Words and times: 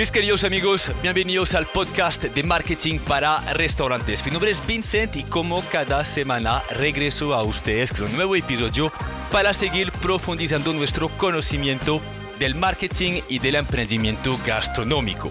Mis 0.00 0.10
queridos 0.10 0.44
amigos, 0.44 0.90
bienvenidos 1.02 1.54
al 1.54 1.66
podcast 1.66 2.24
de 2.24 2.42
marketing 2.42 3.00
para 3.00 3.40
restaurantes. 3.52 4.24
Mi 4.24 4.30
nombre 4.30 4.50
es 4.50 4.66
Vincent 4.66 5.14
y 5.16 5.24
como 5.24 5.60
cada 5.68 6.06
semana 6.06 6.62
regreso 6.70 7.34
a 7.34 7.42
ustedes 7.42 7.92
con 7.92 8.04
un 8.04 8.16
nuevo 8.16 8.34
episodio 8.34 8.90
para 9.30 9.52
seguir 9.52 9.92
profundizando 9.92 10.72
nuestro 10.72 11.10
conocimiento 11.18 12.00
del 12.38 12.54
marketing 12.54 13.20
y 13.28 13.40
del 13.40 13.56
emprendimiento 13.56 14.38
gastronómico. 14.46 15.30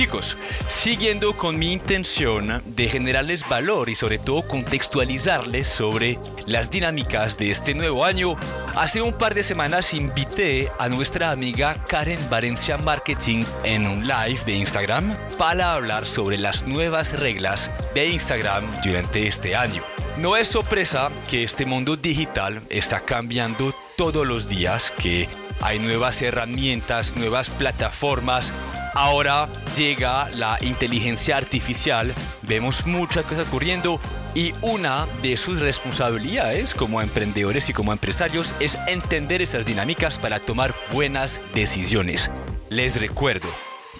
Chicos, 0.00 0.38
siguiendo 0.66 1.36
con 1.36 1.58
mi 1.58 1.74
intención 1.74 2.62
de 2.64 2.88
generarles 2.88 3.46
valor 3.46 3.90
y 3.90 3.94
sobre 3.94 4.18
todo 4.18 4.40
contextualizarles 4.48 5.66
sobre 5.68 6.18
las 6.46 6.70
dinámicas 6.70 7.36
de 7.36 7.50
este 7.50 7.74
nuevo 7.74 8.06
año, 8.06 8.34
hace 8.76 9.02
un 9.02 9.12
par 9.12 9.34
de 9.34 9.42
semanas 9.42 9.92
invité 9.92 10.70
a 10.78 10.88
nuestra 10.88 11.32
amiga 11.32 11.84
Karen 11.86 12.18
Valencia 12.30 12.78
Marketing 12.78 13.44
en 13.62 13.86
un 13.86 14.08
live 14.08 14.40
de 14.46 14.54
Instagram 14.54 15.14
para 15.36 15.74
hablar 15.74 16.06
sobre 16.06 16.38
las 16.38 16.66
nuevas 16.66 17.20
reglas 17.20 17.70
de 17.94 18.06
Instagram 18.06 18.64
durante 18.82 19.26
este 19.26 19.54
año. 19.54 19.82
No 20.16 20.38
es 20.38 20.48
sorpresa 20.48 21.10
que 21.28 21.42
este 21.42 21.66
mundo 21.66 21.96
digital 21.96 22.62
está 22.70 23.00
cambiando 23.00 23.74
todos 23.98 24.26
los 24.26 24.48
días, 24.48 24.94
que 24.98 25.28
hay 25.60 25.78
nuevas 25.78 26.22
herramientas, 26.22 27.16
nuevas 27.16 27.50
plataformas 27.50 28.54
Ahora 28.94 29.48
llega 29.76 30.28
la 30.30 30.58
inteligencia 30.60 31.36
artificial, 31.36 32.12
vemos 32.42 32.86
muchas 32.86 33.24
cosas 33.24 33.46
ocurriendo 33.46 34.00
y 34.34 34.52
una 34.62 35.06
de 35.22 35.36
sus 35.36 35.60
responsabilidades 35.60 36.74
como 36.74 37.00
emprendedores 37.00 37.68
y 37.68 37.72
como 37.72 37.92
empresarios 37.92 38.54
es 38.58 38.76
entender 38.88 39.42
esas 39.42 39.64
dinámicas 39.64 40.18
para 40.18 40.40
tomar 40.40 40.74
buenas 40.92 41.40
decisiones. 41.54 42.30
Les 42.68 43.00
recuerdo 43.00 43.48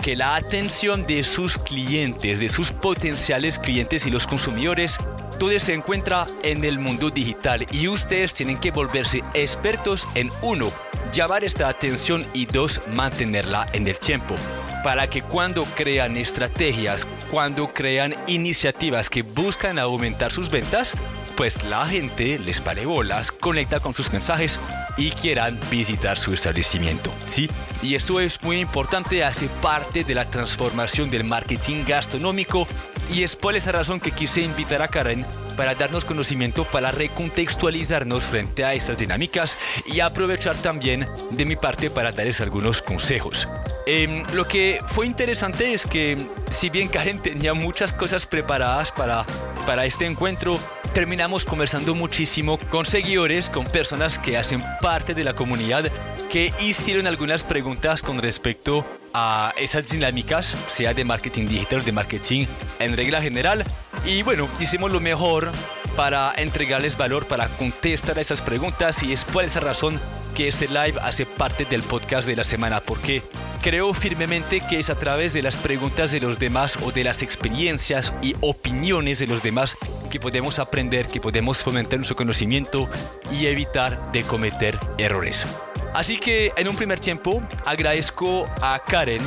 que 0.03 0.17
la 0.17 0.35
atención 0.35 1.07
de 1.07 1.23
sus 1.25 1.59
clientes, 1.59 2.41
de 2.41 2.49
sus 2.49 2.73
potenciales 2.73 3.59
clientes 3.59 4.07
y 4.07 4.11
los 4.11 4.27
consumidores, 4.27 4.97
todo 5.39 5.59
se 5.61 5.75
encuentra 5.75 6.27
en 6.43 6.65
el 6.65 6.79
mundo 6.79 7.11
digital 7.11 7.67
y 7.71 7.89
ustedes 7.89 8.35
tienen 8.35 8.59
que 8.59 8.71
volverse 8.73 9.23
expertos 9.35 10.09
en 10.15 10.31
uno, 10.43 10.71
llamar 11.13 11.45
esta 11.45 11.69
atención 11.69 12.27
y 12.35 12.47
dos, 12.47 12.81
mantenerla 12.89 13.67
en 13.73 13.87
el 13.89 13.99
tiempo 13.99 14.37
para 14.83 15.09
que 15.09 15.23
cuando 15.23 15.65
crean 15.65 16.17
estrategias, 16.17 17.07
cuando 17.31 17.73
crean 17.73 18.15
iniciativas 18.27 19.11
que 19.11 19.23
buscan 19.23 19.79
aumentar 19.79 20.33
sus 20.33 20.51
ventas, 20.51 20.95
pues 21.37 21.63
la 21.65 21.87
gente 21.87 22.39
les 22.39 22.61
pare 22.61 22.87
bolas, 22.87 23.33
conecta 23.33 23.81
con 23.81 23.95
sus 23.95 24.13
mensajes 24.13 24.59
y 24.97 25.11
quieran 25.13 25.59
visitar 25.71 26.19
su 26.19 26.35
establecimiento. 26.35 27.13
¿sí? 27.27 27.49
Y 27.83 27.95
eso 27.95 28.21
es 28.21 28.43
muy 28.43 28.61
importante, 28.61 29.25
hace 29.25 29.49
parte 29.63 30.05
de 30.05 30.15
la 30.15 30.27
transformación 30.27 31.11
del 31.11 31.25
marketing 31.25 31.85
gastronómico 31.87 32.67
y 33.13 33.23
es 33.23 33.37
por 33.37 33.57
esa 33.57 33.73
razón 33.73 34.01
que 34.01 34.13
quise 34.13 34.43
invitar 34.43 34.83
a 34.83 34.89
Karen 34.89 35.25
para 35.57 35.75
darnos 35.75 36.05
conocimiento, 36.05 36.65
para 36.65 36.91
recontextualizarnos 36.91 38.25
frente 38.25 38.65
a 38.65 38.75
esas 38.75 38.99
dinámicas 38.99 39.59
y 39.87 40.01
aprovechar 40.01 40.57
también 40.57 41.07
de 41.31 41.45
mi 41.45 41.57
parte 41.57 41.91
para 41.91 42.13
darles 42.13 42.41
algunos 42.41 42.83
consejos. 42.83 43.49
Em, 43.87 44.23
lo 44.35 44.47
que 44.47 44.81
fue 44.89 45.07
interesante 45.07 45.73
es 45.73 45.87
que 45.87 46.17
si 46.51 46.71
bien 46.71 46.89
Karen 46.89 47.19
tenía 47.23 47.55
muchas 47.55 47.93
cosas 47.93 48.27
preparadas 48.27 48.93
para, 48.93 49.25
para 49.67 49.87
este 49.87 50.07
encuentro, 50.07 50.59
terminamos 50.93 51.45
conversando 51.45 51.95
muchísimo 51.95 52.59
con 52.71 52.85
seguidores, 52.85 53.49
con 53.49 53.65
personas 53.65 54.19
que 54.19 54.37
hacen 54.37 54.63
parte 54.81 55.15
de 55.15 55.25
la 55.25 55.35
comunidad, 55.35 55.91
que 56.29 56.53
hicieron 56.61 57.07
algunas 57.07 57.45
preguntas 57.45 58.03
con 58.03 58.19
respecto 58.19 58.85
a 59.13 59.53
esas 59.57 59.91
dinámicas, 59.91 60.55
sea 60.69 60.95
de 60.95 61.05
marketing 61.05 61.47
digital, 61.47 61.85
de 61.85 61.93
marketing 61.93 62.47
en 62.79 62.97
regla 62.97 63.23
general. 63.23 63.65
Y 64.05 64.23
bueno, 64.23 64.49
hicimos 64.61 64.93
lo 64.93 65.01
mejor 65.01 65.51
para 65.97 66.33
entregarles 66.37 66.97
valor, 66.97 67.27
para 67.27 67.49
contestar 67.49 68.19
a 68.19 68.21
esas 68.21 68.43
preguntas 68.43 69.03
y 69.03 69.13
es 69.13 69.25
por 69.25 69.45
esa 69.45 69.61
razón 69.61 70.01
este 70.49 70.69
live 70.69 70.99
hace 71.03 71.27
parte 71.27 71.65
del 71.65 71.83
podcast 71.83 72.27
de 72.27 72.37
la 72.37 72.45
semana, 72.45 72.81
porque 72.81 73.23
creo 73.61 73.93
firmemente 73.95 74.61
que 74.61 74.79
es 74.79 74.91
a 74.91 74.95
través 74.95 75.33
de 75.33 75.43
las 75.43 75.57
preguntas 75.57 76.13
de 76.13 76.21
los 76.21 76.39
demás 76.39 76.79
o 76.83 76.93
de 76.93 77.05
las 77.05 77.23
experiencias 77.23 78.13
y 78.23 78.35
opiniones 78.41 79.19
de 79.19 79.27
los 79.27 79.43
demás 79.43 79.77
que 80.11 80.21
podemos 80.21 80.59
aprender, 80.59 81.07
que 81.07 81.21
podemos 81.21 81.59
fomentar 81.59 81.99
nuestro 81.99 82.17
conocimiento 82.17 82.89
y 83.33 83.47
evitar 83.47 84.13
de 84.13 84.23
cometer 84.23 84.79
errores. 84.99 85.47
Así 85.95 86.19
que 86.19 86.53
en 86.57 86.69
un 86.69 86.77
primer 86.77 87.01
tiempo 87.01 87.43
agradezco 87.67 88.49
a 88.61 88.79
Karen 88.79 89.23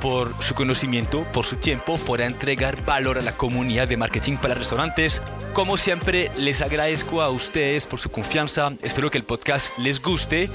por 0.00 0.34
su 0.42 0.54
conocimiento, 0.54 1.24
por 1.32 1.44
su 1.44 1.56
tiempo, 1.56 1.98
por 1.98 2.20
entregar 2.20 2.84
valor 2.84 3.18
a 3.18 3.22
la 3.22 3.36
comunidad 3.36 3.88
de 3.88 3.96
marketing 3.96 4.36
para 4.36 4.54
restaurantes. 4.54 5.22
Como 5.52 5.76
siempre, 5.76 6.30
les 6.36 6.62
agradezco 6.62 7.22
a 7.22 7.30
ustedes 7.30 7.86
por 7.86 7.98
su 7.98 8.10
confianza. 8.10 8.72
Espero 8.82 9.10
que 9.10 9.18
el 9.18 9.24
podcast 9.24 9.76
les 9.78 10.00
guste 10.00 10.48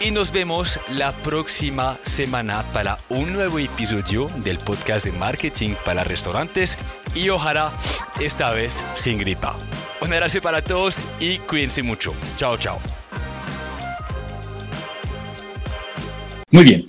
y 0.00 0.10
nos 0.10 0.32
vemos 0.32 0.78
la 0.88 1.12
próxima 1.12 1.96
semana 2.04 2.64
para 2.72 2.98
un 3.08 3.32
nuevo 3.32 3.58
episodio 3.58 4.28
del 4.36 4.58
podcast 4.58 5.06
de 5.06 5.12
marketing 5.12 5.74
para 5.84 6.04
restaurantes 6.04 6.76
y 7.14 7.28
ojalá 7.30 7.72
esta 8.20 8.50
vez 8.52 8.82
sin 8.94 9.18
gripa. 9.18 9.56
Un 10.00 10.12
abrazo 10.12 10.40
para 10.40 10.62
todos 10.62 10.96
y 11.18 11.38
cuídense 11.38 11.82
mucho. 11.82 12.14
Chao, 12.36 12.56
chao. 12.56 12.97
Muy 16.50 16.64
bien. 16.64 16.84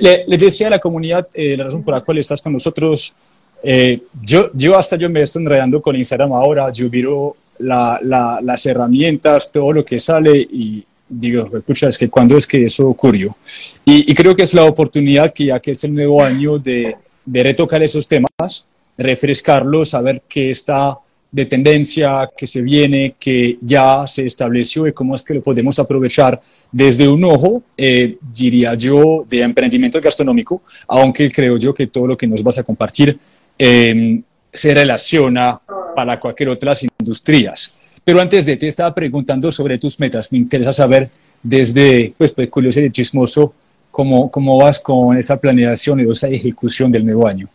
le, 0.00 0.36
decía 0.36 0.66
a 0.66 0.70
la 0.70 0.78
comunidad 0.78 1.28
eh, 1.32 1.56
la 1.56 1.64
razón 1.64 1.82
por 1.82 1.94
la 1.94 2.02
cual 2.02 2.18
estás 2.18 2.42
con 2.42 2.52
nosotros. 2.52 3.14
Eh, 3.62 4.02
yo, 4.22 4.50
yo 4.54 4.78
hasta 4.78 4.96
yo 4.96 5.08
me 5.08 5.22
estoy 5.22 5.42
enredando 5.42 5.80
con 5.80 5.96
Instagram 5.96 6.32
ahora, 6.32 6.70
yo 6.70 6.88
miro 6.90 7.36
la, 7.58 7.98
las 8.42 8.66
herramientas, 8.66 9.50
todo 9.50 9.72
lo 9.72 9.84
que 9.84 9.98
sale 9.98 10.36
y 10.36 10.84
digo, 11.08 11.48
escucha, 11.56 11.88
es 11.88 11.96
que 11.96 12.08
cuando 12.08 12.36
es 12.36 12.46
que 12.46 12.64
eso 12.64 12.88
ocurrió. 12.88 13.36
Y, 13.84 14.14
creo 14.14 14.36
que 14.36 14.42
es 14.42 14.54
la 14.54 14.64
oportunidad 14.64 15.32
que 15.32 15.46
ya 15.46 15.60
que 15.60 15.70
es 15.72 15.82
el 15.84 15.94
nuevo 15.94 16.22
año 16.22 16.58
de, 16.58 16.96
de 17.24 17.42
retocar 17.42 17.82
esos 17.82 18.06
temas, 18.06 18.66
refrescarlos, 18.96 19.90
saber 19.90 20.22
qué 20.28 20.50
está 20.50 20.98
de 21.30 21.44
tendencia 21.44 22.30
que 22.36 22.46
se 22.46 22.62
viene, 22.62 23.14
que 23.18 23.58
ya 23.60 24.06
se 24.06 24.26
estableció 24.26 24.86
y 24.86 24.92
cómo 24.92 25.14
es 25.14 25.22
que 25.22 25.34
lo 25.34 25.42
podemos 25.42 25.78
aprovechar 25.78 26.40
desde 26.72 27.06
un 27.06 27.22
ojo, 27.24 27.62
eh, 27.76 28.16
diría 28.32 28.74
yo, 28.74 29.24
de 29.28 29.42
emprendimiento 29.42 30.00
gastronómico, 30.00 30.62
aunque 30.86 31.30
creo 31.30 31.58
yo 31.58 31.74
que 31.74 31.86
todo 31.86 32.06
lo 32.06 32.16
que 32.16 32.26
nos 32.26 32.42
vas 32.42 32.58
a 32.58 32.62
compartir 32.62 33.18
em, 33.58 34.22
se 34.52 34.72
relaciona 34.72 35.60
para 35.94 36.18
cualquier 36.18 36.48
otras 36.48 36.86
industrias. 36.98 37.74
Pero 38.04 38.20
antes 38.20 38.46
de 38.46 38.56
te 38.56 38.66
estaba 38.66 38.94
preguntando 38.94 39.52
sobre 39.52 39.76
tus 39.76 40.00
metas. 40.00 40.32
Me 40.32 40.38
interesa 40.38 40.72
saber 40.72 41.10
desde, 41.42 42.14
pues, 42.16 42.32
pues 42.32 42.48
curioso 42.48 42.80
y 42.80 42.90
chismoso, 42.90 43.52
cómo, 43.90 44.30
cómo 44.30 44.56
vas 44.56 44.80
con 44.80 45.16
esa 45.16 45.38
planeación 45.38 46.00
y 46.00 46.10
esa 46.10 46.28
ejecución 46.28 46.90
del 46.90 47.04
nuevo 47.04 47.26
año. 47.26 47.48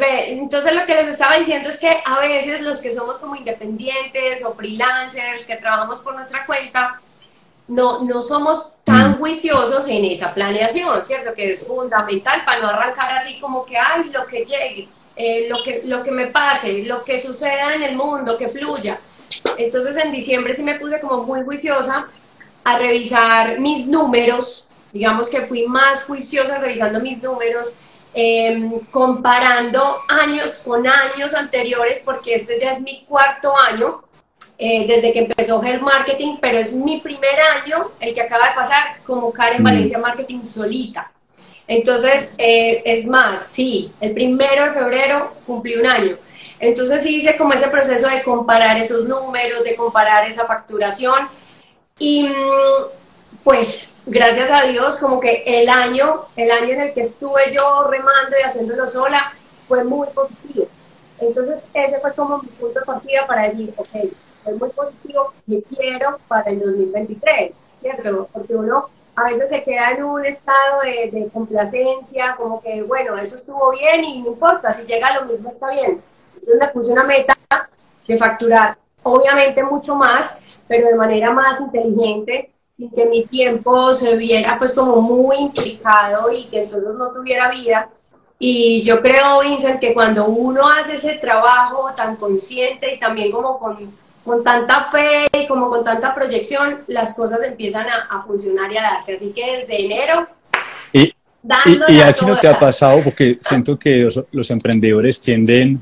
Entonces 0.00 0.74
lo 0.74 0.86
que 0.86 0.94
les 0.94 1.08
estaba 1.08 1.36
diciendo 1.36 1.68
es 1.68 1.78
que 1.78 2.02
a 2.04 2.20
veces 2.20 2.62
los 2.62 2.78
que 2.78 2.92
somos 2.92 3.18
como 3.18 3.36
independientes 3.36 4.44
o 4.44 4.54
freelancers, 4.54 5.44
que 5.46 5.56
trabajamos 5.56 5.98
por 5.98 6.14
nuestra 6.14 6.44
cuenta, 6.46 7.00
no, 7.68 8.02
no 8.04 8.20
somos 8.20 8.76
tan 8.84 9.12
mm. 9.12 9.18
juiciosos 9.18 9.88
en 9.88 10.04
esa 10.04 10.34
planeación, 10.34 11.04
¿cierto? 11.04 11.34
Que 11.34 11.52
es 11.52 11.66
fundamental 11.66 12.42
para 12.44 12.60
no 12.60 12.68
arrancar 12.68 13.10
así 13.12 13.38
como 13.40 13.64
que, 13.64 13.76
ay, 13.76 14.10
lo 14.10 14.26
que 14.26 14.44
llegue, 14.44 14.88
eh, 15.16 15.46
lo, 15.48 15.62
que, 15.62 15.82
lo 15.84 16.02
que 16.02 16.10
me 16.10 16.26
pase, 16.26 16.84
lo 16.84 17.04
que 17.04 17.20
suceda 17.20 17.74
en 17.74 17.82
el 17.82 17.96
mundo, 17.96 18.36
que 18.36 18.48
fluya. 18.48 18.98
Entonces 19.56 19.96
en 19.96 20.12
diciembre 20.12 20.54
sí 20.54 20.62
me 20.62 20.78
puse 20.78 21.00
como 21.00 21.24
muy 21.24 21.42
juiciosa 21.42 22.06
a 22.62 22.78
revisar 22.78 23.58
mis 23.58 23.86
números, 23.86 24.68
digamos 24.92 25.28
que 25.28 25.42
fui 25.42 25.66
más 25.66 26.04
juiciosa 26.04 26.58
revisando 26.58 27.00
mis 27.00 27.22
números, 27.22 27.74
Em, 28.16 28.78
comparando 28.92 29.98
años 30.08 30.62
con 30.64 30.86
años 30.86 31.34
anteriores, 31.34 32.00
porque 32.04 32.36
este 32.36 32.60
ya 32.60 32.70
es 32.70 32.80
mi 32.80 33.04
cuarto 33.08 33.52
año 33.56 34.04
eh, 34.56 34.86
desde 34.86 35.12
que 35.12 35.18
empezó 35.18 35.60
el 35.64 35.80
Marketing, 35.80 36.36
pero 36.40 36.58
es 36.58 36.72
mi 36.72 37.00
primer 37.00 37.40
año, 37.40 37.90
el 37.98 38.14
que 38.14 38.20
acaba 38.20 38.50
de 38.50 38.54
pasar, 38.54 38.98
como 39.04 39.32
Karen 39.32 39.62
mm. 39.62 39.64
Valencia 39.64 39.98
Marketing 39.98 40.44
solita. 40.44 41.10
Entonces, 41.66 42.34
eh, 42.38 42.82
es 42.84 43.04
más, 43.04 43.48
sí, 43.48 43.92
el 44.00 44.12
primero 44.12 44.66
de 44.66 44.72
febrero 44.72 45.34
cumplí 45.44 45.74
un 45.74 45.86
año. 45.86 46.16
Entonces 46.60 47.02
sí 47.02 47.16
hice 47.16 47.36
como 47.36 47.52
ese 47.52 47.66
proceso 47.66 48.08
de 48.08 48.22
comparar 48.22 48.76
esos 48.76 49.06
números, 49.06 49.64
de 49.64 49.74
comparar 49.74 50.30
esa 50.30 50.46
facturación. 50.46 51.26
Y 51.98 52.28
mm, 52.28 53.42
pues 53.42 53.93
gracias 54.06 54.50
a 54.50 54.66
Dios, 54.66 54.96
como 54.96 55.20
que 55.20 55.42
el 55.46 55.68
año, 55.68 56.26
el 56.36 56.50
año 56.50 56.74
en 56.74 56.80
el 56.82 56.94
que 56.94 57.02
estuve 57.02 57.52
yo 57.52 57.88
remando 57.88 58.36
y 58.38 58.42
haciéndolo 58.42 58.86
sola, 58.86 59.32
fue 59.68 59.84
muy 59.84 60.08
positivo. 60.08 60.66
Entonces, 61.20 61.60
ese 61.72 62.00
fue 62.00 62.12
como 62.14 62.38
mi 62.38 62.48
punto 62.48 62.80
de 62.80 62.86
partida 62.86 63.26
para 63.26 63.48
decir, 63.48 63.72
ok, 63.76 63.88
fue 64.42 64.54
muy 64.54 64.68
positivo, 64.70 65.32
que 65.46 65.62
quiero 65.62 66.18
para 66.28 66.50
el 66.50 66.60
2023, 66.60 67.52
¿cierto? 67.80 68.28
Porque 68.32 68.54
uno 68.54 68.88
a 69.16 69.24
veces 69.24 69.48
se 69.48 69.62
queda 69.62 69.92
en 69.92 70.04
un 70.04 70.24
estado 70.26 70.80
de, 70.82 71.10
de, 71.10 71.28
complacencia, 71.30 72.34
como 72.36 72.60
que, 72.60 72.82
bueno, 72.82 73.16
eso 73.16 73.36
estuvo 73.36 73.70
bien 73.70 74.02
y 74.04 74.22
no 74.22 74.28
importa, 74.32 74.72
si 74.72 74.86
llega 74.86 75.20
lo 75.20 75.26
mismo 75.26 75.48
está 75.48 75.70
bien. 75.70 76.02
Entonces 76.34 76.60
me 76.60 76.68
puse 76.68 76.90
una 76.90 77.04
meta 77.04 77.38
de 78.06 78.18
facturar, 78.18 78.76
obviamente 79.02 79.62
mucho 79.62 79.94
más, 79.94 80.40
pero 80.66 80.88
de 80.88 80.96
manera 80.96 81.30
más 81.30 81.60
inteligente, 81.60 82.50
sin 82.76 82.90
que 82.90 83.06
mi 83.06 83.24
tiempo 83.26 83.94
se 83.94 84.16
viera 84.16 84.58
pues 84.58 84.72
como 84.72 85.00
muy 85.00 85.36
implicado 85.36 86.32
y 86.32 86.44
que 86.44 86.64
entonces 86.64 86.94
no 86.94 87.12
tuviera 87.12 87.50
vida. 87.50 87.88
Y 88.38 88.82
yo 88.82 89.00
creo, 89.00 89.40
Vincent, 89.40 89.80
que 89.80 89.94
cuando 89.94 90.26
uno 90.26 90.68
hace 90.68 90.96
ese 90.96 91.14
trabajo 91.14 91.88
tan 91.96 92.16
consciente 92.16 92.92
y 92.92 92.98
también 92.98 93.30
como 93.30 93.58
con, 93.58 93.76
con 94.24 94.42
tanta 94.42 94.82
fe 94.84 95.26
y 95.32 95.46
como 95.46 95.70
con 95.70 95.84
tanta 95.84 96.14
proyección, 96.14 96.80
las 96.88 97.14
cosas 97.14 97.40
empiezan 97.42 97.86
a, 97.88 98.08
a 98.10 98.20
funcionar 98.20 98.72
y 98.72 98.76
a 98.76 98.82
darse. 98.82 99.14
Así 99.14 99.30
que 99.30 99.58
desde 99.58 99.84
enero... 99.84 100.26
Y, 100.92 101.14
y, 101.66 101.92
y 101.92 102.00
a 102.00 102.12
ti 102.12 102.26
no 102.26 102.38
te 102.38 102.48
ha 102.48 102.58
pasado, 102.58 103.00
porque 103.04 103.38
siento 103.40 103.78
que 103.78 103.98
los, 103.98 104.20
los 104.32 104.50
emprendedores 104.50 105.20
tienden 105.20 105.80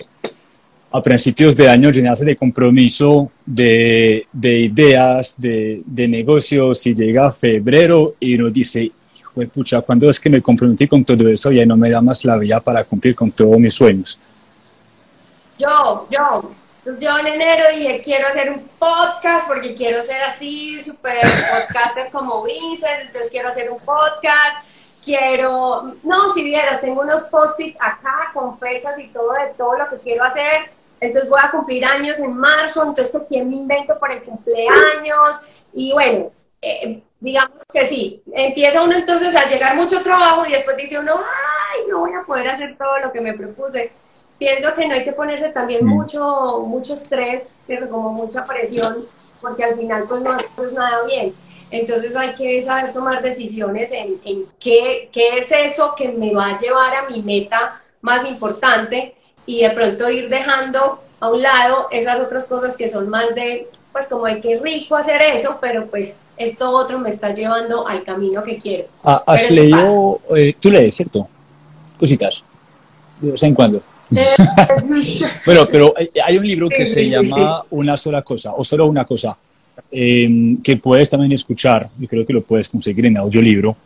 a 0.92 1.00
principios 1.00 1.56
de 1.56 1.68
año 1.68 1.90
llenarse 1.90 2.24
de 2.24 2.36
compromiso, 2.36 3.30
de, 3.46 4.26
de 4.30 4.58
ideas, 4.60 5.34
de, 5.38 5.82
de, 5.86 6.06
negocios 6.06 6.86
y 6.86 6.94
llega 6.94 7.32
febrero 7.32 8.14
y 8.20 8.34
uno 8.34 8.50
dice, 8.50 8.92
hijo 9.16 9.32
de 9.40 9.46
pucha, 9.46 9.80
¿cuándo 9.80 10.10
es 10.10 10.20
que 10.20 10.28
me 10.28 10.42
comprometí 10.42 10.86
con 10.86 11.02
todo 11.02 11.26
eso? 11.28 11.50
Ya 11.50 11.64
no 11.64 11.76
me 11.76 11.88
da 11.88 12.02
más 12.02 12.24
la 12.26 12.36
vida 12.36 12.60
para 12.60 12.84
cumplir 12.84 13.14
con 13.14 13.32
todos 13.32 13.58
mis 13.58 13.72
sueños. 13.72 14.20
Yo, 15.58 16.06
yo, 16.10 16.50
yo 17.00 17.18
en 17.20 17.26
enero 17.26 17.64
dije, 17.74 18.02
quiero 18.04 18.28
hacer 18.28 18.50
un 18.50 18.62
podcast 18.78 19.48
porque 19.48 19.74
quiero 19.74 20.02
ser 20.02 20.22
así, 20.22 20.78
súper 20.82 21.20
podcaster 21.22 22.10
como 22.12 22.42
Vincent, 22.44 23.06
entonces 23.06 23.30
quiero 23.30 23.48
hacer 23.48 23.70
un 23.70 23.78
podcast 23.78 24.66
quiero, 25.04 25.94
no, 26.04 26.30
si 26.30 26.44
vieras, 26.44 26.80
tengo 26.80 27.00
unos 27.00 27.24
post-it 27.24 27.76
acá 27.80 28.30
con 28.32 28.58
fechas 28.58 28.98
y 28.98 29.08
todo 29.08 29.32
de 29.32 29.52
todo 29.56 29.76
lo 29.76 29.88
que 29.88 29.96
quiero 29.98 30.22
hacer 30.24 30.70
entonces 31.02 31.28
voy 31.28 31.40
a 31.42 31.50
cumplir 31.50 31.84
años 31.84 32.16
en 32.20 32.36
marzo, 32.36 32.84
entonces 32.86 33.22
¿quién 33.28 33.50
me 33.50 33.56
invento 33.56 33.98
por 33.98 34.12
el 34.12 34.22
cumpleaños? 34.22 35.48
Y 35.72 35.92
bueno, 35.92 36.30
eh, 36.62 37.02
digamos 37.18 37.58
que 37.72 37.86
sí, 37.86 38.22
empieza 38.32 38.84
uno 38.84 38.94
entonces 38.94 39.34
a 39.34 39.48
llegar 39.48 39.74
mucho 39.74 40.00
trabajo 40.04 40.46
y 40.46 40.52
después 40.52 40.76
dice 40.76 41.00
uno, 41.00 41.16
ay, 41.16 41.80
no 41.90 42.00
voy 42.00 42.12
a 42.14 42.22
poder 42.22 42.50
hacer 42.50 42.78
todo 42.78 43.00
lo 43.00 43.10
que 43.10 43.20
me 43.20 43.34
propuse. 43.34 43.90
Pienso 44.38 44.68
que 44.76 44.86
no 44.86 44.94
hay 44.94 45.02
que 45.02 45.12
ponerse 45.12 45.48
también 45.48 45.84
mm. 45.84 45.88
mucho, 45.88 46.60
mucho 46.68 46.94
estrés, 46.94 47.48
como 47.90 48.12
mucha 48.12 48.44
presión, 48.44 49.04
porque 49.40 49.64
al 49.64 49.76
final 49.76 50.04
pues 50.08 50.20
no 50.22 50.30
haces 50.30 50.72
nada 50.72 51.04
bien. 51.04 51.34
Entonces 51.72 52.14
hay 52.14 52.36
que 52.36 52.62
saber 52.62 52.92
tomar 52.92 53.22
decisiones 53.22 53.90
en, 53.90 54.20
en 54.24 54.46
qué, 54.60 55.10
qué 55.12 55.38
es 55.38 55.50
eso 55.50 55.96
que 55.96 56.10
me 56.10 56.32
va 56.32 56.50
a 56.50 56.58
llevar 56.58 56.94
a 56.94 57.08
mi 57.08 57.22
meta 57.22 57.82
más 58.02 58.24
importante 58.24 59.16
y 59.46 59.62
de 59.62 59.70
pronto 59.70 60.10
ir 60.10 60.28
dejando 60.28 61.00
a 61.20 61.30
un 61.30 61.40
lado 61.40 61.86
esas 61.90 62.20
otras 62.20 62.46
cosas 62.46 62.76
que 62.76 62.88
son 62.88 63.08
más 63.08 63.34
de, 63.34 63.68
pues 63.92 64.08
como 64.08 64.26
de 64.26 64.40
qué 64.40 64.58
rico 64.58 64.96
hacer 64.96 65.22
eso, 65.22 65.58
pero 65.60 65.86
pues 65.86 66.20
esto 66.36 66.70
otro 66.70 66.98
me 66.98 67.10
está 67.10 67.32
llevando 67.32 67.86
al 67.86 68.02
camino 68.02 68.42
que 68.42 68.56
quiero. 68.56 68.86
Ah, 69.04 69.22
¿Has 69.26 69.50
leído, 69.50 70.20
eh, 70.36 70.54
tú 70.58 70.70
lees, 70.70 70.94
cierto? 70.94 71.28
Cositas, 71.98 72.42
de 73.20 73.30
vez 73.30 73.42
en 73.44 73.54
cuando. 73.54 73.80
bueno, 75.46 75.66
pero 75.70 75.94
hay 75.96 76.36
un 76.36 76.46
libro 76.46 76.68
que 76.68 76.86
se 76.86 77.08
llama 77.08 77.64
Una 77.70 77.96
sola 77.96 78.22
cosa, 78.22 78.52
o 78.54 78.64
solo 78.64 78.86
una 78.86 79.04
cosa, 79.04 79.38
em, 79.90 80.60
que 80.60 80.76
puedes 80.76 81.08
también 81.08 81.32
escuchar, 81.32 81.88
yo 81.98 82.08
creo 82.08 82.26
que 82.26 82.32
lo 82.32 82.42
puedes 82.42 82.68
conseguir 82.68 83.06
en 83.06 83.16
audiolibro, 83.16 83.76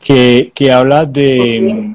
que, 0.00 0.52
que 0.54 0.70
habla 0.70 1.04
de, 1.04 1.94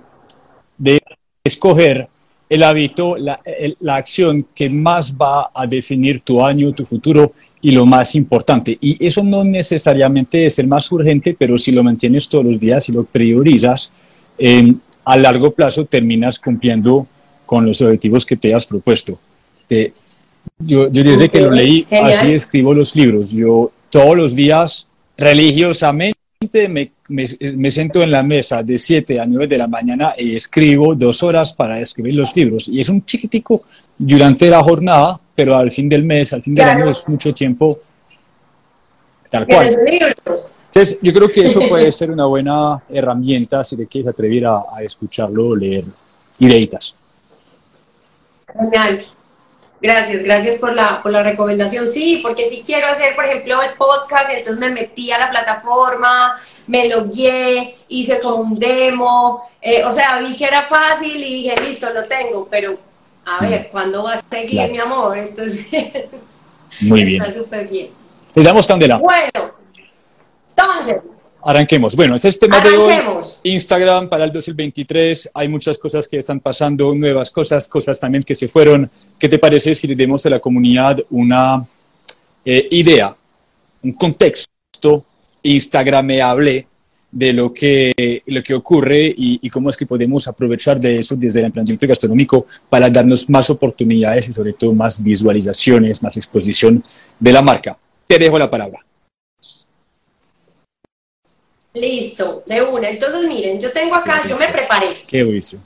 de 0.78 1.02
escoger 1.44 2.10
el 2.52 2.64
hábito, 2.64 3.16
la, 3.16 3.40
la, 3.80 3.96
acción 3.96 4.46
que 4.54 4.70
más 4.70 5.16
va 5.16 5.52
a 5.54 5.66
definir 5.66 6.20
tu 6.20 6.46
año, 6.46 6.74
tu 6.74 6.86
futuro 6.86 7.32
y 7.62 7.72
lo 7.72 7.86
más 7.86 8.14
importante. 8.14 8.78
Y 8.82 8.98
eso 9.06 9.24
no 9.24 9.46
necesariamente 9.46 10.46
es 10.46 10.60
el 10.60 10.68
más 10.68 10.92
urgente, 10.92 11.34
pero 11.40 11.58
si 11.58 11.72
lo 11.72 11.82
mantienes 11.82 12.28
todos 12.28 12.44
los 12.44 12.60
días 12.60 12.90
y 12.90 12.92
lo 12.92 13.06
priorizas, 13.06 13.94
eh, 14.38 14.74
a 15.06 15.16
largo 15.16 15.52
plazo 15.52 15.86
terminas 15.86 16.40
cumpliendo 16.40 17.08
con 17.46 17.66
los 17.66 17.82
objetivos 17.82 18.26
que 18.26 18.36
te 18.36 18.54
has 18.54 18.68
propuesto. 18.68 19.18
Te, 19.66 19.94
yo, 20.60 20.92
yo, 20.92 21.06
desde 21.06 21.30
que 21.30 21.40
lo 21.40 21.52
leí, 21.52 21.88
así 21.90 22.34
escribo 22.34 22.74
los 22.74 22.94
libros. 22.98 23.32
Yo 23.32 23.72
todos 23.90 24.18
los 24.18 24.36
días, 24.36 24.90
religiosamente, 25.18 26.20
me, 26.70 26.92
me, 27.10 27.72
siento 27.72 28.02
en 28.02 28.12
la 28.12 28.24
mesa 28.24 28.64
de 28.64 28.78
7 28.78 29.20
a 29.20 29.26
9 29.26 29.48
de 29.48 29.58
la 29.58 29.68
mañana 29.68 30.16
y 30.18 30.36
escribo 30.36 30.96
dos 30.96 31.22
horas 31.22 31.54
para 31.54 31.80
escribir 31.80 32.16
los 32.16 32.36
libros. 32.36 32.68
Y 32.68 32.80
es 32.80 32.90
un 32.90 33.06
chiquitico 33.06 33.64
durante 33.98 34.50
la 34.50 34.64
jornada, 34.64 35.20
pero 35.36 35.56
al 35.56 35.72
fin 35.72 35.88
del 35.88 36.04
mes, 36.04 36.34
al 36.34 36.42
fin 36.42 36.56
del 36.56 36.68
año 36.68 36.90
es 36.90 37.08
mucho 37.08 37.32
tiempo 37.34 37.80
tal 39.30 39.46
cual. 39.46 39.78
Entonces, 40.66 41.00
yo 41.02 41.14
creo 41.14 41.30
que 41.30 41.46
eso 41.46 41.60
puede 41.70 41.92
ser 41.92 42.10
una 42.10 42.26
buena 42.26 42.82
herramienta 42.90 43.64
si 43.64 43.78
te 43.78 43.86
quieres 43.86 44.10
atrever 44.10 44.48
a, 44.48 44.64
a 44.74 44.84
escucharlo 44.84 45.50
o 45.50 45.56
leer 45.56 45.86
ideitas. 46.40 46.96
Genial. 48.52 49.06
Gracias, 49.82 50.22
gracias 50.22 50.56
por 50.58 50.74
la, 50.74 51.02
por 51.02 51.12
la 51.12 51.24
recomendación. 51.24 51.88
Sí, 51.88 52.20
porque 52.22 52.48
si 52.48 52.62
quiero 52.62 52.86
hacer, 52.88 53.16
por 53.16 53.26
ejemplo, 53.26 53.64
el 53.64 53.74
podcast, 53.74 54.30
entonces 54.30 54.60
me 54.60 54.70
metí 54.70 55.12
a 55.12 55.18
la 55.18 55.32
plataforma, 55.32 56.40
me 56.68 56.88
logué, 56.88 57.78
hice 57.88 58.20
como 58.20 58.44
un 58.44 58.56
demo, 58.56 59.50
eh, 59.60 59.84
o 59.84 59.92
sea, 59.92 60.20
vi 60.20 60.38
que 60.38 60.46
era 60.46 60.62
fácil 60.64 61.16
y 61.16 61.34
dije, 61.34 61.56
listo, 61.62 61.92
lo 61.92 62.04
tengo, 62.04 62.48
pero 62.50 62.78
a 63.26 63.44
ver, 63.44 63.70
¿cuándo 63.72 64.04
va 64.04 64.14
a 64.14 64.24
seguir 64.30 64.70
mi 64.70 64.78
amor? 64.78 65.18
Entonces, 65.18 65.66
muy 66.82 67.04
bien. 67.06 67.24
Está 67.24 67.40
súper 67.40 67.68
bien. 67.68 67.90
Te 68.34 68.44
damos 68.44 68.68
candela. 68.68 68.98
Bueno, 68.98 69.52
entonces, 70.50 70.98
Arranquemos. 71.44 71.96
Bueno, 71.96 72.16
este 72.16 72.30
es 72.30 72.40
tema 72.40 72.60
de 72.60 72.78
hoy. 72.78 72.94
Instagram 73.44 74.10
para 74.10 74.26
el 74.26 74.32
2023. 74.32 75.32
Hay 75.34 75.48
muchas 75.48 75.78
cosas 75.78 76.08
que 76.08 76.18
están 76.18 76.40
pasando, 76.40 76.94
nuevas 76.94 77.32
cosas, 77.32 77.68
cosas 77.68 78.00
también 78.00 78.24
que 78.24 78.36
se 78.36 78.48
fueron. 78.48 78.90
¿Qué 79.18 79.28
te 79.28 79.40
parece 79.40 79.74
si 79.74 79.88
le 79.88 79.96
demos 79.96 80.26
a 80.26 80.30
la 80.30 80.40
comunidad 80.40 81.00
una 81.10 81.66
eh, 82.46 82.68
idea, 82.72 83.16
un 83.84 83.94
contexto 83.94 85.06
instagrameable 85.44 86.68
de 87.12 87.34
lo 87.34 87.54
que, 87.54 88.24
lo 88.26 88.42
que 88.42 88.54
ocurre 88.54 89.08
y, 89.08 89.40
y, 89.42 89.50
cómo 89.50 89.70
es 89.70 89.76
que 89.76 89.86
podemos 89.86 90.28
aprovechar 90.30 90.80
de 90.80 91.00
eso 91.00 91.16
desde 91.18 91.40
el 91.40 91.48
emprendimiento 91.48 91.86
gastronómico 91.86 92.46
para 92.70 92.90
darnos 92.90 93.30
más 93.30 93.50
oportunidades 93.50 94.30
y 94.30 94.34
sobre 94.34 94.54
todo 94.54 94.74
más 94.74 95.04
visualizaciones, 95.04 96.02
más 96.02 96.16
exposición 96.16 96.82
de 97.20 97.34
la 97.34 97.42
marca? 97.42 97.78
Te 98.08 98.18
dejo 98.18 98.40
la 98.40 98.50
palabra. 98.50 98.80
Listo, 101.74 102.44
de 102.46 102.62
una. 102.62 102.90
Entonces, 102.90 103.24
miren, 103.24 103.60
yo 103.62 103.72
tengo 103.72 103.96
acá, 103.96 104.24
yo 104.28 104.36
me 104.38 104.48
preparé. 104.50 105.04
Qué 105.08 105.24
buenísimo. 105.24 105.62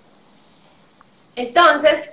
Entonces, 1.36 2.10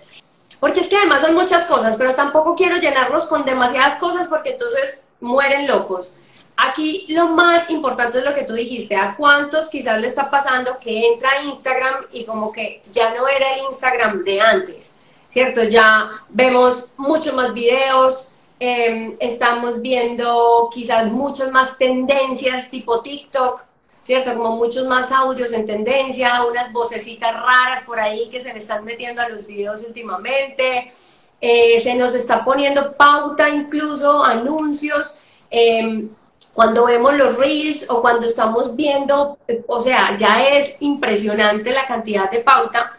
porque 0.59 0.81
es 0.81 0.89
que 0.89 0.97
además 0.97 1.21
son 1.21 1.35
muchas 1.35 1.65
cosas, 1.67 1.97
pero 1.97 2.15
tampoco 2.15 2.55
quiero 2.55 2.77
llenarlos 2.77 3.27
con 3.27 3.45
demasiadas 3.45 3.99
cosas 3.99 4.29
porque 4.29 4.51
entonces 4.51 5.05
mueren 5.21 5.67
locos. 5.67 6.13
Aquí 6.57 7.07
lo 7.09 7.29
más 7.29 7.69
importante 7.71 8.19
es 8.19 8.25
lo 8.25 8.35
que 8.35 8.45
tú 8.45 8.53
dijiste, 8.53 8.95
a 8.95 9.17
cuántos 9.17 9.69
quizás 9.69 10.01
le 10.01 10.07
está 10.07 10.31
pasando 10.31 10.79
que 10.79 11.13
entra 11.13 11.31
a 11.31 11.43
Instagram 11.43 12.07
y 12.13 12.25
como 12.25 12.53
que 12.53 12.83
ya 12.93 13.15
no 13.15 13.27
era 13.27 13.55
el 13.55 13.63
Instagram 13.71 14.23
de 14.23 14.41
antes, 14.41 14.95
¿cierto? 15.31 15.65
Ya 15.65 16.11
vemos 16.29 16.95
muchos 16.99 17.35
más 17.35 17.53
videos, 17.55 18.35
eh, 18.61 19.17
estamos 19.19 19.83
viendo 19.83 20.71
quizás 20.73 21.07
muchas 21.07 21.51
más 21.51 21.79
tendencias 21.79 22.71
tipo 22.71 23.01
TikTok, 23.01 23.65
¿cierto? 24.03 24.35
Como 24.35 24.57
muchos 24.57 24.87
más 24.87 25.11
audios 25.13 25.53
en 25.53 25.65
tendencia, 25.65 26.45
unas 26.45 26.73
vocecitas 26.73 27.33
raras 27.35 27.85
por 27.85 27.99
ahí 27.99 28.29
que 28.29 28.41
se 28.41 28.53
le 28.53 28.59
están 28.59 28.85
metiendo 28.85 29.23
a 29.23 29.29
los 29.29 29.47
videos 29.47 29.83
últimamente. 29.87 30.93
Eh, 31.41 31.81
se 31.81 31.95
nos 31.95 32.15
está 32.15 32.45
poniendo 32.45 32.93
pauta 32.93 33.49
incluso, 33.49 34.23
anuncios. 34.23 35.23
Em, 35.51 36.11
cuando 36.53 36.85
vemos 36.85 37.15
los 37.15 37.37
reels 37.37 37.89
o 37.91 38.03
cuando 38.03 38.27
estamos 38.27 38.77
viendo, 38.77 39.39
o 39.67 39.81
sea, 39.81 40.17
ya 40.17 40.47
es 40.49 40.77
impresionante 40.81 41.71
la 41.71 41.87
cantidad 41.87 42.31
de 42.31 42.41
pauta 42.41 42.93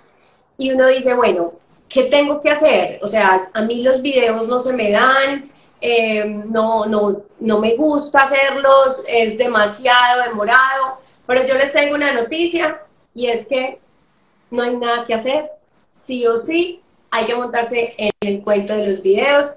y 0.58 0.72
uno 0.72 0.88
dice, 0.88 1.14
bueno, 1.14 1.54
¿qué 1.88 2.04
tengo 2.04 2.42
que 2.42 2.50
hacer? 2.50 3.00
O 3.04 3.08
sea, 3.08 3.50
a 3.54 3.62
mí 3.62 3.84
los 3.84 4.02
videos 4.02 4.48
no 4.48 4.60
se 4.60 4.74
me 4.74 4.92
dan, 4.92 5.52
Em, 5.86 6.50
no, 6.50 6.86
no, 6.86 7.24
no 7.42 7.60
me 7.60 7.76
gusta 7.76 8.22
hacerlos, 8.22 9.04
es 9.06 9.38
demasiado 9.38 10.24
demorado, 10.30 11.00
pero 11.28 11.46
yo 11.46 11.56
les 11.56 11.74
tengo 11.74 11.96
una 11.96 12.14
noticia 12.14 12.80
y 13.14 13.28
es 13.28 13.46
que 13.48 13.82
no 14.50 14.64
hay 14.64 14.78
nada 14.78 15.06
que 15.06 15.14
hacer, 15.14 15.52
sí 15.94 16.26
o 16.26 16.38
sí, 16.38 16.82
hay 17.12 17.26
que 17.26 17.36
montarse 17.36 17.96
en 17.98 18.12
el 18.22 18.42
cuento 18.44 18.74
de 18.74 18.88
los 18.88 19.02
videos 19.02 19.52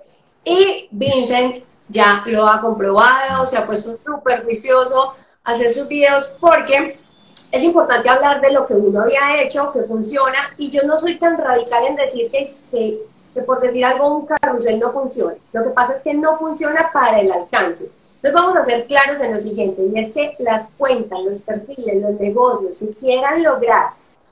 y 0.45 0.89
Vincent 0.91 1.59
ya 1.89 2.25
lo 2.27 2.49
ha 2.49 2.61
comprobado, 2.61 3.47
se 3.47 3.57
ha 3.57 3.65
puesto 3.65 3.97
súper 4.05 4.43
juicioso, 4.43 5.15
hacer 5.45 5.73
sus 5.73 5.87
videos 5.87 6.33
porque 6.41 6.99
es 7.53 7.63
importante 7.63 8.09
hablar 8.09 8.41
de 8.41 8.53
lo 8.53 8.67
que 8.67 8.75
uno 8.75 9.03
había 9.03 9.41
hecho, 9.43 9.71
que 9.71 9.83
funciona, 9.83 10.53
y 10.59 10.71
yo 10.71 10.83
no 10.83 10.99
soy 10.99 11.19
tan 11.19 11.39
radical 11.39 11.87
en 11.87 11.95
decir 11.95 12.33
que, 12.33 12.53
que, 12.73 12.99
que 13.37 13.43
por 13.43 13.61
decir 13.61 13.85
algo 13.85 14.17
un 14.17 14.27
carrusel 14.27 14.81
no 14.81 14.93
funciona. 14.93 15.37
Lo 15.53 15.63
que 15.63 15.71
pasa 15.71 15.95
es 15.95 16.03
que 16.03 16.15
no 16.15 16.39
funciona 16.39 16.91
para 16.91 17.21
el 17.21 17.31
alcance. 17.31 17.91
Entonces 18.17 18.33
vamos 18.33 18.57
a 18.57 18.65
ser 18.65 18.87
claros 18.87 19.21
en 19.21 19.35
lo 19.35 19.39
siguiente, 19.39 19.83
y 19.85 20.01
es 20.01 20.15
que 20.15 20.33
las 20.39 20.71
cuentas, 20.79 21.19
los 21.23 21.43
perfiles, 21.43 22.01
los 22.01 22.19
negocios, 22.19 22.79
si 22.79 22.95
quieran 22.95 23.43
lograr 23.43 23.91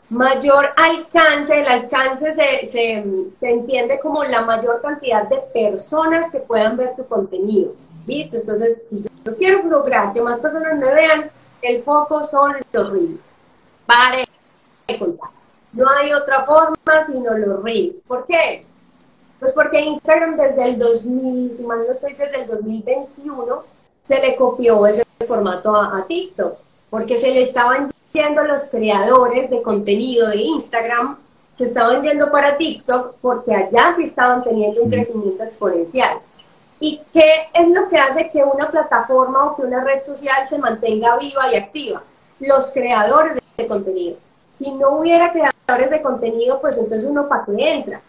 mayor 0.08 0.70
alcance, 0.76 1.60
el 1.60 1.68
alcance 1.68 2.32
se, 2.32 2.70
se, 2.70 3.04
se, 3.38 3.50
entiende 3.50 4.00
como 4.00 4.24
la 4.24 4.40
mayor 4.40 4.80
cantidad 4.80 5.28
de 5.28 5.36
personas 5.52 6.32
que 6.32 6.38
puedan 6.38 6.78
ver 6.78 6.96
tu 6.96 7.06
contenido. 7.06 7.72
¿Listo? 8.06 8.38
Entonces, 8.38 8.82
si 8.88 9.04
yo 9.24 9.36
quiero 9.36 9.62
lograr 9.64 10.14
que 10.14 10.22
más 10.22 10.38
personas 10.38 10.78
me 10.78 10.94
vean, 10.94 11.30
el 11.60 11.82
foco 11.82 12.24
son 12.24 12.56
los 12.72 12.90
reels. 12.90 13.38
Para 13.86 14.24
contar. 14.98 15.30
No 15.74 15.84
hay 15.90 16.12
otra 16.12 16.44
forma 16.44 16.76
sino 17.06 17.36
los 17.36 17.62
reels. 17.62 18.00
¿Por 18.06 18.26
qué? 18.26 18.66
Pues 19.44 19.52
porque 19.52 19.78
Instagram 19.78 20.38
desde 20.38 20.64
el 20.64 20.78
2000, 20.78 21.52
si 21.52 21.64
mal 21.64 21.84
no 21.86 21.92
estoy, 21.92 22.14
desde 22.14 22.44
el 22.44 22.46
2021, 22.46 23.62
se 24.02 24.18
le 24.18 24.36
copió 24.36 24.86
ese 24.86 25.04
formato 25.28 25.76
a, 25.76 25.98
a 25.98 26.06
TikTok, 26.06 26.56
porque 26.88 27.18
se 27.18 27.30
le 27.30 27.42
estaban 27.42 27.92
yendo 28.14 28.42
los 28.44 28.64
creadores 28.70 29.50
de 29.50 29.60
contenido 29.60 30.28
de 30.28 30.36
Instagram, 30.36 31.18
se 31.54 31.64
estaban 31.64 32.02
yendo 32.02 32.30
para 32.30 32.56
TikTok 32.56 33.16
porque 33.20 33.54
allá 33.54 33.92
sí 33.94 34.04
estaban 34.04 34.42
teniendo 34.42 34.82
un 34.82 34.88
crecimiento 34.88 35.44
exponencial. 35.44 36.20
¿Y 36.80 37.02
qué 37.12 37.48
es 37.52 37.68
lo 37.68 37.86
que 37.86 37.98
hace 37.98 38.30
que 38.30 38.42
una 38.42 38.70
plataforma 38.70 39.44
o 39.44 39.56
que 39.56 39.62
una 39.64 39.84
red 39.84 40.02
social 40.02 40.48
se 40.48 40.56
mantenga 40.56 41.18
viva 41.18 41.52
y 41.52 41.56
activa? 41.56 42.02
Los 42.40 42.72
creadores 42.72 43.38
de 43.58 43.66
contenido. 43.66 44.16
Si 44.50 44.72
no 44.72 45.00
hubiera 45.00 45.30
creadores 45.30 45.90
de 45.90 46.00
contenido, 46.00 46.62
pues 46.62 46.78
entonces 46.78 47.04
uno 47.04 47.28
para 47.28 47.44
qué 47.44 47.74
entra. 47.74 48.00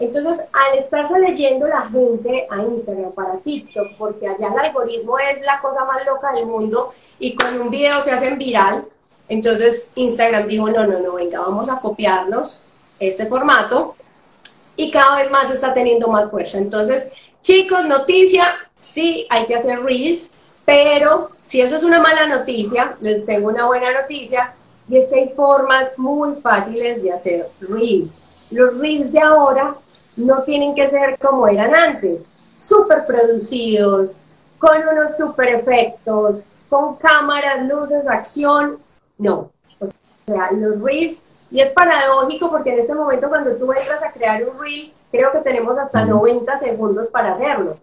Entonces, 0.00 0.44
al 0.52 0.78
estarse 0.78 1.18
leyendo 1.20 1.68
la 1.68 1.82
gente 1.82 2.46
a 2.50 2.62
Instagram 2.62 3.12
para 3.12 3.36
TikTok, 3.36 3.92
porque 3.96 4.26
allá 4.26 4.48
el 4.52 4.58
algoritmo 4.58 5.18
es 5.18 5.40
la 5.42 5.60
cosa 5.60 5.84
más 5.84 6.04
loca 6.04 6.32
del 6.32 6.46
mundo 6.46 6.92
y 7.18 7.34
con 7.34 7.60
un 7.60 7.70
video 7.70 8.00
se 8.02 8.10
hacen 8.10 8.36
viral, 8.36 8.84
entonces 9.28 9.92
Instagram 9.94 10.48
dijo, 10.48 10.68
no, 10.68 10.86
no, 10.86 10.98
no, 10.98 11.14
venga, 11.14 11.40
vamos 11.40 11.70
a 11.70 11.80
copiarnos 11.80 12.64
este 12.98 13.26
formato 13.26 13.94
y 14.76 14.90
cada 14.90 15.16
vez 15.16 15.30
más 15.30 15.50
está 15.50 15.72
teniendo 15.72 16.08
más 16.08 16.30
fuerza. 16.30 16.58
Entonces, 16.58 17.10
chicos, 17.40 17.84
noticia, 17.86 18.46
sí, 18.80 19.26
hay 19.30 19.46
que 19.46 19.54
hacer 19.54 19.80
reels, 19.80 20.30
pero 20.64 21.28
si 21.40 21.60
eso 21.60 21.76
es 21.76 21.84
una 21.84 22.00
mala 22.00 22.26
noticia, 22.26 22.96
les 23.00 23.24
tengo 23.24 23.48
una 23.48 23.66
buena 23.66 23.92
noticia 23.92 24.54
y 24.88 24.98
es 24.98 25.08
que 25.08 25.14
hay 25.14 25.28
formas 25.30 25.92
muy 25.96 26.34
fáciles 26.42 27.02
de 27.02 27.12
hacer 27.12 27.48
reels. 27.60 28.23
Los 28.54 28.78
reels 28.78 29.10
de 29.10 29.18
ahora 29.18 29.74
no 30.16 30.42
tienen 30.44 30.76
que 30.76 30.86
ser 30.86 31.18
como 31.18 31.48
eran 31.48 31.74
antes, 31.74 32.24
súper 32.56 33.04
producidos, 33.04 34.16
con 34.60 34.76
unos 34.76 35.16
super 35.16 35.48
efectos, 35.48 36.44
con 36.68 36.94
cámaras, 36.94 37.66
luces, 37.66 38.06
acción. 38.06 38.78
No, 39.18 39.50
o 39.80 39.88
sea, 40.26 40.52
los 40.52 40.80
reels, 40.80 41.22
y 41.50 41.60
es 41.60 41.70
paradójico 41.70 42.48
porque 42.48 42.72
en 42.72 42.78
este 42.78 42.94
momento 42.94 43.28
cuando 43.28 43.56
tú 43.56 43.72
entras 43.72 44.00
a 44.04 44.12
crear 44.12 44.44
un 44.44 44.62
reel, 44.62 44.92
creo 45.10 45.32
que 45.32 45.38
tenemos 45.40 45.76
hasta 45.76 46.04
90 46.04 46.56
segundos 46.60 47.08
para 47.08 47.32
hacerlo. 47.32 47.76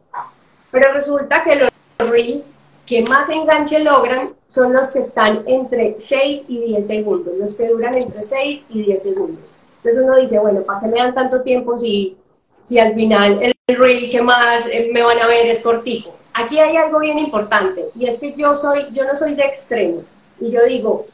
Pero 0.72 0.94
resulta 0.94 1.44
que 1.44 1.58
los 1.58 1.70
reels 2.10 2.52
que 2.86 3.04
más 3.04 3.28
enganche 3.30 3.84
logran 3.84 4.34
son 4.48 4.72
los 4.72 4.92
que 4.92 5.00
están 5.00 5.44
entre 5.48 6.00
6 6.00 6.46
y 6.48 6.60
10 6.60 6.88
segundos, 6.88 7.34
los 7.38 7.56
que 7.56 7.68
duran 7.68 7.96
entre 7.96 8.24
6 8.24 8.66
y 8.70 8.84
10 8.84 9.04
segundos. 9.04 9.61
Entonces 9.84 10.04
uno 10.04 10.18
dice, 10.18 10.40
bueno, 10.40 10.62
¿para 10.62 10.80
qué 10.80 10.88
me 10.88 10.98
dan 10.98 11.14
tanto 11.14 11.42
tiempo 11.42 11.78
si, 11.80 12.18
si 12.64 12.78
al 12.78 12.94
final 12.94 13.40
el 13.42 13.78
reel 13.78 14.12
que 14.12 14.22
más 14.22 14.68
eh, 14.68 14.90
me 14.94 15.02
van 15.02 15.20
a 15.20 15.28
ver 15.28 15.48
es 15.48 15.60
cortico? 15.60 16.14
Aquí 16.34 16.60
hay 16.60 16.78
algo 16.78 17.00
bien 17.00 17.18
importante 17.18 17.86
y 17.96 18.06
es 18.06 18.20
que 18.20 18.34
yo, 18.36 18.56
soy, 18.56 18.88
yo 18.92 19.06
no 19.06 19.16
soy 19.16 19.36
de 19.36 19.44
extremo. 19.44 20.04
Y 20.40 20.52
yo 20.52 20.64
digo, 20.66 21.08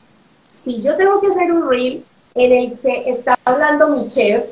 si 0.52 0.82
yo 0.82 0.96
tengo 0.98 1.20
que 1.22 1.28
hacer 1.28 1.52
un 1.52 1.70
reel 1.70 2.04
en 2.36 2.52
el 2.52 2.80
que 2.80 3.10
está 3.10 3.38
hablando 3.46 3.90
mi 3.90 4.08
chef, 4.08 4.46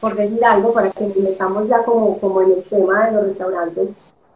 por 0.00 0.14
decir 0.14 0.44
algo, 0.44 0.72
para 0.72 0.90
que 0.90 1.04
nos 1.04 1.16
metamos 1.16 1.68
ya 1.68 1.82
como, 1.82 2.18
como 2.18 2.42
en 2.42 2.50
el 2.50 2.62
tema 2.64 3.06
de 3.06 3.12
los 3.12 3.26
restaurantes, 3.28 3.88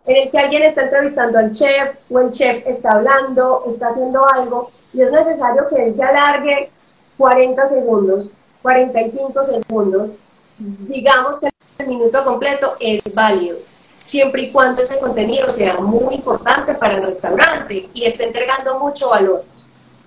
en 0.07 0.17
el 0.17 0.31
que 0.31 0.39
alguien 0.39 0.63
está 0.63 0.85
entrevistando 0.85 1.39
al 1.39 1.53
chef 1.53 1.97
o 2.11 2.21
el 2.21 2.31
chef 2.31 2.65
está 2.67 2.93
hablando, 2.93 3.65
está 3.69 3.89
haciendo 3.89 4.25
algo 4.33 4.69
y 4.95 5.03
es 5.03 5.11
necesario 5.11 5.67
que 5.69 5.87
él 5.87 5.95
se 5.95 6.05
alargue 6.05 6.71
40 7.19 7.69
segundos, 7.69 8.31
45 8.67 9.45
segundos, 9.45 10.11
digamos 10.59 11.39
que 11.39 11.49
el 11.79 11.87
minuto 11.87 12.25
completo 12.25 12.75
es 12.81 13.01
válido, 13.15 13.59
siempre 14.03 14.43
y 14.43 14.51
cuando 14.51 14.83
ese 14.83 14.99
contenido 14.99 15.49
sea 15.51 15.77
muy 15.77 16.17
importante 16.17 16.75
para 16.75 16.97
el 16.97 17.05
restaurante 17.05 17.89
y 17.95 18.05
esté 18.05 18.25
entregando 18.25 18.77
mucho 18.81 19.11
valor. 19.11 19.45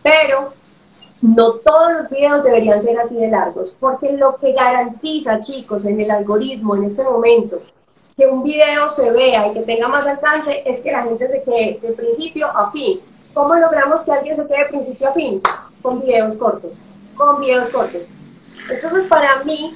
Pero 0.04 0.52
no 1.22 1.54
todos 1.54 1.94
los 1.94 2.10
videos 2.10 2.44
deberían 2.44 2.84
ser 2.84 3.00
así 3.00 3.16
de 3.16 3.30
largos, 3.30 3.78
porque 3.80 4.12
lo 4.12 4.36
que 4.36 4.52
garantiza, 4.52 5.40
chicos, 5.40 5.86
en 5.86 6.02
el 6.02 6.12
algoritmo 6.12 6.76
en 6.76 6.84
este 6.84 7.06
momento, 7.06 7.62
que 8.18 8.28
un 8.28 8.44
video 8.44 8.90
se 8.90 9.10
vea 9.12 9.48
y 9.48 9.54
que 9.54 9.62
tenga 9.62 9.88
más 9.88 10.06
alcance, 10.06 10.64
es 10.66 10.82
que 10.82 10.92
la 10.92 11.04
gente 11.04 11.30
se 11.30 11.44
quede 11.44 11.80
de 11.82 11.94
principio 11.94 12.48
a 12.48 12.70
fin. 12.74 13.00
¿Cómo 13.34 13.56
logramos 13.56 14.02
que 14.02 14.12
alguien 14.12 14.36
se 14.36 14.46
quede 14.46 14.66
de 14.66 14.70
principio 14.70 15.08
a 15.08 15.14
fin? 15.14 15.42
Con 15.82 16.02
videos 16.02 16.36
cortos, 16.36 16.74
con 17.16 17.40
videos 17.40 17.70
cortos. 17.70 18.02
Entonces, 18.70 19.08
para 19.08 19.44
mí, 19.44 19.74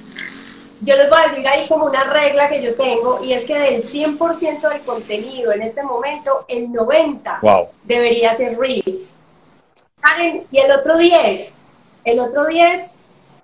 yo 0.81 0.95
les 0.95 1.09
voy 1.09 1.19
a 1.19 1.29
decir 1.29 1.47
ahí 1.47 1.67
como 1.67 1.85
una 1.85 2.03
regla 2.05 2.49
que 2.49 2.61
yo 2.61 2.75
tengo, 2.75 3.23
y 3.23 3.33
es 3.33 3.45
que 3.45 3.57
del 3.57 3.83
100% 3.83 4.69
del 4.69 4.81
contenido 4.81 5.51
en 5.51 5.61
este 5.61 5.83
momento, 5.83 6.45
el 6.47 6.69
90% 6.69 7.69
debería 7.83 8.33
ser 8.33 8.57
Reels 8.57 9.19
y 10.51 10.59
el 10.59 10.71
otro 10.71 10.97
10, 10.97 11.55
el 12.05 12.19
otro 12.19 12.45
10, 12.45 12.91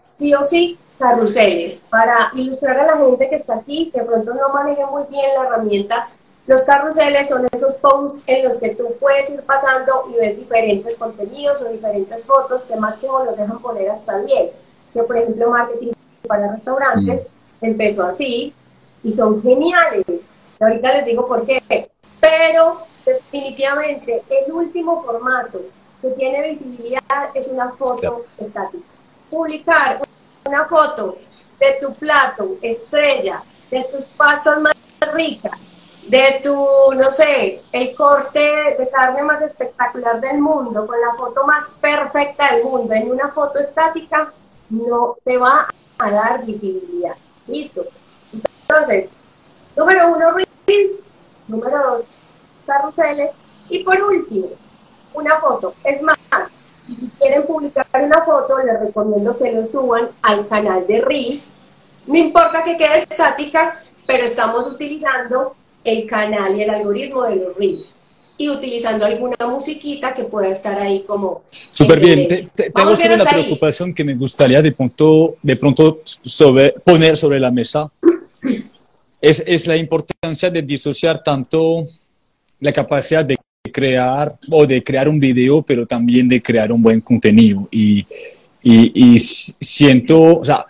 sí 0.06 0.34
o 0.34 0.44
sí, 0.44 0.78
carruseles. 0.98 1.82
Para 1.90 2.30
ilustrar 2.34 2.80
a 2.80 2.86
la 2.86 2.98
gente 2.98 3.30
que 3.30 3.36
está 3.36 3.56
aquí, 3.56 3.90
que 3.94 4.04
pronto 4.04 4.34
no 4.34 4.50
maneja 4.50 4.88
muy 4.88 5.04
bien 5.10 5.34
la 5.36 5.46
herramienta, 5.46 6.10
los 6.46 6.64
carruseles 6.64 7.30
son 7.30 7.48
esos 7.52 7.78
posts 7.78 8.24
en 8.28 8.44
los 8.44 8.58
que 8.58 8.76
tú 8.76 8.96
puedes 9.00 9.30
ir 9.30 9.42
pasando 9.44 10.06
y 10.10 10.20
ver 10.20 10.36
diferentes 10.36 10.98
contenidos 10.98 11.62
o 11.62 11.70
diferentes 11.70 12.26
fotos 12.26 12.64
que 12.64 12.76
máximo 12.76 13.24
los 13.24 13.38
dejan 13.38 13.60
poner 13.60 13.92
hasta 13.92 14.20
10. 14.20 14.52
Que 14.94 15.04
por 15.04 15.18
ejemplo, 15.18 15.52
marketing 15.52 15.92
para 16.28 16.54
restaurantes 16.54 17.22
mm. 17.62 17.66
empezó 17.66 18.06
así 18.06 18.54
y 19.04 19.12
son 19.12 19.42
geniales. 19.42 20.06
Ahorita 20.60 20.94
les 20.98 21.06
digo 21.06 21.26
por 21.26 21.46
qué. 21.46 21.90
Pero 22.20 22.82
definitivamente 23.06 24.24
el 24.30 24.52
último 24.52 25.04
formato 25.04 25.62
que 26.02 26.10
tiene 26.12 26.52
visibilidad 26.52 27.30
es 27.34 27.48
una 27.48 27.70
foto 27.72 28.26
estática. 28.38 28.84
Publicar 29.30 30.02
una 30.46 30.66
foto 30.66 31.18
de 31.60 31.78
tu 31.80 31.94
plato 31.94 32.56
estrella, 32.62 33.42
de 33.70 33.84
tus 33.86 34.06
pastas 34.06 34.62
más 34.62 34.74
ricas, 35.14 35.60
de 36.08 36.42
tu, 36.44 36.56
no 36.96 37.12
sé, 37.12 37.62
el 37.72 37.96
corte 37.96 38.40
de 38.40 38.90
carne 38.90 39.22
más 39.24 39.42
espectacular 39.42 40.20
del 40.20 40.40
mundo, 40.40 40.88
con 40.88 41.00
la 41.00 41.14
foto 41.16 41.46
más 41.46 41.66
perfecta 41.80 42.54
del 42.54 42.64
mundo, 42.64 42.94
en 42.94 43.12
una 43.12 43.30
foto 43.30 43.60
estática, 43.60 44.32
no 44.70 45.18
te 45.24 45.38
va 45.38 45.68
a 45.98 46.12
dar 46.12 46.46
visibilidad. 46.46 47.16
Listo. 47.48 47.86
Entonces, 48.34 49.10
número 49.76 50.14
uno, 50.14 50.32
reels. 50.32 50.92
Número 51.48 51.78
dos, 51.78 52.06
carruseles. 52.66 53.32
Y 53.70 53.84
por 53.84 54.02
último, 54.02 54.48
una 55.14 55.40
foto. 55.40 55.74
Es 55.84 56.02
más, 56.02 56.18
si 56.88 57.10
quieren 57.18 57.46
publicar 57.46 57.88
una 57.94 58.24
foto, 58.24 58.58
les 58.60 58.80
recomiendo 58.80 59.38
que 59.38 59.52
lo 59.52 59.66
suban 59.66 60.10
al 60.22 60.48
canal 60.48 60.86
de 60.88 61.02
Reels. 61.02 61.54
No 62.08 62.16
importa 62.16 62.64
que 62.64 62.78
quede 62.78 62.98
estática, 62.98 63.76
pero 64.08 64.24
estamos 64.24 64.66
utilizando 64.68 65.56
el 65.84 66.08
canal 66.08 66.56
y 66.56 66.64
el 66.64 66.70
algoritmo 66.70 67.24
de 67.24 67.36
los 67.38 67.58
Reels 67.58 67.99
y 68.40 68.50
utilizando 68.50 69.06
alguna 69.06 69.36
musiquita 69.48 70.16
que 70.16 70.24
pueda 70.24 70.48
estar 70.48 70.80
ahí 70.80 71.04
como... 71.06 71.44
Súper 71.72 72.00
bien. 72.00 72.26
tengo 72.56 72.94
una 73.16 73.26
preocupación 73.26 73.94
que 73.94 74.06
me 74.06 74.16
gustaría 74.16 74.62
de 74.62 74.72
pronto, 74.72 75.36
de 75.44 75.58
pronto 75.58 76.00
sobre, 76.06 76.72
poner 76.72 77.18
sobre 77.18 77.38
la 77.38 77.52
mesa. 77.52 77.92
Es, 79.20 79.44
es 79.46 79.68
la 79.68 79.76
importancia 79.76 80.50
de 80.50 80.62
disociar 80.62 81.22
tanto 81.22 81.86
la 82.62 82.72
capacidad 82.72 83.26
de 83.26 83.38
crear 83.74 84.38
o 84.50 84.66
de 84.66 84.82
crear 84.82 85.10
un 85.10 85.20
video, 85.20 85.62
pero 85.62 85.86
también 85.86 86.30
de 86.30 86.42
crear 86.42 86.72
un 86.72 86.82
buen 86.82 87.02
contenido. 87.02 87.68
Y, 87.70 88.08
y, 88.64 89.20
siento, 89.20 90.40
o 90.40 90.46
sea, 90.46 90.66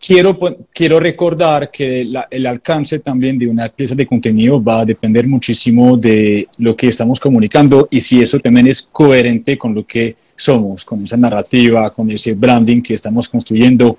quiero, 0.00 0.38
quiero 0.72 0.98
recordar 0.98 1.70
que 1.70 2.00
el 2.30 2.46
alcance 2.46 2.98
también 3.00 3.38
de 3.38 3.46
una 3.46 3.68
pieza 3.68 3.94
de 3.94 4.06
contenido 4.06 4.62
va 4.62 4.80
a 4.80 4.84
depender 4.84 5.26
muchísimo 5.26 5.96
de 5.96 6.48
lo 6.58 6.74
que 6.74 6.88
estamos 6.88 7.20
comunicando 7.20 7.86
y 7.90 8.00
si 8.00 8.20
eso 8.20 8.38
también 8.40 8.66
es 8.66 8.82
coherente 8.82 9.58
con 9.58 9.74
lo 9.74 9.86
que 9.86 10.16
somos, 10.34 10.84
con 10.84 11.02
esa 11.02 11.16
narrativa, 11.16 11.90
con 11.92 12.10
ese 12.10 12.34
branding 12.34 12.80
que 12.80 12.94
estamos 12.94 13.28
construyendo, 13.28 13.98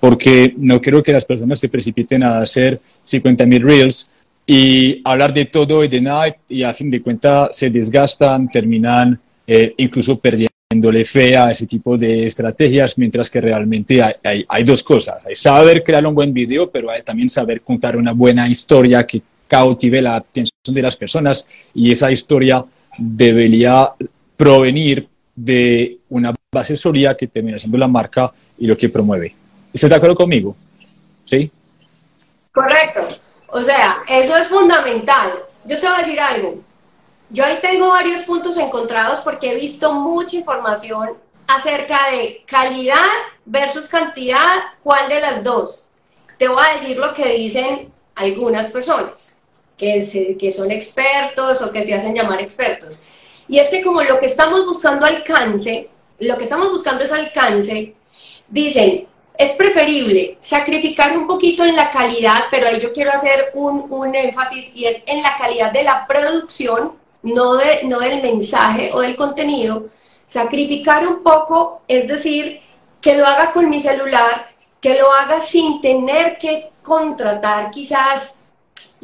porque 0.00 0.54
no 0.56 0.80
quiero 0.80 1.02
que 1.02 1.12
las 1.12 1.24
personas 1.24 1.60
se 1.60 1.68
precipiten 1.68 2.22
a 2.22 2.38
hacer 2.38 2.80
50.000 3.04 3.62
reels 3.62 4.10
y 4.46 5.00
hablar 5.04 5.32
de 5.32 5.44
todo 5.44 5.84
y 5.84 5.88
de 5.88 6.00
nada 6.00 6.34
y 6.48 6.62
a 6.62 6.74
fin 6.74 6.90
de 6.90 7.02
cuentas 7.02 7.54
se 7.56 7.70
desgastan, 7.70 8.50
terminan 8.50 9.20
eh, 9.46 9.74
incluso 9.76 10.18
perdiendo 10.18 10.51
le 10.80 11.04
fe 11.04 11.36
a 11.36 11.50
ese 11.50 11.66
tipo 11.66 11.96
de 11.96 12.26
estrategias, 12.26 12.96
mientras 12.98 13.28
que 13.28 13.40
realmente 13.40 14.02
hay, 14.02 14.44
hay, 14.48 14.64
dos 14.64 14.82
cosas. 14.82 15.16
Hay 15.26 15.34
saber 15.34 15.82
crear 15.82 16.06
un 16.06 16.14
buen 16.14 16.32
video, 16.32 16.70
pero 16.70 16.90
hay 16.90 17.02
también 17.02 17.28
saber 17.28 17.60
contar 17.60 17.96
una 17.96 18.12
buena 18.12 18.48
historia 18.48 19.06
que 19.06 19.22
cautive 19.46 20.00
la 20.00 20.16
atención 20.16 20.74
de 20.74 20.82
las 20.82 20.96
personas 20.96 21.46
y 21.74 21.90
esa 21.90 22.10
historia 22.10 22.64
debería 22.96 23.90
provenir 24.36 25.08
de 25.34 25.98
una 26.08 26.34
base 26.50 26.76
sólida 26.76 27.16
que 27.16 27.26
termina 27.26 27.58
siendo 27.58 27.78
la 27.78 27.88
marca 27.88 28.30
y 28.58 28.66
lo 28.66 28.76
que 28.76 28.88
promueve. 28.88 29.34
¿Estás 29.72 29.90
de 29.90 29.96
acuerdo 29.96 30.16
conmigo? 30.16 30.56
¿Sí? 31.24 31.50
Correcto. 32.52 33.08
O 33.48 33.62
sea, 33.62 34.02
eso 34.08 34.36
es 34.36 34.46
fundamental. 34.46 35.32
Yo 35.64 35.78
te 35.78 35.86
voy 35.86 35.96
a 35.96 35.98
decir 35.98 36.20
algo. 36.20 36.62
Yo 37.32 37.46
ahí 37.46 37.58
tengo 37.62 37.88
varios 37.88 38.20
puntos 38.22 38.58
encontrados 38.58 39.20
porque 39.20 39.52
he 39.52 39.54
visto 39.54 39.90
mucha 39.94 40.36
información 40.36 41.16
acerca 41.46 42.10
de 42.10 42.44
calidad 42.46 43.08
versus 43.46 43.88
cantidad, 43.88 44.58
cuál 44.82 45.08
de 45.08 45.18
las 45.18 45.42
dos. 45.42 45.88
Te 46.36 46.46
voy 46.48 46.62
a 46.62 46.74
decir 46.74 46.98
lo 46.98 47.14
que 47.14 47.32
dicen 47.32 47.90
algunas 48.14 48.68
personas 48.68 49.42
que, 49.78 50.36
que 50.38 50.50
son 50.50 50.70
expertos 50.70 51.62
o 51.62 51.72
que 51.72 51.82
se 51.82 51.94
hacen 51.94 52.14
llamar 52.14 52.42
expertos. 52.42 53.02
Y 53.48 53.58
es 53.58 53.70
que 53.70 53.82
como 53.82 54.02
lo 54.02 54.20
que 54.20 54.26
estamos 54.26 54.66
buscando 54.66 55.06
alcance, 55.06 55.88
lo 56.18 56.36
que 56.36 56.44
estamos 56.44 56.70
buscando 56.70 57.02
es 57.02 57.12
alcance, 57.12 57.94
dicen, 58.46 59.08
es 59.38 59.52
preferible 59.52 60.36
sacrificar 60.38 61.16
un 61.16 61.26
poquito 61.26 61.64
en 61.64 61.76
la 61.76 61.90
calidad, 61.90 62.44
pero 62.50 62.66
ahí 62.68 62.78
yo 62.78 62.92
quiero 62.92 63.10
hacer 63.10 63.52
un, 63.54 63.86
un 63.88 64.14
énfasis 64.14 64.70
y 64.74 64.84
es 64.84 65.02
en 65.06 65.22
la 65.22 65.38
calidad 65.38 65.72
de 65.72 65.82
la 65.82 66.06
producción 66.06 67.00
no, 67.22 67.56
de, 67.56 67.84
no 67.84 67.98
del 68.00 68.22
mensaje 68.22 68.90
o 68.92 69.00
del 69.00 69.16
contenido, 69.16 69.88
sacrificar 70.24 71.06
un 71.06 71.22
poco, 71.22 71.82
es 71.88 72.08
decir, 72.08 72.60
que 73.00 73.16
lo 73.16 73.26
haga 73.26 73.52
con 73.52 73.68
mi 73.68 73.80
celular, 73.80 74.46
que 74.80 74.98
lo 74.98 75.12
haga 75.12 75.40
sin 75.40 75.80
tener 75.80 76.38
que 76.38 76.70
contratar 76.82 77.70
quizás 77.70 78.38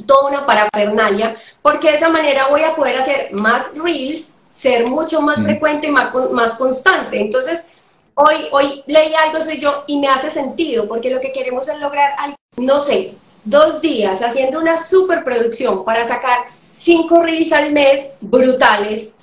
toda 0.07 0.31
una 0.31 0.47
parafernalia, 0.47 1.37
porque 1.63 1.91
de 1.91 1.97
esa 1.97 2.09
manera 2.09 2.47
voy 2.49 2.63
a 2.63 2.75
poder 2.75 2.99
hacer 2.99 3.33
más 3.33 3.77
reels, 3.77 4.39
ser 4.51 4.87
mucho 4.87 5.21
más 5.21 5.39
mm. 5.39 5.45
frecuente 5.45 5.87
y 5.89 5.91
más, 5.91 6.13
más 6.33 6.55
constante. 6.55 7.21
Entonces, 7.21 7.71
hoy, 8.15 8.49
hoy 8.53 8.83
leí 8.87 9.15
algo 9.15 9.43
soy 9.43 9.61
yo 9.61 9.85
y 9.87 9.99
me 9.99 10.09
hace 10.09 10.31
sentido, 10.31 10.89
porque 10.89 11.11
lo 11.11 11.21
que 11.21 11.33
queremos 11.33 11.69
es 11.69 11.79
lograr, 11.79 12.13
no 12.57 12.81
sé, 12.81 13.15
dos 13.45 13.81
días 13.81 14.21
haciendo 14.23 14.59
una 14.59 14.77
superproducción 14.77 15.85
para 15.85 16.07
sacar 16.07 16.47
cinco 16.89 17.23
reels 17.23 17.53
al 17.53 17.71
mes 17.71 18.13
brutales, 18.19 19.15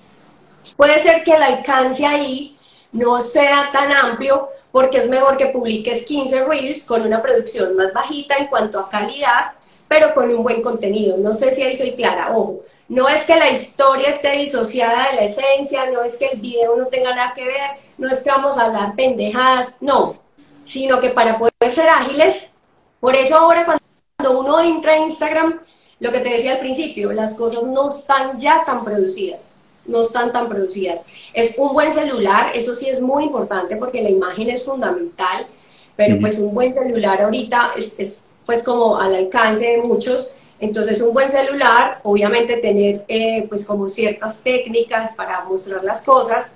puede 0.78 1.00
ser 1.00 1.24
que 1.24 1.32
el 1.32 1.42
alcance 1.42 2.06
ahí 2.06 2.60
no 2.92 3.20
sea 3.22 3.72
tan 3.74 3.92
amplio 3.92 4.50
porque 4.72 5.00
es 5.00 5.10
mejor 5.10 5.36
que 5.36 5.48
publiques 5.48 6.04
15 6.04 6.46
reels 6.46 6.84
con 6.84 7.02
una 7.02 7.24
producción 7.24 7.76
más 7.76 7.92
bajita 7.92 8.36
en 8.38 8.48
cuanto 8.48 8.80
a 8.80 8.88
calidad, 8.88 9.54
pero 9.88 10.14
con 10.14 10.30
un 10.30 10.44
buen 10.44 10.62
contenido. 10.62 11.18
No 11.18 11.34
sé 11.34 11.56
si 11.56 11.64
ahí 11.64 11.76
soy 11.76 11.94
clara, 11.94 12.38
ojo. 12.38 12.60
No 12.88 13.10
es 13.10 13.24
que 13.24 13.36
la 13.36 13.50
historia 13.50 14.10
esté 14.10 14.34
disociada 14.34 15.10
de 15.10 15.16
la 15.16 15.24
esencia, 15.24 15.90
no 15.90 16.04
es 16.04 16.18
que 16.18 16.28
el 16.28 16.40
video 16.40 16.76
no 16.76 16.86
tenga 16.86 17.16
nada 17.16 17.34
que 17.34 17.46
ver, 17.46 17.72
no 17.98 18.08
es 18.08 18.20
que 18.20 18.30
vamos 18.30 18.60
a 18.60 18.66
hablar 18.66 18.94
pendejadas, 18.96 19.78
no, 19.82 20.18
sino 20.66 21.00
que 21.00 21.10
para 21.10 21.40
poder 21.40 21.72
ser 21.72 21.90
ágiles, 21.90 22.54
por 23.00 23.16
eso 23.16 23.36
ahora 23.36 23.66
cuando 23.66 24.40
uno 24.40 24.62
entra 24.62 24.94
a 24.94 24.98
Instagram 24.98 25.62
lo 26.06 26.12
que 26.12 26.20
te 26.20 26.30
decía 26.30 26.54
al 26.54 26.60
principio, 26.60 27.12
las 27.12 27.34
cosas 27.34 27.64
no 27.64 27.90
están 27.90 28.40
ya 28.40 28.64
tan 28.64 28.86
producidas, 28.86 29.54
no 29.88 30.04
están 30.04 30.32
tan 30.32 30.48
producidas. 30.48 31.02
Es 31.34 31.58
un 31.58 31.74
buen 31.74 31.92
celular, 31.92 32.52
eso 32.54 32.76
sí 32.76 32.88
es 32.88 33.02
muy 33.02 33.24
importante 33.24 33.76
porque 33.76 34.04
la 34.04 34.12
imagen 34.12 34.52
es 34.52 34.64
fundamental, 34.64 35.48
pero 35.96 36.20
pues 36.22 36.38
un 36.38 36.54
buen 36.54 36.76
celular 36.76 37.24
ahorita 37.24 37.72
es, 37.76 38.22
pues 38.46 38.62
como 38.62 39.00
al 39.00 39.16
alcance 39.16 39.66
de 39.66 39.78
muchos. 39.80 40.32
Entonces 40.60 41.02
un 41.02 41.12
buen 41.12 41.32
celular, 41.32 42.02
obviamente 42.04 42.58
tener 42.58 43.04
eh, 43.08 43.48
pues 43.50 43.66
como 43.66 43.90
ciertas 43.90 44.44
técnicas 44.44 45.14
para 45.14 45.44
mostrar 45.46 45.84
las 45.84 46.06
cosas, 46.06 46.52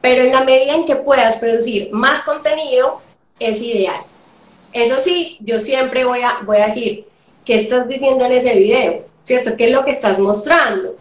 pero 0.00 0.22
en 0.22 0.32
la 0.32 0.44
medida 0.44 0.74
en 0.74 0.86
que 0.86 0.96
puedas 0.96 1.36
producir 1.36 1.92
más 1.92 2.22
contenido, 2.22 3.02
es 3.38 3.60
ideal. 3.60 4.00
Eso 4.72 4.98
sí, 4.98 5.36
yo 5.40 5.58
siempre 5.58 6.06
voy 6.06 6.22
a, 6.22 6.38
voy 6.46 6.56
a 6.56 6.64
decir, 6.64 7.04
qué 7.44 7.56
estás 7.56 7.86
diciendo 7.86 8.24
en 8.24 8.32
ese 8.32 8.54
video, 8.54 9.04
¿cierto? 9.22 9.56
¿Qué 9.56 9.66
es 9.66 9.72
lo 9.72 9.84
que 9.84 9.90
estás 9.90 10.18
mostrando? 10.18 10.94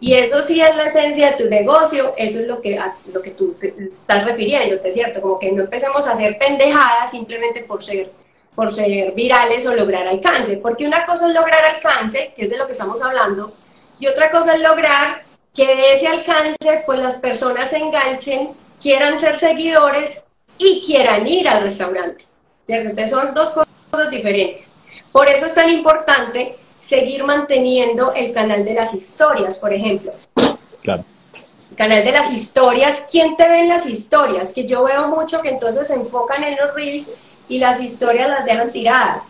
Y 0.00 0.14
eso 0.14 0.40
sí 0.40 0.60
es 0.60 0.74
la 0.74 0.86
esencia 0.86 1.30
de 1.30 1.44
tu 1.44 1.50
negocio, 1.50 2.14
eso 2.16 2.40
es 2.40 2.46
lo 2.46 2.60
que, 2.62 2.80
lo 3.12 3.20
que 3.20 3.32
tú 3.32 3.54
te 3.60 3.74
estás 3.92 4.24
refiriéndote, 4.24 4.90
¿cierto? 4.92 5.20
Como 5.20 5.38
que 5.38 5.52
no 5.52 5.62
empecemos 5.62 6.06
a 6.06 6.12
hacer 6.12 6.38
pendejadas 6.38 7.10
simplemente 7.10 7.64
por 7.64 7.82
ser, 7.82 8.10
por 8.54 8.72
ser 8.72 9.12
virales 9.12 9.66
o 9.66 9.74
lograr 9.74 10.06
alcance, 10.06 10.56
porque 10.56 10.86
una 10.86 11.04
cosa 11.04 11.28
es 11.28 11.34
lograr 11.34 11.62
alcance, 11.64 12.32
que 12.34 12.44
es 12.44 12.50
de 12.50 12.56
lo 12.56 12.66
que 12.66 12.72
estamos 12.72 13.02
hablando, 13.02 13.52
y 13.98 14.06
otra 14.06 14.30
cosa 14.30 14.54
es 14.54 14.62
lograr 14.62 15.22
que 15.54 15.66
de 15.66 15.94
ese 15.94 16.06
alcance 16.06 16.82
pues 16.86 16.98
las 16.98 17.16
personas 17.16 17.68
se 17.68 17.76
enganchen, 17.76 18.50
quieran 18.80 19.18
ser 19.18 19.38
seguidores 19.38 20.22
y 20.56 20.82
quieran 20.86 21.28
ir 21.28 21.46
al 21.46 21.62
restaurante, 21.62 22.24
¿cierto? 22.66 22.88
Entonces 22.88 23.10
son 23.10 23.34
dos 23.34 23.50
cosas 23.90 24.10
diferentes. 24.10 24.74
Por 25.12 25.28
eso 25.28 25.46
es 25.46 25.54
tan 25.54 25.70
importante 25.70 26.56
seguir 26.78 27.24
manteniendo 27.24 28.12
el 28.14 28.32
canal 28.32 28.64
de 28.64 28.74
las 28.74 28.94
historias, 28.94 29.58
por 29.58 29.72
ejemplo. 29.72 30.12
Claro. 30.82 31.04
canal 31.76 32.04
de 32.04 32.12
las 32.12 32.32
historias, 32.32 33.06
¿quién 33.10 33.36
te 33.36 33.48
ve 33.48 33.60
en 33.60 33.68
las 33.68 33.86
historias? 33.86 34.52
Que 34.52 34.66
yo 34.66 34.82
veo 34.84 35.08
mucho 35.08 35.40
que 35.40 35.50
entonces 35.50 35.88
se 35.88 35.94
enfocan 35.94 36.42
en 36.44 36.56
los 36.56 36.74
reels 36.74 37.08
y 37.48 37.58
las 37.58 37.80
historias 37.80 38.28
las 38.28 38.44
dejan 38.44 38.70
tiradas. 38.70 39.28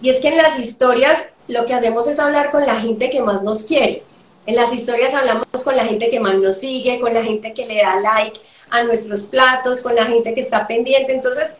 Y 0.00 0.10
es 0.10 0.20
que 0.20 0.28
en 0.28 0.36
las 0.36 0.58
historias 0.58 1.32
lo 1.48 1.66
que 1.66 1.74
hacemos 1.74 2.06
es 2.06 2.18
hablar 2.18 2.50
con 2.50 2.66
la 2.66 2.76
gente 2.76 3.10
que 3.10 3.20
más 3.20 3.42
nos 3.42 3.64
quiere. 3.64 4.02
En 4.46 4.56
las 4.56 4.72
historias 4.72 5.12
hablamos 5.12 5.46
con 5.64 5.76
la 5.76 5.84
gente 5.84 6.08
que 6.08 6.20
más 6.20 6.34
nos 6.36 6.58
sigue, 6.58 7.00
con 7.00 7.12
la 7.12 7.22
gente 7.22 7.52
que 7.52 7.66
le 7.66 7.82
da 7.82 8.00
like 8.00 8.40
a 8.70 8.82
nuestros 8.82 9.22
platos, 9.22 9.82
con 9.82 9.94
la 9.94 10.04
gente 10.04 10.34
que 10.34 10.40
está 10.40 10.66
pendiente. 10.66 11.12
Entonces, 11.12 11.52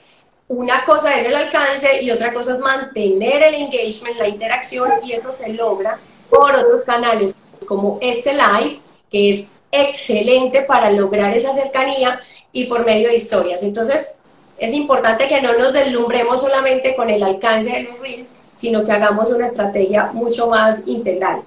una 0.48 0.84
cosa 0.84 1.18
es 1.18 1.26
el 1.26 1.36
alcance 1.36 2.02
y 2.02 2.10
otra 2.10 2.32
cosa 2.32 2.54
es 2.54 2.58
mantener 2.58 3.42
el 3.42 3.54
engagement, 3.54 4.16
la 4.18 4.28
interacción 4.28 4.90
y 5.04 5.12
eso 5.12 5.34
se 5.38 5.52
logra 5.52 5.98
por 6.30 6.54
otros 6.54 6.84
canales 6.84 7.36
como 7.66 7.98
este 8.00 8.32
live, 8.32 8.80
que 9.10 9.30
es 9.30 9.48
excelente 9.70 10.62
para 10.62 10.90
lograr 10.90 11.36
esa 11.36 11.52
cercanía 11.52 12.20
y 12.52 12.64
por 12.64 12.84
medio 12.86 13.08
de 13.08 13.16
historias. 13.16 13.62
Entonces, 13.62 14.12
es 14.56 14.72
importante 14.72 15.28
que 15.28 15.42
no 15.42 15.56
nos 15.56 15.74
deslumbremos 15.74 16.40
solamente 16.40 16.96
con 16.96 17.10
el 17.10 17.22
alcance 17.22 17.70
de 17.70 17.82
los 17.82 18.00
reels, 18.00 18.34
sino 18.56 18.84
que 18.84 18.92
hagamos 18.92 19.30
una 19.30 19.46
estrategia 19.46 20.10
mucho 20.12 20.48
más 20.48 20.82
integral. 20.86 21.42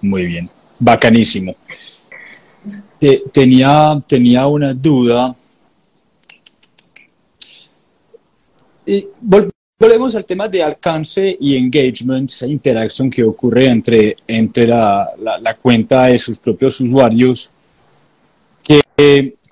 Muy 0.00 0.26
bien, 0.26 0.48
bacanísimo. 0.78 1.54
Tenía, 3.32 4.00
tenía 4.06 4.46
una 4.46 4.72
duda 4.72 5.34
Y 8.86 9.08
volvemos 9.20 10.14
al 10.14 10.24
tema 10.24 10.48
de 10.48 10.62
alcance 10.62 11.36
y 11.40 11.56
engagement, 11.56 12.30
esa 12.30 12.46
interacción 12.46 13.10
que 13.10 13.24
ocurre 13.24 13.66
entre, 13.66 14.16
entre 14.26 14.66
la, 14.66 15.10
la, 15.18 15.54
cuenta 15.54 16.06
de 16.06 16.18
sus 16.18 16.38
propios 16.38 16.80
usuarios, 16.80 17.50
que 18.62 18.82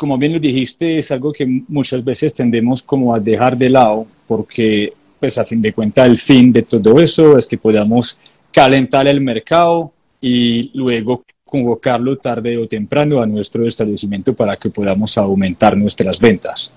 como 0.00 0.16
bien 0.16 0.32
lo 0.32 0.38
dijiste, 0.38 0.96
es 0.96 1.10
algo 1.10 1.30
que 1.30 1.44
muchas 1.68 2.02
veces 2.02 2.32
tendemos 2.32 2.82
como 2.82 3.14
a 3.14 3.20
dejar 3.20 3.54
de 3.58 3.68
lado, 3.68 4.06
porque 4.26 4.94
pues 5.18 5.36
a 5.36 5.44
fin 5.44 5.60
de 5.60 5.74
cuentas 5.74 6.08
el 6.08 6.16
fin 6.16 6.50
de 6.50 6.62
todo 6.62 6.98
eso 6.98 7.36
es 7.36 7.46
que 7.46 7.58
podamos 7.58 8.18
calentar 8.50 9.06
el 9.06 9.20
mercado 9.20 9.92
y 10.20 10.70
luego 10.72 11.22
convocarlo 11.44 12.16
tarde 12.16 12.56
o 12.56 12.66
temprano 12.66 13.20
a 13.20 13.26
nuestro 13.26 13.66
establecimiento 13.66 14.34
para 14.34 14.56
que 14.56 14.70
podamos 14.70 15.18
aumentar 15.18 15.76
nuestras 15.76 16.18
ventas. 16.18 16.72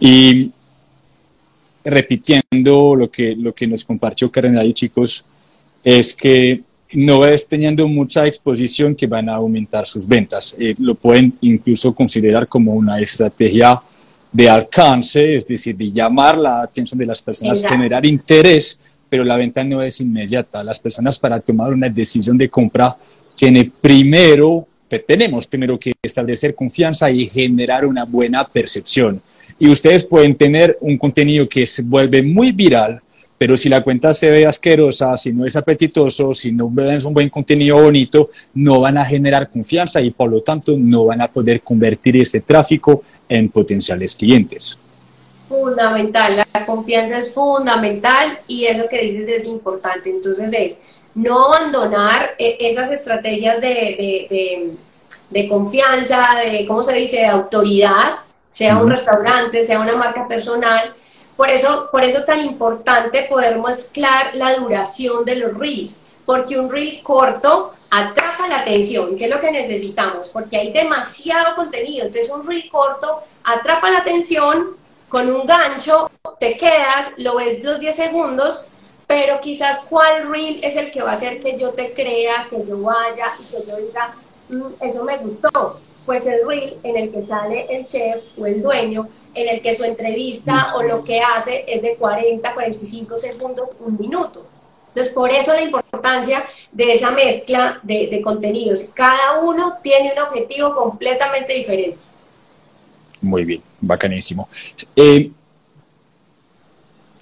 Y 0.00 0.50
repitiendo 1.84 2.94
lo 2.96 3.10
que, 3.10 3.34
lo 3.36 3.54
que 3.54 3.66
nos 3.66 3.84
compartió 3.84 4.30
Karen 4.30 4.58
ahí, 4.58 4.72
chicos, 4.72 5.24
es 5.82 6.14
que 6.14 6.62
no 6.92 7.24
es 7.24 7.46
teniendo 7.46 7.88
mucha 7.88 8.26
exposición 8.26 8.94
que 8.94 9.06
van 9.06 9.28
a 9.28 9.34
aumentar 9.34 9.86
sus 9.86 10.06
ventas. 10.06 10.54
Eh, 10.58 10.74
lo 10.78 10.94
pueden 10.94 11.34
incluso 11.40 11.94
considerar 11.94 12.46
como 12.48 12.74
una 12.74 13.00
estrategia 13.00 13.80
de 14.30 14.48
alcance, 14.48 15.34
es 15.34 15.46
decir, 15.46 15.76
de 15.76 15.92
llamar 15.92 16.38
la 16.38 16.62
atención 16.62 16.98
de 16.98 17.06
las 17.06 17.20
personas, 17.20 17.62
generar 17.66 18.04
interés, 18.06 18.78
pero 19.08 19.24
la 19.24 19.36
venta 19.36 19.62
no 19.62 19.82
es 19.82 20.00
inmediata. 20.00 20.64
Las 20.64 20.78
personas 20.78 21.18
para 21.18 21.40
tomar 21.40 21.72
una 21.72 21.88
decisión 21.88 22.38
de 22.38 22.48
compra 22.48 22.96
tienen 23.36 23.72
primero, 23.80 24.66
tenemos 25.06 25.46
primero 25.46 25.78
que 25.78 25.92
establecer 26.02 26.54
confianza 26.54 27.10
y 27.10 27.28
generar 27.28 27.84
una 27.84 28.04
buena 28.04 28.44
percepción. 28.44 29.20
Y 29.58 29.68
ustedes 29.68 30.04
pueden 30.04 30.34
tener 30.34 30.78
un 30.80 30.98
contenido 30.98 31.48
que 31.48 31.66
se 31.66 31.82
vuelve 31.82 32.22
muy 32.22 32.52
viral, 32.52 33.00
pero 33.38 33.56
si 33.56 33.68
la 33.68 33.82
cuenta 33.82 34.14
se 34.14 34.30
ve 34.30 34.46
asquerosa, 34.46 35.16
si 35.16 35.32
no 35.32 35.44
es 35.44 35.56
apetitoso, 35.56 36.32
si 36.32 36.52
no 36.52 36.72
es 36.88 37.04
un 37.04 37.12
buen 37.12 37.28
contenido 37.28 37.80
bonito, 37.82 38.30
no 38.54 38.80
van 38.80 38.98
a 38.98 39.04
generar 39.04 39.50
confianza 39.50 40.00
y 40.00 40.10
por 40.10 40.30
lo 40.30 40.42
tanto 40.42 40.76
no 40.78 41.06
van 41.06 41.20
a 41.20 41.28
poder 41.28 41.60
convertir 41.60 42.16
ese 42.16 42.40
tráfico 42.40 43.02
en 43.28 43.48
potenciales 43.48 44.14
clientes. 44.14 44.78
Fundamental, 45.48 46.36
la 46.36 46.66
confianza 46.66 47.18
es 47.18 47.34
fundamental 47.34 48.38
y 48.46 48.64
eso 48.64 48.84
que 48.88 49.02
dices 49.02 49.28
es 49.28 49.44
importante. 49.46 50.08
Entonces 50.10 50.52
es 50.52 50.78
no 51.14 51.52
abandonar 51.52 52.34
eh, 52.38 52.56
esas 52.60 52.90
estrategias 52.90 53.60
de, 53.60 54.76
de 55.32 55.48
confianza, 55.48 56.22
de, 56.44 56.66
¿cómo 56.66 56.82
se 56.82 56.94
dice?, 56.94 57.16
de 57.16 57.26
autoridad, 57.26 58.16
sea 58.52 58.76
un 58.76 58.90
restaurante, 58.90 59.64
sea 59.64 59.80
una 59.80 59.96
marca 59.96 60.28
personal, 60.28 60.94
por 61.36 61.48
eso, 61.48 61.88
por 61.90 62.04
eso 62.04 62.24
tan 62.24 62.40
importante 62.40 63.22
poder 63.22 63.58
mezclar 63.58 64.34
la 64.34 64.54
duración 64.54 65.24
de 65.24 65.36
los 65.36 65.56
reels, 65.56 66.02
porque 66.26 66.58
un 66.58 66.70
reel 66.70 67.02
corto 67.02 67.72
atrapa 67.90 68.46
la 68.48 68.60
atención, 68.60 69.16
que 69.16 69.24
es 69.24 69.30
lo 69.30 69.40
que 69.40 69.50
necesitamos, 69.50 70.28
porque 70.28 70.58
hay 70.58 70.72
demasiado 70.72 71.56
contenido. 71.56 72.06
Entonces 72.06 72.30
un 72.30 72.46
reel 72.46 72.68
corto 72.70 73.22
atrapa 73.42 73.90
la 73.90 73.98
atención 73.98 74.76
con 75.08 75.32
un 75.32 75.46
gancho, 75.46 76.10
te 76.38 76.56
quedas, 76.56 77.12
lo 77.16 77.36
ves 77.36 77.62
los 77.64 77.80
10 77.80 77.96
segundos, 77.96 78.66
pero 79.06 79.40
quizás 79.40 79.86
cuál 79.88 80.30
reel 80.30 80.62
es 80.62 80.76
el 80.76 80.92
que 80.92 81.02
va 81.02 81.12
a 81.12 81.14
hacer 81.14 81.42
que 81.42 81.58
yo 81.58 81.70
te 81.70 81.92
crea, 81.92 82.46
que 82.48 82.64
yo 82.66 82.80
vaya 82.82 83.32
y 83.40 83.44
que 83.44 83.66
yo 83.66 83.76
diga, 83.76 84.14
mm, 84.48 84.72
eso 84.80 85.04
me 85.04 85.16
gustó. 85.18 85.80
Pues 86.04 86.26
el 86.26 86.46
reel 86.46 86.74
en 86.82 86.96
el 86.96 87.12
que 87.12 87.24
sale 87.24 87.66
el 87.70 87.86
chef 87.86 88.22
o 88.38 88.46
el 88.46 88.62
dueño 88.62 89.08
en 89.34 89.48
el 89.48 89.62
que 89.62 89.74
su 89.74 89.84
entrevista 89.84 90.66
o 90.76 90.82
lo 90.82 91.04
que 91.04 91.20
hace 91.20 91.64
es 91.66 91.80
de 91.82 91.96
40, 91.96 92.52
45 92.52 93.18
segundos, 93.18 93.68
un 93.80 93.96
minuto. 93.98 94.46
Entonces, 94.88 95.14
por 95.14 95.30
eso 95.30 95.54
la 95.54 95.62
importancia 95.62 96.44
de 96.70 96.92
esa 96.92 97.10
mezcla 97.10 97.80
de, 97.82 98.20
contenidos. 98.22 98.90
Cada 98.92 99.40
uno 99.40 99.78
tiene 99.82 100.12
un 100.12 100.22
objetivo 100.22 100.74
completamente 100.74 101.54
diferente. 101.54 101.98
Muy 103.22 103.44
bien, 103.44 103.62
bacanísimo. 103.80 104.48
Eh, 104.94 105.30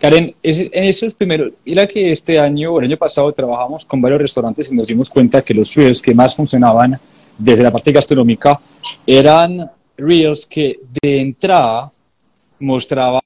Karen, 0.01 0.35
en 0.43 0.85
esos 0.85 1.15
primeros, 1.15 1.53
era 1.65 1.87
que 1.87 2.11
este 2.11 2.41
año 2.41 2.73
o 2.73 2.81
el 2.81 2.87
año 2.87 2.97
pasado 2.97 3.31
trabajamos 3.33 3.85
con 3.85 4.01
varios 4.01 4.23
restaurantes 4.23 4.73
y 4.73 4.75
nos 4.75 4.87
dimos 4.87 5.11
cuenta 5.11 5.43
que 5.43 5.55
los 5.55 5.73
reels 5.75 6.01
que 6.03 6.15
más 6.15 6.35
funcionaban 6.35 6.99
desde 7.41 7.63
la 7.63 7.71
parte 7.71 7.91
gastronómica 7.91 8.61
eran 9.07 9.71
reels 9.97 10.47
que 10.47 10.81
de 11.03 11.21
entrada 11.21 11.91
mostraba 12.61 13.21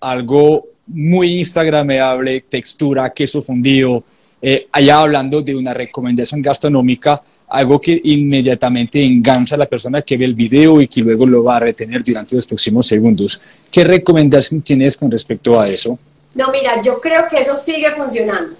algo 0.00 0.66
muy 0.88 1.38
instagramable, 1.38 2.44
textura, 2.48 3.10
queso 3.10 3.40
fundido, 3.40 4.02
eh, 4.42 4.66
allá 4.72 4.98
hablando 4.98 5.40
de 5.40 5.54
una 5.54 5.72
recomendación 5.72 6.42
gastronómica, 6.42 7.22
algo 7.48 7.80
que 7.80 8.00
inmediatamente 8.04 9.02
engancha 9.02 9.54
a 9.54 9.58
la 9.58 9.66
persona 9.66 10.02
que 10.02 10.16
ve 10.16 10.24
el 10.24 10.34
video 10.34 10.80
y 10.80 10.88
que 10.88 11.00
luego 11.00 11.24
lo 11.24 11.44
va 11.44 11.56
a 11.56 11.60
retener 11.60 12.02
durante 12.02 12.34
los 12.34 12.46
próximos 12.46 12.86
segundos. 12.86 13.56
¿Qué 13.70 13.84
recomendación 13.84 14.60
tienes 14.62 14.96
con 14.96 15.10
respecto 15.10 15.58
a 15.58 15.68
eso? 15.68 15.98
No, 16.34 16.50
mira, 16.50 16.82
yo 16.82 17.00
creo 17.00 17.26
que 17.30 17.40
eso 17.40 17.56
sigue 17.56 17.92
funcionando. 17.92 18.56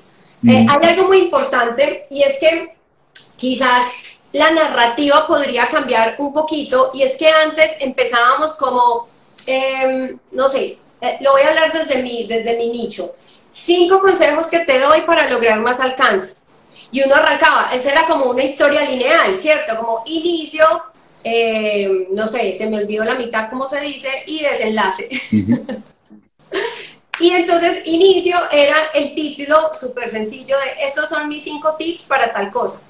Eh, 0.47 0.67
hay 0.69 0.89
algo 0.91 1.09
muy 1.09 1.19
importante 1.19 2.03
y 2.11 2.23
es 2.23 2.37
que 2.39 2.75
quizás 3.37 3.87
la 4.35 4.51
narrativa 4.51 5.27
podría 5.27 5.69
cambiar 5.69 6.15
un 6.19 6.33
poquito 6.33 6.91
y 6.95 7.03
es 7.03 7.17
que 7.17 7.29
antes 7.29 7.73
empezábamos 7.81 8.53
como 8.53 9.09
Em, 9.47 10.19
no 10.33 10.49
sé, 10.49 10.79
eh, 11.01 11.19
lo 11.21 11.33
voy 11.33 11.43
a 11.43 11.49
hablar 11.49 11.73
desde 11.73 12.03
mi, 12.03 12.27
desde 12.27 12.57
mi 12.57 12.71
nicho. 12.71 13.15
Cinco 13.51 14.01
consejos 14.01 14.47
que 14.49 14.61
te 14.61 14.79
doy 14.79 15.03
para 15.03 15.31
lograr 15.31 15.61
más 15.61 15.81
alcance. 15.81 16.37
Y 16.91 17.03
uno 17.03 17.15
arrancaba, 17.15 17.71
eso 17.73 17.89
era 17.89 18.07
como 18.07 18.27
una 18.27 18.45
historia 18.45 18.83
lineal, 18.89 19.39
¿cierto? 19.39 19.77
Como 19.77 20.03
inicio, 20.07 20.65
em, 21.23 22.07
no 22.13 22.27
sé, 22.27 22.55
se 22.55 22.67
me 22.69 22.79
olvidó 22.79 23.05
la 23.05 23.15
mitad, 23.15 23.51
como 23.51 23.69
se 23.69 23.81
dice, 23.81 24.09
y 24.27 24.41
desenlace. 24.43 25.09
y 27.21 27.31
entonces, 27.31 27.87
inicio 27.87 28.39
era 28.51 28.77
el 28.95 29.15
título 29.15 29.73
súper 29.75 30.11
sencillo 30.11 30.57
de 30.59 30.85
estos 30.85 31.09
son 31.09 31.29
mis 31.29 31.45
cinco 31.45 31.75
tips 31.77 32.05
para 32.07 32.33
tal 32.33 32.51
cosa. 32.51 32.81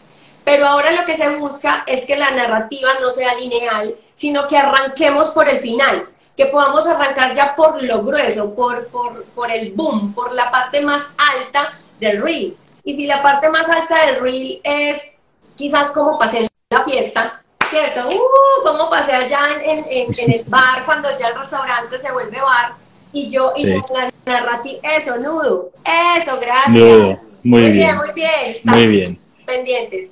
Pero 0.44 0.66
ahora 0.66 0.90
lo 0.90 1.04
que 1.06 1.16
se 1.16 1.36
busca 1.36 1.84
es 1.86 2.04
que 2.04 2.16
la 2.16 2.30
narrativa 2.30 2.90
no 3.00 3.10
sea 3.10 3.34
lineal, 3.34 3.96
sino 4.14 4.46
que 4.46 4.58
arranquemos 4.58 5.30
por 5.30 5.48
el 5.48 5.60
final 5.60 6.08
que 6.36 6.46
podamos 6.46 6.86
arrancar 6.86 7.34
ya 7.34 7.54
por 7.54 7.82
lo 7.82 8.02
grueso, 8.02 8.54
por, 8.54 8.88
por, 8.88 9.24
por 9.26 9.50
el 9.50 9.72
boom, 9.74 10.12
por 10.14 10.34
la 10.34 10.50
parte 10.50 10.80
más 10.80 11.02
alta 11.16 11.72
del 12.00 12.20
reel. 12.20 12.56
Y 12.82 12.96
si 12.96 13.06
la 13.06 13.22
parte 13.22 13.48
más 13.48 13.68
alta 13.68 14.06
del 14.06 14.20
reel 14.20 14.60
es 14.64 15.18
quizás 15.56 15.90
como 15.92 16.18
pasé 16.18 16.48
la 16.70 16.84
fiesta, 16.84 17.40
¿cierto? 17.70 18.08
Uh, 18.08 18.64
como 18.64 18.90
pasé 18.90 19.12
allá 19.12 19.62
en, 19.62 19.78
en, 19.88 20.06
en, 20.18 20.32
el 20.32 20.44
bar 20.46 20.84
cuando 20.84 21.08
ya 21.18 21.28
el 21.28 21.38
restaurante 21.38 21.98
se 21.98 22.10
vuelve 22.12 22.40
bar 22.40 22.72
y 23.12 23.30
yo, 23.30 23.52
y 23.56 23.66
la 23.66 24.12
narrativa, 24.26 24.80
eso, 24.92 25.16
nudo, 25.18 25.70
eso, 26.16 26.38
gracias. 26.40 27.22
Muy, 27.44 27.70
bien, 27.70 27.96
muy 27.96 28.12
bien, 28.12 28.56
muy 28.64 28.86
bien. 28.88 29.20
pendientes. 29.46 30.10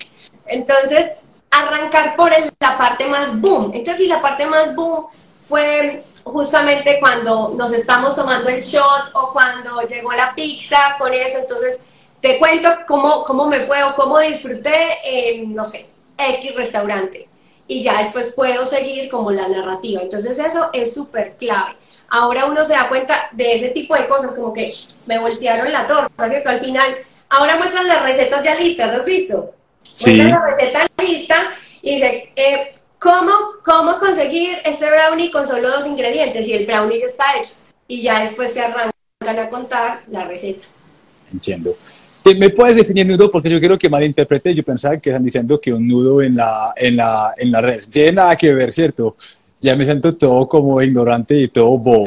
Entonces, 0.53 1.17
arrancar 1.51 2.17
por 2.17 2.31
la 2.31 2.79
parte 2.79 3.07
más 3.07 3.39
boom. 3.41 3.73
Entonces, 3.75 3.99
si 4.05 4.09
la 4.09 4.21
parte 4.21 4.47
más 4.47 4.75
boom 4.75 5.07
fue 5.45 6.05
justamente 6.25 6.99
cuando 7.01 7.55
nos 7.57 7.73
estamos 7.73 8.17
tomando 8.17 8.49
el 8.49 8.63
shot 8.63 9.11
o 9.15 9.33
cuando 9.33 9.83
llegó 9.83 10.13
la 10.13 10.35
pizza 10.35 10.97
con 10.99 11.13
eso, 11.13 11.39
entonces 11.39 11.81
te 12.21 12.39
cuento 12.39 12.71
cómo, 12.87 13.25
cómo 13.25 13.47
me 13.47 13.61
fue 13.61 13.83
o 13.83 13.95
cómo 13.95 14.19
disfruté 14.19 14.99
en, 15.05 15.55
no 15.55 15.65
sé, 15.65 15.87
X 16.17 16.55
restaurante. 16.55 17.29
Y 17.67 17.83
ya 17.83 17.99
después 17.99 18.33
puedo 18.35 18.65
seguir 18.67 19.11
como 19.11 19.31
la 19.31 19.49
narrativa. 19.49 20.03
Entonces 20.03 20.39
eso 20.39 20.71
es 20.73 20.95
súper 20.95 21.37
clave. 21.37 21.75
Ahora 22.09 22.45
uno 22.45 22.65
se 22.65 22.75
da 22.75 22.89
cuenta 22.89 23.29
de 23.33 23.55
ese 23.55 23.71
tipo 23.71 23.95
de 23.97 24.07
cosas, 24.07 24.35
como 24.37 24.53
que 24.53 24.71
me 25.07 25.19
voltearon 25.19 25.73
la 25.73 25.87
torta, 25.87 26.29
¿cierto? 26.29 26.51
Al 26.51 26.61
final, 26.61 26.95
ahora 27.31 27.57
muestran 27.57 27.89
las 27.89 28.03
recetas 28.03 28.45
ya 28.45 28.55
listas, 28.55 28.93
¿has 28.93 29.05
visto? 29.05 29.55
Sí. 29.95 30.17
La 30.17 30.41
receta 30.45 30.87
lista 30.99 31.37
y 31.83 31.95
dice, 31.95 32.33
eh, 32.37 32.71
¿Cómo, 33.03 33.33
¿Cómo 33.65 33.99
conseguir 33.99 34.59
este 34.65 34.89
brownie 34.89 35.29
con 35.33 35.45
solo 35.45 35.69
dos 35.69 35.85
ingredientes? 35.89 36.47
Y 36.47 36.53
el 36.53 36.67
brownie 36.67 37.01
ya 37.01 37.07
está 37.07 37.25
hecho. 37.37 37.51
Y 37.89 38.01
ya 38.01 38.21
después 38.21 38.55
te 38.55 38.61
arrancan 38.61 38.93
a 39.21 39.51
contar 39.51 39.99
la 40.09 40.23
receta. 40.23 40.65
Entiendo. 41.33 41.75
¿Me 42.37 42.51
puedes 42.51 42.77
definir 42.77 43.05
nudo? 43.05 43.29
Porque 43.29 43.49
yo 43.49 43.59
quiero 43.59 43.77
que 43.77 43.91
malinterprete. 43.91 44.55
Yo 44.55 44.63
pensaba 44.63 44.97
que 44.99 45.11
están 45.11 45.25
diciendo 45.25 45.61
que 45.61 45.73
un 45.73 45.89
nudo 45.89 46.23
en 46.23 46.37
la, 46.37 46.73
en 46.77 46.97
la, 46.97 47.35
en 47.37 47.51
la 47.51 47.61
red. 47.61 47.81
Tiene 47.91 48.13
nada 48.13 48.37
que 48.37 48.55
ver, 48.55 48.71
¿cierto? 48.71 49.17
Ya 49.61 49.75
me 49.75 49.85
siento 49.85 50.17
todo 50.17 50.49
como 50.49 50.81
ignorante 50.81 51.37
y 51.37 51.49
todo 51.49 51.77
bobo. 51.79 52.05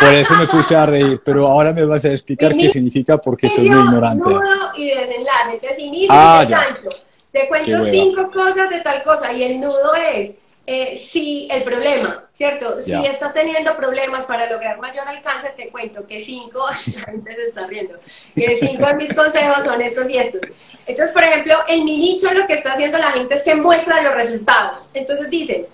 Por 0.00 0.14
eso 0.14 0.34
me 0.34 0.48
puse 0.48 0.74
a 0.74 0.84
reír. 0.84 1.22
Pero 1.24 1.46
ahora 1.46 1.72
me 1.72 1.84
vas 1.84 2.06
a 2.06 2.10
explicar 2.10 2.56
qué 2.56 2.68
significa 2.68 3.18
porque 3.18 3.48
soy 3.48 3.70
muy 3.70 3.78
ignorante. 3.78 4.30
Nudo 4.30 4.42
y 4.76 4.88
desenlace. 4.88 5.52
Entonces, 5.52 5.78
inicio 5.78 6.08
ah, 6.10 6.44
y 6.44 6.50
gancho. 6.50 6.88
Te 7.34 7.48
cuento 7.48 7.82
cinco 7.82 8.30
cosas 8.30 8.70
de 8.70 8.80
tal 8.80 9.02
cosa 9.02 9.32
y 9.32 9.42
el 9.42 9.58
nudo 9.58 9.92
es 9.96 10.36
eh, 10.64 10.96
si 10.96 11.48
el 11.50 11.64
problema, 11.64 12.26
¿cierto? 12.30 12.80
Si 12.80 12.94
estás 12.94 13.34
teniendo 13.34 13.76
problemas 13.76 14.24
para 14.24 14.48
lograr 14.48 14.78
mayor 14.78 15.08
alcance, 15.08 15.52
te 15.56 15.68
cuento 15.68 16.06
que 16.06 16.20
cinco, 16.20 16.64
la 16.68 17.02
gente 17.02 17.34
se 17.34 17.46
está 17.46 17.66
riendo, 17.66 17.98
que 18.36 18.56
cinco 18.56 18.86
de 18.86 18.94
mis 18.94 19.12
consejos 19.12 19.64
son 19.64 19.82
estos 19.82 20.08
y 20.10 20.18
estos. 20.18 20.42
Entonces, 20.86 21.12
por 21.12 21.24
ejemplo, 21.24 21.56
en 21.66 21.84
mi 21.84 21.98
nicho 21.98 22.32
lo 22.32 22.46
que 22.46 22.54
está 22.54 22.74
haciendo 22.74 22.98
la 22.98 23.10
gente 23.10 23.34
es 23.34 23.42
que 23.42 23.56
muestra 23.56 24.00
los 24.00 24.14
resultados. 24.14 24.90
Entonces 24.94 25.28
dicen, 25.28 25.66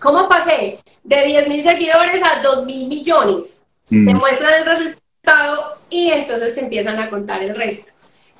¿cómo 0.00 0.30
pasé 0.30 0.78
de 1.04 1.26
10 1.26 1.48
mil 1.48 1.62
seguidores 1.62 2.22
a 2.22 2.40
2 2.40 2.64
mil 2.64 2.88
millones? 2.88 3.66
Mm. 3.90 4.06
Te 4.06 4.14
muestran 4.14 4.54
el 4.54 4.64
resultado 4.64 5.76
y 5.90 6.10
entonces 6.10 6.54
te 6.54 6.62
empiezan 6.62 6.98
a 6.98 7.10
contar 7.10 7.42
el 7.42 7.54
resto. 7.54 7.92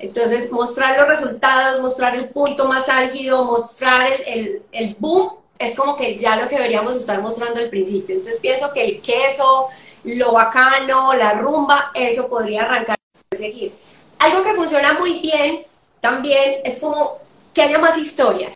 Entonces, 0.03 0.51
mostrar 0.51 0.99
los 0.99 1.07
resultados, 1.07 1.81
mostrar 1.81 2.13
el 2.17 2.27
punto 2.27 2.65
más 2.65 2.89
álgido, 2.89 3.45
mostrar 3.45 4.11
el, 4.25 4.61
el, 4.73 4.97
boom, 4.99 5.35
es 5.57 5.77
como 5.77 5.95
que 5.95 6.17
ya 6.17 6.35
lo 6.35 6.49
que 6.49 6.57
deberíamos 6.57 6.97
estar 6.97 7.21
mostrando 7.21 7.61
al 7.61 7.69
principio. 7.69 8.15
Entonces, 8.15 8.41
pienso 8.41 8.73
que 8.73 8.83
el 8.83 9.01
queso, 9.01 9.69
lo 10.03 10.33
bacano, 10.33 11.13
la 11.13 11.35
rumba, 11.35 11.91
eso 11.93 12.27
podría 12.27 12.63
arrancar 12.63 12.97
y 13.33 13.37
seguir. 13.37 13.73
Algo 14.19 14.43
que 14.43 14.53
funciona 14.55 14.91
muy 14.91 15.19
bien 15.19 15.63
también 16.01 16.59
es 16.65 16.81
como 16.81 17.19
que 17.53 17.61
haya 17.61 17.79
más 17.79 17.97
historias, 17.97 18.53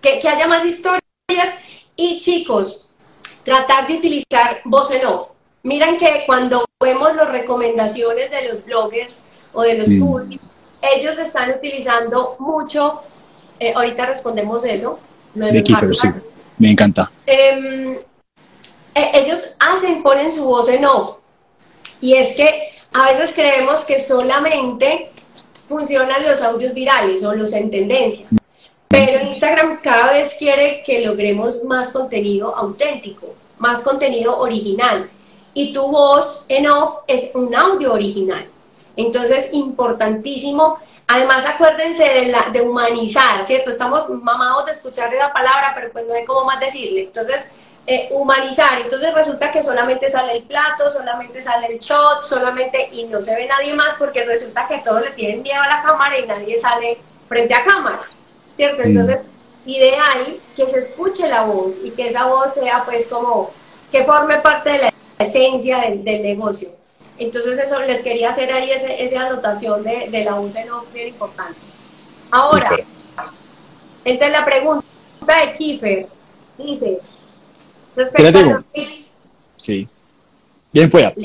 que, 0.00 0.18
que 0.18 0.28
haya 0.28 0.48
más 0.48 0.66
historias 0.66 0.98
y 1.94 2.18
chicos, 2.18 2.90
tratar 3.44 3.86
de 3.86 3.98
utilizar 3.98 4.60
voz 4.64 4.90
en 4.90 5.06
off. 5.06 5.30
Miren 5.62 5.98
que 5.98 6.24
cuando 6.26 6.64
vemos 6.82 7.14
las 7.14 7.28
recomendaciones 7.28 8.32
de 8.32 8.48
los 8.48 8.64
bloggers 8.64 9.22
o 9.52 9.62
de 9.62 9.78
los 9.78 9.88
mm. 9.88 10.00
Ellos 10.94 11.18
están 11.18 11.50
utilizando 11.50 12.36
mucho, 12.38 13.02
eh, 13.58 13.72
ahorita 13.74 14.06
respondemos 14.06 14.64
eso. 14.64 14.98
de 15.34 15.62
Kiefer, 15.62 15.94
sí, 15.94 16.08
me 16.58 16.70
encanta. 16.70 17.10
Em, 17.26 17.98
e, 18.94 19.10
ellos 19.14 19.56
hacen, 19.58 20.02
ponen 20.02 20.30
su 20.30 20.44
voz 20.44 20.68
en 20.68 20.84
off. 20.84 21.18
Y 22.00 22.14
es 22.14 22.36
que 22.36 22.70
a 22.92 23.10
veces 23.10 23.32
creemos 23.34 23.80
que 23.80 23.98
solamente 23.98 25.10
funcionan 25.66 26.22
los 26.22 26.42
audios 26.42 26.74
virales 26.74 27.24
o 27.24 27.34
los 27.34 27.52
en 27.52 27.70
tendencia. 27.70 28.26
Pero 28.88 29.26
Instagram 29.26 29.80
cada 29.82 30.12
vez 30.12 30.34
quiere 30.38 30.82
que 30.84 31.00
logremos 31.00 31.64
más 31.64 31.90
contenido 31.90 32.54
auténtico, 32.56 33.34
más 33.58 33.80
contenido 33.80 34.38
original. 34.38 35.10
Y 35.52 35.72
tu 35.72 35.82
voz 35.90 36.46
en 36.48 36.68
off 36.68 36.98
es 37.06 37.34
un 37.34 37.54
audio 37.54 37.92
original. 37.92 38.46
Entonces, 38.96 39.48
importantísimo. 39.52 40.78
Además, 41.06 41.44
acuérdense 41.46 42.02
de, 42.02 42.26
la, 42.26 42.48
de 42.50 42.62
humanizar, 42.62 43.46
¿cierto? 43.46 43.70
Estamos 43.70 44.08
mamados 44.08 44.66
de 44.66 44.72
escuchar 44.72 45.12
la 45.12 45.32
palabra, 45.32 45.72
pero 45.74 45.92
pues 45.92 46.06
no 46.06 46.14
hay 46.14 46.24
cómo 46.24 46.44
más 46.44 46.60
decirle. 46.60 47.02
Entonces, 47.02 47.44
eh, 47.86 48.08
humanizar. 48.12 48.80
Entonces 48.80 49.12
resulta 49.12 49.50
que 49.50 49.62
solamente 49.62 50.08
sale 50.08 50.38
el 50.38 50.44
plato, 50.44 50.88
solamente 50.88 51.42
sale 51.42 51.66
el 51.66 51.78
shot, 51.78 52.24
solamente 52.24 52.88
y 52.92 53.04
no 53.04 53.20
se 53.20 53.34
ve 53.34 53.46
nadie 53.46 53.74
más 53.74 53.94
porque 53.98 54.24
resulta 54.24 54.66
que 54.66 54.78
todos 54.78 55.02
le 55.02 55.10
tienen 55.10 55.42
miedo 55.42 55.60
a 55.60 55.68
la 55.68 55.82
cámara 55.82 56.18
y 56.18 56.26
nadie 56.26 56.58
sale 56.58 56.96
frente 57.28 57.52
a 57.52 57.62
cámara, 57.62 58.06
¿cierto? 58.56 58.82
Entonces, 58.82 59.18
ideal 59.66 60.38
que 60.56 60.66
se 60.66 60.78
escuche 60.78 61.28
la 61.28 61.42
voz 61.42 61.74
y 61.82 61.90
que 61.90 62.08
esa 62.08 62.24
voz 62.24 62.54
sea 62.54 62.84
pues 62.86 63.06
como 63.06 63.50
que 63.92 64.02
forme 64.02 64.38
parte 64.38 64.70
de 64.70 64.78
la 64.78 64.92
esencia 65.18 65.80
del, 65.80 66.04
negocio. 66.04 66.70
Entonces 67.18 67.58
eso 67.58 67.80
les 67.80 68.02
quería 68.02 68.30
hacer 68.30 68.52
ahí 68.52 68.70
esa 68.72 69.20
anotación 69.26 69.82
de, 69.82 70.08
de, 70.10 70.24
la 70.24 70.36
en 70.36 70.70
off 70.70 70.92
bien 70.92 71.08
importante. 71.08 71.58
Ahora, 72.30 72.76
entonces 74.04 74.32
la 74.32 74.44
pregunta 74.44 74.84
de 75.26 75.52
Kiefer 75.56 76.06
dice, 76.58 76.98
Respecto 77.96 78.38
a 78.38 78.42
los 78.42 78.64
reels. 78.74 79.14
Sí. 79.56 79.88
Bien 80.72 80.90
fuera. 80.90 81.14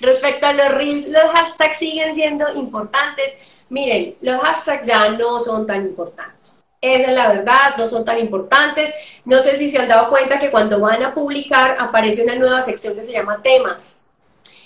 Respecto 0.00 0.46
a 0.46 0.52
los 0.52 0.68
reels, 0.72 1.08
los 1.08 1.30
hashtags 1.32 1.78
siguen 1.78 2.14
siendo 2.14 2.52
importantes. 2.54 3.34
Miren, 3.68 4.16
los 4.20 4.40
hashtags 4.40 4.86
ya 4.86 5.10
no 5.10 5.40
son 5.40 5.66
tan 5.66 5.86
importantes. 5.86 6.55
Esa 6.94 7.10
es 7.10 7.14
la 7.14 7.28
verdad, 7.28 7.76
no 7.76 7.88
son 7.88 8.04
tan 8.04 8.18
importantes. 8.18 8.92
No 9.24 9.40
sé 9.40 9.56
si 9.56 9.70
se 9.70 9.78
han 9.78 9.88
dado 9.88 10.08
cuenta 10.08 10.38
que 10.38 10.50
cuando 10.50 10.80
van 10.80 11.02
a 11.02 11.14
publicar 11.14 11.76
aparece 11.78 12.22
una 12.22 12.36
nueva 12.36 12.62
sección 12.62 12.94
que 12.94 13.02
se 13.02 13.12
llama 13.12 13.42
temas. 13.42 14.04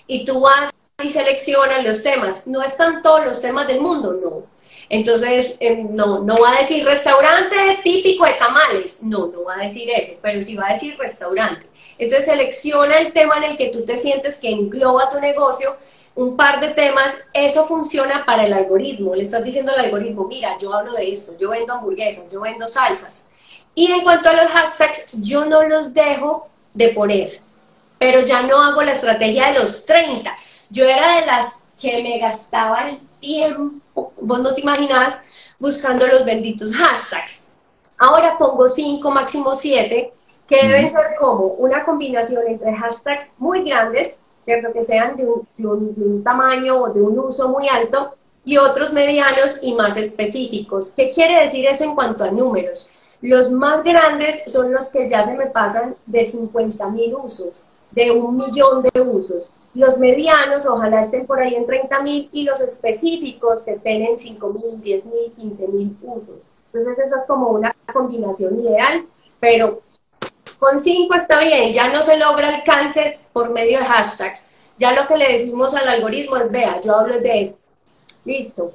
Y 0.07 0.25
tú 0.25 0.41
vas 0.41 0.71
y 1.03 1.11
seleccionas 1.11 1.85
los 1.85 2.03
temas. 2.03 2.47
No 2.47 2.63
están 2.63 3.03
todos 3.03 3.25
los 3.25 3.41
temas 3.41 3.67
del 3.67 3.81
mundo, 3.81 4.13
no 4.13 4.61
entonces, 4.91 5.57
em, 5.61 5.95
no, 5.95 6.19
no 6.25 6.37
va 6.37 6.57
a 6.57 6.59
decir 6.59 6.85
restaurante 6.85 7.79
típico 7.85 8.27
de 8.27 8.33
tamales, 8.33 9.05
no, 9.05 9.29
no 9.29 9.45
va 9.45 9.55
a 9.55 9.63
decir 9.63 9.89
eso, 9.89 10.19
pero 10.21 10.43
sí 10.43 10.57
va 10.57 10.69
a 10.69 10.73
decir 10.75 10.99
restaurante. 10.99 11.65
Entonces, 11.97 12.27
selecciona 12.27 12.99
el 12.99 13.13
tema 13.13 13.37
en 13.37 13.45
el 13.45 13.57
que 13.57 13.69
tú 13.69 13.85
te 13.85 13.97
sientes 13.97 14.39
que 14.39 14.51
engloba 14.51 15.09
tu 15.09 15.21
negocio, 15.21 15.77
un 16.21 16.37
par 16.37 16.61
de 16.61 16.69
temas, 16.69 17.17
eso 17.33 17.65
funciona 17.65 18.27
para 18.27 18.45
el 18.45 18.53
algoritmo. 18.53 19.15
Le 19.15 19.23
estás 19.23 19.43
diciendo 19.43 19.73
al 19.73 19.87
algoritmo, 19.87 20.27
mira, 20.27 20.59
yo 20.59 20.75
hablo 20.75 20.93
de 20.93 21.11
esto, 21.11 21.33
yo 21.39 21.49
vendo 21.49 21.73
hamburguesas, 21.73 22.29
yo 22.29 22.43
vendo 22.43 22.69
salsas. 22.69 23.31
Y 23.75 23.91
en 23.91 24.03
cuanto 24.03 24.29
a 24.29 24.35
los 24.35 24.51
hashtags, 24.51 25.13
yo 25.15 25.47
no 25.47 25.63
los 25.63 25.95
dejo 25.95 26.49
de 26.75 26.91
poner, 26.91 27.41
pero 27.99 28.21
ya 28.21 28.43
no 28.43 28.63
hago 28.63 28.83
la 28.83 28.93
estrategia 28.93 29.51
de 29.51 29.61
los 29.61 29.87
30. 29.87 30.31
Yo 30.69 30.85
era 30.85 31.21
de 31.21 31.27
las 31.27 31.55
que 31.81 32.03
me 32.03 32.19
gastaba 32.19 32.91
el 32.91 33.01
tiempo, 33.19 34.13
vos 34.21 34.41
no 34.41 34.53
te 34.53 34.61
imaginas, 34.61 35.23
buscando 35.59 36.07
los 36.07 36.27
benditos 36.27 36.71
hashtags. 36.75 37.49
Ahora 37.97 38.37
pongo 38.37 38.69
cinco, 38.69 39.11
máximo 39.11 39.55
siete, 39.55 40.13
que 40.47 40.67
deben 40.67 40.91
ser 40.91 41.17
como 41.19 41.45
una 41.45 41.83
combinación 41.83 42.47
entre 42.47 42.75
hashtags 42.75 43.33
muy 43.39 43.63
grandes, 43.63 44.19
¿cierto? 44.45 44.73
Que 44.73 44.85
sean 44.85 45.17
de 45.17 45.27
un, 45.27 45.47
de 45.57 46.05
un 46.05 46.23
tamaño 46.25 46.83
o 46.83 46.93
de 46.93 47.01
un 47.01 47.19
uso 47.19 47.49
muy 47.49 47.69
alto, 47.69 48.15
y 48.45 48.57
otros 48.57 48.93
medianos 48.93 49.59
y 49.63 49.75
más 49.75 49.97
específicos. 49.97 50.91
¿Qué 50.91 51.13
quiere 51.13 51.45
decir 51.45 51.67
eso 51.67 51.85
en 51.85 51.95
cuanto 51.95 52.25
a 52.25 52.31
números? 52.31 52.91
Los 53.21 53.51
más 53.51 53.85
grandes 53.85 54.51
son 54.51 54.73
los 54.73 54.91
que 54.91 55.09
ya 55.09 55.25
se 55.25 55.37
me 55.37 55.47
pasan 55.47 55.95
de 56.07 56.25
50 56.25 56.89
mil 56.89 57.15
usos, 57.15 57.61
de 57.91 58.11
un 58.11 58.37
millón 58.37 58.83
de 58.83 59.01
usos. 59.01 59.53
Los 59.75 59.99
medianos 59.99 60.67
ojalá 60.67 61.03
estén 61.03 61.27
por 61.27 61.39
ahí 61.39 61.55
en 61.55 61.67
30 61.67 62.01
mil 62.01 62.29
y 62.33 62.45
los 62.45 62.61
específicos 62.61 63.63
que 63.63 63.73
estén 63.73 64.03
en 64.03 64.19
5 64.19 64.49
mil, 64.51 64.83
10 64.83 65.07
mil, 65.07 65.33
15 65.37 65.69
mil 65.69 65.97
usos. 66.03 66.41
Entonces 66.73 67.07
esa 67.07 67.17
es 67.19 67.25
como 67.27 67.49
una 67.49 67.75
combinación 67.93 68.59
ideal, 68.59 69.05
pero 69.39 69.83
con 70.61 70.79
5 70.79 71.15
está 71.15 71.41
bien, 71.41 71.73
ya 71.73 71.89
no 71.89 72.03
se 72.03 72.19
logra 72.19 72.55
el 72.55 72.63
cáncer 72.63 73.19
por 73.33 73.51
medio 73.51 73.79
de 73.79 73.87
hashtags. 73.87 74.51
Ya 74.79 74.93
lo 74.93 75.09
que 75.09 75.17
le 75.17 75.33
decimos 75.33 75.75
al 75.75 75.89
algoritmo 75.89 76.37
es, 76.37 76.51
vea, 76.51 76.81
yo 76.81 76.97
hablo 76.97 77.19
de 77.19 77.43
esto. 77.43 77.61
Listo. 78.25 78.73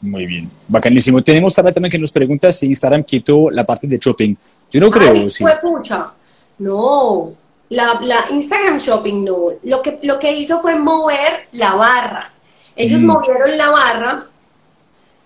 Muy 0.00 0.26
bien, 0.26 0.50
bacanísimo. 0.68 1.22
Tenemos 1.22 1.54
también 1.54 1.90
que 1.90 1.98
nos 1.98 2.12
pregunta 2.12 2.52
si 2.52 2.66
Instagram 2.66 3.02
quitó 3.02 3.50
la 3.50 3.64
parte 3.64 3.86
de 3.86 3.98
shopping. 3.98 4.34
Yo 4.70 4.80
no 4.80 4.90
creo, 4.90 5.12
Ay, 5.12 5.28
sí. 5.28 5.42
Fue 5.42 5.58
pucha. 5.60 6.12
No, 6.58 7.34
la, 7.68 7.98
la, 8.00 8.26
Instagram 8.30 8.78
Shopping 8.78 9.24
no. 9.24 9.52
Lo 9.64 9.82
que, 9.82 9.98
lo 10.02 10.18
que 10.18 10.32
hizo 10.32 10.60
fue 10.60 10.76
mover 10.76 11.48
la 11.52 11.74
barra. 11.74 12.30
Ellos 12.76 13.00
mm. 13.00 13.06
movieron 13.06 13.58
la 13.58 13.70
barra. 13.70 14.26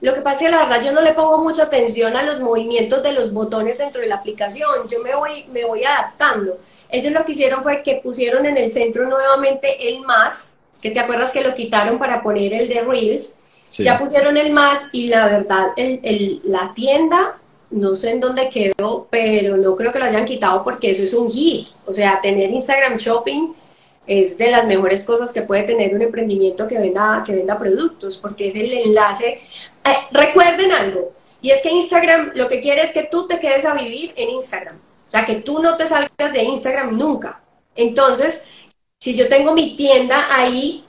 Lo 0.00 0.14
que 0.14 0.22
pasa 0.22 0.36
es 0.36 0.42
que 0.46 0.50
la 0.50 0.64
verdad 0.64 0.82
yo 0.82 0.92
no 0.92 1.02
le 1.02 1.12
pongo 1.12 1.38
mucha 1.38 1.64
atención 1.64 2.16
a 2.16 2.22
los 2.22 2.40
movimientos 2.40 3.02
de 3.02 3.12
los 3.12 3.32
botones 3.32 3.78
dentro 3.78 4.00
de 4.00 4.06
la 4.06 4.16
aplicación. 4.16 4.88
Yo 4.88 5.00
me 5.00 5.14
voy, 5.14 5.44
me 5.52 5.64
voy 5.64 5.84
adaptando. 5.84 6.58
Ellos 6.88 7.12
lo 7.12 7.24
que 7.24 7.32
hicieron 7.32 7.62
fue 7.62 7.82
que 7.82 8.00
pusieron 8.02 8.46
en 8.46 8.56
el 8.56 8.70
centro 8.70 9.06
nuevamente 9.06 9.88
el 9.88 10.00
más, 10.00 10.56
que 10.80 10.90
te 10.90 11.00
acuerdas 11.00 11.30
que 11.30 11.42
lo 11.42 11.54
quitaron 11.54 11.98
para 11.98 12.22
poner 12.22 12.52
el 12.54 12.68
de 12.68 12.80
Reels. 12.80 13.38
Ya 13.70 13.98
pusieron 13.98 14.36
el 14.36 14.52
más 14.52 14.80
y 14.90 15.06
la 15.08 15.26
verdad, 15.26 15.68
el, 15.76 16.00
el, 16.02 16.40
la 16.44 16.72
tienda 16.74 17.36
no 17.70 17.94
sé 17.94 18.10
en 18.10 18.20
dónde 18.20 18.48
quedó, 18.50 19.06
pero 19.10 19.56
no 19.56 19.76
creo 19.76 19.92
que 19.92 19.98
lo 19.98 20.04
hayan 20.04 20.24
quitado 20.24 20.64
porque 20.64 20.90
eso 20.90 21.02
es 21.02 21.14
un 21.14 21.30
hit. 21.30 21.68
O 21.86 21.92
sea, 21.92 22.20
tener 22.20 22.50
Instagram 22.50 22.96
Shopping 22.96 23.54
es 24.06 24.36
de 24.38 24.50
las 24.50 24.66
mejores 24.66 25.04
cosas 25.04 25.30
que 25.30 25.42
puede 25.42 25.62
tener 25.62 25.94
un 25.94 26.02
emprendimiento 26.02 26.66
que 26.66 26.78
venda, 26.78 27.22
que 27.24 27.32
venda 27.32 27.58
productos, 27.58 28.16
porque 28.16 28.48
es 28.48 28.56
el 28.56 28.72
enlace. 28.72 29.40
Eh, 29.84 29.96
recuerden 30.10 30.72
algo, 30.72 31.12
y 31.42 31.50
es 31.50 31.62
que 31.62 31.70
Instagram 31.70 32.32
lo 32.34 32.48
que 32.48 32.60
quiere 32.60 32.82
es 32.82 32.92
que 32.92 33.04
tú 33.04 33.26
te 33.26 33.38
quedes 33.38 33.64
a 33.64 33.74
vivir 33.74 34.12
en 34.16 34.30
Instagram. 34.30 34.76
O 34.76 35.10
sea, 35.10 35.24
que 35.24 35.36
tú 35.36 35.60
no 35.60 35.76
te 35.76 35.86
salgas 35.86 36.32
de 36.32 36.44
Instagram 36.44 36.96
nunca. 36.96 37.40
Entonces, 37.74 38.44
si 39.00 39.16
yo 39.16 39.28
tengo 39.28 39.52
mi 39.52 39.76
tienda 39.76 40.26
ahí, 40.30 40.84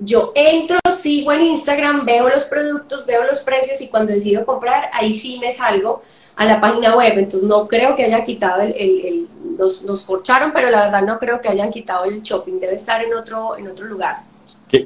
yo 0.00 0.32
entro, 0.34 0.78
sigo 0.90 1.32
en 1.32 1.42
Instagram, 1.42 2.06
veo 2.06 2.28
los 2.28 2.44
productos, 2.44 3.04
veo 3.04 3.24
los 3.24 3.40
precios 3.40 3.80
y 3.80 3.88
cuando 3.88 4.12
decido 4.12 4.46
comprar, 4.46 4.90
ahí 4.92 5.12
sí 5.14 5.38
me 5.38 5.52
salgo 5.52 6.02
a 6.36 6.46
la 6.46 6.60
página 6.60 6.96
web. 6.96 7.18
Entonces 7.18 7.48
no 7.48 7.68
creo 7.68 7.94
que 7.94 8.04
haya 8.04 8.24
quitado 8.24 8.62
el, 8.62 8.72
el, 8.72 9.28
nos, 9.58 9.82
nos, 9.82 10.02
forcharon, 10.04 10.52
pero 10.52 10.70
la 10.70 10.86
verdad 10.86 11.02
no 11.02 11.18
creo 11.18 11.40
que 11.40 11.48
hayan 11.48 11.70
quitado 11.70 12.04
el 12.04 12.22
shopping, 12.22 12.58
debe 12.58 12.74
estar 12.74 13.04
en 13.04 13.12
otro, 13.12 13.56
en 13.58 13.68
otro 13.68 13.84
lugar. 13.84 14.29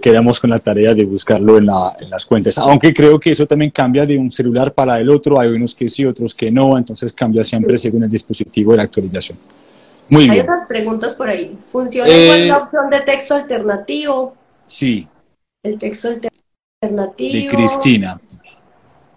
Quedamos 0.01 0.41
con 0.41 0.51
la 0.51 0.59
tarea 0.59 0.95
de 0.95 1.05
buscarlo 1.05 1.59
en, 1.59 1.67
la, 1.67 1.95
en 2.01 2.09
las 2.09 2.25
cuentas, 2.25 2.57
aunque 2.59 2.93
creo 2.95 3.21
que 3.21 3.33
eso 3.33 3.47
también 3.47 3.71
cambia 3.71 4.07
de 4.07 4.17
un 4.17 4.31
celular 4.31 4.73
para 4.73 4.99
el 4.99 5.11
otro, 5.11 5.39
hay 5.39 5.51
unos 5.51 5.75
que 5.75 5.91
sí, 5.91 6.07
otros 6.07 6.35
que 6.35 6.51
no, 6.51 6.79
entonces 6.79 7.13
cambia 7.13 7.45
siempre 7.45 7.77
según 7.77 8.05
el 8.05 8.11
dispositivo 8.11 8.73
de 8.73 8.79
la 8.79 8.85
actualización. 8.85 9.37
Muy 10.09 10.25
bien. 10.25 10.33
Hay 10.33 10.41
otras 10.41 10.69
preguntas 10.69 11.15
por 11.15 11.29
ahí. 11.29 11.57
¿Funciona 11.67 12.11
eh, 12.11 12.47
la 12.47 12.59
opción 12.59 12.91
de 12.91 13.01
texto 13.01 13.35
alternativo? 13.35 14.35
Sí. 14.67 15.07
El 15.63 15.79
texto 15.79 16.09
alternativo. 16.83 17.35
De 17.35 17.47
Cristina. 17.47 18.21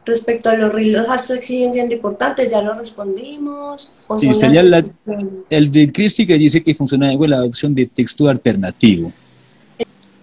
Respecto 0.06 0.50
a 0.50 0.56
los 0.56 0.74
reels, 0.74 1.00
los 1.00 1.08
hashtags 1.08 1.46
siguen 1.46 1.74
siendo 1.74 1.94
importantes, 1.94 2.50
ya 2.50 2.62
lo 2.62 2.74
respondimos. 2.74 4.08
Sí, 4.18 4.32
sería 4.32 4.62
el 4.62 5.72
de 5.72 5.92
Cristi 5.92 6.26
que 6.26 6.38
dice 6.38 6.64
que 6.64 6.74
funciona 6.74 7.12
igual 7.12 7.32
la 7.32 7.44
opción 7.44 7.76
de 7.76 7.88
texto 7.88 8.30
alternativo. 8.30 9.12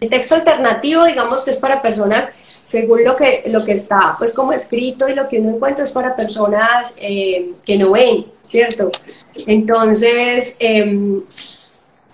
El 0.04 0.10
texto 0.10 0.34
alternativo, 0.34 1.06
digamos 1.06 1.44
que 1.44 1.50
es 1.50 1.56
para 1.56 1.80
personas, 1.80 2.28
según 2.62 3.04
lo 3.04 3.16
que, 3.16 3.44
lo 3.46 3.64
que 3.64 3.72
está 3.72 4.16
pues 4.18 4.34
como 4.34 4.52
escrito 4.52 5.08
y 5.08 5.14
lo 5.14 5.26
que 5.28 5.40
uno 5.40 5.56
encuentra 5.56 5.82
es 5.82 5.92
para 5.92 6.14
personas 6.14 6.92
eh, 6.98 7.52
que 7.64 7.78
no 7.78 7.92
ven, 7.92 8.26
¿cierto? 8.50 8.90
Entonces, 9.46 10.58
eh, 10.60 11.22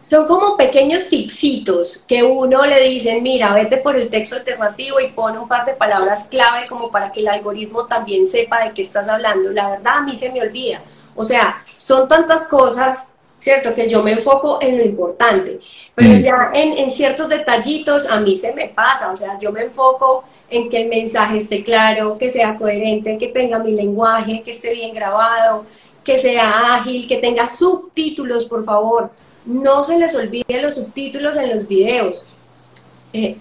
son 0.02 0.28
como 0.28 0.56
pequeños 0.56 1.08
tipsitos 1.08 2.04
que 2.06 2.22
uno 2.22 2.64
le 2.64 2.80
dicen, 2.88 3.24
mira, 3.24 3.52
vete 3.54 3.78
por 3.78 3.96
el 3.96 4.08
texto 4.08 4.36
alternativo 4.36 5.00
y 5.00 5.08
pone 5.08 5.40
un 5.40 5.48
par 5.48 5.66
de 5.66 5.72
palabras 5.72 6.28
clave 6.30 6.68
como 6.68 6.92
para 6.92 7.10
que 7.10 7.22
el 7.22 7.28
algoritmo 7.28 7.86
también 7.86 8.28
sepa 8.28 8.62
de 8.62 8.72
qué 8.72 8.82
estás 8.82 9.08
hablando. 9.08 9.50
La 9.50 9.70
verdad 9.70 9.94
a 9.96 10.02
mí 10.02 10.14
se 10.14 10.30
me 10.30 10.42
olvida. 10.42 10.80
O 11.16 11.24
sea, 11.24 11.64
son 11.76 12.06
tantas 12.06 12.46
cosas, 12.46 13.09
¿cierto? 13.40 13.74
Que 13.74 13.88
yo 13.88 14.02
me 14.02 14.12
enfoco 14.12 14.58
en 14.60 14.76
lo 14.78 14.84
importante. 14.84 15.58
Pero 15.96 16.10
Mm. 16.10 16.20
ya 16.20 16.50
en, 16.54 16.78
en 16.78 16.90
ciertos 16.92 17.28
detallitos 17.28 18.06
a 18.08 18.20
mí 18.20 18.36
se 18.36 18.52
me 18.54 18.68
pasa, 18.68 19.10
o 19.10 19.16
sea, 19.16 19.36
yo 19.38 19.50
me 19.50 19.62
enfoco 19.62 20.22
en 20.50 20.68
que 20.68 20.82
el 20.82 20.88
mensaje 20.88 21.38
esté 21.38 21.64
claro, 21.64 22.16
que 22.18 22.28
sea 22.30 22.56
coherente, 22.56 23.18
que 23.18 23.28
tenga 23.28 23.58
mi 23.58 23.72
lenguaje, 23.72 24.42
que 24.44 24.50
esté 24.52 24.72
bien 24.74 24.94
grabado, 24.94 25.64
que 26.04 26.18
sea 26.18 26.74
ágil, 26.74 27.08
que 27.08 27.16
tenga 27.18 27.46
subtítulos, 27.46 28.44
por 28.44 28.64
favor. 28.64 29.10
No 29.44 29.82
se 29.84 29.98
les 29.98 30.14
olvide 30.14 30.60
los 30.62 30.74
subtítulos 30.74 31.36
en 31.36 31.50
los 31.54 31.66
videos. 31.66 32.24
Eh, 33.12 33.36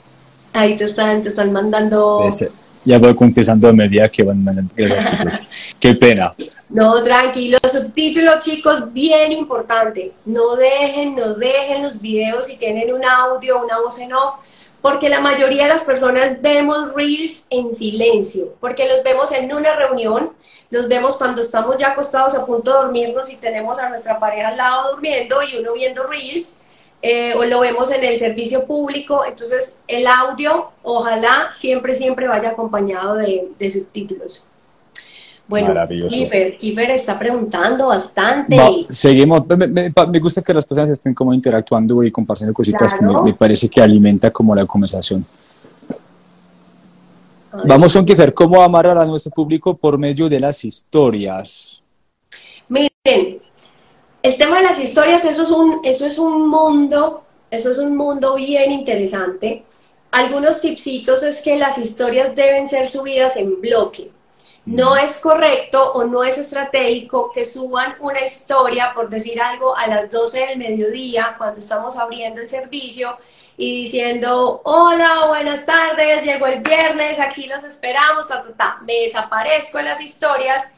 ahí 0.54 0.76
te 0.78 0.86
están, 0.86 1.22
te 1.24 1.30
están 1.30 1.52
mandando... 1.52 2.24
Ese- 2.28 2.52
Ya 2.90 2.98
voy 2.98 3.14
contestando 3.14 3.70
a 3.70 3.72
medida 3.72 4.10
que 4.10 4.24
van 4.24 4.44
mandando. 4.44 4.74
Gracias, 4.76 5.12
chicos. 5.12 5.42
Qué 5.80 5.94
pena. 5.94 6.34
No, 6.70 7.04
tranquilo, 7.04 7.60
subtítulos, 7.72 8.44
chicos, 8.44 8.92
bien 8.92 9.32
importante. 9.32 10.12
No 10.26 10.56
dejen, 10.56 11.16
no 11.16 11.36
dejen 11.36 11.84
los 11.84 12.02
videos 12.02 12.46
si 12.46 12.58
tienen 12.58 12.92
un 12.92 13.06
audio, 13.06 13.64
una 13.64 13.78
voz 13.78 14.00
en 14.00 14.12
off, 14.12 14.38
porque 14.82 15.08
la 15.08 15.20
mayoría 15.20 15.66
de 15.66 15.70
las 15.70 15.84
personas 15.84 16.42
vemos 16.42 16.96
reels 16.96 17.46
en 17.52 17.76
silencio, 17.76 18.56
porque 18.60 18.88
los 18.88 19.04
vemos 19.04 19.32
en 19.34 19.54
una 19.54 19.76
reunión, 19.76 20.32
los 20.72 20.88
vemos 20.88 21.16
cuando 21.16 21.44
estamos 21.44 21.78
ya 21.78 21.90
acostados 21.90 22.34
a 22.34 22.44
punto 22.44 22.74
de 22.74 22.78
dormirnos 22.86 23.30
y 23.30 23.36
tenemos 23.36 23.78
a 23.78 23.90
nuestra 23.90 24.20
pareja 24.20 24.48
al 24.48 24.58
lado 24.58 24.94
durmiendo 24.94 25.44
y 25.44 25.58
uno 25.58 25.74
viendo 25.74 26.08
reels, 26.08 26.56
eh, 27.02 27.34
o 27.36 27.44
lo 27.46 27.60
vemos 27.62 27.92
en 27.92 28.04
el 28.04 28.20
servicio 28.20 28.66
público. 28.66 29.24
Entonces, 29.26 29.80
el 29.88 30.06
audio, 30.08 30.70
ojalá 30.84 31.50
siempre, 31.58 31.96
siempre 31.96 32.28
vaya 32.28 32.50
acompañado 32.50 33.16
de, 33.16 33.50
de 33.58 33.70
subtítulos. 33.70 34.44
Bueno, 35.48 35.70
Maravilloso. 35.70 36.16
Kiefer, 36.16 36.58
Kiefer 36.60 36.92
está 36.92 37.18
preguntando 37.18 37.88
bastante. 37.88 38.56
Va, 38.56 38.70
seguimos. 38.90 39.48
Me, 39.48 39.66
me- 39.68 39.94
me 40.12 40.20
gusta 40.20 40.44
que 40.44 40.54
las 40.54 40.64
personas 40.64 40.92
estén 40.92 41.14
como 41.16 41.34
interactuando 41.34 42.04
y 42.04 42.12
compartiendo 42.12 42.54
cositas 42.54 42.94
que 42.94 43.04
me, 43.04 43.20
me 43.24 43.34
parece 43.34 43.68
que 43.68 43.82
alimenta 43.82 44.30
como 44.30 44.54
la 44.54 44.66
conversación. 44.68 45.26
Vamos 47.66 47.94
con 47.94 48.06
Kifer, 48.06 48.32
¿cómo 48.34 48.62
amarrar 48.62 49.00
a 49.00 49.06
nuestro 49.06 49.32
público 49.32 49.76
por 49.76 49.98
medio 49.98 50.30
de 50.30 50.40
las 50.40 50.64
historias? 50.64 51.84
Miren, 52.68 53.42
el 54.22 54.38
tema 54.38 54.58
de 54.58 54.64
las 54.64 54.80
historias, 54.80 55.24
eso 55.24 55.44
es 55.44 55.50
un, 55.50 55.82
eso 55.84 56.06
es 56.06 56.18
un 56.18 56.48
mundo, 56.50 57.24
eso 57.50 57.72
es 57.72 57.78
un 57.78 57.96
mundo 57.96 58.36
bien 58.36 58.72
interesante. 58.72 59.64
Algunos 60.12 60.62
tipsitos 60.62 61.24
es 61.24 61.42
que 61.42 61.56
las 61.56 61.78
historias 61.78 62.36
deben 62.36 62.68
ser 62.68 62.90
subidas 62.90 63.36
en 63.38 63.62
bloque. 63.62 64.12
No 64.66 64.96
es 64.98 65.20
correcto 65.20 65.94
o 65.94 66.04
no 66.04 66.24
es 66.24 66.38
estratégico 66.38 67.32
que 67.32 67.46
suban 67.46 67.96
una 68.00 68.22
historia, 68.24 68.92
por 68.94 69.10
decir 69.10 69.42
algo, 69.42 69.76
a 69.76 69.88
las 69.88 70.10
12 70.10 70.48
del 70.48 70.58
mediodía, 70.60 71.36
cuando 71.38 71.60
estamos 71.60 71.96
abriendo 71.98 72.42
el 72.42 72.50
servicio, 72.50 73.18
y 73.58 73.84
diciendo, 73.84 74.62
hola, 74.64 75.26
buenas 75.28 75.66
tardes, 75.66 76.24
llegó 76.24 76.48
el 76.48 76.62
viernes, 76.62 77.20
aquí 77.20 77.46
los 77.46 77.64
esperamos, 77.64 78.28
ta, 78.28 78.42
ta, 78.42 78.54
ta. 78.54 78.78
me 78.86 79.02
desaparezco 79.02 79.80
en 79.80 79.86
las 79.86 80.02
historias 80.02 80.74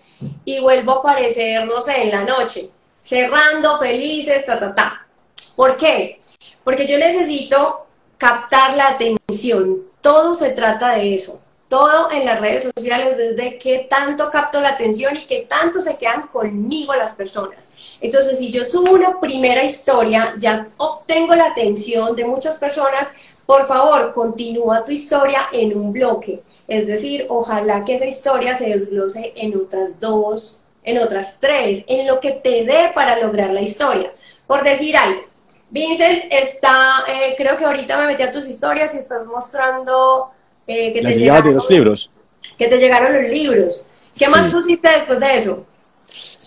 y 0.46 0.60
vuelvo 0.60 0.94
a 0.94 0.96
aparecer, 1.00 1.66
no 1.66 1.80
sé, 1.82 2.04
en 2.04 2.12
la 2.12 2.24
noche, 2.24 2.72
cerrando, 3.02 3.80
felices, 3.80 4.46
ta, 4.46 4.60
ta, 4.60 4.74
ta. 4.74 5.08
¿Por 5.56 5.78
qué? 5.78 6.22
Porque 6.64 6.88
yo 6.88 6.98
necesito 6.98 7.88
captar 8.18 8.76
la 8.76 8.90
atención. 8.90 9.82
Todo 10.02 10.36
se 10.36 10.52
trata 10.52 10.96
de 10.96 11.16
eso. 11.16 11.42
Todo 11.68 12.12
en 12.12 12.26
las 12.26 12.42
redes 12.42 12.70
sociales, 12.76 13.18
desde 13.18 13.58
qué 13.58 13.88
tanto 13.90 14.30
capto 14.30 14.60
la 14.60 14.70
atención 14.70 15.16
y 15.16 15.26
qué 15.26 15.48
tanto 15.50 15.80
se 15.80 15.98
quedan 15.98 16.28
conmigo 16.28 16.94
las 16.94 17.14
personas. 17.14 17.70
Entonces, 18.02 18.40
si 18.40 18.52
yo 18.52 18.66
subo 18.66 18.92
una 18.92 19.20
primera 19.20 19.64
historia, 19.64 20.36
ya 20.38 20.68
obtengo 20.78 21.34
la 21.34 21.46
atención 21.46 22.16
de 22.16 22.26
muchas 22.26 22.58
personas, 22.58 23.12
por 23.46 23.68
favor, 23.68 24.14
continúa 24.14 24.84
tu 24.84 24.92
historia 24.92 25.48
en 25.52 25.78
un 25.78 25.94
bloque. 25.94 26.42
Es 26.68 26.88
decir, 26.88 27.26
ojalá 27.30 27.86
que 27.86 27.96
esa 27.96 28.06
historia 28.06 28.56
se 28.56 28.70
desglose 28.70 29.34
en 29.36 29.56
otras 29.58 30.00
dos, 30.00 30.62
en 30.84 30.98
otras 30.98 31.40
tres, 31.40 31.84
en 31.88 32.08
lo 32.08 32.20
que 32.20 32.32
te 32.32 32.64
dé 32.66 32.92
para 32.94 33.20
lograr 33.20 33.52
la 33.52 33.62
historia. 33.62 34.12
Por 34.48 34.64
decir 34.64 34.98
algo, 34.98 35.22
Vincent 35.70 36.24
está, 36.30 37.04
eh, 37.08 37.36
creo 37.38 37.58
que 37.58 37.66
ahorita 37.66 37.98
me 38.00 38.08
metí 38.08 38.24
a 38.24 38.32
tus 38.32 38.48
historias 38.48 38.94
y 38.94 38.98
estás 38.98 39.26
mostrando 39.26 40.30
eh, 40.68 40.92
que, 40.94 41.02
te 41.02 41.16
llegaron, 41.16 41.54
los 41.54 41.70
libros. 41.70 42.12
que 42.58 42.68
te 42.68 42.78
llegaron 42.78 43.14
los 43.14 43.32
libros. 43.32 43.86
¿Qué 44.18 44.28
más 44.28 44.48
Sí. 44.48 44.52
pusiste 44.52 44.90
después 44.90 45.20
de 45.20 45.38
eso? 45.38 45.66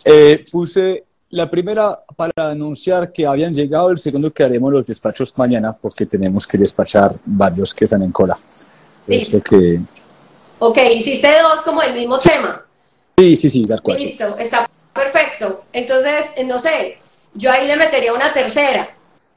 Eh, 0.04 0.44
puse 0.52 1.04
la 1.30 1.50
primera 1.50 1.98
para 2.14 2.50
anunciar 2.50 3.10
que 3.10 3.26
habían 3.26 3.54
llegado, 3.54 3.90
el 3.90 3.98
segundo 3.98 4.30
que 4.30 4.44
haremos 4.44 4.72
los 4.72 4.86
despachos 4.86 5.36
mañana 5.38 5.72
porque 5.72 6.04
tenemos 6.06 6.46
que 6.46 6.58
despachar 6.58 7.12
varios 7.24 7.72
que 7.74 7.86
están 7.86 8.02
en 8.02 8.12
cola. 8.12 8.38
Listo. 9.06 9.38
Esto 9.38 9.50
que... 9.50 9.80
Ok, 10.58 10.78
hiciste 10.94 11.28
dos 11.40 11.62
como 11.62 11.82
el 11.82 11.94
mismo 11.94 12.18
tema. 12.18 12.63
Sí, 13.16 13.36
sí, 13.36 13.50
sí, 13.50 13.62
tal 13.62 13.80
cual. 13.82 13.98
Listo, 13.98 14.36
está 14.38 14.68
perfecto. 14.92 15.64
Entonces, 15.72 16.26
eh, 16.36 16.44
no 16.44 16.58
sé, 16.58 16.98
yo 17.34 17.50
ahí 17.50 17.66
le 17.66 17.76
metería 17.76 18.12
una 18.12 18.32
tercera, 18.32 18.88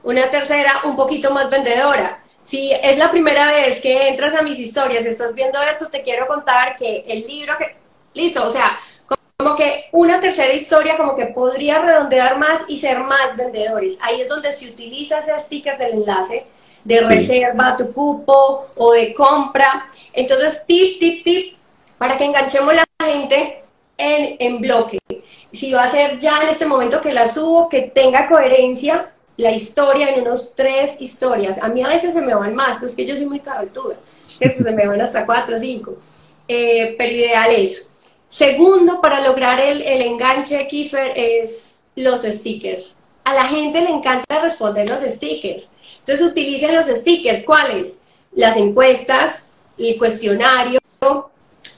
una 0.04 0.30
tercera 0.30 0.82
un 0.86 0.96
poquito 0.96 1.32
más 1.32 1.50
vendedora. 1.50 2.24
Si 2.42 2.72
es 2.72 2.98
la 2.98 3.12
primera 3.12 3.52
vez 3.52 3.82
que 3.82 4.08
entras 4.08 4.34
a 4.34 4.42
mis 4.42 4.58
historias 4.58 5.06
y 5.06 5.10
estás 5.10 5.34
viendo 5.36 5.62
esto, 5.62 5.88
te 5.90 6.02
quiero 6.02 6.28
contar 6.28 6.78
que 6.78 7.04
el 7.08 7.28
libro 7.28 7.58
que... 7.58 7.76
Listo, 8.14 8.48
o 8.48 8.52
sea, 8.52 8.80
como 9.38 9.56
que 9.56 9.86
una 9.92 10.20
tercera 10.20 10.54
historia 10.54 10.98
como 10.98 11.16
que 11.16 11.28
podría 11.28 11.80
redondear 11.80 12.40
más 12.40 12.62
y 12.68 12.80
ser 12.80 13.00
más 13.00 13.36
vendedores. 13.36 13.98
Ahí 14.02 14.22
es 14.22 14.28
donde 14.28 14.52
se 14.54 14.70
utiliza 14.70 15.20
ese 15.20 15.38
sticker 15.40 15.78
del 15.78 15.94
enlace 15.94 16.46
de 16.84 17.04
Sí. 17.04 17.14
reserva 17.14 17.76
tu 17.78 17.92
cupo 17.92 18.66
o 18.78 18.92
de 18.94 19.14
compra. 19.14 19.88
Entonces, 20.14 20.66
tip, 20.66 21.00
tip, 21.00 21.24
tip, 21.24 21.58
para 21.98 22.18
que 22.18 22.24
enganchemos 22.26 22.74
la 22.74 22.86
gente 23.06 23.64
en, 23.98 24.62
bloque. 24.62 25.00
Si 25.52 25.72
va 25.72 25.84
a 25.84 25.90
ser 25.90 26.20
ya 26.20 26.42
en 26.44 26.50
este 26.50 26.66
momento 26.66 27.02
que 27.02 27.14
la 27.14 27.28
subo, 27.28 27.70
que 27.70 27.82
tenga 27.82 28.28
coherencia 28.28 29.14
la 29.38 29.52
historia 29.52 30.10
en 30.10 30.22
unos 30.22 30.56
tres 30.56 31.00
historias. 31.00 31.62
A 31.62 31.70
mí 31.70 31.84
a 31.84 31.88
veces 31.88 32.14
se 32.14 32.22
me 32.22 32.34
van 32.34 32.56
más, 32.56 32.78
pues 32.78 32.96
que 32.96 33.06
yo 33.06 33.16
soy 33.16 33.26
muy 33.28 33.40
carretuda, 33.40 33.96
se 34.28 34.56
me 34.64 34.88
van 34.88 35.02
hasta 35.02 35.26
cuatro 35.26 35.56
o 35.56 35.60
cinco. 35.60 35.96
Eh, 36.48 36.96
pero 36.98 37.12
ideal 37.12 37.52
eso. 37.52 37.90
Segundo, 38.30 39.02
para 39.02 39.22
lograr 39.22 39.60
el, 39.60 39.82
el 39.82 40.02
enganche, 40.02 40.68
Kiefer, 40.68 41.14
es 41.16 41.82
los 41.96 42.22
stickers. 42.22 42.96
A 43.24 43.34
la 43.34 43.46
gente 43.46 43.82
le 43.82 43.90
encanta 43.90 44.40
responder 44.42 44.90
los 44.90 45.02
stickers. 45.02 45.70
Entonces 46.00 46.26
utilicen 46.26 46.76
los 46.76 46.86
stickers. 46.86 47.44
¿Cuáles? 47.44 47.98
Las 48.34 48.56
encuestas, 48.56 49.48
el 49.78 49.98
cuestionario. 49.98 50.80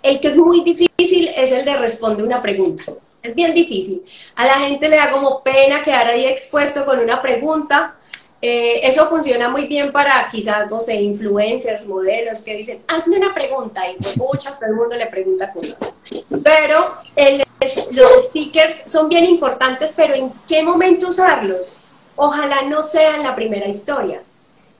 El 0.01 0.19
que 0.19 0.29
es 0.29 0.37
muy 0.37 0.61
difícil 0.61 1.29
es 1.35 1.51
el 1.51 1.65
de 1.65 1.75
responder 1.75 2.25
una 2.25 2.41
pregunta. 2.41 2.83
Es 3.21 3.35
bien 3.35 3.53
difícil. 3.53 4.03
A 4.35 4.45
la 4.45 4.53
gente 4.53 4.87
le 4.87 4.95
da 4.95 5.11
como 5.11 5.43
pena 5.43 5.81
quedar 5.81 6.07
ahí 6.07 6.25
expuesto 6.25 6.85
con 6.85 6.99
una 6.99 7.21
pregunta. 7.21 7.95
Eh, 8.41 8.79
eso 8.87 9.07
funciona 9.07 9.49
muy 9.49 9.67
bien 9.67 9.91
para 9.91 10.25
quizás, 10.31 10.71
no 10.71 10.79
sé, 10.79 10.95
influencers, 10.95 11.85
modelos 11.85 12.41
que 12.41 12.55
dicen, 12.55 12.81
hazme 12.87 13.17
una 13.17 13.33
pregunta 13.33 13.91
y 13.91 13.95
pues, 13.95 14.17
muchas, 14.17 14.57
todo 14.57 14.69
el 14.69 14.75
mundo 14.75 14.95
le 14.95 15.07
pregunta 15.07 15.51
cosas. 15.51 15.77
Pero 16.41 16.93
los 17.91 18.25
stickers 18.29 18.89
son 18.89 19.09
bien 19.09 19.25
importantes, 19.25 19.91
pero 19.93 20.13
¿en 20.13 20.31
qué 20.47 20.63
momento 20.63 21.09
usarlos? 21.09 21.79
Ojalá 22.15 22.61
no 22.61 22.81
sea 22.81 23.17
en 23.17 23.23
la 23.23 23.35
primera 23.35 23.67
historia, 23.67 24.21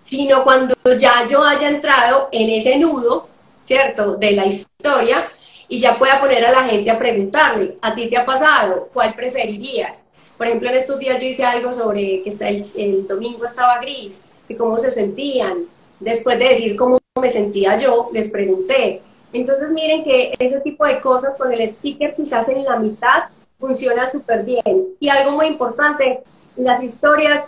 sino 0.01 0.45
cuando 0.45 0.75
ya 0.97 1.27
yo 1.27 1.43
haya 1.43 1.67
entrado 1.67 2.29
en 2.31 2.49
ese 2.49 2.77
nudo, 2.77 3.27
¿cierto?, 3.69 4.15
de 4.15 4.31
la 4.31 4.47
historia 4.47 5.29
y 5.67 5.79
ya 5.79 5.99
pueda 5.99 6.19
poner 6.19 6.43
a 6.43 6.51
la 6.51 6.63
gente 6.63 6.89
a 6.89 6.97
preguntarle, 6.97 7.77
¿a 7.83 7.93
ti 7.93 8.09
te 8.09 8.17
ha 8.17 8.25
pasado? 8.25 8.89
¿Cuál 8.91 9.13
preferirías? 9.13 10.09
Por 10.39 10.47
ejemplo, 10.47 10.69
en 10.69 10.77
estos 10.77 10.97
días 10.97 11.21
yo 11.21 11.27
hice 11.27 11.45
algo 11.45 11.71
sobre 11.71 12.23
que 12.23 12.31
el, 12.31 12.65
el 12.75 13.07
domingo 13.07 13.45
estaba 13.45 13.79
gris, 13.79 14.21
que 14.47 14.57
cómo 14.57 14.79
se 14.79 14.91
sentían. 14.91 15.65
Después 15.99 16.39
de 16.39 16.45
decir 16.45 16.75
cómo 16.75 16.97
me 17.21 17.29
sentía 17.29 17.77
yo, 17.77 18.09
les 18.11 18.31
pregunté. 18.31 19.03
Entonces 19.31 19.69
miren 19.69 20.03
que 20.03 20.33
ese 20.39 20.61
tipo 20.61 20.87
de 20.87 20.99
cosas 20.99 21.37
con 21.37 21.53
el 21.53 21.69
sticker 21.69 22.15
quizás 22.15 22.47
en 22.49 22.63
la 22.63 22.79
mitad 22.79 23.25
funciona 23.59 24.07
súper 24.07 24.43
bien. 24.43 24.95
Y 24.99 25.09
algo 25.09 25.33
muy 25.33 25.45
importante, 25.45 26.23
las 26.55 26.81
historias, 26.81 27.45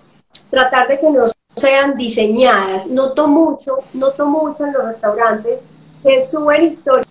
tratar 0.52 0.88
de 0.88 1.00
que 1.00 1.10
no 1.10 1.24
sean 1.56 1.96
diseñadas. 1.96 2.86
Noto 2.86 3.28
mucho, 3.28 3.80
noto 3.94 4.28
mucho 4.28 4.68
en 4.68 4.74
los 4.74 4.86
restaurantes 4.86 5.62
que 6.04 6.22
suben 6.22 6.64
historias, 6.64 7.06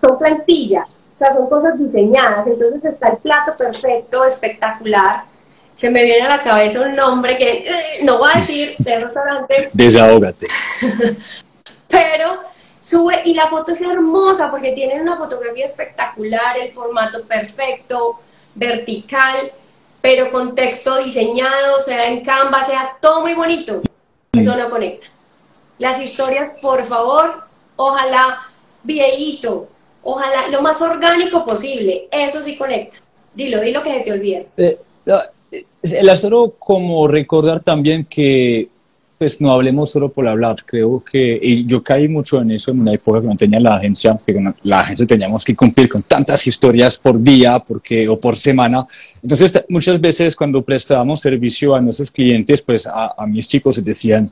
son 0.00 0.18
plantillas, 0.18 0.88
o 0.88 1.18
sea, 1.18 1.32
son 1.32 1.48
cosas 1.48 1.78
diseñadas. 1.78 2.46
Entonces 2.46 2.84
está 2.84 3.08
el 3.08 3.18
plato 3.18 3.56
perfecto, 3.56 4.24
espectacular. 4.24 5.24
Se 5.74 5.90
me 5.90 6.04
viene 6.04 6.22
a 6.22 6.36
la 6.36 6.40
cabeza 6.40 6.80
un 6.80 6.96
nombre 6.96 7.36
que 7.36 7.50
eh, 7.50 8.04
no 8.04 8.18
voy 8.18 8.30
a 8.32 8.38
decir 8.38 8.68
del 8.78 9.02
restaurante, 9.02 9.70
Desahógate. 9.72 10.48
pero 11.88 12.40
sube 12.80 13.22
y 13.24 13.34
la 13.34 13.46
foto 13.46 13.72
es 13.72 13.80
hermosa 13.80 14.50
porque 14.50 14.72
tienen 14.72 15.00
una 15.00 15.16
fotografía 15.16 15.66
espectacular, 15.66 16.58
el 16.58 16.70
formato 16.70 17.22
perfecto, 17.24 18.20
vertical, 18.54 19.52
pero 20.00 20.30
con 20.30 20.54
texto 20.54 20.96
diseñado, 20.98 21.80
sea 21.80 22.08
en 22.08 22.24
Canva, 22.24 22.64
sea 22.64 22.96
todo 23.00 23.22
muy 23.22 23.34
bonito, 23.34 23.82
no 24.32 24.56
lo 24.56 24.70
conecta. 24.70 25.06
Las 25.78 26.00
historias, 26.00 26.52
por 26.60 26.84
favor, 26.84 27.47
ojalá 27.78 28.38
videíto, 28.82 29.68
ojalá 30.02 30.48
lo 30.48 30.60
más 30.60 30.80
orgánico 30.82 31.44
posible, 31.44 32.08
eso 32.10 32.42
sí 32.42 32.56
conecta. 32.56 32.98
Dilo, 33.34 33.60
dilo 33.60 33.82
que 33.82 33.92
se 33.94 34.00
te 34.00 34.12
olvide. 34.12 34.46
Eh, 34.56 34.78
el 35.82 36.16
solo 36.16 36.54
como 36.58 37.06
recordar 37.06 37.60
también 37.60 38.04
que 38.04 38.68
pues 39.16 39.40
no 39.40 39.50
hablemos 39.50 39.90
solo 39.90 40.10
por 40.10 40.28
hablar, 40.28 40.56
creo 40.64 41.02
que, 41.02 41.40
y 41.42 41.66
yo 41.66 41.82
caí 41.82 42.06
mucho 42.06 42.40
en 42.40 42.52
eso 42.52 42.70
en 42.70 42.80
una 42.80 42.92
época 42.92 43.20
que 43.20 43.26
no 43.26 43.36
tenía 43.36 43.58
la 43.58 43.74
agencia, 43.74 44.18
que 44.24 44.52
la 44.62 44.80
agencia 44.80 45.06
teníamos 45.08 45.44
que 45.44 45.56
cumplir 45.56 45.88
con 45.88 46.04
tantas 46.04 46.46
historias 46.46 46.96
por 46.96 47.20
día 47.20 47.58
porque, 47.58 48.08
o 48.08 48.18
por 48.18 48.36
semana. 48.36 48.86
Entonces, 49.20 49.64
muchas 49.68 50.00
veces 50.00 50.36
cuando 50.36 50.62
prestábamos 50.62 51.20
servicio 51.20 51.74
a 51.74 51.80
nuestros 51.80 52.12
clientes, 52.12 52.62
pues 52.62 52.86
a, 52.86 53.14
a 53.18 53.26
mis 53.26 53.48
chicos 53.48 53.76
les 53.78 53.86
decían, 53.86 54.30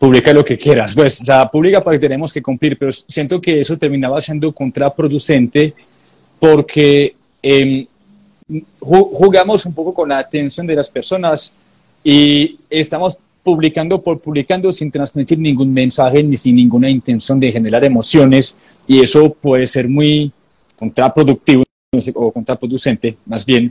publica 0.00 0.32
lo 0.32 0.42
que 0.42 0.56
quieras, 0.56 0.94
pues, 0.94 1.20
o 1.20 1.24
sea, 1.26 1.46
publica 1.50 1.84
porque 1.84 1.98
tenemos 1.98 2.32
que 2.32 2.40
cumplir, 2.40 2.78
pero 2.78 2.90
siento 2.90 3.38
que 3.38 3.60
eso 3.60 3.76
terminaba 3.76 4.18
siendo 4.22 4.50
contraproducente 4.50 5.74
porque 6.38 7.14
eh, 7.42 7.86
jugamos 8.80 9.66
un 9.66 9.74
poco 9.74 9.92
con 9.92 10.08
la 10.08 10.16
atención 10.16 10.66
de 10.66 10.74
las 10.74 10.88
personas 10.88 11.52
y 12.02 12.58
estamos 12.70 13.18
publicando 13.42 14.00
por 14.00 14.20
publicando 14.20 14.72
sin 14.72 14.90
transmitir 14.90 15.38
ningún 15.38 15.70
mensaje 15.70 16.22
ni 16.22 16.34
sin 16.38 16.56
ninguna 16.56 16.88
intención 16.88 17.38
de 17.38 17.52
generar 17.52 17.84
emociones 17.84 18.56
y 18.86 19.02
eso 19.02 19.34
puede 19.34 19.66
ser 19.66 19.86
muy 19.86 20.32
contraproductivo 20.78 21.62
o 22.14 22.32
contraproducente 22.32 23.18
más 23.26 23.44
bien. 23.44 23.70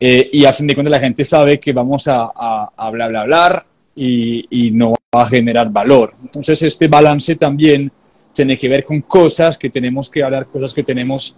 Eh, 0.00 0.30
y 0.32 0.44
a 0.46 0.52
fin 0.52 0.66
de 0.66 0.74
cuentas 0.74 0.90
la 0.90 0.98
gente 0.98 1.22
sabe 1.22 1.60
que 1.60 1.72
vamos 1.72 2.08
a, 2.08 2.32
hablar, 2.76 3.06
hablar, 3.06 3.22
hablar 3.22 3.66
y, 3.94 4.46
y, 4.50 4.70
no 4.72 4.94
a 5.12 5.26
generar 5.26 5.68
valor. 5.70 6.14
Entonces 6.22 6.62
este 6.62 6.86
balance 6.86 7.34
también 7.34 7.90
tiene 8.32 8.56
que 8.56 8.68
ver 8.68 8.84
con 8.84 9.00
cosas 9.00 9.58
que 9.58 9.68
tenemos 9.68 10.08
que 10.08 10.22
hablar, 10.22 10.46
cosas 10.46 10.72
que 10.72 10.84
tenemos, 10.84 11.36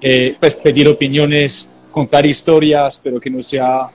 eh, 0.00 0.34
pues 0.40 0.56
pedir 0.56 0.88
opiniones, 0.88 1.70
contar 1.92 2.26
historias, 2.26 3.00
pero 3.02 3.20
que 3.20 3.30
no 3.30 3.40
sea 3.40 3.88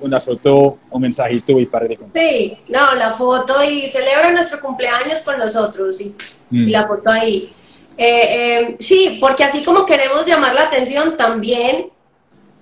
una 0.00 0.20
foto, 0.20 0.78
un 0.90 1.00
mensajito 1.00 1.60
y 1.60 1.66
para 1.66 1.86
de 1.86 1.96
contar. 1.98 2.20
Sí, 2.20 2.58
no, 2.68 2.96
la 2.96 3.12
foto 3.12 3.62
y 3.62 3.86
celebra 3.86 4.32
nuestro 4.32 4.60
cumpleaños 4.60 5.22
con 5.22 5.38
nosotros 5.38 6.00
y, 6.00 6.12
mm. 6.50 6.68
la 6.68 6.84
foto 6.84 7.12
ahí. 7.12 7.50
Eh, 7.96 8.56
eh, 8.66 8.76
sí, 8.80 9.18
porque 9.20 9.44
así 9.44 9.62
como 9.62 9.86
queremos 9.86 10.26
llamar 10.26 10.54
la 10.54 10.62
atención, 10.62 11.16
también 11.16 11.90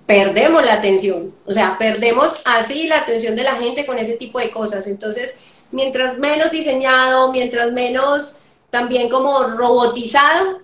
perdemos 0.05 0.63
la 0.63 0.75
atención. 0.75 1.33
O 1.47 1.53
sea, 1.53 1.79
perdemos 1.79 2.37
así 2.45 2.87
la 2.87 2.99
atención 2.99 3.35
de 3.35 3.45
la 3.45 3.57
gente 3.57 3.87
con 3.87 3.99
ese 3.99 4.13
tipo 4.19 4.39
de 4.39 4.51
cosas. 4.51 4.87
Entonces, 4.87 5.37
mientras 5.77 6.19
menos 6.19 6.51
diseñado, 6.51 7.31
mientras 7.31 7.71
menos 7.71 8.41
también 8.71 9.09
como 9.09 9.45
robotizado, 9.45 10.59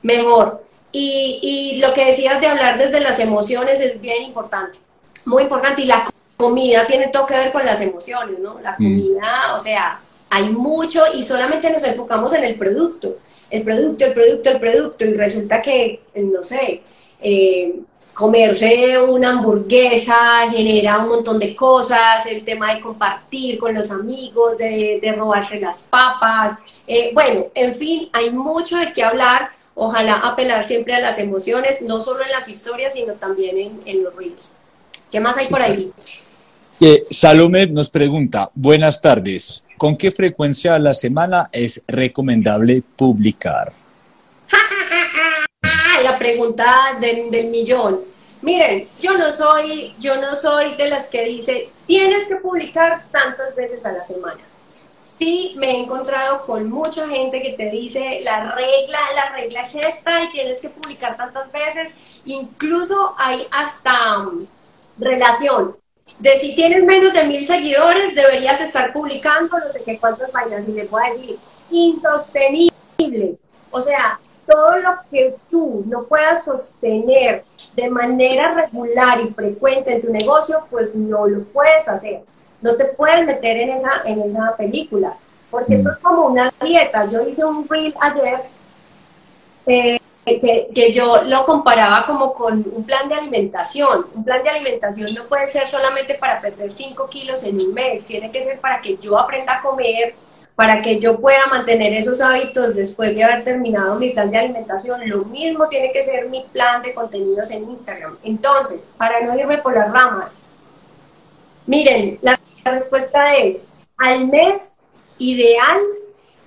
mejor. 0.00 0.64
Y, 0.92 1.38
y 1.42 1.80
lo 1.80 1.92
que 1.92 2.06
decías 2.06 2.40
de 2.40 2.46
hablar 2.46 2.78
desde 2.78 3.00
las 3.00 3.18
emociones 3.18 3.80
es 3.80 4.00
bien 4.00 4.22
importante 4.22 4.78
muy 5.26 5.44
importante. 5.44 5.82
Y 5.82 5.86
la 5.86 6.08
comida 6.36 6.86
tiene 6.86 7.08
todo 7.08 7.26
que 7.26 7.34
ver 7.34 7.52
con 7.52 7.64
las 7.64 7.80
emociones, 7.80 8.38
¿no? 8.38 8.60
La 8.60 8.72
mm. 8.72 8.76
comida, 8.76 9.54
o 9.54 9.60
sea, 9.60 10.00
hay 10.30 10.48
mucho 10.50 11.02
y 11.14 11.22
solamente 11.22 11.70
nos 11.70 11.82
enfocamos 11.84 12.32
en 12.32 12.44
el 12.44 12.56
producto. 12.56 13.16
El 13.50 13.62
producto, 13.62 14.04
el 14.04 14.12
producto, 14.12 14.50
el 14.50 14.60
producto. 14.60 15.04
Y 15.04 15.14
resulta 15.14 15.60
que, 15.60 16.00
no 16.14 16.42
sé, 16.42 16.82
eh, 17.20 17.74
comerse 18.20 19.00
una 19.00 19.30
hamburguesa 19.30 20.50
genera 20.50 20.98
un 20.98 21.08
montón 21.08 21.38
de 21.38 21.56
cosas, 21.56 22.26
el 22.26 22.44
tema 22.44 22.74
de 22.74 22.80
compartir 22.82 23.58
con 23.58 23.72
los 23.74 23.90
amigos, 23.90 24.58
de, 24.58 25.00
robarse 25.16 25.58
las 25.58 25.84
papas, 25.84 26.58
eh, 26.86 27.12
bueno, 27.14 27.46
en 27.54 27.74
fin, 27.74 28.10
hay 28.12 28.30
mucho 28.30 28.76
de 28.76 28.92
qué 28.92 29.02
hablar, 29.02 29.48
ojalá 29.74 30.16
apelar 30.18 30.64
siempre 30.64 30.92
a 30.92 31.00
las 31.00 31.18
emociones, 31.18 31.80
no 31.80 31.98
solo 31.98 32.22
en 32.22 32.30
las 32.30 32.46
historias, 32.46 32.92
sino 32.92 33.14
también 33.14 33.56
en, 33.56 33.80
en 33.86 34.04
los 34.04 34.14
reels. 34.14 34.56
¿Qué 35.10 35.18
más 35.18 35.38
hay 35.38 35.46
por 35.46 35.62
ahí? 35.62 35.90
Salome 37.10 37.68
nos 37.68 37.88
pregunta, 37.88 38.50
buenas 38.54 39.00
tardes, 39.00 39.64
¿con 39.78 39.96
qué 39.96 40.10
frecuencia 40.10 40.74
a 40.74 40.78
la 40.78 40.92
semana 40.92 41.48
es 41.52 41.82
recomendable 41.88 42.82
publicar? 42.96 43.72
la 46.02 46.18
pregunta 46.18 46.98
del, 47.00 47.48
millón. 47.48 48.00
Miren, 48.42 48.88
yo 49.00 49.18
no 49.18 49.30
soy, 49.30 49.94
yo 49.98 50.16
no 50.16 50.34
soy 50.34 50.74
de 50.76 50.88
las 50.88 51.08
que 51.08 51.24
dice 51.24 51.68
tienes 51.86 52.26
que 52.26 52.36
publicar 52.36 53.04
tantas 53.10 53.54
veces 53.54 53.84
a 53.84 53.92
la 53.92 54.06
semana. 54.06 54.40
Sí, 55.18 55.54
me 55.58 55.72
he 55.72 55.82
encontrado 55.82 56.46
con 56.46 56.70
mucha 56.70 57.06
gente 57.06 57.42
que 57.42 57.52
te 57.52 57.70
dice 57.70 58.20
la 58.22 58.52
regla, 58.52 58.98
la 59.14 59.32
regla 59.32 59.62
es 59.62 59.74
esta 59.74 60.22
y 60.22 60.30
tienes 60.30 60.60
que 60.60 60.70
publicar 60.70 61.16
tantas 61.16 61.52
veces. 61.52 61.94
Incluso 62.24 63.14
hay 63.18 63.46
hasta 63.50 64.26
relación 64.98 65.76
de 66.18 66.38
si 66.38 66.54
tienes 66.54 66.84
menos 66.84 67.12
de 67.12 67.24
mil 67.24 67.46
seguidores, 67.46 68.14
deberías 68.14 68.60
estar 68.60 68.92
publicando 68.92 69.58
no 69.58 69.72
sé 69.72 69.82
qué 69.84 69.98
cuántas 69.98 70.30
vainas. 70.32 70.68
Y 70.68 70.72
le 70.72 70.84
voy 70.84 71.02
a 71.04 71.12
decir, 71.12 71.38
insostenible. 71.70 73.38
O 73.70 73.80
sea, 73.80 74.18
todo 74.50 74.76
lo 74.78 74.90
que 75.10 75.36
tú 75.50 75.84
no 75.86 76.02
puedas 76.04 76.44
sostener 76.44 77.44
de 77.74 77.88
manera 77.88 78.54
regular 78.54 79.20
y 79.20 79.28
frecuente 79.28 79.92
en 79.92 80.02
tu 80.02 80.12
negocio, 80.12 80.66
pues 80.70 80.94
no 80.94 81.26
lo 81.26 81.44
puedes 81.44 81.86
hacer. 81.88 82.22
No 82.60 82.76
te 82.76 82.86
puedes 82.86 83.24
meter 83.24 83.56
en 83.58 83.70
esa, 83.70 84.02
en 84.04 84.20
esa 84.20 84.56
película. 84.56 85.14
Porque 85.50 85.76
esto 85.76 85.90
es 85.90 85.98
como 85.98 86.26
una 86.26 86.52
dieta. 86.62 87.06
Yo 87.06 87.22
hice 87.22 87.44
un 87.44 87.68
reel 87.68 87.94
ayer 88.00 88.40
eh, 89.66 90.00
que, 90.24 90.92
yo 90.92 91.22
lo 91.22 91.44
comparaba 91.46 92.04
como 92.06 92.34
con 92.34 92.64
un 92.72 92.84
plan 92.84 93.08
de 93.08 93.14
alimentación. 93.14 94.06
Un 94.14 94.24
plan 94.24 94.42
de 94.42 94.50
alimentación 94.50 95.14
no 95.14 95.24
puede 95.24 95.48
ser 95.48 95.68
solamente 95.68 96.14
para 96.14 96.40
perder 96.40 96.70
5 96.72 97.08
kilos 97.08 97.42
en 97.44 97.56
un 97.60 97.72
mes, 97.72 98.06
tiene 98.06 98.30
que 98.30 98.44
ser 98.44 98.60
para 98.60 98.80
que 98.80 98.96
yo 98.98 99.18
aprenda 99.18 99.56
a 99.56 99.62
comer, 99.62 100.14
para 100.60 100.82
que 100.82 101.00
yo 101.00 101.18
pueda 101.18 101.46
mantener 101.48 101.94
esos 101.94 102.20
hábitos 102.20 102.74
después 102.74 103.16
de 103.16 103.24
haber 103.24 103.44
terminado 103.44 103.94
mi 103.94 104.10
plan 104.10 104.30
de 104.30 104.36
alimentación. 104.36 105.00
Lo 105.08 105.24
mismo 105.24 105.66
tiene 105.68 105.90
que 105.90 106.02
ser 106.02 106.28
mi 106.28 106.44
plan 106.52 106.82
de 106.82 106.92
contenidos 106.92 107.50
en 107.50 107.62
Instagram. 107.70 108.18
Entonces, 108.22 108.78
para 108.98 109.24
no 109.24 109.34
irme 109.38 109.56
por 109.56 109.72
las 109.74 109.90
ramas, 109.90 110.36
miren, 111.64 112.18
la 112.20 112.38
respuesta 112.62 113.36
es 113.36 113.64
al 113.96 114.28
mes 114.28 114.74
ideal 115.16 115.80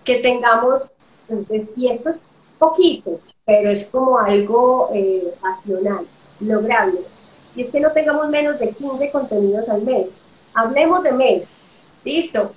que 0.03 0.17
tengamos, 0.17 0.91
entonces, 1.27 1.69
y 1.75 1.89
esto 1.89 2.11
es 2.11 2.21
poquito, 2.59 3.19
pero 3.43 3.71
es 3.71 3.87
como 3.87 4.19
algo 4.19 4.91
eh, 4.93 5.33
lograble. 6.39 6.99
Y 7.55 7.63
es 7.63 7.71
que 7.71 7.79
no 7.79 7.91
tengamos 7.91 8.29
menos 8.29 8.59
de 8.59 8.69
15 8.69 9.09
contenidos 9.09 9.67
al 9.69 9.81
mes. 9.81 10.09
Hablemos 10.53 11.01
de 11.01 11.13
mes. 11.13 11.45
Listo. 12.05 12.53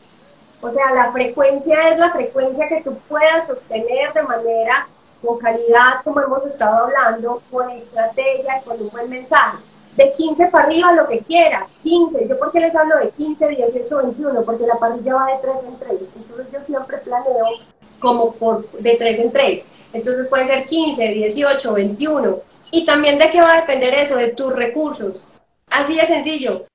O 0.60 0.70
sea, 0.70 0.92
la 0.92 1.12
frecuencia 1.12 1.90
es 1.90 1.98
la 1.98 2.12
frecuencia 2.12 2.68
que 2.68 2.82
tú 2.82 2.96
puedas 3.08 3.46
sostener 3.46 4.12
de 4.12 4.22
manera 4.22 4.86
con 5.24 5.38
calidad, 5.38 6.02
como 6.04 6.20
hemos 6.20 6.44
estado 6.46 6.84
hablando, 6.84 7.42
con 7.50 7.70
estrategia 7.70 8.60
y 8.60 8.64
con 8.68 8.80
un 8.80 8.88
buen 8.90 9.10
mensaje. 9.10 9.58
De 9.96 10.12
15 10.12 10.48
para 10.48 10.66
arriba, 10.66 10.92
lo 10.92 11.06
que 11.06 11.20
quiera. 11.20 11.66
15. 11.82 12.28
¿Yo 12.28 12.38
por 12.38 12.52
qué 12.52 12.60
les 12.60 12.74
hablo 12.74 12.98
de 12.98 13.10
15, 13.10 13.48
18, 13.48 13.96
21? 13.96 14.42
Porque 14.42 14.66
la 14.66 14.74
parrilla 14.74 15.14
va 15.14 15.26
de 15.26 15.38
3 15.40 15.56
en 15.68 15.78
3. 15.78 16.00
Entonces 16.16 16.46
yo 16.52 16.58
siempre 16.66 16.98
planeo 16.98 17.46
como 17.98 18.32
por, 18.32 18.70
de 18.72 18.96
3 18.96 19.18
en 19.20 19.32
3 19.32 19.64
entonces 19.96 20.26
puede 20.28 20.46
ser 20.46 20.66
15, 20.66 21.08
18, 21.08 21.72
21. 21.72 22.40
Y 22.70 22.84
también 22.84 23.18
de 23.18 23.30
qué 23.30 23.40
va 23.40 23.54
a 23.54 23.60
depender 23.60 23.94
eso, 23.94 24.16
de 24.16 24.28
tus 24.28 24.52
recursos. 24.52 25.26
Así 25.70 25.96
de 25.96 26.06
sencillo. 26.06 26.66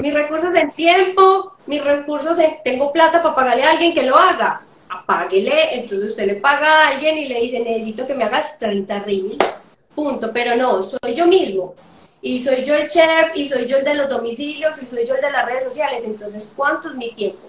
Mis 0.00 0.14
recursos 0.14 0.54
en 0.54 0.70
tiempo, 0.72 1.52
mis 1.66 1.82
recursos 1.82 2.38
en 2.38 2.56
tengo 2.62 2.92
plata 2.92 3.22
para 3.22 3.34
pagarle 3.34 3.64
a 3.64 3.70
alguien 3.70 3.94
que 3.94 4.02
lo 4.02 4.16
haga. 4.16 4.62
Apáguele, 4.88 5.74
entonces 5.74 6.10
usted 6.10 6.26
le 6.26 6.34
paga 6.34 6.66
a 6.66 6.88
alguien 6.88 7.16
y 7.18 7.26
le 7.26 7.40
dice, 7.40 7.60
necesito 7.60 8.06
que 8.06 8.14
me 8.14 8.24
hagas 8.24 8.58
30 8.58 9.00
reels. 9.00 9.62
Punto. 9.94 10.30
Pero 10.32 10.56
no, 10.56 10.82
soy 10.82 11.14
yo 11.14 11.26
mismo. 11.26 11.74
Y 12.20 12.38
soy 12.38 12.64
yo 12.64 12.74
el 12.74 12.88
chef, 12.88 13.34
y 13.34 13.48
soy 13.48 13.66
yo 13.66 13.78
el 13.78 13.84
de 13.84 13.94
los 13.94 14.08
domicilios, 14.08 14.80
y 14.80 14.86
soy 14.86 15.04
yo 15.06 15.14
el 15.14 15.20
de 15.20 15.30
las 15.30 15.44
redes 15.44 15.64
sociales. 15.64 16.04
Entonces, 16.04 16.52
¿cuánto 16.54 16.90
es 16.90 16.94
mi 16.94 17.12
tiempo 17.12 17.40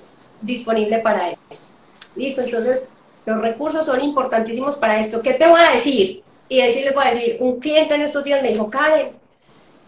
disponible 0.41 0.99
para 0.99 1.29
eso? 1.29 1.69
Listo, 2.15 2.41
entonces 2.41 2.85
los 3.25 3.39
recursos 3.39 3.85
son 3.85 4.01
importantísimos 4.01 4.75
para 4.75 4.99
esto. 4.99 5.21
¿Qué 5.21 5.33
te 5.33 5.47
voy 5.47 5.61
a 5.61 5.71
decir? 5.71 6.23
Y 6.49 6.59
ahí 6.59 6.73
sí 6.73 6.81
les 6.81 6.93
voy 6.93 7.05
a 7.05 7.13
decir, 7.13 7.37
un 7.39 7.59
cliente 7.59 7.95
en 7.95 8.01
estos 8.01 8.23
días 8.23 8.41
me 8.41 8.49
dijo, 8.49 8.69
Karen, 8.69 9.11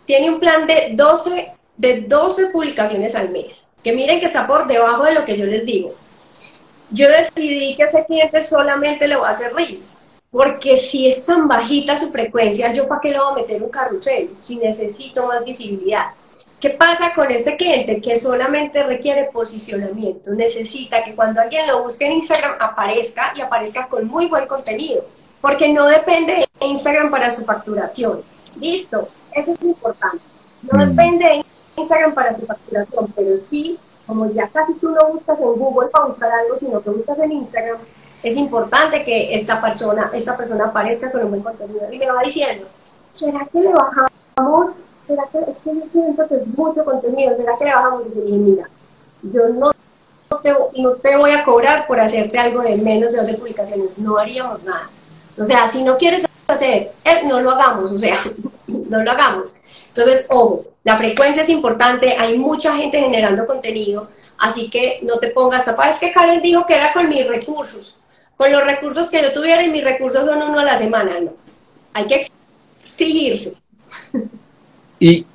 tiene 0.06 0.30
un 0.30 0.40
plan 0.40 0.66
de 0.68 0.92
12, 0.94 1.52
de 1.78 2.02
12 2.02 2.48
publicaciones 2.48 3.16
al 3.16 3.30
mes, 3.30 3.70
que 3.84 3.94
miren 3.94 4.20
que 4.20 4.28
está 4.28 4.48
por 4.48 4.68
debajo 4.68 5.04
de 5.04 5.14
lo 5.14 5.26
que 5.26 5.38
yo 5.38 5.46
les 5.46 5.66
digo. 5.66 5.94
Yo 6.92 7.08
decidí 7.10 7.76
que 7.76 7.84
a 7.84 7.88
ese 7.88 8.06
cliente 8.06 8.42
solamente 8.42 9.08
le 9.08 9.16
voy 9.16 9.28
a 9.28 9.32
hacer 9.32 9.54
reels. 9.54 9.98
porque 10.32 10.76
si 10.76 11.08
es 11.08 11.26
tan 11.26 11.48
bajita 11.48 11.96
su 11.96 12.12
frecuencia, 12.12 12.74
yo 12.74 12.90
para 12.90 13.00
qué 13.00 13.12
le 13.12 13.20
voy 13.20 13.32
a 13.32 13.36
meter 13.36 13.64
un 13.64 13.70
carrusel 13.70 14.32
si 14.42 14.58
necesito 14.58 15.26
más 15.28 15.46
visibilidad. 15.46 16.08
¿Qué 16.60 16.72
pasa 16.72 17.14
con 17.14 17.30
este 17.32 17.56
cliente 17.56 18.02
que 18.02 18.18
solamente 18.18 18.84
requiere 18.84 19.30
posicionamiento? 19.32 20.32
Necesita 20.32 21.04
que 21.04 21.16
cuando 21.16 21.40
alguien 21.40 21.68
lo 21.68 21.84
busque 21.84 22.06
en 22.06 22.14
Instagram 22.14 22.56
aparezca 22.60 23.34
y 23.36 23.42
aparezca 23.42 23.88
con 23.88 24.08
muy 24.08 24.26
buen 24.26 24.48
contenido, 24.48 25.06
porque 25.42 25.72
no 25.72 25.86
depende 25.86 26.34
de 26.34 26.66
Instagram 26.66 27.12
para 27.12 27.30
su 27.30 27.46
facturación. 27.46 28.22
Listo, 28.60 29.08
eso 29.32 29.54
es 29.54 29.62
importante. 29.62 30.24
No 30.64 30.80
mm. 30.80 30.90
depende 30.90 31.26
de 31.26 31.46
Instagram 31.78 32.14
para 32.14 32.36
su 32.36 32.46
facturación, 32.46 33.12
pero 33.16 33.38
sí, 33.50 33.80
como 34.08 34.32
ya 34.32 34.48
casi 34.48 34.74
tú 34.76 34.92
no 34.92 35.14
buscas 35.14 35.40
en 35.40 35.54
Google 35.54 35.90
para 35.90 36.06
buscar 36.06 36.32
algo, 36.32 36.58
sino 36.60 36.82
que 36.82 36.90
buscas 36.90 37.20
en 37.20 37.32
Instagram, 37.32 37.78
es 38.24 38.36
importante 38.36 39.04
que 39.04 39.36
esta 39.36 39.62
persona, 39.62 40.10
esta 40.14 40.36
persona 40.36 40.66
aparezca 40.66 41.12
con 41.12 41.24
un 41.24 41.30
buen 41.30 41.44
contenido. 41.44 41.92
Y 41.92 42.00
me 42.00 42.10
va 42.10 42.22
diciendo, 42.24 42.68
¿será 43.12 43.48
que 43.52 43.60
le 43.60 43.74
bajamos? 43.74 44.74
¿Será 45.06 45.24
que 45.32 45.38
es 45.40 45.58
que 45.64 45.76
yo 45.76 45.88
siento 45.92 46.28
que 46.28 46.36
es 46.36 46.48
mucho 46.58 46.84
contenido? 46.84 47.38
¿Será 47.38 47.56
que 47.58 47.66
le 47.66 47.76
bajamos? 47.76 48.04
Y 48.26 48.32
mira, 48.32 48.68
yo 49.22 49.50
no 49.50 49.72
te, 50.42 50.56
no 50.78 50.92
te 50.94 51.18
voy 51.18 51.32
a 51.32 51.44
cobrar 51.44 51.88
por 51.88 52.00
hacerte 52.00 52.40
algo 52.40 52.62
de 52.62 52.78
menos 52.78 53.12
de 53.12 53.18
12 53.20 53.34
publicaciones, 53.36 53.98
no 53.98 54.18
haríamos 54.18 54.64
nada. 54.64 54.90
O 55.38 55.46
sea, 55.46 55.68
si 55.68 55.84
no 55.84 55.98
quieres 55.98 56.26
hacer, 56.48 56.92
eh, 57.04 57.22
no 57.26 57.42
lo 57.42 57.52
hagamos, 57.52 57.92
o 57.92 57.98
sea, 57.98 58.18
no 58.68 59.04
lo 59.04 59.12
hagamos. 59.12 59.56
Entonces, 59.96 60.28
ojo, 60.30 60.66
la 60.84 60.98
frecuencia 60.98 61.44
es 61.44 61.50
importante, 61.50 62.16
hay 62.18 62.38
mucha 62.38 62.76
gente 62.76 63.00
generando 63.00 63.46
contenido, 63.46 64.10
así 64.38 64.70
que 64.70 65.00
no 65.04 65.20
te 65.20 65.30
pongas 65.30 65.66
tapada. 65.66 65.92
Es 65.92 65.98
que 65.98 66.12
Karen 66.12 66.42
dijo 66.42 66.66
que 66.66 66.76
era 66.76 66.92
con 66.92 67.08
mis 67.08 67.28
recursos 67.28 68.00
con 68.38 68.52
los 68.52 68.64
recursos 68.64 69.10
que 69.10 69.22
yo 69.22 69.34
tuviera 69.34 69.64
y 69.64 69.70
mis 69.70 69.84
recursos 69.84 70.26
son 70.26 70.42
uno 70.42 70.60
a 70.60 70.64
la 70.64 70.78
semana, 70.78 71.20
no. 71.20 71.34
Hay 71.94 72.08
que 72.08 72.28
exigirse. 72.84 73.54
Y, 75.00 75.26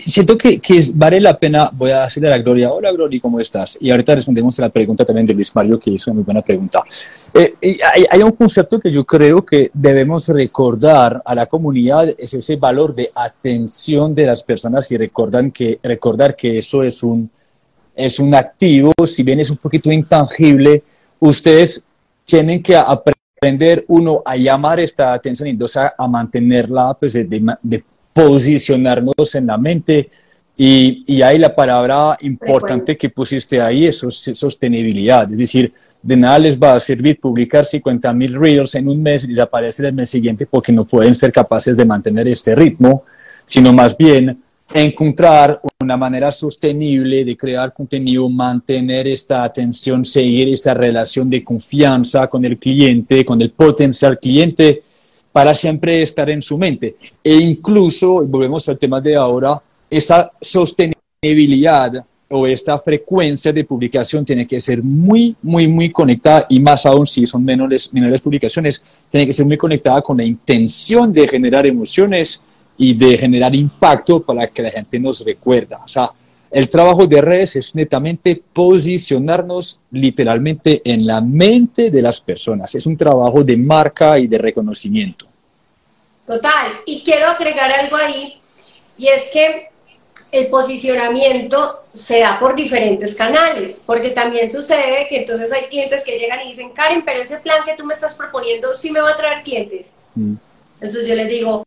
siento 0.00 0.36
que, 0.38 0.60
vale 0.94 1.20
la 1.20 1.38
pena, 1.38 1.70
voy 1.72 1.90
a 1.90 2.04
hacerle 2.04 2.28
a 2.28 2.32
la 2.32 2.38
Gloria, 2.38 2.72
hola 2.72 2.92
Gloria, 2.92 3.20
¿cómo 3.20 3.40
estás? 3.40 3.76
Y 3.80 3.90
ahorita 3.90 4.14
respondemos 4.14 4.58
a 4.58 4.62
la 4.62 4.68
pregunta 4.68 5.04
también 5.04 5.26
de 5.26 5.34
Luis 5.34 5.54
Mario, 5.54 5.78
que 5.78 5.90
hizo 5.90 6.10
una 6.10 6.16
muy 6.16 6.24
buena 6.24 6.42
pregunta. 6.42 6.82
Eh, 7.34 7.54
hay, 7.62 8.04
hay, 8.10 8.22
un 8.22 8.32
concepto 8.32 8.78
que 8.78 8.90
yo 8.90 9.04
creo 9.04 9.44
que 9.44 9.70
debemos 9.72 10.28
recordar 10.28 11.22
a 11.24 11.34
la 11.34 11.46
comunidad, 11.46 12.14
es 12.16 12.34
ese 12.34 12.56
valor 12.56 12.94
de 12.94 13.10
atención 13.14 14.14
de 14.14 14.26
las 14.26 14.42
personas 14.42 14.90
y 14.92 14.96
recordan 14.96 15.50
que, 15.50 15.78
recordar 15.82 16.36
que 16.36 16.58
eso 16.58 16.82
es 16.82 17.02
un, 17.02 17.30
es 17.94 18.18
un 18.18 18.34
activo, 18.34 18.92
si 19.06 19.22
bien 19.22 19.40
es 19.40 19.50
un 19.50 19.56
poquito 19.56 19.90
intangible, 19.90 20.82
ustedes 21.20 21.82
tienen 22.24 22.62
que 22.62 22.76
aprender 22.76 23.84
uno 23.88 24.22
a 24.24 24.36
llamar 24.36 24.80
esta 24.80 25.12
atención 25.12 25.48
y 25.48 25.56
dos 25.56 25.76
a, 25.76 25.94
mantenerla, 26.08 26.94
pues 26.98 27.12
de, 27.12 27.84
posicionarnos 28.12 29.34
en 29.34 29.46
la 29.46 29.58
mente. 29.58 30.10
Y, 30.56 31.04
y 31.06 31.22
ahí 31.22 31.38
la 31.38 31.54
palabra 31.54 32.16
importante 32.20 32.96
que 32.96 33.08
pusiste 33.08 33.60
ahí 33.60 33.86
es 33.86 33.98
sostenibilidad. 33.98 35.30
Es 35.32 35.38
decir, 35.38 35.72
de 36.02 36.16
nada 36.16 36.38
les 36.38 36.58
va 36.58 36.74
a 36.74 36.80
servir 36.80 37.18
publicar 37.18 37.64
50 37.64 38.12
mil 38.12 38.34
reels 38.34 38.74
en 38.74 38.88
un 38.88 39.02
mes 39.02 39.24
y 39.24 39.28
desaparecer 39.28 39.86
el 39.86 39.94
mes 39.94 40.10
siguiente 40.10 40.46
porque 40.46 40.72
no 40.72 40.84
pueden 40.84 41.14
ser 41.14 41.32
capaces 41.32 41.76
de 41.76 41.84
mantener 41.84 42.28
este 42.28 42.54
ritmo, 42.54 43.04
sino 43.46 43.72
más 43.72 43.96
bien 43.96 44.42
encontrar 44.74 45.60
una 45.80 45.96
manera 45.96 46.30
sostenible 46.30 47.24
de 47.24 47.36
crear 47.36 47.72
contenido, 47.72 48.28
mantener 48.28 49.06
esta 49.06 49.42
atención, 49.42 50.04
seguir 50.04 50.48
esta 50.48 50.74
relación 50.74 51.28
de 51.28 51.44
confianza 51.44 52.26
con 52.28 52.44
el 52.44 52.58
cliente, 52.58 53.24
con 53.24 53.40
el 53.42 53.50
potencial 53.50 54.18
cliente, 54.18 54.82
para 55.32 55.54
siempre 55.54 56.02
estar 56.02 56.28
en 56.30 56.42
su 56.42 56.58
mente. 56.58 56.96
E 57.24 57.34
incluso, 57.34 58.24
volvemos 58.26 58.68
al 58.68 58.78
tema 58.78 59.00
de 59.00 59.16
ahora, 59.16 59.60
esta 59.90 60.30
sostenibilidad 60.40 62.04
o 62.28 62.46
esta 62.46 62.78
frecuencia 62.78 63.52
de 63.52 63.64
publicación 63.64 64.24
tiene 64.24 64.46
que 64.46 64.58
ser 64.58 64.82
muy, 64.82 65.36
muy, 65.42 65.68
muy 65.68 65.90
conectada 65.90 66.46
y 66.48 66.58
más 66.60 66.86
aún 66.86 67.06
si 67.06 67.26
son 67.26 67.44
menores, 67.44 67.92
menores 67.92 68.20
publicaciones, 68.20 68.82
tiene 69.10 69.26
que 69.26 69.34
ser 69.34 69.44
muy 69.44 69.58
conectada 69.58 70.00
con 70.00 70.16
la 70.16 70.24
intención 70.24 71.12
de 71.12 71.28
generar 71.28 71.66
emociones 71.66 72.40
y 72.78 72.94
de 72.94 73.18
generar 73.18 73.54
impacto 73.54 74.22
para 74.22 74.46
que 74.46 74.62
la 74.62 74.70
gente 74.70 74.98
nos 74.98 75.22
recuerda. 75.24 75.80
O 75.84 75.88
sea, 75.88 76.10
el 76.52 76.68
trabajo 76.68 77.06
de 77.06 77.20
redes 77.20 77.56
es 77.56 77.74
netamente 77.74 78.40
posicionarnos 78.52 79.80
literalmente 79.90 80.82
en 80.84 81.06
la 81.06 81.20
mente 81.20 81.90
de 81.90 82.02
las 82.02 82.20
personas. 82.20 82.74
Es 82.74 82.86
un 82.86 82.96
trabajo 82.96 83.42
de 83.42 83.56
marca 83.56 84.18
y 84.18 84.26
de 84.26 84.38
reconocimiento. 84.38 85.26
Total. 86.26 86.72
Y 86.86 87.02
quiero 87.02 87.26
agregar 87.26 87.72
algo 87.72 87.96
ahí, 87.96 88.40
y 88.96 89.08
es 89.08 89.24
que 89.32 89.68
el 90.30 90.46
posicionamiento 90.48 91.80
se 91.92 92.20
da 92.20 92.38
por 92.38 92.54
diferentes 92.54 93.14
canales, 93.14 93.82
porque 93.84 94.10
también 94.10 94.48
sucede 94.48 95.06
que 95.08 95.18
entonces 95.18 95.52
hay 95.52 95.64
clientes 95.64 96.04
que 96.04 96.18
llegan 96.18 96.40
y 96.42 96.48
dicen, 96.48 96.70
Karen, 96.70 97.04
pero 97.04 97.20
ese 97.20 97.38
plan 97.38 97.64
que 97.64 97.74
tú 97.74 97.84
me 97.84 97.94
estás 97.94 98.14
proponiendo 98.14 98.72
sí 98.72 98.90
me 98.90 99.00
va 99.00 99.10
a 99.10 99.16
traer 99.16 99.42
clientes. 99.42 99.94
Mm. 100.14 100.34
Entonces 100.80 101.06
yo 101.06 101.14
les 101.14 101.28
digo, 101.28 101.64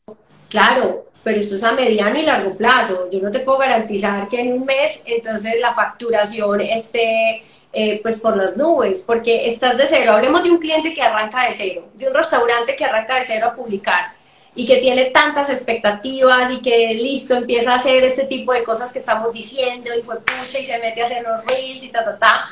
Claro, 0.55 1.05
pero 1.25 1.39
esto 1.39 1.55
es 1.55 1.63
a 1.63 1.71
mediano 1.71 2.19
y 2.19 2.21
largo 2.21 2.53
plazo. 2.55 3.09
Yo 3.11 3.19
no 3.19 3.31
te 3.31 3.39
puedo 3.39 3.57
garantizar 3.57 4.27
que 4.29 4.41
en 4.41 4.53
un 4.53 4.63
mes 4.63 5.01
entonces 5.07 5.59
la 5.59 5.73
facturación 5.73 6.61
esté 6.61 7.43
eh, 7.73 7.99
pues 8.03 8.17
por 8.17 8.37
las 8.37 8.55
nubes, 8.55 9.01
porque 9.01 9.49
estás 9.49 9.75
de 9.75 9.87
cero. 9.89 10.11
Hablemos 10.13 10.43
de 10.43 10.51
un 10.51 10.59
cliente 10.59 10.93
que 10.93 11.01
arranca 11.01 11.47
de 11.47 11.55
cero, 11.57 11.87
de 11.95 12.07
un 12.09 12.13
restaurante 12.13 12.75
que 12.75 12.85
arranca 12.85 13.15
de 13.15 13.23
cero 13.25 13.47
a 13.47 13.55
publicar 13.55 14.13
y 14.53 14.67
que 14.67 14.77
tiene 14.77 15.05
tantas 15.05 15.49
expectativas 15.49 16.51
y 16.51 16.61
que 16.61 16.93
listo, 16.93 17.33
empieza 17.33 17.73
a 17.73 17.77
hacer 17.77 18.03
este 18.03 18.25
tipo 18.25 18.53
de 18.53 18.63
cosas 18.63 18.93
que 18.93 18.99
estamos 18.99 19.33
diciendo 19.33 19.89
y 19.97 20.03
pucha 20.03 20.59
y 20.59 20.63
se 20.63 20.77
mete 20.77 21.01
a 21.01 21.05
hacer 21.05 21.23
los 21.23 21.43
reels 21.47 21.83
y 21.83 21.89
ta, 21.89 22.05
ta, 22.05 22.19
ta. 22.19 22.49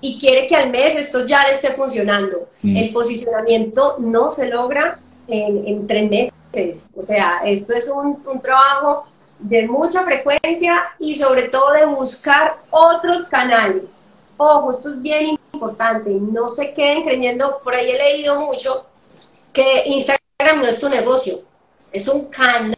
Y 0.00 0.18
quiere 0.18 0.46
que 0.46 0.56
al 0.56 0.70
mes 0.70 0.94
esto 0.94 1.26
ya 1.26 1.46
le 1.46 1.56
esté 1.56 1.72
funcionando. 1.72 2.48
Mm. 2.62 2.74
El 2.74 2.92
posicionamiento 2.94 3.96
no 3.98 4.30
se 4.30 4.46
logra 4.48 4.98
en, 5.28 5.68
en 5.68 5.86
tres 5.86 6.10
meses 6.10 6.33
o 6.96 7.02
sea, 7.02 7.40
esto 7.44 7.72
es 7.72 7.88
un, 7.88 8.22
un 8.26 8.40
trabajo 8.40 9.06
de 9.38 9.66
mucha 9.66 10.02
frecuencia 10.04 10.82
y 10.98 11.14
sobre 11.14 11.48
todo 11.48 11.72
de 11.72 11.86
buscar 11.86 12.56
otros 12.70 13.28
canales. 13.28 13.84
Ojo, 14.36 14.72
esto 14.72 14.90
es 14.90 15.02
bien 15.02 15.38
importante, 15.52 16.10
no 16.10 16.48
se 16.48 16.72
queden 16.72 17.04
creyendo, 17.04 17.60
por 17.62 17.74
ahí 17.74 17.90
he 17.90 17.98
leído 17.98 18.40
mucho 18.40 18.86
que 19.52 19.84
Instagram 19.86 20.58
no 20.58 20.66
es 20.66 20.80
tu 20.80 20.88
negocio, 20.88 21.38
es 21.92 22.08
un 22.08 22.26
canal 22.26 22.74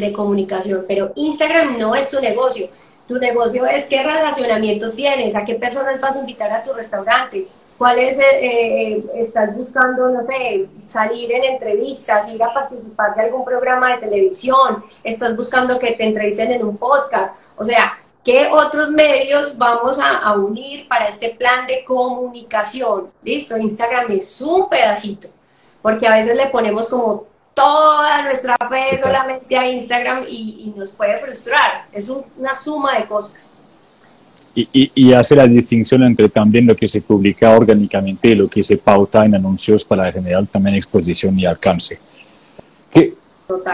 de 0.00 0.12
comunicación, 0.12 0.84
pero 0.86 1.12
Instagram 1.16 1.78
no 1.78 1.94
es 1.94 2.10
tu 2.10 2.20
negocio. 2.20 2.68
Tu 3.06 3.18
negocio 3.18 3.66
es 3.66 3.86
qué 3.86 4.02
relacionamiento 4.02 4.92
tienes, 4.92 5.34
a 5.34 5.44
qué 5.44 5.56
personas 5.56 6.00
vas 6.00 6.16
a 6.16 6.20
invitar 6.20 6.50
a 6.50 6.62
tu 6.62 6.72
restaurante, 6.72 7.46
cuál 7.78 7.98
es, 7.98 8.18
eh, 8.18 8.22
eh, 8.40 9.04
estás 9.16 9.56
buscando, 9.56 10.08
no 10.08 10.24
sé, 10.26 10.66
salir 10.86 11.32
en 11.32 11.44
entrevistas, 11.44 12.28
ir 12.28 12.42
a 12.42 12.52
participar 12.52 13.14
de 13.14 13.22
algún 13.22 13.44
programa 13.44 13.92
de 13.92 14.06
televisión, 14.06 14.84
estás 15.02 15.36
buscando 15.36 15.78
que 15.78 15.92
te 15.92 16.04
entrevisten 16.04 16.52
en 16.52 16.64
un 16.64 16.76
podcast, 16.76 17.34
o 17.56 17.64
sea, 17.64 17.98
¿qué 18.24 18.48
otros 18.52 18.90
medios 18.90 19.58
vamos 19.58 19.98
a, 19.98 20.32
unir 20.34 20.88
para 20.88 21.08
este 21.08 21.30
plan 21.30 21.66
de 21.66 21.84
comunicación? 21.84 23.10
Listo, 23.22 23.56
Instagram 23.56 24.10
es 24.12 24.40
un 24.40 24.68
pedacito, 24.68 25.28
porque 25.82 26.06
a 26.06 26.16
veces 26.16 26.36
le 26.36 26.46
ponemos 26.46 26.88
como 26.88 27.26
toda 27.54 28.22
nuestra 28.22 28.56
fe 28.68 28.98
solamente 29.00 29.56
a 29.56 29.68
Instagram 29.68 30.24
y, 30.28 30.72
nos 30.76 30.90
puede 30.90 31.16
frustrar, 31.18 31.84
es 31.92 32.08
una 32.08 32.54
suma 32.54 32.98
de 32.98 33.06
cosas 33.06 33.52
y, 34.54 35.12
hace 35.12 35.34
la 35.34 35.46
distinción 35.46 36.04
entre 36.04 36.28
también 36.28 36.66
lo 36.66 36.76
que 36.76 36.88
se 36.88 37.00
publica 37.00 37.50
orgánicamente 37.50 38.28
y 38.28 38.34
lo 38.36 38.48
que 38.48 38.62
se 38.62 38.76
pauta 38.76 39.24
en 39.24 39.34
anuncios 39.34 39.84
para 39.84 40.10
generar 40.12 40.46
también 40.46 40.76
exposición 40.76 41.38
y 41.38 41.44
alcance. 41.44 41.98
Que, 42.92 43.14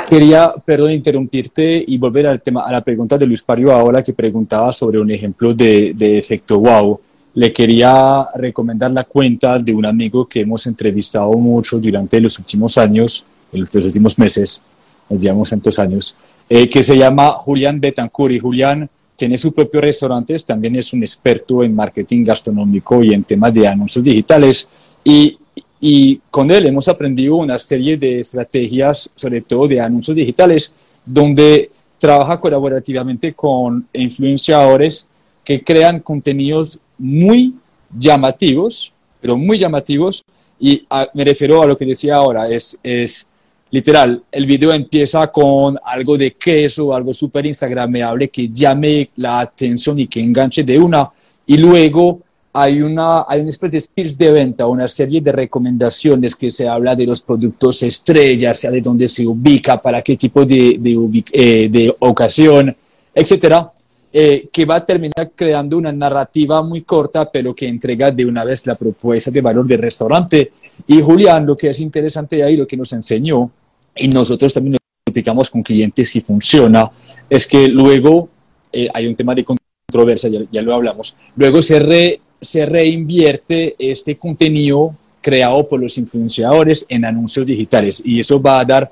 quería, 0.09 0.55
perdón, 0.65 0.93
interrumpirte 0.93 1.85
y 1.87 1.99
volver 1.99 2.27
al 2.27 2.41
tema, 2.41 2.63
a 2.63 2.73
la 2.73 2.81
pregunta 2.81 3.19
de 3.19 3.27
Luis 3.27 3.43
Pario 3.43 3.73
ahora 3.73 4.03
que 4.03 4.15
preguntaba 4.15 4.73
sobre 4.73 4.99
un 4.99 5.11
ejemplo 5.11 5.53
de, 5.53 5.93
de 5.95 6.19
efecto 6.19 6.59
wow. 6.59 6.99
Le 7.35 7.53
quería 7.53 8.27
recomendar 8.35 8.91
la 8.91 9.05
cuenta 9.05 9.59
de 9.59 9.73
un 9.73 9.87
amigo 9.87 10.27
que 10.27 10.41
hemos 10.41 10.67
entrevistado 10.67 11.31
mucho 11.35 11.79
durante 11.79 12.21
los 12.21 12.39
últimos 12.39 12.77
años, 12.77 13.25
los 13.53 13.75
últimos 13.75 14.19
meses, 14.19 14.63
nos 15.09 15.21
llevamos 15.21 15.51
tantos 15.51 15.79
años, 15.79 16.17
eh, 16.49 16.69
que 16.69 16.83
se 16.83 16.97
llama 16.97 17.31
Julián 17.33 17.81
Betancourt. 17.81 18.35
Y 18.35 18.39
Julián 18.41 18.89
tiene 19.21 19.37
su 19.37 19.53
propio 19.53 19.83
restaurante, 19.83 20.35
también 20.39 20.77
es 20.77 20.95
un 20.95 21.03
experto 21.03 21.63
en 21.63 21.75
marketing 21.75 22.25
gastronómico 22.25 23.05
y 23.05 23.13
en 23.13 23.23
temas 23.23 23.53
de 23.53 23.69
anuncios 23.69 24.03
digitales. 24.03 24.67
Y, 25.05 25.37
y 25.79 26.19
con 26.31 26.51
él 26.51 26.67
hemos 26.67 26.89
aprendido 26.89 27.37
una 27.37 27.59
serie 27.59 27.99
de 27.99 28.21
estrategias, 28.21 29.11
sobre 29.15 29.43
todo 29.43 29.69
de 29.69 29.79
anuncios 29.79 30.17
digitales, 30.17 30.73
donde 31.05 31.71
trabaja 31.99 32.41
colaborativamente 32.41 33.35
con 33.35 33.87
influenciadores 33.93 35.07
que 35.45 35.63
crean 35.63 36.01
contenidos 36.01 36.81
muy 36.97 37.55
llamativos, 37.95 38.91
pero 39.21 39.37
muy 39.37 39.59
llamativos, 39.59 40.25
Y 40.63 40.87
ah, 40.89 41.09
me 41.13 41.25
refiero 41.25 41.63
a 41.63 41.67
lo 41.67 41.77
que 41.77 41.85
decía 41.85 42.17
ahora, 42.17 42.49
es, 42.49 42.79
es 42.83 43.27
literal, 43.71 44.23
el 44.31 44.47
video 44.47 44.73
empieza 44.73 45.27
con 45.29 45.79
algo 45.85 46.19
de 46.19 46.33
queso, 46.33 46.95
algo 46.95 47.13
súper 47.13 47.47
instagramable 47.47 48.29
que 48.29 48.49
llame 48.49 49.11
la 49.17 49.41
atención 49.41 49.99
y 49.99 50.07
que 50.07 50.21
enganche 50.21 50.63
de 50.65 50.79
una, 50.79 51.09
y 51.47 51.57
luego 51.57 52.21
hay 52.53 52.83
una, 52.83 53.25
hay 53.29 53.41
una 53.41 53.49
especie 53.49 53.71
de 53.71 53.81
speech 53.81 54.17
de 54.17 54.33
venta, 54.33 54.67
una 54.67 54.89
serie 54.89 55.21
de 55.21 55.31
recomendaciones 55.31 56.35
que 56.35 56.51
se 56.51 56.67
habla 56.67 56.97
de 56.97 57.07
los 57.07 57.23
productos 57.23 57.83
estrellas, 57.85 58.59
sea 58.59 58.73
de 58.73 58.81
dónde 58.81 59.07
se 59.07 59.27
ubica, 59.27 59.81
para 59.81 60.03
qué 60.03 60.17
tipo 60.17 60.45
de, 60.45 60.77
de, 60.79 61.25
eh, 61.33 61.69
de 61.71 61.95
ocasión, 62.01 62.75
etcétera, 63.15 63.71
eh, 64.13 64.49
que 64.53 64.65
va 64.65 64.77
a 64.77 64.85
terminar 64.85 65.31
creando 65.37 65.79
una 65.79 65.93
narrativa 65.93 66.61
muy 66.63 66.83
corta, 66.83 67.31
pero 67.31 67.55
que 67.55 67.69
entrega 67.69 68.11
de 68.11 68.27
una 68.27 68.43
vez 68.43 68.67
la 68.67 68.75
propuesta 68.75 69.31
de 69.31 69.41
valor 69.41 69.65
del 69.67 69.79
restaurante. 69.79 70.51
Y 70.89 71.01
Julián, 71.01 71.47
lo 71.47 71.57
que 71.57 71.71
es 71.71 71.79
interesante 71.79 72.43
ahí, 72.43 72.57
lo 72.57 72.67
que 72.67 72.77
nos 72.77 72.93
enseñó, 72.93 73.49
y 73.97 74.09
nosotros 74.09 74.55
también 74.55 74.77
explicamos 75.07 75.51
con 75.51 75.63
clientes 75.63 76.15
y 76.17 76.21
funciona, 76.21 76.91
es 77.29 77.47
que 77.47 77.69
luego 77.69 78.29
eh, 78.73 78.89
hay 78.93 79.07
un 79.07 79.17
tema 79.17 79.35
de 79.35 79.45
controversia, 79.45 80.31
ya, 80.31 80.41
ya 80.51 80.63
lo 80.63 80.75
hablamos, 80.75 81.17
luego 81.37 81.63
se 81.63 81.81
re 81.81 82.21
se 82.41 82.67
reinvierte 82.67 83.77
este 83.79 84.17
contenido 84.17 84.95
creado 85.21 85.67
por 85.69 85.81
los 85.81 85.99
influenciadores 85.99 86.87
en 86.89 87.05
anuncios 87.05 87.47
digitales. 87.47 88.03
Y 88.05 88.21
eso 88.21 88.41
va 88.41 88.61
a 88.61 88.65
dar, 88.65 88.91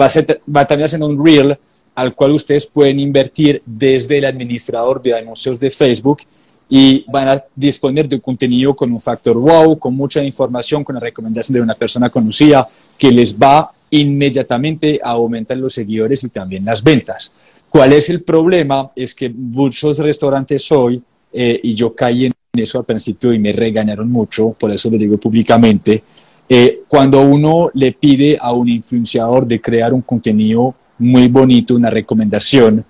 va 0.00 0.04
a, 0.04 0.10
ser, 0.10 0.40
va 0.54 0.66
también 0.66 0.86
haciendo 0.86 1.06
un 1.06 1.24
reel 1.24 1.56
al 1.94 2.14
cual 2.14 2.32
ustedes 2.32 2.66
pueden 2.66 2.98
invertir 2.98 3.62
desde 3.64 4.18
el 4.18 4.24
administrador 4.26 5.00
de 5.00 5.16
anuncios 5.16 5.58
de 5.58 5.70
Facebook 5.70 6.22
y 6.68 7.04
van 7.10 7.28
a 7.28 7.44
disponer 7.54 8.08
de 8.08 8.16
un 8.16 8.20
contenido 8.20 8.74
con 8.74 8.90
un 8.92 9.00
factor 9.00 9.36
wow, 9.36 9.78
con 9.78 9.94
mucha 9.94 10.22
información, 10.22 10.82
con 10.82 10.96
la 10.96 11.00
recomendación 11.00 11.54
de 11.54 11.60
una 11.60 11.74
persona 11.74 12.10
conocida 12.10 12.66
que 12.98 13.12
les 13.12 13.38
va 13.38 13.70
inmediatamente 14.00 15.00
a 15.02 15.10
aumentar 15.10 15.56
los 15.56 15.74
seguidores 15.74 16.24
y 16.24 16.28
también 16.28 16.64
las 16.64 16.82
ventas. 16.82 17.32
¿Cuál 17.68 17.92
es 17.92 18.08
el 18.10 18.22
problema? 18.22 18.90
Es 18.96 19.14
que 19.14 19.28
muchos 19.28 19.98
restaurantes 19.98 20.70
hoy, 20.72 21.02
eh, 21.32 21.60
y 21.62 21.74
yo 21.74 21.94
caí 21.94 22.26
en 22.26 22.32
eso 22.54 22.78
al 22.78 22.84
principio 22.84 23.32
y 23.32 23.38
me 23.38 23.52
regañaron 23.52 24.10
mucho, 24.10 24.54
por 24.58 24.70
eso 24.70 24.90
lo 24.90 24.98
digo 24.98 25.16
públicamente, 25.16 26.02
eh, 26.48 26.80
cuando 26.88 27.22
uno 27.22 27.70
le 27.74 27.92
pide 27.92 28.36
a 28.40 28.52
un 28.52 28.68
influenciador 28.68 29.46
de 29.46 29.60
crear 29.60 29.92
un 29.92 30.02
contenido 30.02 30.74
muy 30.98 31.28
bonito, 31.28 31.74
una 31.74 31.90
recomendación, 31.90 32.84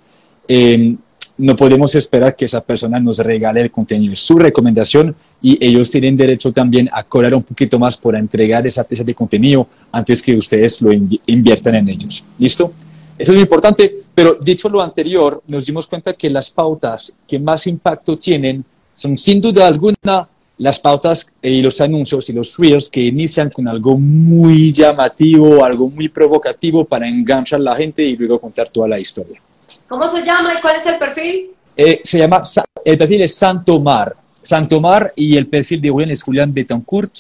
eh, 0.49 0.97
no 1.37 1.57
podemos 1.57 1.95
esperar 1.95 2.37
que 2.37 2.45
esa 2.45 2.61
persona 2.61 3.01
nos 3.01 3.19
regale 3.19 3.61
el 3.61 3.71
contenido, 3.71 4.15
su 4.15 4.39
recomendación 4.39 5.15
y 5.43 5.65
ellos 5.65 5.91
tienen 5.91 6.17
derecho 6.17 6.53
también 6.53 6.89
a 6.93 7.03
cobrar 7.03 7.35
un 7.35 7.43
poquito 7.43 7.79
más 7.79 7.97
por 7.97 8.15
entregar 8.15 8.67
esa 8.67 8.85
pieza 8.85 9.03
de 9.03 9.15
contenido 9.15 9.67
antes 9.91 10.23
que 10.23 10.37
ustedes 10.37 10.81
lo 10.81 10.93
inviertan 10.93 11.75
en 11.75 11.89
ellos. 11.89 12.25
¿Listo? 12.39 12.73
Eso 13.19 13.33
es 13.33 13.37
muy 13.37 13.43
importante, 13.43 13.95
pero 14.15 14.39
dicho 14.41 14.69
lo 14.69 14.81
anterior, 14.81 15.43
nos 15.49 15.67
dimos 15.67 15.87
cuenta 15.87 16.13
que 16.13 16.31
las 16.31 16.51
pautas 16.51 17.13
que 17.27 17.39
más 17.39 17.67
impacto 17.67 18.17
tienen 18.17 18.65
son 18.95 19.17
sin 19.17 19.41
duda 19.41 19.67
alguna 19.67 20.29
las 20.59 20.79
pautas 20.79 21.33
y 21.43 21.61
los 21.63 21.81
anuncios 21.81 22.29
y 22.29 22.33
los 22.33 22.57
reels 22.59 22.89
que 22.89 23.01
inician 23.01 23.51
con 23.51 23.67
algo 23.67 23.99
muy 23.99 24.73
llamativo, 24.73 25.65
algo 25.65 25.91
muy 25.91 26.09
provocativo 26.09 26.85
para 26.85 27.09
enganchar 27.09 27.59
a 27.59 27.65
la 27.65 27.77
gente 27.77 28.05
y 28.05 28.17
luego 28.17 28.39
contar 28.39 28.69
toda 28.69 28.87
la 28.87 29.01
historia. 29.01 29.41
¿Cómo 29.89 30.07
se 30.09 30.23
llama 30.23 30.55
y 30.55 30.61
cuál 30.61 30.77
es 30.77 30.87
el 30.87 30.99
perfil? 30.99 31.51
Eh, 31.77 32.01
se 32.05 32.19
llama, 32.19 32.43
el 32.85 32.99
perfil 32.99 33.23
es 33.23 33.35
Santo 33.35 33.81
Mar. 33.81 34.15
Santo 34.43 34.81
Mar 34.81 35.13
y 35.17 35.37
el 35.37 35.47
perfil 35.47 35.81
de 35.81 35.91
Julián 35.91 36.11
es 36.11 36.23
Julián 36.23 36.53
Betancourt, 36.53 37.13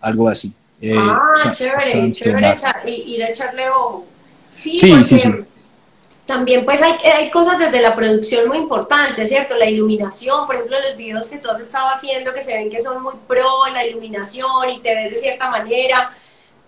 algo 0.00 0.28
así. 0.28 0.52
Eh, 0.80 0.94
ah, 0.96 1.34
chévere, 1.56 2.12
chévere 2.12 2.56
y, 2.86 3.18
de 3.18 3.24
echarle 3.26 3.68
ojo. 3.68 4.06
Sí, 4.54 4.78
sí, 4.78 5.02
sí, 5.02 5.20
sí 5.20 5.30
también 6.30 6.64
pues 6.64 6.80
hay, 6.80 6.92
hay 7.12 7.28
cosas 7.28 7.58
desde 7.58 7.80
la 7.80 7.96
producción 7.96 8.46
muy 8.46 8.58
importantes, 8.58 9.28
¿cierto? 9.28 9.56
La 9.56 9.68
iluminación, 9.68 10.46
por 10.46 10.54
ejemplo, 10.54 10.76
los 10.78 10.96
videos 10.96 11.26
que 11.26 11.38
tú 11.38 11.50
has 11.50 11.58
estado 11.58 11.88
haciendo 11.88 12.32
que 12.32 12.44
se 12.44 12.54
ven 12.54 12.70
que 12.70 12.80
son 12.80 13.02
muy 13.02 13.14
pro, 13.26 13.66
la 13.72 13.84
iluminación 13.84 14.70
y 14.70 14.78
te 14.78 14.94
ves 14.94 15.10
de 15.10 15.16
cierta 15.16 15.50
manera. 15.50 16.12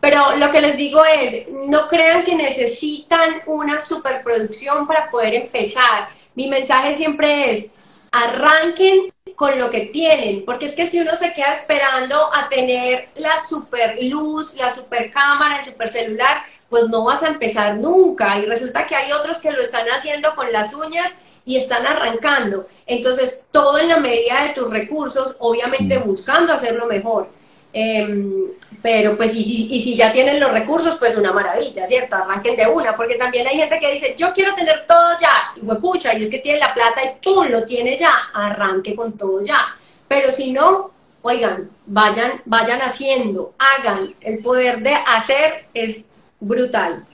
Pero 0.03 0.35
lo 0.35 0.51
que 0.51 0.61
les 0.61 0.77
digo 0.77 1.05
es, 1.05 1.47
no 1.49 1.87
crean 1.87 2.25
que 2.25 2.35
necesitan 2.35 3.41
una 3.47 3.81
superproducción 3.81 4.85
para 4.85 5.09
poder 5.09 5.33
empezar. 5.33 6.09
Mi 6.35 6.49
mensaje 6.49 6.97
siempre 6.97 7.53
es, 7.53 7.71
arranquen 8.11 9.13
con 9.37 9.57
lo 9.61 9.71
que 9.71 9.83
tienen, 9.93 10.45
porque 10.45 10.67
es 10.67 10.75
que 10.75 10.87
si 10.87 10.99
uno 10.99 11.15
se 11.15 11.33
queda 11.33 11.53
esperando 11.53 12.35
a 12.35 12.49
tener 12.49 13.11
la 13.15 13.39
super 13.39 13.97
luz, 14.03 14.55
la 14.57 14.71
super 14.71 15.09
cámara, 15.13 15.61
el 15.61 15.65
super 15.67 15.89
celular, 15.89 16.43
pues 16.69 16.89
no 16.89 17.05
vas 17.05 17.23
a 17.23 17.29
empezar 17.29 17.77
nunca. 17.77 18.41
Y 18.41 18.47
resulta 18.47 18.89
que 18.89 18.97
hay 18.97 19.13
otros 19.13 19.39
que 19.39 19.53
lo 19.53 19.63
están 19.63 19.87
haciendo 19.87 20.35
con 20.35 20.51
las 20.51 20.75
uñas 20.75 21.13
y 21.45 21.59
están 21.59 21.87
arrancando. 21.87 22.67
Entonces, 22.87 23.47
todo 23.53 23.79
en 23.79 23.87
la 23.87 23.99
medida 23.99 24.43
de 24.43 24.53
tus 24.53 24.69
recursos, 24.69 25.37
obviamente 25.39 26.01
mm. 26.01 26.05
buscando 26.05 26.53
hacerlo 26.53 26.87
mejor. 26.87 27.29
Em, 27.73 28.49
pero 28.83 29.17
pues, 29.17 29.35
y, 29.35 29.69
y, 29.71 29.81
si 29.81 29.97
ya 29.97 30.13
tienen 30.13 30.41
los 30.41 30.53
recursos, 30.53 30.97
pues 30.97 31.17
una 31.17 31.33
maravilla, 31.33 31.87
¿cierto? 31.87 32.17
Arranquen 32.17 32.57
de 32.57 32.67
una, 32.67 32.95
porque 32.97 33.15
también 33.15 33.47
hay 33.47 33.57
gente 33.57 33.79
que 33.79 33.93
dice, 33.93 34.15
yo 34.19 34.33
quiero 34.35 34.55
tener 34.55 34.85
todo 34.87 35.13
ya, 35.21 35.55
y 35.57 35.81
pucha, 35.81 36.19
y 36.19 36.23
es 36.25 36.31
que 36.31 36.39
tiene 36.39 36.59
la 36.59 36.75
plata 36.75 37.01
y 37.03 37.25
¡pum! 37.25 37.47
lo 37.49 37.65
tiene 37.65 37.97
ya, 37.97 38.13
arranque 38.35 38.95
con 38.95 39.17
todo 39.17 39.43
ya. 39.43 39.75
Pero 40.09 40.31
si 40.31 40.53
no, 40.53 40.91
oigan, 41.23 41.71
vayan, 41.87 42.33
vayan 42.45 42.81
haciendo, 42.81 43.55
hagan, 43.57 44.13
el 44.21 44.39
poder 44.39 44.83
de 44.83 44.95
hacer 44.95 45.65
es 45.73 46.05
brutal. 46.41 47.07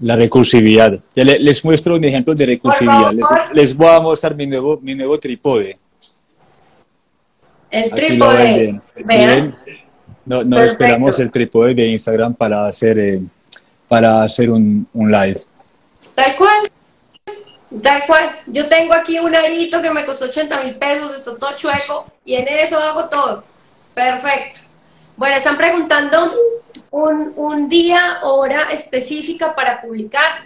La 0.00 0.16
recursividad. 0.16 0.98
les, 1.14 1.64
muestro 1.64 1.94
un 1.94 2.04
ejemplo 2.04 2.34
de 2.34 2.46
recursividad. 2.46 3.12
Les, 3.52 3.74
voy 3.74 3.88
a 3.88 4.00
mostrar 4.00 4.34
mi 4.34 4.46
nuevo, 4.46 4.78
mi 4.82 4.94
nuevo 4.94 5.18
trípode. 5.18 5.78
El 7.70 7.90
trípode. 7.90 8.80
No, 10.26 10.42
no 10.42 10.62
esperamos 10.62 11.18
el 11.20 11.30
trípode 11.30 11.74
de 11.74 11.86
Instagram 11.86 12.34
para 12.34 12.66
hacer, 12.66 12.98
eh, 12.98 13.20
para 13.88 14.22
hacer 14.22 14.50
un, 14.50 14.86
un 14.92 15.10
live. 15.10 15.40
Tal 16.14 16.36
cual. 16.36 16.70
Tal 17.82 18.06
cual. 18.06 18.30
Yo 18.46 18.66
tengo 18.66 18.94
aquí 18.94 19.18
un 19.18 19.34
arito 19.34 19.82
que 19.82 19.90
me 19.90 20.04
costó 20.04 20.26
80 20.26 20.62
mil 20.62 20.76
pesos, 20.76 21.14
esto 21.14 21.36
todo 21.36 21.56
chueco, 21.56 22.06
y 22.24 22.34
en 22.34 22.48
eso 22.48 22.78
hago 22.78 23.04
todo. 23.06 23.44
Perfecto. 23.94 24.60
Bueno, 25.16 25.36
están 25.36 25.56
preguntando 25.56 26.32
un, 26.90 27.68
día, 27.68 28.20
hora 28.22 28.72
específica 28.72 29.54
para 29.54 29.80
publicar. 29.80 30.44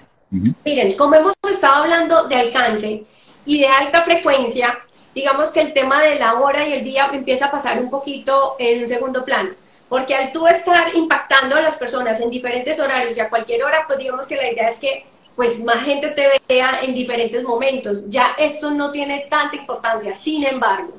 Miren, 0.64 0.92
como 0.96 1.14
hemos 1.14 1.34
estado 1.50 1.82
hablando 1.82 2.24
de 2.24 2.36
alcance 2.36 3.04
y 3.46 3.60
de 3.60 3.66
alta 3.66 4.02
frecuencia, 4.02 4.78
digamos 5.14 5.50
que 5.50 5.60
el 5.60 5.72
tema 5.72 6.02
de 6.02 6.16
la 6.16 6.34
hora 6.34 6.66
y 6.66 6.74
el 6.74 6.84
día 6.84 7.08
empieza 7.12 7.46
a 7.46 7.50
pasar 7.50 7.80
un 7.80 7.88
poquito 7.88 8.56
en 8.58 8.80
un 8.80 8.86
segundo 8.86 9.24
plano. 9.24 9.50
Porque 9.88 10.14
al 10.14 10.32
tú 10.32 10.46
estar 10.46 10.94
impactando 10.94 11.56
a 11.56 11.60
las 11.60 11.76
personas 11.76 12.20
en 12.20 12.30
diferentes 12.30 12.78
horarios 12.78 13.16
y 13.16 13.20
a 13.20 13.30
cualquier 13.30 13.64
hora, 13.64 13.84
pues 13.86 13.98
digamos 13.98 14.26
que 14.26 14.36
la 14.36 14.50
idea 14.50 14.68
es 14.68 14.78
que 14.78 15.06
pues 15.34 15.60
más 15.60 15.84
gente 15.84 16.08
te 16.08 16.28
vea 16.48 16.80
en 16.82 16.94
diferentes 16.94 17.44
momentos. 17.44 18.08
Ya 18.10 18.34
esto 18.38 18.72
no 18.72 18.90
tiene 18.90 19.26
tanta 19.30 19.56
importancia. 19.56 20.14
Sin 20.14 20.44
embargo, 20.44 20.92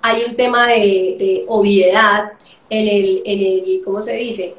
hay 0.00 0.24
un 0.24 0.34
tema 0.34 0.66
de, 0.66 1.44
obviedad 1.46 2.32
en 2.70 2.88
el, 2.88 3.22
en 3.24 3.38
el, 3.40 3.82
¿cómo 3.84 4.00
se 4.00 4.14
dice? 4.14 4.54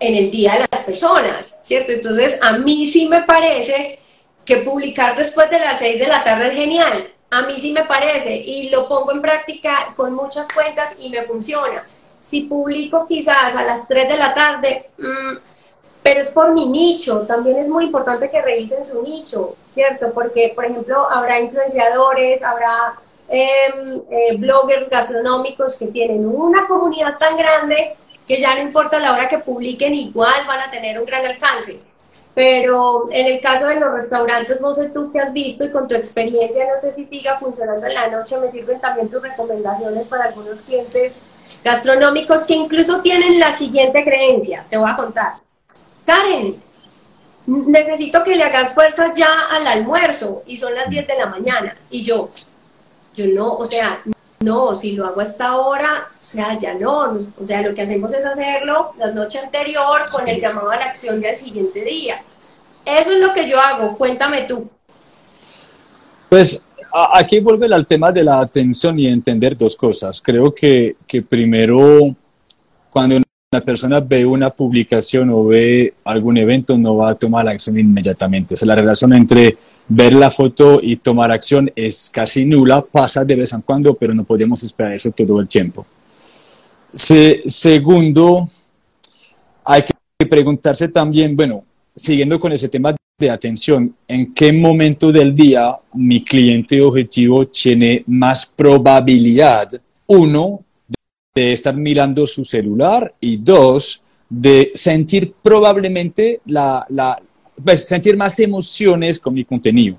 en 0.00 0.14
el 0.14 0.30
día 0.30 0.54
de 0.54 0.66
las 0.70 0.84
personas, 0.84 1.58
¿cierto? 1.62 1.92
Entonces, 1.92 2.38
a 2.42 2.52
mí 2.52 2.86
sí 2.88 3.08
me 3.08 3.22
parece 3.22 3.98
que 4.44 4.58
publicar 4.58 5.16
después 5.16 5.50
de 5.50 5.58
las 5.58 5.78
6 5.78 6.00
de 6.00 6.08
la 6.08 6.24
tarde 6.24 6.48
es 6.48 6.54
genial. 6.54 7.08
A 7.30 7.42
mí 7.42 7.58
sí 7.60 7.72
me 7.72 7.84
parece 7.84 8.36
y 8.36 8.70
lo 8.70 8.88
pongo 8.88 9.12
en 9.12 9.20
práctica 9.20 9.92
con 9.96 10.14
muchas 10.14 10.48
cuentas 10.48 10.94
y 10.98 11.10
me 11.10 11.22
funciona. 11.22 11.86
Si 12.24 12.42
publico 12.42 13.06
quizás 13.06 13.54
a 13.56 13.62
las 13.62 13.88
3 13.88 14.08
de 14.08 14.16
la 14.16 14.34
tarde, 14.34 14.90
mm, 14.98 15.36
pero 16.02 16.20
es 16.20 16.30
por 16.30 16.52
mi 16.52 16.68
nicho, 16.68 17.22
también 17.22 17.58
es 17.58 17.68
muy 17.68 17.84
importante 17.84 18.30
que 18.30 18.40
revisen 18.40 18.86
su 18.86 19.02
nicho, 19.02 19.56
¿cierto? 19.74 20.10
Porque, 20.14 20.52
por 20.54 20.64
ejemplo, 20.64 21.08
habrá 21.10 21.40
influenciadores, 21.40 22.42
habrá 22.42 22.94
em, 23.28 24.00
eh, 24.10 24.36
bloggers 24.38 24.88
gastronómicos 24.88 25.76
que 25.76 25.88
tienen 25.88 26.26
una 26.26 26.66
comunidad 26.66 27.18
tan 27.18 27.36
grande 27.36 27.94
que 28.26 28.40
ya 28.40 28.54
no 28.54 28.62
importa 28.62 28.98
la 28.98 29.12
hora 29.12 29.28
que 29.28 29.38
publiquen, 29.38 29.94
igual 29.94 30.46
van 30.46 30.60
a 30.60 30.70
tener 30.70 30.98
un 30.98 31.04
gran 31.04 31.26
alcance. 31.26 31.78
Pero 32.34 33.08
en 33.10 33.26
el 33.26 33.40
caso 33.40 33.66
de 33.66 33.74
los 33.76 33.92
restaurantes, 33.92 34.60
no 34.60 34.72
sé 34.72 34.90
tú 34.90 35.10
qué 35.12 35.20
has 35.20 35.32
visto 35.32 35.64
y 35.64 35.70
con 35.70 35.88
tu 35.88 35.94
experiencia, 35.94 36.66
no 36.72 36.80
sé 36.80 36.94
si 36.94 37.04
siga 37.04 37.38
funcionando 37.38 37.86
en 37.86 37.94
la 37.94 38.06
noche, 38.08 38.38
me 38.38 38.50
sirven 38.50 38.80
también 38.80 39.10
tus 39.10 39.20
recomendaciones 39.22 40.06
para 40.06 40.24
algunos 40.24 40.60
clientes 40.60 41.12
gastronómicos 41.64 42.42
que 42.42 42.54
incluso 42.54 43.00
tienen 43.00 43.38
la 43.38 43.56
siguiente 43.56 44.04
creencia, 44.04 44.64
te 44.68 44.76
voy 44.76 44.90
a 44.90 44.96
contar. 44.96 45.34
Karen, 46.06 46.56
necesito 47.46 48.22
que 48.24 48.34
le 48.34 48.44
hagas 48.44 48.72
fuerza 48.72 49.12
ya 49.14 49.48
al 49.50 49.66
almuerzo 49.66 50.42
y 50.46 50.56
son 50.56 50.74
las 50.74 50.88
10 50.88 51.06
de 51.06 51.16
la 51.16 51.26
mañana. 51.26 51.76
Y 51.90 52.02
yo, 52.02 52.30
yo 53.14 53.26
no, 53.26 53.54
o 53.54 53.66
sea, 53.66 54.00
no, 54.40 54.74
si 54.74 54.92
lo 54.92 55.06
hago 55.06 55.20
hasta 55.20 55.48
ahora, 55.48 56.08
o 56.22 56.26
sea, 56.26 56.58
ya 56.58 56.74
no, 56.74 57.16
o 57.38 57.44
sea, 57.44 57.62
lo 57.62 57.74
que 57.74 57.82
hacemos 57.82 58.12
es 58.12 58.24
hacerlo 58.24 58.92
la 58.98 59.10
noche 59.10 59.38
anterior 59.38 60.08
con 60.10 60.28
el 60.28 60.40
llamado 60.40 60.70
a 60.70 60.76
la 60.76 60.86
acción 60.86 61.20
del 61.20 61.36
siguiente 61.36 61.82
día. 61.84 62.22
Eso 62.84 63.12
es 63.12 63.18
lo 63.18 63.32
que 63.34 63.48
yo 63.48 63.60
hago, 63.60 63.96
cuéntame 63.98 64.42
tú. 64.42 64.68
Pues 66.28 66.62
aquí 66.92 67.40
vuelve 67.40 67.72
al 67.72 67.86
tema 67.86 68.12
de 68.12 68.24
la 68.24 68.40
atención 68.40 68.98
y 68.98 69.06
entender 69.06 69.56
dos 69.56 69.76
cosas. 69.76 70.20
Creo 70.20 70.54
que, 70.54 70.96
que 71.06 71.22
primero, 71.22 72.14
cuando 72.90 73.16
una 73.16 73.64
persona 73.64 74.00
ve 74.00 74.26
una 74.26 74.50
publicación 74.50 75.30
o 75.30 75.46
ve 75.46 75.94
algún 76.04 76.36
evento, 76.36 76.76
no 76.76 76.96
va 76.96 77.10
a 77.10 77.14
tomar 77.14 77.48
acción 77.48 77.78
inmediatamente. 77.78 78.54
O 78.54 78.56
sea, 78.56 78.66
la 78.66 78.74
relación 78.74 79.14
entre 79.14 79.56
ver 79.88 80.12
la 80.12 80.30
foto 80.30 80.80
y 80.82 80.96
tomar 80.96 81.30
acción 81.30 81.70
es 81.74 82.10
casi 82.12 82.44
nula, 82.44 82.82
pasa 82.82 83.24
de 83.24 83.36
vez 83.36 83.52
en 83.52 83.62
cuando, 83.62 83.94
pero 83.94 84.14
no 84.14 84.24
podemos 84.24 84.62
esperar 84.62 84.92
eso 84.92 85.10
todo 85.12 85.40
el 85.40 85.48
tiempo. 85.48 85.86
segundo, 86.94 88.50
hay 89.64 89.82
que 89.82 90.26
preguntarse 90.26 90.88
también, 90.88 91.34
bueno, 91.34 91.64
siguiendo 91.96 92.38
con 92.38 92.52
ese 92.52 92.68
tema 92.68 92.94
de 93.18 93.30
atención, 93.30 93.96
¿en 94.06 94.32
qué 94.32 94.52
momento 94.52 95.10
del 95.10 95.34
día 95.34 95.76
mi 95.94 96.22
cliente 96.22 96.80
objetivo 96.80 97.48
tiene 97.48 98.04
más 98.06 98.46
probabilidad, 98.46 99.68
uno, 100.06 100.62
de 101.34 101.52
estar 101.52 101.74
mirando 101.74 102.26
su 102.28 102.44
celular 102.44 103.12
y 103.20 103.38
dos, 103.38 104.02
de 104.28 104.70
sentir 104.74 105.34
probablemente 105.42 106.40
la, 106.46 106.86
la 106.90 107.20
pues, 107.62 107.86
sentir 107.86 108.16
más 108.16 108.38
emociones 108.38 109.18
con 109.18 109.34
mi 109.34 109.44
contenido. 109.44 109.96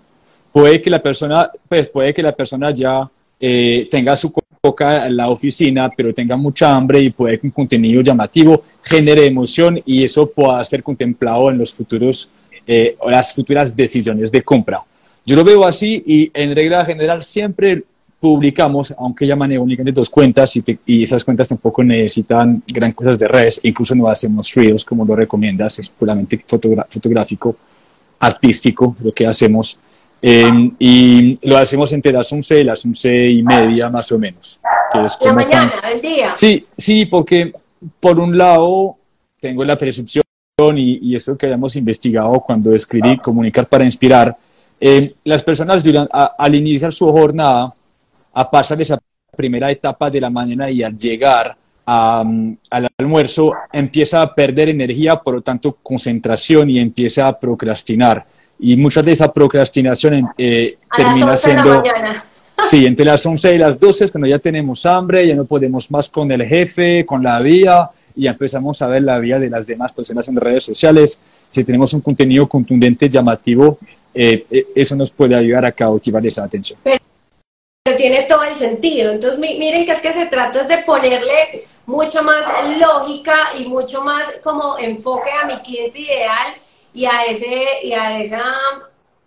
Puede 0.53 0.81
que 0.81 0.89
la 0.89 1.03
persona, 1.03 1.51
pues, 1.67 1.89
puede 1.89 2.13
que 2.13 2.23
la 2.23 2.33
persona 2.33 2.71
ya 2.71 3.09
eh, 3.37 3.87
tenga 3.91 4.15
su 4.15 4.31
coca 4.61 5.07
en 5.07 5.17
la 5.17 5.29
oficina, 5.29 5.89
pero 5.95 6.13
tenga 6.13 6.37
mucha 6.37 6.73
hambre 6.73 7.01
y 7.01 7.09
puede 7.09 7.37
que 7.37 7.47
un 7.47 7.51
contenido 7.51 8.01
llamativo 8.01 8.63
genere 8.81 9.25
emoción 9.25 9.81
y 9.85 10.05
eso 10.05 10.29
pueda 10.29 10.63
ser 10.63 10.83
contemplado 10.83 11.49
en 11.49 11.57
los 11.57 11.73
futuros 11.73 12.31
eh, 12.65 12.95
las 13.07 13.33
futuras 13.33 13.75
decisiones 13.75 14.31
de 14.31 14.41
compra. 14.41 14.81
Yo 15.25 15.35
lo 15.35 15.43
veo 15.43 15.65
así 15.65 16.03
y 16.05 16.31
en 16.33 16.55
regla 16.55 16.85
general 16.85 17.23
siempre 17.23 17.83
publicamos, 18.19 18.93
aunque 18.97 19.25
ya 19.25 19.35
manejo 19.35 19.63
únicamente 19.63 19.99
dos 19.99 20.09
cuentas 20.09 20.55
y, 20.57 20.63
y, 20.85 21.03
esas 21.03 21.23
cuentas 21.23 21.47
tampoco 21.47 21.83
necesitan 21.83 22.61
gran 22.67 22.91
cosas 22.91 23.17
de 23.17 23.27
redes, 23.27 23.61
incluso 23.63 23.95
no 23.95 24.09
hacemos 24.09 24.53
reels 24.53 24.83
como 24.83 25.05
lo 25.05 25.15
recomiendas, 25.15 25.79
es 25.79 25.89
puramente 25.89 26.43
fotográfico, 26.45 27.55
artístico 28.19 28.95
lo 29.01 29.11
que 29.13 29.25
hacemos. 29.25 29.79
Em, 30.21 30.75
y 30.77 31.47
lo 31.47 31.57
hacemos 31.57 31.93
entre 31.93 32.11
las 32.11 32.31
11 32.31 32.59
y 32.59 32.63
las 32.65 32.85
11 32.85 33.27
y 33.27 33.43
media 33.43 33.89
más 33.89 34.11
o 34.11 34.19
menos. 34.19 34.59
Que 34.91 35.05
es 35.05 35.17
la 35.21 35.33
mañana, 35.33 35.73
el 35.93 36.01
día. 36.01 36.33
Sí, 36.35 36.65
sí, 36.77 37.05
porque 37.05 37.53
por 37.99 38.19
un 38.19 38.37
lado 38.37 38.97
tengo 39.39 39.63
la 39.63 39.77
percepción 39.77 40.23
y, 40.77 40.99
y 41.01 41.15
esto 41.15 41.37
que 41.37 41.45
habíamos 41.45 41.75
investigado 41.75 42.39
cuando 42.41 42.73
escribí 42.73 43.17
Comunicar 43.17 43.67
para 43.67 43.85
Inspirar, 43.85 44.35
em, 44.79 45.11
las 45.23 45.41
personas 45.41 45.83
al 46.37 46.55
iniciar 46.55 46.91
su 46.91 47.09
jornada 47.11 47.73
a 48.33 48.51
pasar 48.51 48.79
esa 48.81 48.99
primera 49.35 49.71
etapa 49.71 50.09
de 50.09 50.21
la 50.21 50.29
mañana 50.29 50.69
y 50.69 50.83
al 50.83 50.97
llegar 50.97 51.55
al 51.85 52.87
almuerzo 52.97 53.53
empieza 53.71 54.21
a 54.21 54.35
perder 54.35 54.69
energía, 54.69 55.15
por 55.15 55.33
lo 55.35 55.41
tanto 55.41 55.77
concentración 55.81 56.69
y 56.69 56.77
empieza 56.77 57.27
a 57.27 57.39
procrastinar. 57.39 58.25
Y 58.59 58.75
muchas 58.75 59.05
de 59.05 59.13
esa 59.13 59.31
procrastinación 59.31 60.29
eh, 60.37 60.77
termina 60.95 61.35
siendo... 61.37 61.81
Sí, 62.69 62.85
entre 62.85 63.05
las 63.05 63.25
11 63.25 63.55
y 63.55 63.57
las 63.57 63.79
12 63.79 64.11
cuando 64.11 64.27
ya 64.27 64.37
tenemos 64.37 64.85
hambre, 64.85 65.25
ya 65.25 65.33
no 65.33 65.45
podemos 65.45 65.89
más 65.89 66.09
con 66.09 66.29
el 66.29 66.43
jefe, 66.43 67.05
con 67.05 67.23
la 67.23 67.39
vía, 67.39 67.89
y 68.19 68.27
empezamos 68.27 68.81
a 68.81 68.87
ver 68.87 69.03
la 69.03 69.17
vida 69.19 69.39
de 69.39 69.49
las 69.49 69.65
demás 69.65 69.91
personas 69.93 70.27
en 70.27 70.35
redes 70.35 70.63
sociales. 70.63 71.19
Si 71.49 71.63
tenemos 71.63 71.93
un 71.93 72.01
contenido 72.01 72.47
contundente, 72.47 73.09
llamativo, 73.09 73.77
eh, 74.13 74.45
eh, 74.49 74.67
eso 74.75 74.95
nos 74.95 75.11
puede 75.11 75.35
ayudar 75.35 75.65
a 75.65 75.71
cautivar 75.71 76.25
esa 76.25 76.43
atención 76.43 76.79
tiene 77.95 78.23
todo 78.23 78.43
el 78.43 78.55
sentido. 78.55 79.11
Entonces, 79.11 79.39
miren 79.39 79.85
que 79.85 79.91
es 79.91 80.01
que 80.01 80.13
se 80.13 80.27
trata 80.27 80.63
de 80.63 80.79
ponerle 80.79 81.67
mucho 81.85 82.23
más 82.23 82.45
lógica 82.77 83.51
y 83.57 83.65
mucho 83.65 84.01
más 84.03 84.31
como 84.43 84.77
enfoque 84.77 85.31
a 85.31 85.45
mi 85.45 85.57
cliente 85.59 85.99
ideal 85.99 86.53
y 86.93 87.05
a 87.05 87.23
ese 87.23 87.65
y 87.83 87.93
a 87.93 88.19
esa 88.19 88.43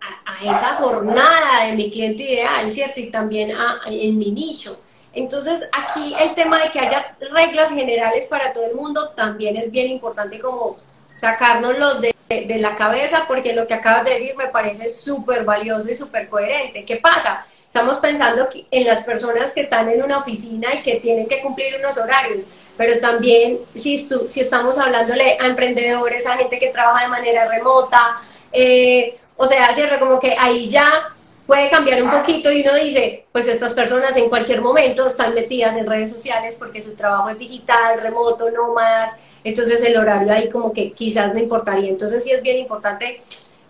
a, 0.01 0.45
esa 0.45 0.75
jornada 0.77 1.67
de 1.67 1.73
mi 1.75 1.91
cliente 1.91 2.23
ideal, 2.23 2.71
¿cierto? 2.71 3.01
Y 3.01 3.11
también 3.11 3.53
a, 3.53 3.81
en 3.87 4.19
mi 4.19 4.33
nicho. 4.33 4.79
Entonces, 5.15 5.69
aquí 5.73 6.15
el 6.19 6.35
tema 6.35 6.63
de 6.63 6.71
que 6.71 6.81
haya 6.81 7.15
reglas 7.21 7.71
generales 7.71 8.27
para 8.29 8.53
todo 8.53 8.65
el 8.67 8.75
mundo 8.75 9.11
también 9.11 9.57
es 9.57 9.71
bien 9.71 9.89
importante 9.89 10.41
como 10.41 10.79
sacárnoslo 11.21 12.01
de, 12.01 12.15
de 12.29 12.59
la 12.59 12.75
cabeza 12.75 13.25
porque 13.29 13.53
lo 13.53 13.67
que 13.67 13.75
acabas 13.75 14.05
de 14.05 14.13
decir 14.13 14.35
me 14.37 14.49
parece 14.49 14.89
súper 14.89 15.45
valioso 15.45 15.91
y 15.91 15.95
súper 15.95 16.29
coherente. 16.29 16.85
¿Qué 16.85 16.97
pasa? 16.97 17.47
Estamos 17.67 17.99
pensando 17.99 18.49
en 18.71 18.85
las 18.85 19.03
personas 19.03 19.51
que 19.53 19.63
están 19.63 19.89
en 19.89 20.03
una 20.03 20.19
oficina 20.19 20.75
y 20.75 20.83
que 20.83 20.97
tienen 20.97 21.27
que 21.27 21.41
cumplir 21.41 21.75
unos 21.79 21.97
horarios, 21.97 22.47
pero 22.77 23.01
también 23.01 23.61
si, 23.75 23.97
si 23.97 24.41
estamos 24.41 24.79
hablándole 24.79 25.39
a 25.41 25.47
emprendedores, 25.47 26.27
a 26.27 26.37
gente 26.37 26.59
que 26.59 26.69
trabaja 26.69 27.05
de 27.05 27.09
manera 27.09 27.49
remota, 27.49 28.19
eh, 28.53 29.19
o 29.39 29.47
sea, 29.47 29.73
cierto, 29.73 29.99
como 29.99 30.21
que 30.21 30.37
ahí 30.39 30.69
ya 30.69 31.15
puede 31.47 31.71
cambiar 31.71 32.03
un 32.03 32.11
poquito 32.11 32.51
y 32.51 32.63
uno 32.63 32.75
dice, 32.77 33.27
pues 33.33 33.47
estas 33.47 33.73
personas 33.73 34.17
en 34.17 34.29
cualquier 34.29 34.61
momento 34.61 35.07
están 35.07 35.35
metidas 35.35 35.77
en 35.77 35.87
redes 35.87 36.11
sociales 36.11 36.57
porque 36.59 36.83
su 36.83 36.95
trabajo 36.95 37.29
es 37.31 37.39
digital, 37.39 38.01
remoto, 38.01 38.51
nómadas, 38.51 39.13
entonces 39.45 39.83
el 39.83 39.97
horario 39.97 40.33
ahí 40.33 40.49
como 40.49 40.73
que 40.73 40.93
quizás 40.93 41.35
no 41.35 41.41
importaría. 41.41 41.91
Entonces 41.91 42.23
sí 42.23 42.31
es 42.31 42.43
bien 42.43 42.59
importante 42.59 43.23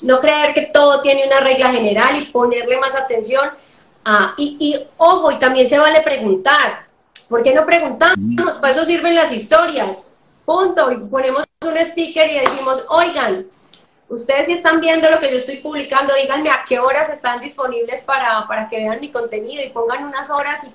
no 0.03 0.21
creer 0.21 0.53
que 0.53 0.63
todo 0.67 1.01
tiene 1.01 1.27
una 1.27 1.41
regla 1.41 1.71
general 1.71 2.17
y 2.21 2.27
ponerle 2.27 2.79
más 2.79 2.95
atención 2.95 3.51
Ah, 4.05 4.35
y, 4.37 4.79
ojo, 4.97 5.31
y 5.31 5.39
también 5.39 5.69
se 5.69 5.79
vale 5.79 6.01
preguntar. 6.01 6.87
¿Por 7.29 7.43
qué 7.43 7.55
no 7.55 7.65
preguntamos? 7.65 8.59
Para 8.61 8.73
eso 8.73 8.85
sirven 8.85 9.15
las 9.15 9.33
historias. 9.33 10.07
Punto. 10.45 10.91
Y 10.91 10.97
ponemos 10.97 11.45
un 11.65 11.77
sticker 11.77 12.29
y 12.31 12.41
decimos, 12.41 12.85
oigan, 12.89 13.47
ustedes 14.13 14.47
si 14.47 14.53
están 14.53 14.81
viendo 14.81 15.11
lo 15.11 15.19
que 15.19 15.31
yo 15.31 15.39
estoy 15.39 15.57
publicando, 15.57 16.15
díganme 16.15 16.51
a 16.51 16.65
qué 16.69 16.79
horas 16.79 17.09
están 17.09 17.41
disponibles 17.41 18.03
para, 18.03 18.47
para 18.47 18.69
que 18.69 18.77
vean 18.77 19.01
mi 19.01 19.11
contenido 19.11 19.65
y 19.65 19.71
pongan 19.71 20.05
unas 20.05 20.29
horas 20.31 20.63
y 20.65 20.73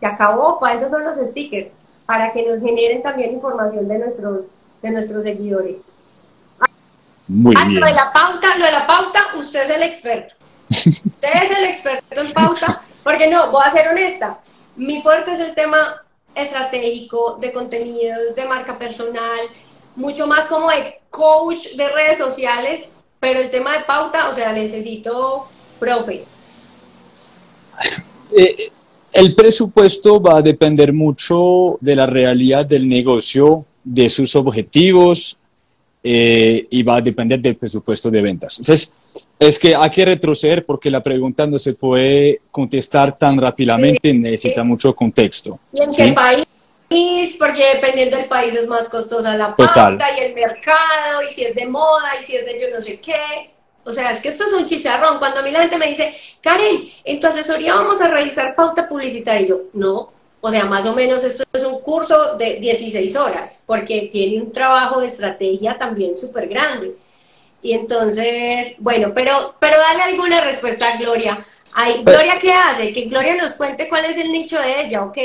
se 0.00 0.06
acabó. 0.06 0.58
Para 0.58 0.74
eso 0.74 0.90
son 0.90 1.04
los 1.04 1.16
stickers, 1.16 1.68
para 2.04 2.32
que 2.32 2.44
nos 2.44 2.60
generen 2.60 3.02
también 3.02 3.32
información 3.32 3.86
de 3.86 3.98
nuestros, 3.98 4.46
de 4.82 4.90
nuestros 4.90 5.22
seguidores. 5.22 5.84
Muy 7.28 7.54
ah, 7.56 7.64
Lo 7.64 7.86
de 7.86 7.92
la 7.92 8.12
pauta, 8.12 8.56
lo 8.56 8.64
de 8.64 8.72
la 8.72 8.86
pauta, 8.86 9.20
usted 9.36 9.62
es 9.62 9.70
el 9.70 9.82
experto. 9.84 10.34
Usted 10.70 11.42
es 11.42 11.50
el 11.50 11.64
experto 11.64 12.20
en 12.20 12.32
pauta, 12.32 12.80
porque 13.02 13.28
no, 13.28 13.50
voy 13.50 13.62
a 13.64 13.70
ser 13.70 13.88
honesta. 13.88 14.38
Mi 14.76 15.00
fuerte 15.02 15.32
es 15.32 15.40
el 15.40 15.54
tema 15.54 16.02
estratégico, 16.34 17.38
de 17.40 17.52
contenidos, 17.52 18.34
de 18.34 18.44
marca 18.46 18.78
personal, 18.78 19.40
mucho 20.00 20.26
más 20.26 20.46
como 20.46 20.68
de 20.70 21.00
coach 21.10 21.76
de 21.76 21.88
redes 21.88 22.18
sociales, 22.18 22.92
pero 23.20 23.40
el 23.40 23.50
tema 23.50 23.76
de 23.78 23.84
pauta, 23.84 24.28
o 24.28 24.34
sea, 24.34 24.52
necesito 24.52 25.46
profe. 25.78 26.24
Eh, 28.36 28.70
el 29.12 29.34
presupuesto 29.34 30.20
va 30.20 30.38
a 30.38 30.42
depender 30.42 30.92
mucho 30.92 31.78
de 31.80 31.96
la 31.96 32.06
realidad 32.06 32.64
del 32.64 32.88
negocio, 32.88 33.64
de 33.82 34.08
sus 34.08 34.36
objetivos 34.36 35.36
eh, 36.02 36.66
y 36.70 36.82
va 36.82 36.96
a 36.96 37.00
depender 37.00 37.40
del 37.40 37.56
presupuesto 37.56 38.10
de 38.10 38.22
ventas. 38.22 38.58
Entonces, 38.58 38.92
es 39.38 39.58
que 39.58 39.74
hay 39.74 39.90
que 39.90 40.04
retroceder 40.04 40.64
porque 40.64 40.90
la 40.90 41.02
pregunta 41.02 41.46
no 41.46 41.58
se 41.58 41.74
puede 41.74 42.42
contestar 42.50 43.16
tan 43.18 43.38
rápidamente, 43.38 44.12
necesita 44.14 44.62
mucho 44.62 44.94
contexto. 44.94 45.58
¿Y 45.72 45.82
en 45.82 45.88
qué 45.90 46.12
país? 46.12 46.44
Porque 47.38 47.74
dependiendo 47.74 48.16
del 48.16 48.26
país 48.26 48.52
es 48.54 48.66
más 48.66 48.88
costosa 48.88 49.36
la 49.36 49.54
pauta 49.54 50.10
y 50.16 50.24
el 50.24 50.34
mercado, 50.34 51.22
y 51.28 51.32
si 51.32 51.44
es 51.44 51.54
de 51.54 51.66
moda, 51.66 52.10
y 52.20 52.24
si 52.24 52.34
es 52.34 52.44
de 52.44 52.60
yo 52.60 52.68
no 52.68 52.80
sé 52.82 52.98
qué. 52.98 53.52
O 53.84 53.92
sea, 53.92 54.10
es 54.10 54.20
que 54.20 54.28
esto 54.28 54.44
es 54.44 54.52
un 54.52 54.66
chicharrón. 54.66 55.18
Cuando 55.18 55.38
a 55.38 55.42
mí 55.42 55.52
la 55.52 55.60
gente 55.60 55.78
me 55.78 55.86
dice, 55.86 56.16
Karen, 56.40 56.90
en 57.04 57.20
tu 57.20 57.28
asesoría 57.28 57.74
vamos 57.74 58.00
a 58.00 58.08
realizar 58.08 58.56
pauta 58.56 58.88
publicitaria. 58.88 59.42
Y 59.42 59.48
yo, 59.48 59.60
no. 59.72 60.12
O 60.40 60.50
sea, 60.50 60.64
más 60.64 60.84
o 60.86 60.92
menos 60.92 61.22
esto 61.22 61.44
es 61.52 61.62
un 61.62 61.80
curso 61.80 62.36
de 62.36 62.56
16 62.56 63.14
horas, 63.16 63.62
porque 63.66 64.08
tiene 64.10 64.42
un 64.42 64.50
trabajo 64.50 65.00
de 65.00 65.06
estrategia 65.06 65.78
también 65.78 66.16
súper 66.16 66.48
grande. 66.48 66.96
Y 67.62 67.72
entonces, 67.72 68.74
bueno, 68.78 69.12
pero, 69.14 69.54
pero 69.60 69.76
dale 69.78 70.02
alguna 70.02 70.40
respuesta 70.40 70.88
a 70.88 70.96
Gloria. 70.98 71.46
Ay, 71.72 72.02
Gloria, 72.02 72.38
¿qué 72.40 72.52
hace? 72.52 72.92
Que 72.92 73.02
Gloria 73.02 73.36
nos 73.36 73.52
cuente 73.52 73.88
cuál 73.88 74.06
es 74.06 74.18
el 74.18 74.32
nicho 74.32 74.58
de 74.58 74.86
ella, 74.86 75.04
¿ok? 75.04 75.18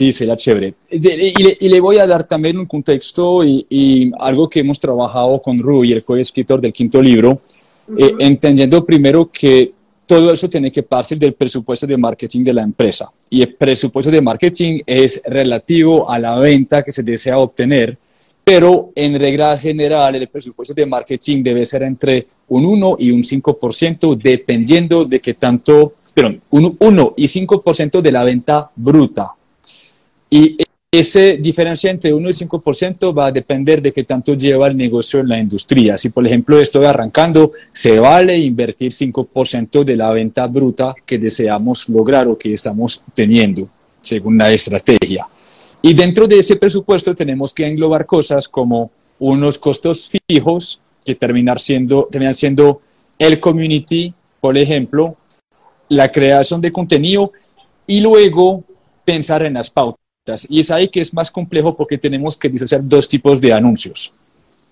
Sí, 0.00 0.12
será 0.12 0.34
chévere. 0.34 0.72
Y 0.90 1.68
le, 1.68 1.78
voy 1.78 1.98
a 1.98 2.06
dar 2.06 2.24
también 2.24 2.56
un 2.56 2.64
contexto 2.64 3.44
y, 3.44 4.10
algo 4.18 4.48
que 4.48 4.60
hemos 4.60 4.80
trabajado 4.80 5.42
con 5.42 5.58
Rui, 5.58 5.92
el 5.92 6.02
coescritor 6.02 6.58
del 6.58 6.72
quinto 6.72 7.02
libro, 7.02 7.42
eh, 7.98 8.14
entendiendo 8.18 8.82
primero 8.82 9.30
que 9.30 9.74
todo 10.06 10.32
eso 10.32 10.48
tiene 10.48 10.72
que 10.72 10.84
partir 10.84 11.18
del 11.18 11.34
presupuesto 11.34 11.86
de 11.86 11.98
marketing 11.98 12.42
de 12.44 12.54
la 12.54 12.62
empresa. 12.62 13.12
Y 13.28 13.42
el 13.42 13.54
presupuesto 13.54 14.10
de 14.10 14.22
marketing 14.22 14.80
es 14.86 15.20
relativo 15.26 16.10
a 16.10 16.18
la 16.18 16.38
venta 16.38 16.82
que 16.82 16.92
se 16.92 17.02
desea 17.02 17.36
obtener, 17.36 17.98
pero 18.42 18.92
en 18.94 19.20
regla 19.20 19.58
general 19.58 20.14
el 20.14 20.28
presupuesto 20.28 20.72
de 20.72 20.86
marketing 20.86 21.42
debe 21.42 21.66
ser 21.66 21.82
entre 21.82 22.26
un 22.48 22.64
1 22.64 22.96
y 23.00 23.10
un 23.10 23.22
5%, 23.22 24.16
dependiendo 24.16 25.04
de 25.04 25.20
qué 25.20 25.34
tanto, 25.34 25.92
perdón, 26.14 26.40
un 26.48 26.74
1 26.80 27.14
y 27.18 27.24
5% 27.26 28.00
de 28.00 28.12
la 28.12 28.24
venta 28.24 28.70
bruta. 28.74 29.34
Y 30.30 30.56
ese 30.92 31.36
diferencia 31.36 31.88
entre 31.88 32.12
1 32.12 32.30
y 32.30 32.32
5% 32.32 33.16
va 33.16 33.26
a 33.26 33.32
depender 33.32 33.80
de 33.80 33.92
qué 33.92 34.02
tanto 34.02 34.34
lleva 34.34 34.66
el 34.66 34.76
negocio 34.76 35.20
en 35.20 35.28
la 35.28 35.38
industria. 35.38 35.96
Si, 35.96 36.08
por 36.08 36.26
ejemplo, 36.26 36.60
estoy 36.60 36.84
arrancando, 36.84 37.52
se 37.72 38.00
vale 38.00 38.36
invertir 38.36 38.92
5% 38.92 39.84
de 39.84 39.96
la 39.96 40.12
venta 40.12 40.46
bruta 40.48 40.92
que 41.06 41.16
deseamos 41.16 41.88
lograr 41.88 42.26
o 42.26 42.36
que 42.36 42.54
estamos 42.54 43.04
teniendo, 43.14 43.68
según 44.00 44.36
la 44.36 44.50
estrategia. 44.52 45.28
Y 45.80 45.94
dentro 45.94 46.26
de 46.26 46.40
ese 46.40 46.56
presupuesto 46.56 47.14
tenemos 47.14 47.52
que 47.52 47.66
englobar 47.66 48.04
cosas 48.04 48.48
como 48.48 48.90
unos 49.20 49.60
costos 49.60 50.10
fijos, 50.28 50.82
que 51.04 51.14
terminar 51.14 51.60
siendo, 51.60 52.08
terminan 52.10 52.34
siendo 52.34 52.80
el 53.16 53.38
community, 53.38 54.12
por 54.40 54.58
ejemplo, 54.58 55.16
la 55.88 56.10
creación 56.10 56.60
de 56.60 56.72
contenido 56.72 57.32
y 57.86 58.00
luego 58.00 58.64
pensar 59.04 59.44
en 59.44 59.54
las 59.54 59.70
pautas 59.70 60.09
y 60.48 60.60
es 60.60 60.70
ahí 60.70 60.88
que 60.88 61.00
es 61.00 61.14
más 61.14 61.30
complejo 61.30 61.76
porque 61.76 61.98
tenemos 61.98 62.36
que 62.36 62.48
disociar 62.48 62.86
dos 62.86 63.08
tipos 63.08 63.40
de 63.40 63.52
anuncios. 63.52 64.14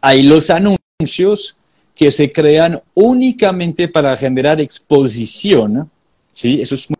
Hay 0.00 0.22
los 0.22 0.50
anuncios 0.50 1.56
que 1.94 2.12
se 2.12 2.30
crean 2.30 2.80
únicamente 2.94 3.88
para 3.88 4.16
generar 4.16 4.60
exposición, 4.60 5.90
¿sí? 6.30 6.60
Eso 6.60 6.74
es 6.74 6.88
muy, 6.88 6.96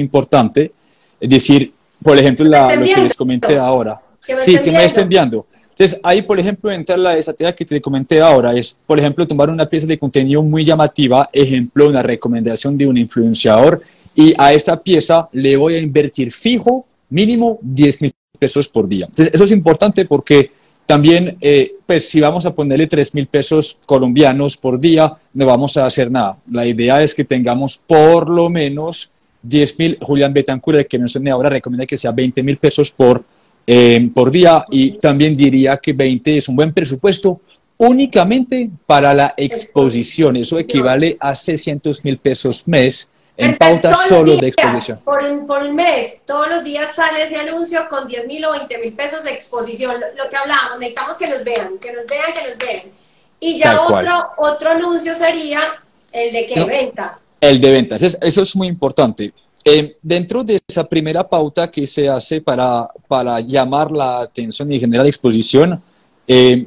importante. 0.00 0.72
Es 1.20 1.28
decir, 1.28 1.72
por 2.02 2.18
ejemplo, 2.18 2.46
la, 2.46 2.74
lo 2.74 2.84
que 2.84 2.96
les 3.02 3.14
comenté 3.14 3.58
ahora. 3.58 4.00
sí, 4.40 4.58
que 4.58 4.72
me 4.72 4.84
está 4.84 5.02
enviando. 5.02 5.46
Entonces, 5.68 6.00
ahí, 6.02 6.22
por 6.22 6.40
ejemplo, 6.40 6.70
entra 6.72 6.96
la 6.96 7.16
estrategia 7.16 7.54
que 7.54 7.64
te 7.64 7.80
comenté 7.80 8.20
ahora, 8.20 8.54
es, 8.54 8.78
por 8.86 8.98
ejemplo, 8.98 9.26
tomar 9.26 9.50
una 9.50 9.68
pieza 9.68 9.86
de 9.86 9.98
contenido 9.98 10.42
muy 10.42 10.64
llamativa, 10.64 11.28
ejemplo, 11.32 11.88
una 11.88 12.02
recomendación 12.02 12.76
de 12.76 12.86
un 12.86 12.96
influenciador, 12.96 13.82
y 14.14 14.34
a 14.38 14.52
esta 14.52 14.82
pieza 14.82 15.28
le 15.32 15.56
voy 15.56 15.74
a 15.74 15.78
invertir 15.78 16.32
fijo 16.32 16.86
mínimo 17.12 17.58
10 17.62 18.02
mil 18.02 18.14
pesos 18.38 18.68
por 18.68 18.88
día. 18.88 19.06
Entonces, 19.06 19.32
eso 19.32 19.44
es 19.44 19.52
importante 19.52 20.04
porque 20.06 20.50
también, 20.86 21.36
eh, 21.40 21.74
pues 21.86 22.08
si 22.08 22.20
vamos 22.20 22.44
a 22.44 22.52
ponerle 22.52 22.86
3 22.86 23.14
mil 23.14 23.26
pesos 23.26 23.78
colombianos 23.86 24.56
por 24.56 24.80
día, 24.80 25.14
no 25.34 25.46
vamos 25.46 25.76
a 25.76 25.86
hacer 25.86 26.10
nada. 26.10 26.38
La 26.50 26.66
idea 26.66 27.02
es 27.02 27.14
que 27.14 27.24
tengamos 27.24 27.78
por 27.78 28.28
lo 28.28 28.50
menos 28.50 29.12
10 29.42 29.78
mil. 29.78 29.98
Julián 30.00 30.32
Betancur, 30.32 30.76
el 30.76 30.86
que 30.86 30.98
mencioné 30.98 31.30
ahora, 31.30 31.50
recomienda 31.50 31.86
que 31.86 31.96
sea 31.96 32.12
20 32.12 32.42
mil 32.42 32.56
pesos 32.56 32.90
por, 32.90 33.24
eh, 33.66 34.10
por 34.12 34.30
día 34.30 34.64
y 34.70 34.98
también 34.98 35.36
diría 35.36 35.76
que 35.76 35.92
20 35.92 36.36
es 36.38 36.48
un 36.48 36.56
buen 36.56 36.72
presupuesto 36.72 37.40
únicamente 37.78 38.70
para 38.86 39.14
la 39.14 39.34
exposición. 39.36 40.36
Eso 40.36 40.58
equivale 40.58 41.16
a 41.20 41.34
600 41.34 42.04
mil 42.04 42.18
pesos 42.18 42.66
mes 42.66 43.10
en 43.36 43.56
pautas 43.56 44.06
solo 44.08 44.36
de 44.36 44.48
exposición. 44.48 45.00
Por 45.04 45.22
un, 45.22 45.46
por 45.46 45.62
un 45.62 45.74
mes, 45.74 46.20
todos 46.26 46.48
los 46.48 46.64
días 46.64 46.94
sale 46.94 47.24
ese 47.24 47.36
anuncio 47.36 47.88
con 47.88 48.06
10 48.06 48.26
mil 48.26 48.44
o 48.44 48.52
20 48.52 48.78
mil 48.78 48.92
pesos 48.92 49.24
de 49.24 49.32
exposición. 49.32 49.96
Lo, 50.16 50.28
que 50.28 50.36
hablábamos, 50.36 50.78
necesitamos 50.78 51.16
que 51.16 51.26
nos 51.28 51.44
vean, 51.44 51.78
que 51.78 51.92
nos 51.92 52.06
vean, 52.06 52.32
que 52.34 52.48
nos 52.48 52.58
vean. 52.58 52.82
Y 53.40 53.58
ya 53.58 53.80
otro, 53.80 54.30
otro 54.38 54.70
anuncio 54.70 55.14
sería 55.14 55.60
el 56.12 56.32
de 56.32 56.46
qué 56.46 56.64
venta. 56.64 57.18
El 57.40 57.60
de 57.60 57.72
ventas, 57.72 58.02
eso 58.02 58.42
es 58.42 58.56
muy 58.56 58.68
importante. 58.68 59.32
Eh, 59.64 59.96
dentro 60.02 60.44
de 60.44 60.60
esa 60.66 60.88
primera 60.88 61.28
pauta 61.28 61.70
que 61.70 61.86
se 61.86 62.08
hace 62.08 62.40
para, 62.40 62.88
para 63.08 63.40
llamar 63.40 63.90
la 63.90 64.20
atención 64.20 64.70
y 64.72 64.78
generar 64.78 65.06
exposición, 65.06 65.82
eh, 66.28 66.66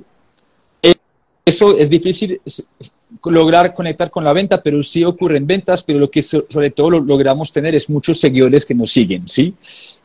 eso 1.46 1.78
es 1.78 1.90
difícil 1.92 2.42
lograr 3.26 3.74
conectar 3.74 4.10
con 4.12 4.24
la 4.24 4.34
venta, 4.34 4.62
pero 4.62 4.82
sí 4.84 5.04
ocurren 5.04 5.46
ventas, 5.48 5.84
pero 5.84 6.00
lo 6.00 6.10
que 6.10 6.22
sobre 6.22 6.70
todo 6.72 6.92
lo 6.92 7.00
logramos 7.02 7.52
tener 7.52 7.76
es 7.76 7.90
muchos 7.90 8.20
seguidores 8.20 8.66
que 8.66 8.76
nos 8.76 8.92
siguen, 8.92 9.28
¿sí? 9.28 9.54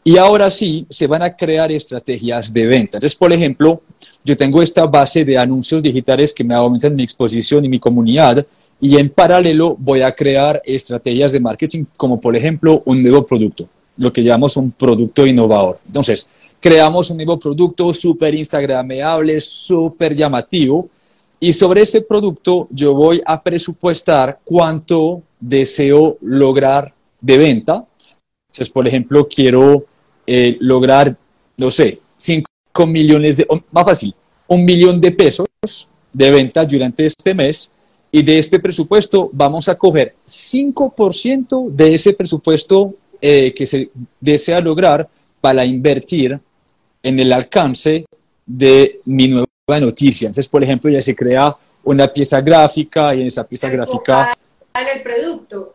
Y 0.02 0.16
ahora 0.16 0.50
sí, 0.50 0.86
se 0.88 1.06
van 1.06 1.22
a 1.22 1.36
crear 1.36 1.70
estrategias 1.70 2.52
de 2.52 2.66
venta. 2.66 2.96
Entonces, 2.96 3.16
por 3.16 3.32
ejemplo, 3.32 3.82
yo 4.24 4.36
tengo 4.36 4.62
esta 4.62 4.86
base 4.86 5.24
de 5.24 5.36
anuncios 5.36 5.82
digitales 5.82 6.32
que 6.32 6.44
me 6.44 6.54
aumentan 6.54 6.94
mi 6.94 7.02
exposición 7.02 7.64
y 7.64 7.68
mi 7.68 7.78
comunidad, 7.78 8.46
y 8.80 8.96
en 8.96 9.10
paralelo 9.10 9.76
voy 9.78 10.00
a 10.00 10.12
crear 10.12 10.62
estrategias 10.64 11.32
de 11.32 11.40
marketing, 11.40 11.84
como 11.96 12.18
por 12.18 12.34
ejemplo 12.34 12.82
un 12.86 13.02
nuevo 13.02 13.26
producto, 13.26 13.68
lo 13.98 14.10
que 14.10 14.22
llamamos 14.22 14.56
un 14.56 14.70
producto 14.70 15.26
innovador. 15.26 15.78
Entonces, 15.86 16.26
creamos 16.58 17.10
un 17.10 17.18
nuevo 17.18 17.38
producto 17.38 17.92
súper 17.92 18.34
instagrameable, 18.34 19.38
súper 19.40 20.16
llamativo, 20.16 20.88
y 21.42 21.54
sobre 21.54 21.80
ese 21.80 22.02
producto 22.02 22.68
yo 22.70 22.94
voy 22.94 23.22
a 23.24 23.42
presupuestar 23.42 24.40
cuánto 24.44 25.22
deseo 25.40 26.18
lograr 26.20 26.92
de 27.18 27.38
venta. 27.38 27.86
Entonces, 28.48 28.68
por 28.68 28.86
ejemplo, 28.86 29.26
quiero 29.26 29.86
eh, 30.26 30.58
lograr, 30.60 31.16
no 31.56 31.70
sé, 31.70 31.98
5 32.18 32.46
millones 32.86 33.38
de, 33.38 33.46
más 33.70 33.84
fácil, 33.84 34.14
un 34.48 34.66
millón 34.66 35.00
de 35.00 35.12
pesos 35.12 35.46
de 36.12 36.30
venta 36.30 36.66
durante 36.66 37.06
este 37.06 37.34
mes. 37.34 37.72
Y 38.12 38.22
de 38.22 38.38
este 38.38 38.58
presupuesto 38.58 39.30
vamos 39.32 39.68
a 39.68 39.76
coger 39.76 40.16
5% 40.26 41.70
de 41.70 41.94
ese 41.94 42.12
presupuesto 42.12 42.96
eh, 43.20 43.54
que 43.54 43.64
se 43.64 43.90
desea 44.20 44.60
lograr 44.60 45.08
para 45.40 45.64
invertir 45.64 46.38
en 47.02 47.18
el 47.18 47.32
alcance 47.32 48.04
de 48.44 49.00
mi 49.04 49.28
nuevo 49.28 49.49
noticia. 49.78 50.26
Entonces, 50.26 50.48
por 50.48 50.64
ejemplo, 50.64 50.90
ya 50.90 51.02
se 51.02 51.14
crea 51.14 51.54
una 51.84 52.08
pieza 52.08 52.40
gráfica 52.40 53.14
y 53.14 53.20
en 53.20 53.26
esa 53.28 53.44
pieza 53.44 53.68
gráfica... 53.68 54.36
En 54.74 54.88
el 54.96 55.02
producto. 55.02 55.74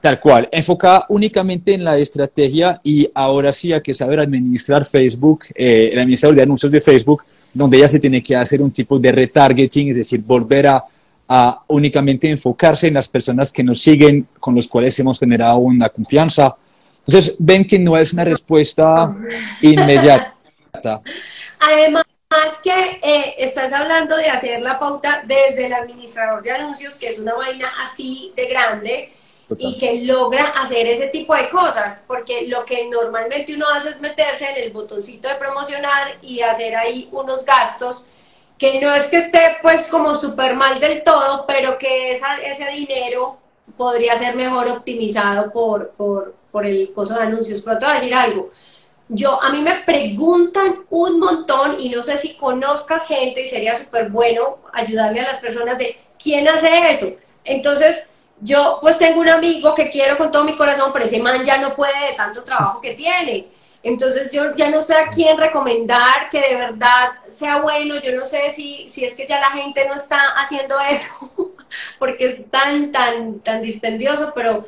Tal 0.00 0.20
cual, 0.20 0.48
enfocada 0.52 1.04
únicamente 1.08 1.74
en 1.74 1.84
la 1.84 1.98
estrategia 1.98 2.80
y 2.82 3.10
ahora 3.14 3.52
sí 3.52 3.72
hay 3.72 3.80
que 3.80 3.94
saber 3.94 4.20
administrar 4.20 4.84
Facebook, 4.84 5.46
eh, 5.54 5.90
el 5.92 5.98
administrador 5.98 6.36
de 6.36 6.42
anuncios 6.42 6.70
de 6.70 6.80
Facebook, 6.80 7.22
donde 7.52 7.78
ya 7.78 7.88
se 7.88 7.98
tiene 7.98 8.22
que 8.22 8.36
hacer 8.36 8.62
un 8.62 8.70
tipo 8.70 8.98
de 8.98 9.10
retargeting, 9.10 9.88
es 9.90 9.96
decir, 9.96 10.20
volver 10.20 10.66
a, 10.66 10.84
a 11.28 11.60
únicamente 11.68 12.28
enfocarse 12.28 12.88
en 12.88 12.94
las 12.94 13.08
personas 13.08 13.50
que 13.50 13.64
nos 13.64 13.80
siguen, 13.80 14.26
con 14.38 14.54
los 14.54 14.68
cuales 14.68 14.98
hemos 15.00 15.18
generado 15.18 15.58
una 15.58 15.88
confianza. 15.88 16.54
Entonces, 17.06 17.34
ven 17.38 17.66
que 17.66 17.78
no 17.78 17.96
es 17.96 18.12
una 18.12 18.24
respuesta 18.24 19.14
inmediata. 19.60 20.34
Además, 21.58 22.04
más 22.30 22.58
que 22.62 23.00
eh, 23.02 23.34
estás 23.38 23.72
hablando 23.72 24.16
de 24.16 24.28
hacer 24.28 24.60
la 24.60 24.78
pauta 24.78 25.22
desde 25.24 25.66
el 25.66 25.72
administrador 25.72 26.42
de 26.42 26.50
anuncios, 26.50 26.94
que 26.96 27.08
es 27.08 27.18
una 27.18 27.34
vaina 27.34 27.72
así 27.80 28.32
de 28.34 28.46
grande 28.46 29.12
y 29.58 29.78
que 29.78 30.04
logra 30.04 30.48
hacer 30.48 30.88
ese 30.88 31.06
tipo 31.08 31.32
de 31.34 31.48
cosas, 31.48 32.02
porque 32.08 32.48
lo 32.48 32.64
que 32.64 32.88
normalmente 32.88 33.54
uno 33.54 33.68
hace 33.68 33.90
es 33.90 34.00
meterse 34.00 34.50
en 34.50 34.64
el 34.64 34.72
botoncito 34.72 35.28
de 35.28 35.36
promocionar 35.36 36.16
y 36.20 36.40
hacer 36.40 36.74
ahí 36.74 37.08
unos 37.12 37.44
gastos 37.44 38.08
que 38.58 38.80
no 38.80 38.92
es 38.92 39.06
que 39.06 39.18
esté 39.18 39.58
pues 39.62 39.84
como 39.84 40.14
súper 40.14 40.56
mal 40.56 40.80
del 40.80 41.04
todo, 41.04 41.46
pero 41.46 41.78
que 41.78 42.12
ese 42.12 42.70
dinero 42.72 43.38
podría 43.76 44.16
ser 44.16 44.34
mejor 44.34 44.68
optimizado 44.68 45.52
por, 45.52 45.90
por, 45.90 46.34
por 46.50 46.66
el 46.66 46.92
costo 46.92 47.14
de 47.14 47.22
anuncios. 47.22 47.60
Pero 47.60 47.78
te 47.78 47.84
voy 47.84 47.94
a 47.94 47.98
decir 47.98 48.14
algo, 48.14 48.50
yo, 49.08 49.40
a 49.42 49.50
mí 49.50 49.60
me 49.60 49.80
preguntan 49.80 50.84
un 50.90 51.20
montón 51.20 51.76
y 51.78 51.88
no 51.90 52.02
sé 52.02 52.18
si 52.18 52.36
conozcas 52.36 53.06
gente 53.06 53.42
y 53.42 53.48
sería 53.48 53.74
súper 53.74 54.10
bueno 54.10 54.58
ayudarle 54.72 55.20
a 55.20 55.28
las 55.28 55.38
personas 55.38 55.78
de 55.78 55.96
quién 56.20 56.48
hace 56.48 56.90
eso. 56.90 57.06
Entonces, 57.44 58.10
yo 58.40 58.78
pues 58.80 58.98
tengo 58.98 59.20
un 59.20 59.28
amigo 59.28 59.74
que 59.74 59.90
quiero 59.90 60.18
con 60.18 60.30
todo 60.30 60.44
mi 60.44 60.56
corazón, 60.56 60.90
pero 60.92 61.04
ese 61.04 61.20
man 61.20 61.44
ya 61.44 61.58
no 61.58 61.74
puede 61.74 62.10
de 62.10 62.16
tanto 62.16 62.42
trabajo 62.42 62.80
que 62.80 62.94
tiene. 62.94 63.48
Entonces 63.82 64.32
yo 64.32 64.52
ya 64.56 64.68
no 64.68 64.82
sé 64.82 64.94
a 64.94 65.10
quién 65.10 65.38
recomendar 65.38 66.28
que 66.28 66.40
de 66.40 66.56
verdad 66.56 67.12
sea 67.28 67.58
bueno, 67.58 68.00
yo 68.00 68.16
no 68.16 68.24
sé 68.24 68.50
si, 68.50 68.88
si 68.88 69.04
es 69.04 69.14
que 69.14 69.28
ya 69.28 69.38
la 69.38 69.50
gente 69.50 69.86
no 69.86 69.94
está 69.94 70.18
haciendo 70.36 70.78
eso, 70.90 71.54
porque 71.98 72.26
es 72.26 72.50
tan, 72.50 72.90
tan, 72.90 73.38
tan 73.40 73.62
dispendioso, 73.62 74.32
pero 74.34 74.66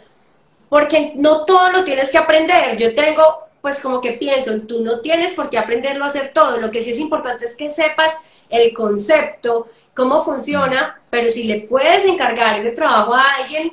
porque 0.68 1.14
no 1.16 1.44
todo 1.44 1.72
lo 1.72 1.84
tienes 1.84 2.10
que 2.10 2.18
aprender. 2.18 2.76
Yo 2.76 2.94
tengo 2.94 3.47
pues 3.60 3.80
como 3.80 4.00
que 4.00 4.12
pienso, 4.12 4.52
tú 4.66 4.82
no 4.82 5.00
tienes 5.00 5.34
por 5.34 5.50
qué 5.50 5.58
aprenderlo 5.58 6.04
a 6.04 6.08
hacer 6.08 6.32
todo, 6.32 6.58
lo 6.58 6.70
que 6.70 6.82
sí 6.82 6.90
es 6.90 6.98
importante 6.98 7.44
es 7.44 7.56
que 7.56 7.70
sepas 7.70 8.12
el 8.48 8.72
concepto, 8.72 9.68
cómo 9.94 10.22
funciona, 10.22 11.00
pero 11.10 11.28
si 11.28 11.44
le 11.44 11.62
puedes 11.62 12.04
encargar 12.04 12.58
ese 12.58 12.70
trabajo 12.70 13.14
a 13.14 13.24
alguien 13.40 13.72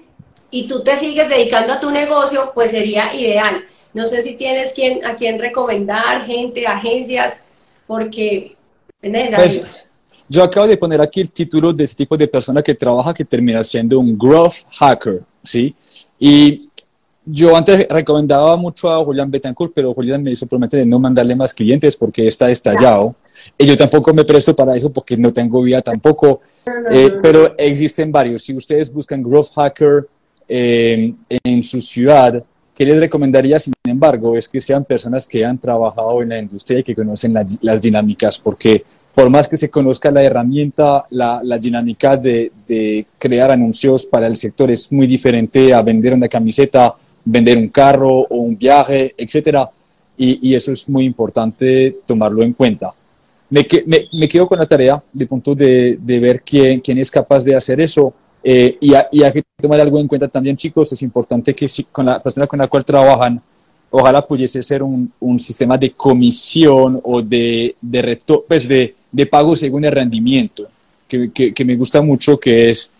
y 0.49 0.67
tú 0.67 0.83
te 0.83 0.97
sigues 0.97 1.29
dedicando 1.29 1.73
a 1.73 1.79
tu 1.79 1.91
negocio, 1.91 2.51
pues 2.53 2.71
sería 2.71 3.13
ideal. 3.13 3.63
No 3.93 4.07
sé 4.07 4.21
si 4.21 4.35
tienes 4.35 4.73
quien, 4.73 5.05
a 5.05 5.15
quién 5.15 5.39
recomendar, 5.39 6.25
gente, 6.25 6.67
agencias, 6.67 7.41
porque 7.87 8.57
es 9.01 9.11
necesario. 9.11 9.61
Pues, 9.61 9.87
yo 10.27 10.43
acabo 10.43 10.67
de 10.67 10.77
poner 10.77 10.99
aquí 10.99 11.21
el 11.21 11.29
título 11.29 11.71
de 11.71 11.83
ese 11.83 11.95
tipo 11.95 12.17
de 12.17 12.27
persona 12.27 12.63
que 12.63 12.73
trabaja 12.73 13.13
que 13.13 13.23
termina 13.23 13.63
siendo 13.63 13.99
un 13.99 14.17
growth 14.17 14.65
hacker, 14.71 15.21
¿sí? 15.43 15.75
Y 16.17 16.69
yo 17.25 17.55
antes 17.55 17.87
recomendaba 17.89 18.55
mucho 18.55 18.89
a 18.91 19.03
Julián 19.03 19.31
Betancourt, 19.31 19.73
pero 19.73 19.93
Julián 19.93 20.21
me 20.21 20.31
hizo 20.31 20.45
prometer 20.45 20.81
de 20.81 20.85
no 20.85 20.99
mandarle 20.99 21.35
más 21.35 21.53
clientes 21.53 21.97
porque 21.97 22.27
está 22.27 22.51
estallado. 22.51 23.15
Y 23.57 23.65
yo 23.65 23.75
tampoco 23.75 24.13
me 24.13 24.23
presto 24.23 24.55
para 24.55 24.75
eso 24.75 24.91
porque 24.93 25.17
no 25.17 25.33
tengo 25.33 25.61
vida 25.63 25.81
tampoco. 25.81 26.41
Eh, 26.91 27.11
pero 27.21 27.55
existen 27.57 28.11
varios. 28.11 28.43
Si 28.43 28.55
ustedes 28.55 28.93
buscan 28.93 29.23
Growth 29.23 29.51
Hacker 29.55 30.07
eh, 30.47 31.13
en 31.43 31.63
su 31.63 31.81
ciudad, 31.81 32.43
¿qué 32.75 32.85
les 32.85 32.99
recomendaría, 32.99 33.57
sin 33.57 33.73
embargo, 33.85 34.37
es 34.37 34.47
que 34.47 34.59
sean 34.59 34.85
personas 34.85 35.25
que 35.25 35.43
han 35.43 35.57
trabajado 35.57 36.21
en 36.21 36.29
la 36.29 36.37
industria 36.37 36.79
y 36.79 36.83
que 36.83 36.93
conocen 36.93 37.33
las 37.61 37.81
dinámicas, 37.81 38.39
porque 38.39 38.83
por 39.15 39.29
más 39.29 39.47
que 39.47 39.55
se 39.55 39.69
conozca 39.69 40.11
la 40.11 40.21
herramienta, 40.21 41.05
la, 41.09 41.41
dinámica 41.57 42.17
de, 42.17 42.51
de, 42.67 43.05
crear 43.17 43.49
anuncios 43.49 44.05
para 44.05 44.27
el 44.27 44.35
sector 44.35 44.69
es 44.69 44.91
muy 44.91 45.07
diferente 45.07 45.73
a 45.73 45.81
vender 45.81 46.13
una 46.13 46.27
camiseta, 46.27 46.93
vender 47.25 47.57
un 47.57 47.69
carro 47.69 48.19
o 48.19 48.37
un 48.37 48.57
viaje, 48.57 49.13
etcétera. 49.17 49.69
Y, 50.17 50.49
y 50.49 50.55
eso 50.55 50.71
es 50.71 50.87
muy 50.87 51.03
importante 51.03 51.97
tomarlo 52.05 52.43
en 52.43 52.53
cuenta. 52.53 52.93
Me, 53.49 53.65
me, 53.85 54.07
me 54.13 54.27
quedo 54.27 54.47
con 54.47 54.59
la 54.59 54.67
tarea 54.67 55.01
de 55.11 55.25
punto 55.25 55.53
de, 55.53 55.97
de 55.99 56.19
ver 56.19 56.41
quién, 56.41 56.79
quién 56.79 56.97
es 56.99 57.11
capaz 57.11 57.43
de 57.43 57.55
hacer 57.55 57.81
eso. 57.81 58.13
Eh, 58.43 58.77
y, 58.79 58.93
y, 59.11 59.23
hay 59.23 59.31
que 59.33 59.43
tomar 59.59 59.81
algo 59.81 59.99
en 59.99 60.07
cuenta 60.07 60.27
también, 60.27 60.55
chicos, 60.55 60.93
es 60.93 61.01
importante 61.01 61.55
que 61.55 61.67
si, 61.67 61.85
con 61.85 62.05
la 62.05 62.21
persona 62.21 62.45
con 62.45 62.59
la 62.59 62.67
cual 62.67 62.85
trabajan, 62.85 63.41
ojalá 63.89 64.25
pudiese 64.25 64.61
ser 64.61 64.83
un, 64.83 65.11
un 65.19 65.39
sistema 65.39 65.77
de 65.77 65.91
comisión 65.91 66.99
o 67.03 67.21
de, 67.21 67.75
de, 67.81 68.01
reto, 68.01 68.45
pues 68.47 68.67
de, 68.67 68.93
de, 69.11 69.25
pago 69.25 69.55
según 69.55 69.85
el 69.85 69.91
rendimiento, 69.91 70.67
que, 71.07 71.31
que, 71.31 71.53
que, 71.53 71.65
me 71.65 71.75
gusta 71.75 72.01
mucho, 72.01 72.39
que 72.39 72.69
es, 72.69 72.91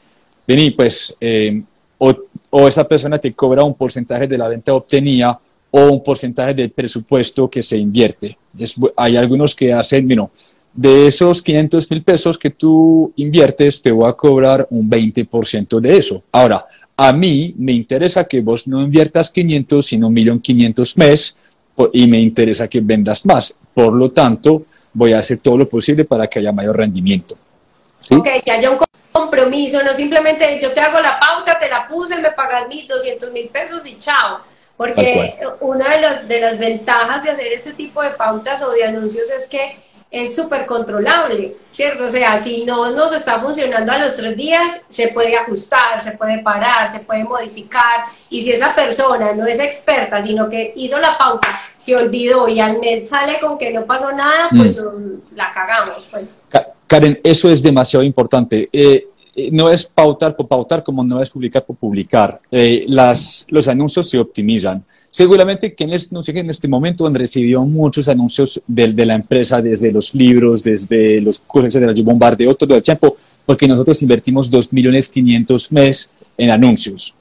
vení, 0.48 0.72
pues, 0.72 1.16
eh, 1.20 1.62
o, 1.98 2.16
o, 2.58 2.68
esa 2.70 2.88
persona 2.88 3.18
te 3.18 3.34
cobra 3.34 3.64
un 3.64 3.74
porcentaje 3.74 4.28
de 4.28 4.38
la 4.38 4.48
venta 4.48 4.74
obtenida 4.74 5.38
o 5.72 5.92
un 5.92 6.02
porcentaje 6.02 6.54
del 6.54 6.72
presupuesto 6.72 7.50
que 7.50 7.62
se 7.62 7.78
invierte. 7.78 8.38
Hay 8.96 9.18
algunos 9.18 9.54
que 9.54 9.74
hacen, 9.74 10.08
bueno, 10.08 10.32
de 10.74 11.08
esos 11.08 11.42
500 11.42 11.92
mil 11.92 12.04
pesos 12.04 12.38
que 12.38 12.52
tú 12.52 13.12
inviertes, 13.18 13.82
te 13.82 13.92
voy 13.92 14.10
a 14.10 14.14
cobrar 14.14 14.68
un 14.70 14.90
20% 14.90 15.82
de 15.82 15.98
eso. 15.98 16.24
Ahora, 16.32 16.66
a 16.96 17.12
mí 17.12 17.54
me 17.58 17.74
interesa 17.74 18.24
que 18.24 18.40
vos 18.40 18.68
no 18.70 18.82
inviertas 18.82 19.32
500, 19.32 19.86
sino 19.86 20.10
1.500.000 20.10 20.98
mes 20.98 21.36
y 21.92 22.08
me 22.08 22.22
interesa 22.22 22.70
que 22.70 22.80
vendas 22.80 23.26
más. 23.26 23.54
Por 23.74 23.94
lo 23.94 24.12
tanto, 24.12 24.64
voy 24.94 25.12
a 25.12 25.20
hacer 25.20 25.40
todo 25.40 25.58
lo 25.58 25.68
posible 25.68 26.06
para 26.06 26.28
que 26.28 26.40
haya 26.40 26.54
mayor 26.54 26.78
rendimiento. 26.78 27.36
¿Sí? 28.00 28.16
Ok, 28.16 28.30
que 28.46 28.52
haya 28.52 28.72
compromiso, 29.26 29.84
no 29.84 29.94
simplemente 29.94 30.60
yo 30.62 30.74
te 30.74 30.80
hago 30.80 31.00
la 31.00 31.20
pauta, 31.20 31.58
te 31.60 31.70
la 31.70 31.88
puse, 31.88 32.18
me 32.18 32.32
pagas 32.32 32.66
1.200 32.66 33.32
mil 33.32 33.50
pesos 33.50 33.86
y 33.86 33.98
chao. 33.98 34.40
Porque 34.78 35.38
una 35.62 35.90
de, 35.90 36.02
los, 36.02 36.28
de 36.28 36.42
las 36.42 36.60
ventajas 36.60 37.24
de 37.24 37.30
hacer 37.30 37.48
este 37.48 37.74
tipo 37.74 38.02
de 38.04 38.12
pautas 38.12 38.62
o 38.62 38.72
de 38.72 38.84
anuncios 38.84 39.30
es 39.30 39.48
que 39.48 39.78
es 40.12 40.36
súper 40.36 40.66
controlable, 40.66 41.56
¿cierto? 41.72 42.06
O 42.06 42.08
sea, 42.08 42.40
si 42.40 42.64
no 42.64 42.92
nos 42.92 43.12
está 43.12 43.40
funcionando 43.40 43.92
a 43.92 43.98
los 43.98 44.16
tres 44.16 44.36
días, 44.38 44.86
se 44.88 45.10
puede 45.10 45.36
ajustar, 45.36 46.02
se 46.02 46.12
puede 46.12 46.40
parar, 46.40 46.90
se 46.92 47.00
puede 47.00 47.24
modificar. 47.24 48.06
Y 48.30 48.42
si 48.42 48.52
esa 48.52 48.74
persona 48.74 49.34
no 49.34 49.46
es 49.46 49.60
experta, 49.60 50.22
sino 50.22 50.50
que 50.50 50.74
hizo 50.76 51.00
la 51.00 51.18
pauta, 51.18 51.50
se 51.76 51.96
olvidó 51.96 52.48
y 52.48 52.60
al 52.60 52.80
mes 52.80 53.10
sale 53.10 53.40
con 53.40 53.58
que 53.58 53.72
no 53.72 53.86
pasó 53.86 54.12
nada, 54.14 54.50
pues 54.56 54.82
mm. 54.82 55.36
la 55.36 55.52
cagamos. 55.52 56.08
Pues. 56.10 56.40
Karen, 56.88 57.20
eso 57.24 57.50
es 57.50 57.62
demasiado 57.62 58.04
importante. 58.04 58.70
Eh, 58.72 59.08
no 59.52 59.70
es 59.70 59.86
pautar 59.86 60.36
por 60.36 60.48
pautar 60.48 60.84
como 60.84 61.04
no 61.04 61.22
es 61.22 61.30
publicar 61.30 61.66
por 61.66 61.76
publicar. 61.76 62.40
Eh, 62.52 62.86
las, 62.88 63.46
los 63.50 63.68
anuncios 63.68 64.10
se 64.10 64.18
optimizan. 64.18 64.84
Seguramente 65.12 65.74
quienes 65.74 66.12
nos 66.12 66.26
siguen 66.26 66.46
en 66.46 66.52
este 66.52 66.68
momento 66.68 67.06
han 67.06 67.14
recibido 67.14 67.64
muchos 67.66 68.08
anuncios 68.08 68.62
de, 68.68 68.92
de 68.94 69.06
la 69.06 69.16
empresa, 69.16 69.62
desde 69.62 69.92
los 69.92 70.14
libros, 70.16 70.64
desde 70.64 71.22
los 71.22 71.40
cursos, 71.40 71.68
etcétera. 71.68 71.94
Yo 71.94 72.04
bombardeo 72.04 72.56
todo 72.56 72.76
el 72.76 72.82
tiempo 72.82 73.16
porque 73.46 73.68
nosotros 73.68 74.02
invertimos 74.02 74.52
2.500.000 74.52 75.72
mes 75.72 76.10
en 76.38 76.50
anuncios. 76.50 77.16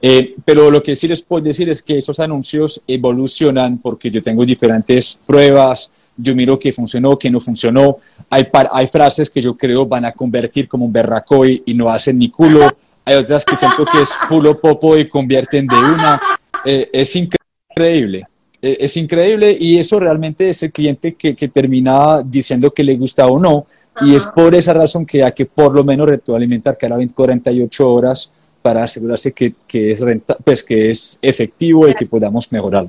Eh, 0.00 0.34
pero 0.44 0.70
lo 0.70 0.82
que 0.82 0.94
sí 0.94 1.08
les 1.08 1.22
puedo 1.22 1.42
decir 1.42 1.68
es 1.70 1.82
que 1.82 1.96
esos 1.96 2.20
anuncios 2.20 2.82
evolucionan 2.86 3.78
porque 3.78 4.10
yo 4.10 4.22
tengo 4.22 4.44
diferentes 4.44 5.18
pruebas, 5.26 5.90
yo 6.16 6.34
miro 6.34 6.58
qué 6.58 6.72
funcionó, 6.72 7.18
qué 7.18 7.30
no 7.30 7.40
funcionó. 7.40 7.98
Hay, 8.30 8.48
hay 8.72 8.86
frases 8.86 9.30
que 9.30 9.40
yo 9.40 9.56
creo 9.56 9.86
van 9.86 10.04
a 10.04 10.12
convertir 10.12 10.68
como 10.68 10.84
un 10.84 10.92
berracoy 10.92 11.62
y 11.66 11.74
no 11.74 11.88
hacen 11.88 12.18
ni 12.18 12.30
culo. 12.30 12.68
Hay 13.06 13.16
otras 13.16 13.44
que 13.44 13.54
siento 13.54 13.84
que 13.84 14.00
es 14.00 14.14
culo 14.28 14.58
popo 14.58 14.96
y 14.96 15.06
convierten 15.06 15.66
de 15.66 15.76
una. 15.76 16.18
Eh, 16.64 16.88
es 16.90 17.14
increíble. 17.14 18.26
Eh, 18.62 18.78
es 18.80 18.96
increíble 18.96 19.54
y 19.60 19.78
eso 19.78 20.00
realmente 20.00 20.48
es 20.48 20.62
el 20.62 20.72
cliente 20.72 21.12
que, 21.14 21.36
que 21.36 21.48
termina 21.48 22.22
diciendo 22.22 22.72
que 22.72 22.82
le 22.82 22.96
gusta 22.96 23.26
o 23.26 23.38
no. 23.38 23.66
Y 24.00 24.14
es 24.14 24.26
por 24.26 24.54
esa 24.54 24.72
razón 24.72 25.04
que 25.04 25.22
hay 25.22 25.32
que 25.32 25.44
por 25.44 25.74
lo 25.74 25.84
menos 25.84 26.08
retroalimentar 26.08 26.78
cada 26.78 26.96
20, 26.96 27.14
48 27.14 27.92
horas 27.92 28.32
para 28.62 28.82
asegurarse 28.82 29.32
que, 29.32 29.52
que 29.68 29.92
es 29.92 30.00
renta, 30.00 30.38
pues 30.42 30.64
que 30.64 30.90
es 30.90 31.18
efectivo 31.20 31.86
y 31.86 31.94
que 31.94 32.06
podamos 32.06 32.50
mejorarlo. 32.50 32.88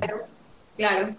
Claro, 0.78 1.10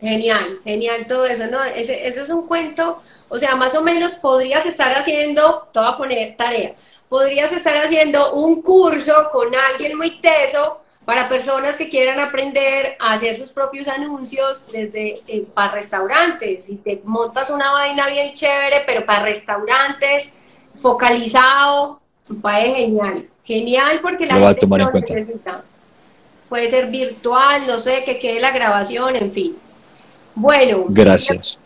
genial, 0.00 0.58
genial 0.64 1.06
todo 1.06 1.26
eso, 1.26 1.46
¿no? 1.46 1.62
Ese, 1.64 2.06
ese 2.06 2.22
es 2.22 2.28
un 2.28 2.46
cuento, 2.46 3.02
o 3.28 3.38
sea, 3.38 3.56
más 3.56 3.74
o 3.74 3.82
menos 3.82 4.12
podrías 4.12 4.66
estar 4.66 4.92
haciendo, 4.94 5.68
te 5.72 5.80
voy 5.80 5.88
a 5.88 5.96
poner 5.96 6.36
tarea, 6.36 6.74
podrías 7.08 7.52
estar 7.52 7.76
haciendo 7.76 8.34
un 8.34 8.62
curso 8.62 9.30
con 9.32 9.54
alguien 9.54 9.96
muy 9.96 10.20
teso 10.20 10.80
para 11.06 11.28
personas 11.28 11.76
que 11.76 11.88
quieran 11.88 12.18
aprender 12.18 12.96
a 12.98 13.12
hacer 13.12 13.36
sus 13.36 13.50
propios 13.52 13.86
anuncios 13.86 14.66
desde 14.72 15.22
eh, 15.28 15.46
para 15.54 15.70
restaurantes. 15.70 16.68
Y 16.68 16.76
te 16.76 17.00
montas 17.04 17.48
una 17.48 17.70
vaina 17.70 18.08
bien 18.08 18.34
chévere, 18.34 18.82
pero 18.84 19.06
para 19.06 19.22
restaurantes, 19.22 20.32
focalizado, 20.74 22.00
es 22.28 22.74
genial. 22.74 23.28
Genial 23.44 24.00
porque 24.02 24.26
la 24.26 24.34
Lo 24.34 24.40
va 24.40 24.48
a 24.50 24.54
tomar 24.54 24.80
en 24.80 24.90
cuenta. 24.90 25.62
Puede 26.48 26.68
ser 26.68 26.88
virtual, 26.88 27.66
no 27.68 27.78
sé, 27.78 28.02
que 28.02 28.18
quede 28.18 28.40
la 28.40 28.50
grabación, 28.50 29.14
en 29.14 29.30
fin. 29.30 29.56
Bueno. 30.36 30.84
Gracias. 30.88 31.58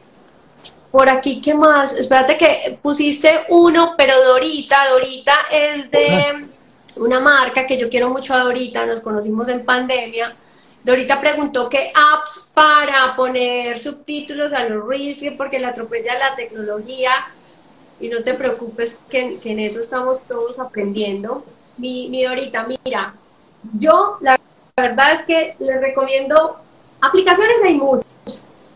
Por 0.90 1.08
aquí, 1.08 1.40
¿qué 1.40 1.54
más? 1.54 1.92
Espérate 1.92 2.36
que 2.36 2.78
pusiste 2.80 3.40
uno, 3.48 3.94
pero 3.96 4.24
Dorita, 4.24 4.88
Dorita 4.90 5.34
es 5.52 5.90
de 5.90 6.46
una 6.96 7.20
marca 7.20 7.66
que 7.66 7.76
yo 7.76 7.88
quiero 7.88 8.10
mucho 8.10 8.34
a 8.34 8.38
Dorita, 8.38 8.86
nos 8.86 9.00
conocimos 9.00 9.48
en 9.48 9.64
pandemia. 9.64 10.34
Dorita 10.82 11.20
preguntó 11.20 11.68
qué 11.68 11.92
apps 11.94 12.50
para 12.54 13.14
poner 13.14 13.78
subtítulos 13.78 14.52
a 14.52 14.64
los 14.64 14.86
reels, 14.86 15.20
porque 15.36 15.58
la 15.58 15.68
atropella 15.68 16.18
la 16.18 16.34
tecnología. 16.34 17.10
Y 18.00 18.08
no 18.08 18.22
te 18.22 18.34
preocupes, 18.34 18.96
que, 19.10 19.38
en 19.44 19.58
eso 19.58 19.78
estamos 19.78 20.22
todos 20.24 20.58
aprendiendo. 20.58 21.44
Mi, 21.76 22.08
mi 22.08 22.24
Dorita, 22.24 22.66
mira, 22.66 23.14
yo 23.78 24.18
la 24.20 24.38
verdad 24.76 25.12
es 25.12 25.22
que 25.22 25.54
les 25.58 25.80
recomiendo, 25.80 26.56
aplicaciones 27.00 27.56
hay 27.64 27.74
muchas, 27.74 28.09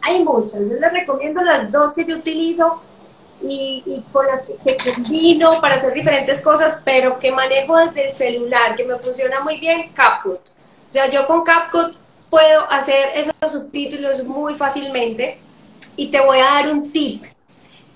hay 0.05 0.23
muchas. 0.23 0.61
Yo 0.61 0.77
les 0.79 0.93
recomiendo 0.93 1.43
las 1.43 1.73
dos 1.73 1.95
que 1.95 2.05
yo 2.05 2.17
utilizo 2.17 2.83
y, 3.43 4.03
con 4.13 4.27
las 4.27 4.43
que, 4.43 4.77
combino 4.77 5.61
para 5.61 5.77
hacer 5.77 5.93
diferentes 5.93 6.41
cosas, 6.43 6.81
pero 6.85 7.19
que 7.19 7.33
manejo 7.33 7.77
desde 7.79 8.09
el 8.09 8.13
celular, 8.13 8.77
que 8.77 8.85
me 8.85 8.99
funciona 8.99 9.41
muy 9.41 9.59
bien, 9.59 9.91
CapCut. 9.93 10.41
O 10.41 10.93
sea, 10.93 11.09
yo 11.09 11.27
con 11.27 11.43
CapCut 11.43 11.97
puedo 12.31 12.71
hacer 12.71 13.11
esos 13.15 13.35
subtítulos 13.51 14.25
muy 14.25 14.55
fácilmente 14.55 15.39
y 15.97 16.09
te 16.09 16.21
voy 16.21 16.39
a 16.39 16.45
dar 16.45 16.69
un 16.69 16.93
tip. 16.93 17.25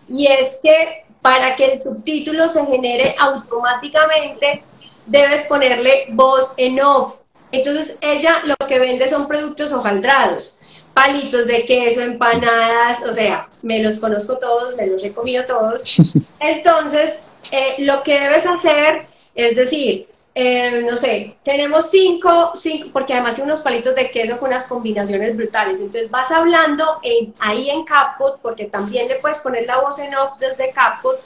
Y 0.09 0.27
es 0.27 0.59
que 0.63 1.05
para 1.21 1.57
que 1.57 1.73
el 1.73 1.83
subtítulo 1.83 2.49
se 2.49 2.65
genere 2.65 3.15
automáticamente, 3.19 4.63
debes 5.07 5.45
ponerle 5.45 6.07
voz 6.11 6.55
en 6.57 6.81
off. 6.81 7.21
Entonces 7.53 7.99
ella 8.01 8.43
lo 8.45 8.55
que 8.67 8.79
vende 8.79 9.09
son 9.09 9.29
productos 9.29 9.73
hojaldrados 9.73 10.58
palitos 10.95 11.47
de 11.47 11.65
queso, 11.65 12.01
empanadas, 12.01 12.99
o 13.09 13.13
sea, 13.13 13.49
me 13.63 13.83
los 13.83 13.99
conozco 13.99 14.39
todos, 14.39 14.77
me 14.77 14.87
los 14.87 15.05
he 15.05 15.13
comido 15.13 15.45
todos. 15.45 15.83
Entonces, 16.41 17.29
eh, 17.53 17.77
lo 17.79 18.03
que 18.03 18.21
debes 18.21 18.47
hacer 18.47 19.07
es 19.35 19.57
decir, 19.57 20.09
eh, 20.35 20.85
no 20.89 20.97
sé, 20.97 21.37
tenemos 21.43 21.91
cinco, 21.91 22.53
cinco, 22.55 22.91
porque 22.93 23.13
además 23.13 23.37
hay 23.39 23.45
unos 23.45 23.61
palitos 23.61 23.95
de 23.95 24.11
queso 24.11 24.39
con 24.39 24.49
unas 24.49 24.67
combinaciones 24.67 25.37
brutales. 25.37 25.81
Entonces 25.81 26.11
vas 26.11 26.31
hablando 26.31 26.99
en, 27.03 27.35
ahí 27.39 27.71
en 27.71 27.85
CapCut, 27.85 28.41
porque 28.41 28.67
también 28.67 29.09
le 29.09 29.17
puedes 29.17 29.39
poner 29.39 29.67
la 29.67 29.79
voz 29.79 29.99
en 29.99 30.15
off 30.15 30.39
desde 30.39 30.71
CapCut, 30.71 31.17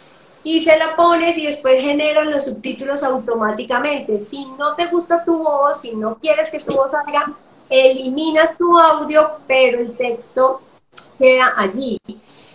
y 0.44 0.64
se 0.64 0.76
la 0.76 0.96
pones 0.96 1.36
y 1.36 1.46
después 1.46 1.80
generan 1.80 2.30
los 2.30 2.44
subtítulos 2.44 3.02
automáticamente. 3.02 4.18
Si 4.18 4.44
no 4.58 4.74
te 4.74 4.86
gusta 4.86 5.24
tu 5.24 5.42
voz, 5.42 5.82
si 5.82 5.94
no 5.94 6.16
quieres 6.16 6.50
que 6.50 6.60
tu 6.60 6.72
voz 6.72 6.90
salga, 6.90 7.32
eliminas 7.68 8.56
tu 8.56 8.78
audio, 8.78 9.30
pero 9.46 9.80
el 9.80 9.96
texto 9.96 10.60
queda 11.18 11.54
allí. 11.56 11.98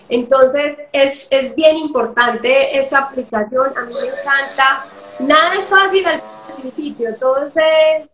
Entonces 0.09 0.77
es, 0.93 1.27
es 1.29 1.55
bien 1.55 1.77
importante 1.77 2.77
esta 2.77 2.99
aplicación, 2.99 3.67
a 3.77 3.81
mí 3.81 3.93
me 3.93 4.07
encanta. 4.07 4.85
Nada 5.19 5.55
es 5.55 5.65
fácil 5.65 6.05
al 6.05 6.21
principio, 6.61 7.15
todo 7.15 7.47
es 7.47 7.53
de 7.53 8.09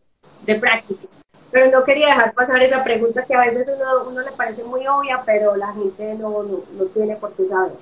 de 0.46 0.56
práctica. 0.56 1.02
Pero 1.52 1.72
no 1.72 1.84
quería 1.84 2.08
dejar 2.08 2.34
pasar 2.34 2.62
esa 2.64 2.84
pregunta 2.84 3.24
que 3.26 3.36
a 3.36 3.42
veces 3.42 3.68
uno, 3.68 4.10
uno 4.10 4.22
le 4.22 4.32
parece 4.32 4.64
muy 4.64 4.88
obvia, 4.88 5.22
pero 5.26 5.56
la 5.56 5.72
gente 5.74 6.16
no, 6.16 6.44
no, 6.44 6.60
no 6.78 6.86
tiene 6.94 7.16
por 7.16 7.34
qué 7.34 7.48
saber. 7.48 7.74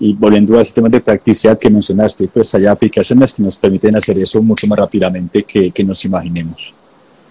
Y 0.00 0.12
volviendo 0.12 0.58
al 0.58 0.64
sistema 0.64 0.88
de 0.88 1.00
practicidad 1.00 1.56
que 1.56 1.70
mencionaste, 1.70 2.26
pues 2.26 2.52
hay 2.56 2.66
aplicaciones 2.66 3.32
que 3.32 3.42
nos 3.42 3.56
permiten 3.56 3.94
hacer 3.94 4.18
eso 4.18 4.42
mucho 4.42 4.66
más 4.66 4.78
rápidamente 4.78 5.44
que, 5.44 5.70
que 5.70 5.84
nos 5.84 6.04
imaginemos. 6.04 6.74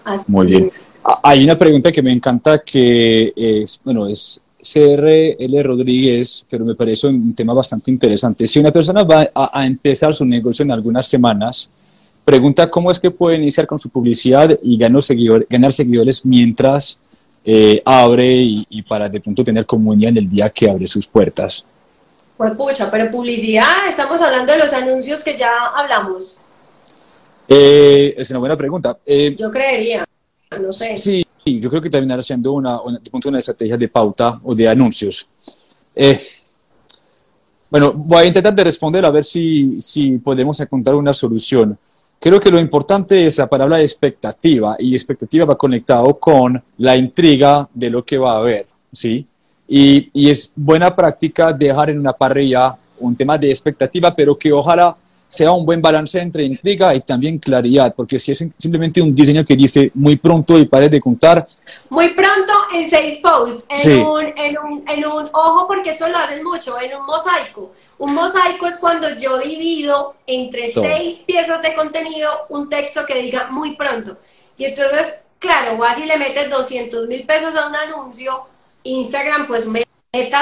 Así 0.04 0.24
Muy 0.28 0.46
bien. 0.46 0.64
es. 0.66 0.90
Ah, 1.04 1.20
Hay 1.22 1.44
una 1.44 1.56
pregunta 1.58 1.90
que 1.90 2.02
me 2.02 2.12
encanta 2.12 2.58
que 2.60 3.32
es, 3.36 3.80
bueno, 3.84 4.06
es 4.06 4.40
CRL 4.62 5.62
Rodríguez, 5.62 6.44
pero 6.48 6.64
me 6.64 6.74
parece 6.74 7.06
un 7.08 7.34
tema 7.34 7.52
bastante 7.52 7.90
interesante. 7.90 8.46
Si 8.46 8.58
una 8.58 8.70
persona 8.72 9.02
va 9.04 9.28
a, 9.34 9.60
a 9.60 9.66
empezar 9.66 10.14
su 10.14 10.24
negocio 10.24 10.62
en 10.62 10.72
algunas 10.72 11.06
semanas, 11.06 11.68
pregunta 12.24 12.70
cómo 12.70 12.90
es 12.90 12.98
que 12.98 13.10
puede 13.10 13.36
iniciar 13.36 13.66
con 13.66 13.78
su 13.78 13.90
publicidad 13.90 14.58
y 14.62 14.76
ganar, 14.78 15.02
seguidor- 15.02 15.46
ganar 15.48 15.72
seguidores 15.72 16.24
mientras 16.24 16.98
eh, 17.44 17.82
abre 17.84 18.32
y, 18.32 18.66
y 18.70 18.82
para 18.82 19.08
de 19.10 19.20
pronto 19.20 19.44
tener 19.44 19.66
comunidad 19.66 20.10
en 20.10 20.16
el 20.18 20.30
día 20.30 20.48
que 20.48 20.68
abre 20.70 20.86
sus 20.86 21.06
puertas. 21.06 21.64
Pues 22.38 22.52
pucha, 22.56 22.90
pero 22.90 23.10
publicidad, 23.10 23.86
estamos 23.88 24.20
hablando 24.22 24.52
de 24.52 24.58
los 24.58 24.72
anuncios 24.72 25.22
que 25.22 25.36
ya 25.38 25.50
hablamos. 25.76 26.34
Eh, 27.48 28.14
es 28.16 28.30
una 28.30 28.38
buena 28.38 28.56
pregunta. 28.56 28.98
Eh, 29.04 29.36
Yo 29.38 29.50
creería, 29.50 30.04
no 30.60 30.72
sé. 30.72 30.96
Sí, 30.96 31.24
yo 31.44 31.68
creo 31.68 31.82
que 31.82 31.90
terminará 31.90 32.22
siendo 32.22 32.52
una, 32.52 32.80
una, 32.80 32.98
una 33.26 33.38
estrategia 33.38 33.76
de 33.76 33.88
pauta 33.88 34.40
o 34.42 34.54
de 34.54 34.66
anuncios. 34.66 35.28
Eh, 35.94 36.18
bueno, 37.70 37.92
voy 37.92 38.22
a 38.22 38.26
intentar 38.26 38.54
de 38.54 38.64
responder 38.64 39.04
a 39.04 39.10
ver 39.10 39.24
si, 39.24 39.80
si 39.80 40.18
podemos 40.18 40.58
encontrar 40.60 40.96
una 40.96 41.12
solución. 41.12 41.76
Creo 42.18 42.40
que 42.40 42.50
lo 42.50 42.58
importante 42.58 43.26
es 43.26 43.36
la 43.36 43.46
palabra 43.46 43.82
expectativa 43.82 44.76
y 44.78 44.94
expectativa 44.94 45.44
va 45.44 45.58
conectado 45.58 46.18
con 46.18 46.62
la 46.78 46.96
intriga 46.96 47.68
de 47.74 47.90
lo 47.90 48.02
que 48.04 48.16
va 48.16 48.34
a 48.34 48.38
haber, 48.38 48.66
¿sí? 48.90 49.26
Y, 49.68 50.08
y 50.14 50.30
es 50.30 50.50
buena 50.54 50.94
práctica 50.94 51.52
dejar 51.52 51.90
en 51.90 51.98
una 51.98 52.12
parrilla 52.12 52.76
un 53.00 53.14
tema 53.16 53.36
de 53.36 53.50
expectativa, 53.50 54.14
pero 54.14 54.38
que 54.38 54.52
ojalá 54.52 54.96
sea 55.34 55.50
un 55.50 55.66
buen 55.66 55.82
balance 55.82 56.20
entre 56.20 56.44
intriga 56.44 56.94
y 56.94 57.00
también 57.00 57.38
claridad, 57.38 57.92
porque 57.94 58.20
si 58.20 58.30
es 58.30 58.38
simplemente 58.56 59.02
un 59.02 59.12
diseño 59.12 59.44
que 59.44 59.56
dice 59.56 59.90
muy 59.94 60.14
pronto 60.16 60.56
y 60.58 60.64
pare 60.66 60.88
de 60.88 61.00
contar, 61.00 61.46
Muy 61.90 62.10
pronto 62.10 62.52
en 62.72 62.88
seis 62.88 63.18
posts, 63.18 63.66
en, 63.68 63.78
Sí. 63.78 63.90
un, 63.94 64.24
en, 64.36 64.56
un, 64.58 64.84
en 64.88 65.04
un, 65.04 65.24
ojo 65.32 65.66
porque 65.66 65.90
esto 65.90 66.08
lo 66.08 66.18
hacen 66.18 66.44
mucho, 66.44 66.80
en 66.80 66.94
un 66.96 67.04
mosaico. 67.04 67.72
Un 67.98 68.14
mosaico 68.14 68.66
es 68.66 68.76
cuando 68.76 69.08
yo 69.18 69.38
divido 69.38 70.14
entre 70.26 70.70
Todo. 70.70 70.84
seis 70.84 71.24
piezas 71.26 71.60
de 71.62 71.74
contenido 71.74 72.30
un 72.50 72.68
texto 72.68 73.04
que 73.06 73.20
diga 73.20 73.48
muy 73.50 73.74
pronto. 73.76 74.16
Y 74.56 74.66
entonces, 74.66 75.24
claro, 75.40 75.76
vas 75.78 75.98
y 75.98 76.06
le 76.06 76.16
metes 76.16 76.48
200 76.48 77.08
mil 77.08 77.26
pesos 77.26 77.54
a 77.56 77.68
un 77.68 77.74
anuncio, 77.74 78.42
Instagram 78.84 79.46
pues 79.48 79.66
meta, 79.66 79.88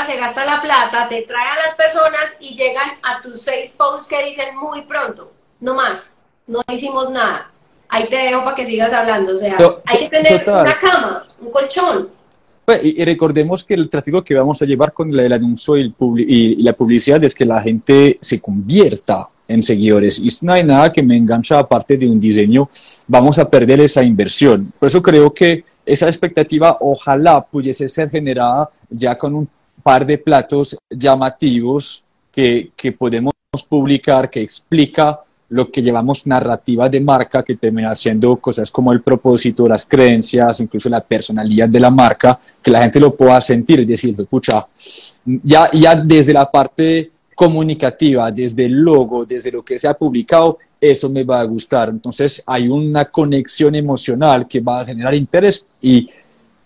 se 0.06 0.16
gasta 0.18 0.44
la 0.44 0.60
plata, 0.60 1.08
te 1.08 1.22
trae 1.22 1.48
a 1.48 1.56
las 1.66 1.74
personas 1.74 2.36
y 2.40 2.54
llegan 2.54 2.90
a 3.02 3.20
tus 3.22 3.40
seis 3.40 3.74
posts 3.76 4.06
que 4.06 4.24
dicen 4.24 4.56
muy 4.56 4.82
pronto, 4.82 5.32
no 5.60 5.74
más, 5.74 6.14
no 6.46 6.60
hicimos 6.72 7.10
nada. 7.10 7.50
Ahí 7.88 8.08
te 8.08 8.16
dejo 8.16 8.42
para 8.42 8.56
que 8.56 8.66
sigas 8.66 8.92
hablando, 8.92 9.34
o 9.34 9.38
sea, 9.38 9.56
To- 9.56 9.82
hay 9.86 9.98
que 9.98 10.08
tener 10.08 10.44
total. 10.44 10.62
una 10.62 10.78
cama, 10.78 11.26
un 11.40 11.50
colchón. 11.50 12.08
Pues, 12.64 12.84
Y, 12.84 13.04
recordemos 13.04 13.64
que 13.64 13.74
el 13.74 13.88
tráfico 13.88 14.22
que 14.22 14.34
vamos 14.34 14.62
a 14.62 14.64
llevar 14.66 14.92
con 14.92 15.08
el 15.18 15.32
anuncio 15.32 15.76
y, 15.76 15.82
el 15.82 15.94
y- 16.30 16.62
la 16.62 16.72
publicidad 16.74 17.22
es 17.24 17.34
que 17.34 17.44
la 17.44 17.60
gente 17.60 18.18
se 18.20 18.40
convierta 18.40 19.28
en 19.48 19.62
seguidores. 19.62 20.18
Y 20.20 20.28
no 20.46 20.52
hay 20.52 20.62
nada 20.64 20.90
que 20.92 21.02
me 21.02 21.16
engancha 21.16 21.58
aparte 21.58 21.96
de 21.96 22.06
un 22.08 22.18
diseño, 22.20 22.70
vamos 23.08 23.38
a 23.38 23.50
perder 23.50 23.80
esa 23.80 24.02
inversión. 24.02 24.72
Por 24.78 24.86
eso 24.86 25.02
creo 25.02 25.34
que 25.34 25.64
esa 25.84 26.06
expectativa 26.08 26.76
ojalá 26.80 27.42
pudiese 27.44 27.88
ser 27.88 28.08
generada 28.08 28.70
ya 28.88 29.18
con 29.18 29.34
un 29.34 29.48
par 29.82 30.06
de 30.06 30.18
platos 30.18 30.76
llamativos 30.90 32.04
que, 32.32 32.70
que 32.76 32.92
podemos 32.92 33.32
publicar, 33.68 34.30
que 34.30 34.40
explica 34.40 35.20
lo 35.52 35.70
que 35.70 35.82
llevamos 35.82 36.26
narrativa 36.26 36.88
de 36.88 37.00
marca, 37.00 37.42
que 37.42 37.56
termina 37.56 37.94
siendo 37.94 38.36
cosas 38.36 38.70
como 38.70 38.90
el 38.90 39.02
propósito, 39.02 39.68
las 39.68 39.84
creencias, 39.84 40.60
incluso 40.60 40.88
la 40.88 41.02
personalidad 41.02 41.68
de 41.68 41.78
la 41.78 41.90
marca, 41.90 42.40
que 42.62 42.70
la 42.70 42.80
gente 42.80 42.98
lo 42.98 43.14
pueda 43.14 43.38
sentir 43.40 43.80
y 43.80 43.84
decir, 43.84 44.16
pucha, 44.26 44.66
ya, 45.24 45.70
ya 45.72 45.94
desde 45.94 46.32
la 46.32 46.50
parte 46.50 47.10
comunicativa, 47.34 48.30
desde 48.30 48.64
el 48.64 48.80
logo, 48.80 49.26
desde 49.26 49.52
lo 49.52 49.62
que 49.62 49.78
se 49.78 49.86
ha 49.86 49.94
publicado, 49.94 50.58
eso 50.80 51.10
me 51.10 51.22
va 51.22 51.40
a 51.40 51.44
gustar. 51.44 51.90
Entonces 51.90 52.42
hay 52.46 52.68
una 52.68 53.04
conexión 53.04 53.74
emocional 53.74 54.48
que 54.48 54.60
va 54.60 54.80
a 54.80 54.86
generar 54.86 55.14
interés 55.14 55.66
y, 55.82 56.08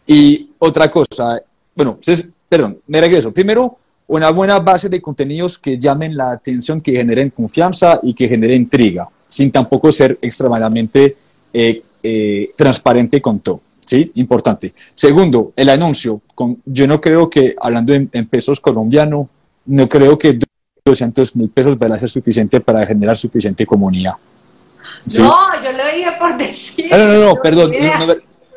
y 0.06 0.50
otra 0.60 0.88
cosa, 0.88 1.42
bueno, 1.74 1.98
entonces, 1.98 2.28
perdón, 2.48 2.78
me 2.86 3.00
regreso. 3.00 3.32
Primero, 3.32 3.76
una 4.08 4.30
buena 4.30 4.58
base 4.60 4.88
de 4.88 5.00
contenidos 5.02 5.58
que 5.58 5.78
llamen 5.78 6.16
la 6.16 6.30
atención, 6.32 6.80
que 6.80 6.92
generen 6.92 7.30
confianza 7.30 7.98
y 8.02 8.14
que 8.14 8.28
generen 8.28 8.62
intriga, 8.62 9.08
sin 9.26 9.50
tampoco 9.50 9.90
ser 9.90 10.18
extremadamente 10.22 11.16
eh, 11.52 11.82
eh, 12.02 12.50
transparente 12.56 13.20
con 13.20 13.40
todo. 13.40 13.60
¿Sí? 13.84 14.10
Importante. 14.16 14.72
Segundo, 14.96 15.52
el 15.54 15.68
anuncio. 15.68 16.20
Con, 16.34 16.60
yo 16.64 16.88
no 16.88 17.00
creo 17.00 17.30
que, 17.30 17.54
hablando 17.60 17.94
en, 17.94 18.10
en 18.12 18.26
pesos 18.26 18.60
colombianos, 18.60 19.28
no 19.66 19.88
creo 19.88 20.18
que 20.18 20.38
200 20.84 21.36
mil 21.36 21.48
pesos 21.50 21.78
van 21.78 21.92
a 21.92 21.98
ser 21.98 22.08
suficiente 22.08 22.60
para 22.60 22.84
generar 22.84 23.16
suficiente 23.16 23.64
comunidad. 23.64 24.14
¿Sí? 25.06 25.22
No, 25.22 25.32
yo 25.62 25.70
lo 25.72 25.84
dije 25.94 26.10
por 26.18 26.36
decir. 26.38 26.86
Ah, 26.92 26.96
no, 26.98 27.06
no, 27.06 27.12
no, 27.14 27.26
No, 27.34 27.42
perdón, 27.42 27.70
no, 27.98 28.06
me, 28.06 28.14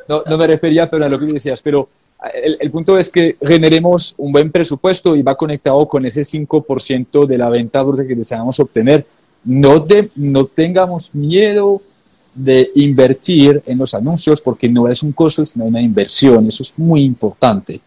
no- 0.08 0.24
no 0.26 0.38
me 0.38 0.48
refería 0.48 0.90
pero 0.90 1.06
a 1.06 1.10
lo 1.10 1.20
que 1.20 1.26
decías, 1.28 1.62
pero 1.62 1.88
el, 2.34 2.58
el 2.60 2.72
punto 2.72 2.98
es 2.98 3.10
que 3.10 3.38
generemos 3.42 4.14
un 4.18 4.32
buen 4.32 4.52
presupuesto 4.52 5.16
y 5.16 5.22
va 5.22 5.36
conectado 5.36 5.88
con 5.88 6.06
ese 6.06 6.22
5% 6.22 7.26
de 7.26 7.38
la 7.38 7.50
venta 7.50 7.82
bruta 7.82 8.06
que 8.06 8.16
deseamos 8.16 8.60
obtener. 8.60 9.06
No, 9.46 9.80
de, 9.80 10.10
no 10.16 10.46
tengamos 10.46 11.16
miedo 11.16 11.82
de 12.34 12.72
invertir 12.76 13.62
en 13.66 13.78
los 13.78 13.94
anuncios 13.94 14.42
porque 14.42 14.68
no 14.68 14.88
es 14.88 15.02
un 15.02 15.14
costo, 15.14 15.46
sino 15.46 15.66
una 15.66 15.82
inversión. 15.82 16.46
Eso 16.48 16.64
es 16.64 16.78
muy 16.78 17.04
importante. 17.04 17.80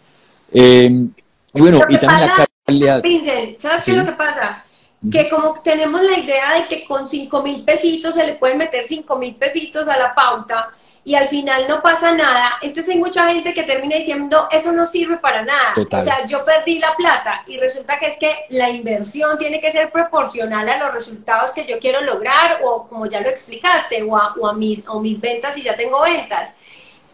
Eh, 0.52 1.06
y 1.54 1.60
bueno, 1.60 1.80
y 1.88 1.98
también 1.98 2.20
la 2.22 2.26
pasa, 2.28 2.46
calidad. 2.64 3.02
Vincent, 3.02 3.58
¿sabes 3.60 3.84
Sí. 3.84 3.92
qué 3.92 3.98
es 3.98 4.04
lo 4.04 4.10
que 4.10 4.16
pasa? 4.16 4.64
Que 5.10 5.28
como 5.28 5.54
tenemos 5.62 6.00
la 6.02 6.18
idea 6.18 6.54
de 6.54 6.68
que 6.68 6.84
con 6.86 7.08
5 7.08 7.42
mil 7.42 7.64
pesitos 7.64 8.14
se 8.14 8.24
le 8.24 8.34
pueden 8.34 8.56
meter 8.56 8.84
5 8.86 9.16
mil 9.18 9.34
pesitos 9.34 9.88
a 9.88 9.98
la 9.98 10.14
pauta 10.14 10.70
y 11.04 11.16
al 11.16 11.26
final 11.26 11.66
no 11.68 11.82
pasa 11.82 12.14
nada, 12.14 12.58
entonces 12.62 12.94
hay 12.94 13.00
mucha 13.00 13.28
gente 13.28 13.52
que 13.52 13.64
termina 13.64 13.96
diciendo, 13.96 14.46
eso 14.52 14.70
no 14.72 14.86
sirve 14.86 15.16
para 15.16 15.42
nada. 15.42 15.72
Total. 15.74 16.00
O 16.00 16.04
sea, 16.04 16.26
yo 16.26 16.44
perdí 16.44 16.78
la 16.78 16.94
plata 16.94 17.42
y 17.46 17.58
resulta 17.58 17.98
que 17.98 18.06
es 18.06 18.18
que 18.18 18.32
la 18.50 18.70
inversión 18.70 19.36
tiene 19.36 19.60
que 19.60 19.72
ser 19.72 19.90
proporcional 19.90 20.68
a 20.68 20.78
los 20.78 20.94
resultados 20.94 21.52
que 21.52 21.64
yo 21.64 21.80
quiero 21.80 22.00
lograr 22.02 22.60
o 22.62 22.84
como 22.84 23.06
ya 23.06 23.20
lo 23.20 23.28
explicaste, 23.28 24.02
o 24.04 24.16
a, 24.16 24.34
o 24.38 24.46
a 24.46 24.52
mis, 24.52 24.86
o 24.86 25.00
mis 25.00 25.20
ventas 25.20 25.54
si 25.54 25.62
ya 25.62 25.74
tengo 25.74 26.00
ventas. 26.02 26.58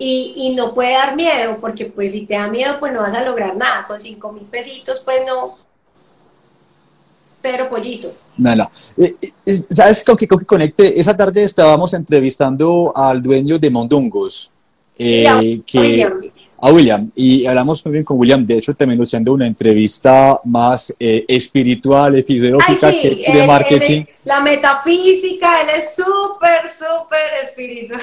Y, 0.01 0.35
y 0.37 0.55
no 0.55 0.75
puede 0.75 0.93
dar 0.93 1.17
miedo, 1.17 1.57
porque 1.61 1.87
pues 1.87 2.13
si 2.13 2.25
te 2.25 2.35
da 2.35 2.47
miedo, 2.47 2.79
pues 2.79 2.93
no 2.93 3.01
vas 3.01 3.15
a 3.15 3.25
lograr 3.25 3.57
nada. 3.57 3.85
Con 3.87 4.01
cinco 4.01 4.31
mil 4.31 4.45
pesitos, 4.45 5.01
pues 5.01 5.27
no. 5.27 5.57
Cero 7.41 7.67
pollito. 7.71 8.09
Nada. 8.37 8.71
Eh, 8.97 9.15
eh, 9.47 9.53
¿Sabes 9.71 10.03
con 10.03 10.17
qué, 10.17 10.27
con 10.27 10.39
qué 10.39 10.45
conecte? 10.47 10.99
Esa 10.99 11.17
tarde 11.17 11.43
estábamos 11.45 11.95
entrevistando 11.95 12.93
al 12.95 13.23
dueño 13.23 13.59
de 13.59 13.71
Mondongos. 13.71 14.51
eh, 14.99 15.61
que, 15.65 15.79
William. 15.79 16.13
a 16.61 16.73
William. 16.73 17.11
Y 17.15 17.47
hablamos 17.47 17.85
muy 17.87 17.93
bien 17.93 18.05
con 18.05 18.19
William. 18.19 18.45
De 18.45 18.59
hecho, 18.59 18.75
también 18.75 19.01
haciendo 19.01 19.33
una 19.33 19.47
entrevista 19.47 20.41
más 20.45 20.93
eh, 20.99 21.25
espiritual 21.29 22.19
y 22.19 22.23
sí, 22.23 22.27
que, 22.27 23.09
él- 23.09 23.25
de 23.33 23.41
él 23.41 23.47
marketing. 23.47 24.01
es- 24.03 24.09
la 24.25 24.41
metafísica, 24.43 25.63
él 25.63 25.69
es 25.77 25.95
súper, 25.95 26.69
súper 26.69 27.45
espiritual. 27.45 28.01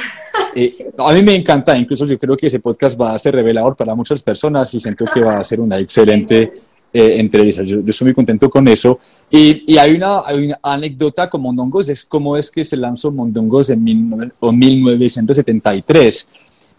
A 0.98 1.14
mí 1.14 1.22
me 1.22 1.36
encanta, 1.36 1.78
incluso 1.78 2.06
yo 2.06 2.18
creo 2.18 2.36
que 2.38 2.48
ese 2.48 2.60
podcast 2.60 3.00
va 3.00 3.14
a 3.14 3.20
ser 3.20 3.36
revelador 3.36 3.76
para 3.76 3.94
muchas 3.94 4.24
personas 4.24 4.74
y 4.74 4.80
siento 4.80 5.06
que 5.14 5.20
va 5.22 5.36
a 5.36 5.44
ser 5.44 5.60
una 5.60 5.78
excelente 5.80 6.52
eh, 6.98 7.20
entrevista. 7.20 7.62
Yo, 7.64 7.82
yo 7.82 7.94
muy 8.06 8.14
contento 8.14 8.50
con 8.50 8.66
eso. 8.70 9.00
Y, 9.30 9.70
y 9.74 9.78
hay, 9.78 9.96
una, 9.96 10.22
hay 10.26 10.46
una 10.46 10.60
anécdota 10.64 11.30
con 11.30 11.42
Mondongos, 11.42 11.90
es 11.90 12.06
cómo 12.06 12.38
es 12.38 12.50
que 12.50 12.64
se 12.64 12.78
lanzó 12.78 13.12
Mondongos 13.12 13.70
en 13.70 13.84
mil 13.84 14.32
o 14.40 14.54
1973. 14.54 16.30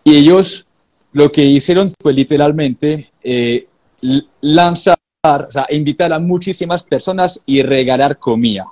Y 0.05 0.17
ellos 0.17 0.67
lo 1.13 1.31
que 1.31 1.45
hicieron 1.45 1.91
fue 2.01 2.15
literalmente 2.15 3.11
eh, 3.23 3.67
lanzar, 4.41 4.97
o 5.23 5.51
sea, 5.51 5.67
invitar 5.69 6.11
a 6.15 6.19
muchísimas 6.19 6.85
personas 6.85 7.43
y 7.45 7.61
regalar 7.61 8.19
comida, 8.19 8.67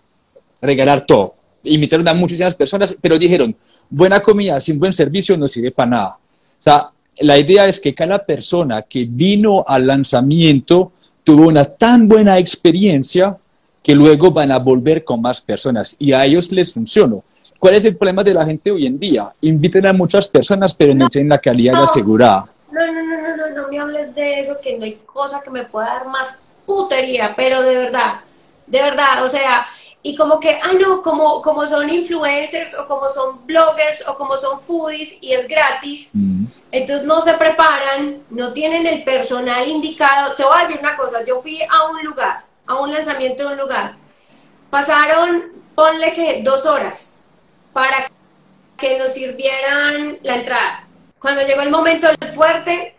regalar 0.62 1.04
todo. 1.04 1.34
Invitaron 1.64 2.08
a 2.08 2.14
muchísimas 2.14 2.54
personas, 2.54 2.96
pero 2.98 3.18
dijeron, 3.18 3.54
buena 3.90 4.20
comida 4.20 4.58
sin 4.60 4.78
buen 4.78 4.94
servicio 4.94 5.36
no 5.36 5.46
sirve 5.46 5.72
para 5.72 5.90
nada. 5.90 6.18
O 6.58 6.62
sea, 6.62 6.90
la 7.18 7.36
idea 7.36 7.68
es 7.68 7.78
que 7.78 7.94
cada 7.94 8.24
persona 8.24 8.80
que 8.80 9.04
vino 9.04 9.62
al 9.68 9.86
lanzamiento 9.86 10.92
tuvo 11.24 11.48
una 11.48 11.64
tan 11.64 12.06
buena 12.06 12.38
experiencia 12.38 13.36
que 13.82 13.94
luego 13.94 14.30
van 14.30 14.52
a 14.52 14.58
volver 14.58 15.02
con 15.02 15.20
más 15.20 15.40
personas 15.40 15.96
y 15.98 16.12
a 16.12 16.24
ellos 16.24 16.52
les 16.52 16.72
funcionó. 16.72 17.24
¿cuál 17.64 17.76
es 17.76 17.84
el 17.86 17.96
problema 17.96 18.22
de 18.22 18.34
la 18.34 18.44
gente 18.44 18.70
hoy 18.70 18.84
en 18.84 18.98
día? 18.98 19.32
Inviten 19.40 19.86
a 19.86 19.94
muchas 19.94 20.28
personas, 20.28 20.74
pero 20.74 20.94
no, 20.94 21.08
tienen 21.08 21.30
la 21.30 21.38
calidad 21.38 21.82
asegurada. 21.82 22.46
No, 22.70 22.86
no, 22.86 22.92
no, 22.92 23.26
no, 23.26 23.36
no, 23.36 23.62
no 23.62 23.68
me 23.68 23.78
hables 23.78 24.14
de 24.14 24.40
eso, 24.40 24.58
que 24.62 24.76
no 24.76 24.84
hay 24.84 24.98
cosa 25.06 25.40
que 25.40 25.48
me 25.48 25.64
pueda 25.64 25.86
dar 25.86 26.06
más 26.06 26.40
putería, 26.66 27.32
pero 27.34 27.62
de 27.62 27.74
verdad, 27.74 28.20
de 28.66 28.82
verdad, 28.82 29.24
o 29.24 29.28
sea, 29.30 29.64
y 30.06 30.14
como 30.14 30.38
que, 30.38 30.60
ah, 30.62 30.72
no, 30.78 31.00
como, 31.00 31.40
como 31.40 31.66
son 31.66 31.88
influencers 31.88 32.78
o 32.78 32.86
como 32.86 33.08
son 33.08 33.46
bloggers 33.46 34.06
o 34.06 34.18
como 34.18 34.36
son 34.36 34.60
foodies 34.60 35.16
y 35.22 35.32
es 35.32 35.48
gratis, 35.48 36.10
mm. 36.12 36.44
entonces 36.70 37.06
no 37.06 37.22
se 37.22 37.32
preparan, 37.32 38.22
no 38.28 38.52
tienen 38.52 38.86
el 38.86 39.02
personal 39.02 39.66
indicado. 39.66 40.34
Te 40.34 40.44
voy 40.44 40.52
a 40.58 40.66
decir 40.66 40.78
una 40.78 40.94
cosa, 40.94 41.24
yo 41.24 41.40
fui 41.40 41.58
a 41.62 41.88
un 41.88 42.04
lugar, 42.04 42.44
a 42.66 42.74
un 42.74 42.92
lanzamiento 42.92 43.44
de 43.44 43.54
un 43.54 43.58
lugar, 43.58 43.94
pasaron, 44.68 45.44
ponle 45.74 46.12
que 46.12 46.42
dos 46.42 46.66
horas 46.66 47.18
para 47.72 48.10
que 48.76 48.98
nos 48.98 49.10
sirvieran 49.10 50.18
la 50.22 50.34
entrada. 50.34 50.84
Cuando 51.18 51.40
llegó 51.46 51.62
el 51.62 51.70
momento 51.70 52.08
del 52.08 52.28
fuerte, 52.28 52.93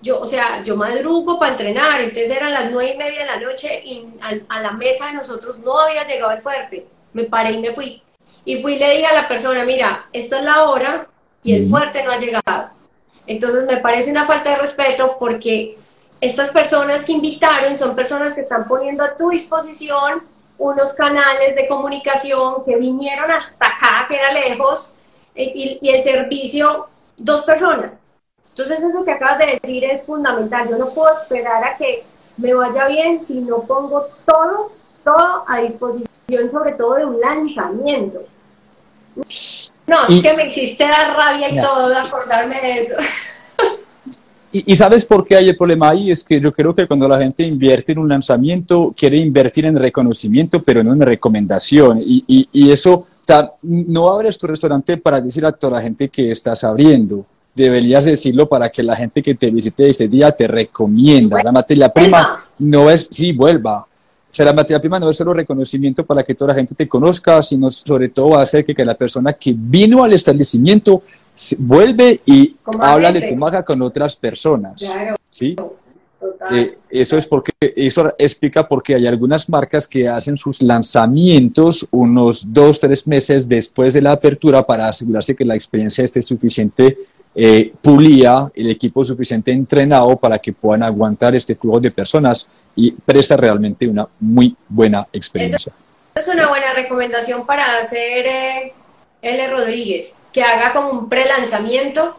yo, 0.00 0.20
o 0.20 0.24
sea, 0.24 0.62
yo 0.62 0.76
madrugo 0.76 1.38
para 1.38 1.52
entrenar, 1.52 2.00
entonces 2.00 2.30
eran 2.30 2.52
las 2.52 2.70
nueve 2.70 2.92
y 2.94 2.98
media 2.98 3.20
de 3.20 3.26
la 3.26 3.40
noche 3.40 3.82
y 3.84 4.06
a, 4.20 4.60
la 4.60 4.70
mesa 4.72 5.06
de 5.06 5.14
nosotros 5.14 5.58
no 5.58 5.78
había 5.78 6.06
llegado 6.06 6.32
el 6.32 6.38
fuerte. 6.38 6.86
Me 7.12 7.24
paré 7.24 7.52
y 7.52 7.58
me 7.60 7.72
fui. 7.72 8.02
Y 8.44 8.62
fui 8.62 8.74
y 8.74 8.78
le 8.78 8.96
dije 8.96 9.06
a 9.06 9.14
la 9.14 9.28
persona, 9.28 9.64
mira, 9.64 10.06
esta 10.12 10.38
es 10.38 10.44
la 10.44 10.64
hora 10.64 11.08
y 11.42 11.54
el 11.54 11.68
fuerte 11.68 12.04
no 12.04 12.12
ha 12.12 12.18
llegado. 12.18 12.70
Entonces 13.26 13.64
me 13.64 13.78
parece 13.78 14.10
una 14.10 14.24
falta 14.24 14.50
de 14.50 14.56
respeto 14.56 15.16
porque 15.18 15.76
estas 16.20 16.50
personas 16.50 17.04
que 17.04 17.12
invitaron 17.12 17.76
son 17.76 17.94
personas 17.96 18.34
que 18.34 18.42
están 18.42 18.66
poniendo 18.66 19.02
a 19.04 19.16
tu 19.16 19.30
disposición 19.30 20.22
unos 20.58 20.94
canales 20.94 21.54
de 21.54 21.68
comunicación 21.68 22.64
que 22.64 22.76
vinieron 22.76 23.30
hasta 23.30 23.66
acá, 23.66 24.06
que 24.08 24.16
era 24.16 24.32
lejos, 24.32 24.92
y, 25.34 25.78
y 25.80 25.90
el 25.90 26.02
servicio, 26.02 26.88
dos 27.16 27.42
personas. 27.42 27.92
Entonces 28.58 28.84
eso 28.84 29.04
que 29.04 29.12
acabas 29.12 29.38
de 29.38 29.60
decir 29.62 29.84
es 29.84 30.02
fundamental. 30.02 30.68
Yo 30.68 30.78
no 30.78 30.88
puedo 30.88 31.14
esperar 31.14 31.62
a 31.62 31.76
que 31.76 32.02
me 32.38 32.52
vaya 32.54 32.88
bien 32.88 33.24
si 33.24 33.40
no 33.40 33.60
pongo 33.60 34.06
todo, 34.26 34.72
todo 35.04 35.44
a 35.46 35.60
disposición, 35.60 36.50
sobre 36.50 36.72
todo 36.72 36.94
de 36.94 37.04
un 37.04 37.20
lanzamiento. 37.20 38.18
No, 39.86 40.06
es 40.08 40.20
que 40.20 40.34
me 40.34 40.48
existe 40.48 40.88
la 40.88 41.14
rabia 41.14 41.50
y 41.50 41.60
todo 41.60 41.88
de 41.88 41.98
acordarme 41.98 42.60
de 42.60 42.78
eso. 42.80 42.94
Y, 44.50 44.74
sabes 44.76 45.04
por 45.04 45.26
qué 45.26 45.36
hay 45.36 45.50
el 45.50 45.56
problema 45.56 45.90
ahí? 45.90 46.10
Es 46.10 46.24
que 46.24 46.40
yo 46.40 46.50
creo 46.54 46.74
que 46.74 46.86
cuando 46.86 47.06
la 47.06 47.18
gente 47.18 47.42
invierte 47.42 47.92
en 47.92 47.98
un 47.98 48.08
lanzamiento, 48.08 48.94
quiere 48.96 49.18
invertir 49.18 49.66
en 49.66 49.78
reconocimiento, 49.78 50.62
pero 50.62 50.82
no 50.82 50.94
en 50.94 51.02
recomendación. 51.02 52.00
Y, 52.00 52.24
y, 52.26 52.48
y 52.50 52.72
eso, 52.72 52.94
o 52.94 53.06
sea, 53.20 53.52
no 53.60 54.10
abres 54.10 54.38
tu 54.38 54.46
restaurante 54.46 54.96
para 54.96 55.20
decir 55.20 55.44
a 55.44 55.52
toda 55.52 55.74
la 55.74 55.82
gente 55.82 56.08
que 56.08 56.30
estás 56.32 56.64
abriendo. 56.64 57.26
Deberías 57.58 58.04
decirlo 58.04 58.48
para 58.48 58.70
que 58.70 58.84
la 58.84 58.94
gente 58.94 59.20
que 59.20 59.34
te 59.34 59.50
visite 59.50 59.88
ese 59.88 60.06
día 60.06 60.30
te 60.30 60.46
recomienda. 60.46 61.42
La 61.42 61.50
materia 61.50 61.92
prima 61.92 62.38
no 62.60 62.88
es, 62.88 63.08
sí, 63.10 63.32
vuelva. 63.32 63.80
O 63.80 63.86
sea, 64.30 64.46
la 64.46 64.52
materia 64.52 64.78
prima 64.78 65.00
no 65.00 65.10
es 65.10 65.16
solo 65.16 65.34
reconocimiento 65.34 66.06
para 66.06 66.22
que 66.22 66.36
toda 66.36 66.52
la 66.52 66.54
gente 66.54 66.76
te 66.76 66.86
conozca, 66.86 67.42
sino 67.42 67.68
sobre 67.68 68.10
todo 68.10 68.38
hacer 68.38 68.64
que, 68.64 68.76
que 68.76 68.84
la 68.84 68.94
persona 68.94 69.32
que 69.32 69.52
vino 69.56 70.04
al 70.04 70.12
establecimiento 70.12 71.02
vuelve 71.58 72.20
y 72.24 72.54
habla 72.78 73.12
de 73.12 73.22
tu 73.22 73.34
marca 73.34 73.64
con 73.64 73.82
otras 73.82 74.14
personas. 74.14 74.88
¿sí? 75.28 75.56
Eh, 76.52 76.78
eso 76.90 77.16
es 77.16 77.26
porque 77.26 77.52
eso 77.60 78.14
explica 78.18 78.68
por 78.68 78.84
qué 78.84 78.94
hay 78.94 79.06
algunas 79.08 79.48
marcas 79.48 79.88
que 79.88 80.08
hacen 80.08 80.36
sus 80.36 80.62
lanzamientos 80.62 81.88
unos 81.90 82.52
dos 82.52 82.78
tres 82.78 83.06
meses 83.06 83.48
después 83.48 83.94
de 83.94 84.02
la 84.02 84.12
apertura 84.12 84.64
para 84.64 84.88
asegurarse 84.88 85.34
que 85.34 85.44
la 85.44 85.56
experiencia 85.56 86.04
esté 86.04 86.22
suficiente 86.22 86.96
eh, 87.40 87.72
pulida, 87.80 88.50
el 88.52 88.68
equipo 88.68 89.04
suficiente 89.04 89.52
entrenado 89.52 90.16
para 90.16 90.40
que 90.40 90.52
puedan 90.52 90.82
aguantar 90.82 91.36
este 91.36 91.54
flujo 91.54 91.78
de 91.78 91.92
personas 91.92 92.48
y 92.74 92.90
presta 92.90 93.36
realmente 93.36 93.86
una 93.86 94.08
muy 94.18 94.56
buena 94.68 95.06
experiencia. 95.12 95.72
es 96.16 96.26
una 96.26 96.48
buena 96.48 96.72
recomendación 96.74 97.46
para 97.46 97.78
hacer 97.78 98.26
eh, 98.26 98.72
L. 99.22 99.50
Rodríguez 99.50 100.16
que 100.32 100.42
haga 100.42 100.72
como 100.72 100.90
un 100.90 101.08
pre-lanzamiento, 101.08 102.16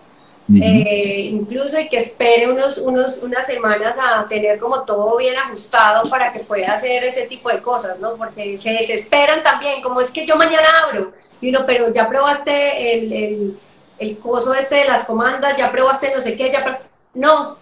eh, 0.56 1.30
incluso 1.34 1.78
y 1.78 1.90
que 1.90 1.98
espere 1.98 2.50
unos, 2.50 2.78
unos, 2.78 3.22
unas 3.22 3.46
semanas 3.46 3.98
a 4.00 4.26
tener 4.26 4.58
como 4.58 4.84
todo 4.84 5.18
bien 5.18 5.36
ajustado 5.36 6.10
para 6.10 6.32
que 6.32 6.40
pueda 6.40 6.76
hacer 6.76 7.04
ese 7.04 7.28
tipo 7.28 7.50
de 7.50 7.60
cosas, 7.60 8.00
¿no? 8.00 8.16
Porque 8.16 8.58
se 8.58 8.72
desesperan 8.72 9.44
también, 9.44 9.82
como 9.82 10.00
es 10.00 10.12
que 10.12 10.26
yo 10.26 10.38
mañana 10.38 10.68
abro, 10.88 11.12
y 11.42 11.50
uno, 11.50 11.66
pero 11.66 11.94
ya 11.94 12.08
probaste 12.08 12.94
el, 12.94 13.12
el, 13.12 13.60
el 14.00 14.18
coso 14.18 14.54
este 14.54 14.76
de 14.76 14.86
las 14.86 15.04
comandas, 15.06 15.58
ya 15.58 15.72
probaste 15.72 16.12
no 16.14 16.22
sé 16.22 16.36
qué, 16.36 16.52
ya... 16.52 16.80
No. 17.14 17.58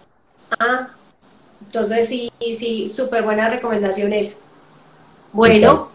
Ah, 0.58 0.88
entonces 1.66 2.08
sí, 2.08 2.32
sí, 2.40 2.88
súper 2.88 3.22
buena 3.22 3.48
recomendación 3.48 4.12
Bueno. 5.32 5.90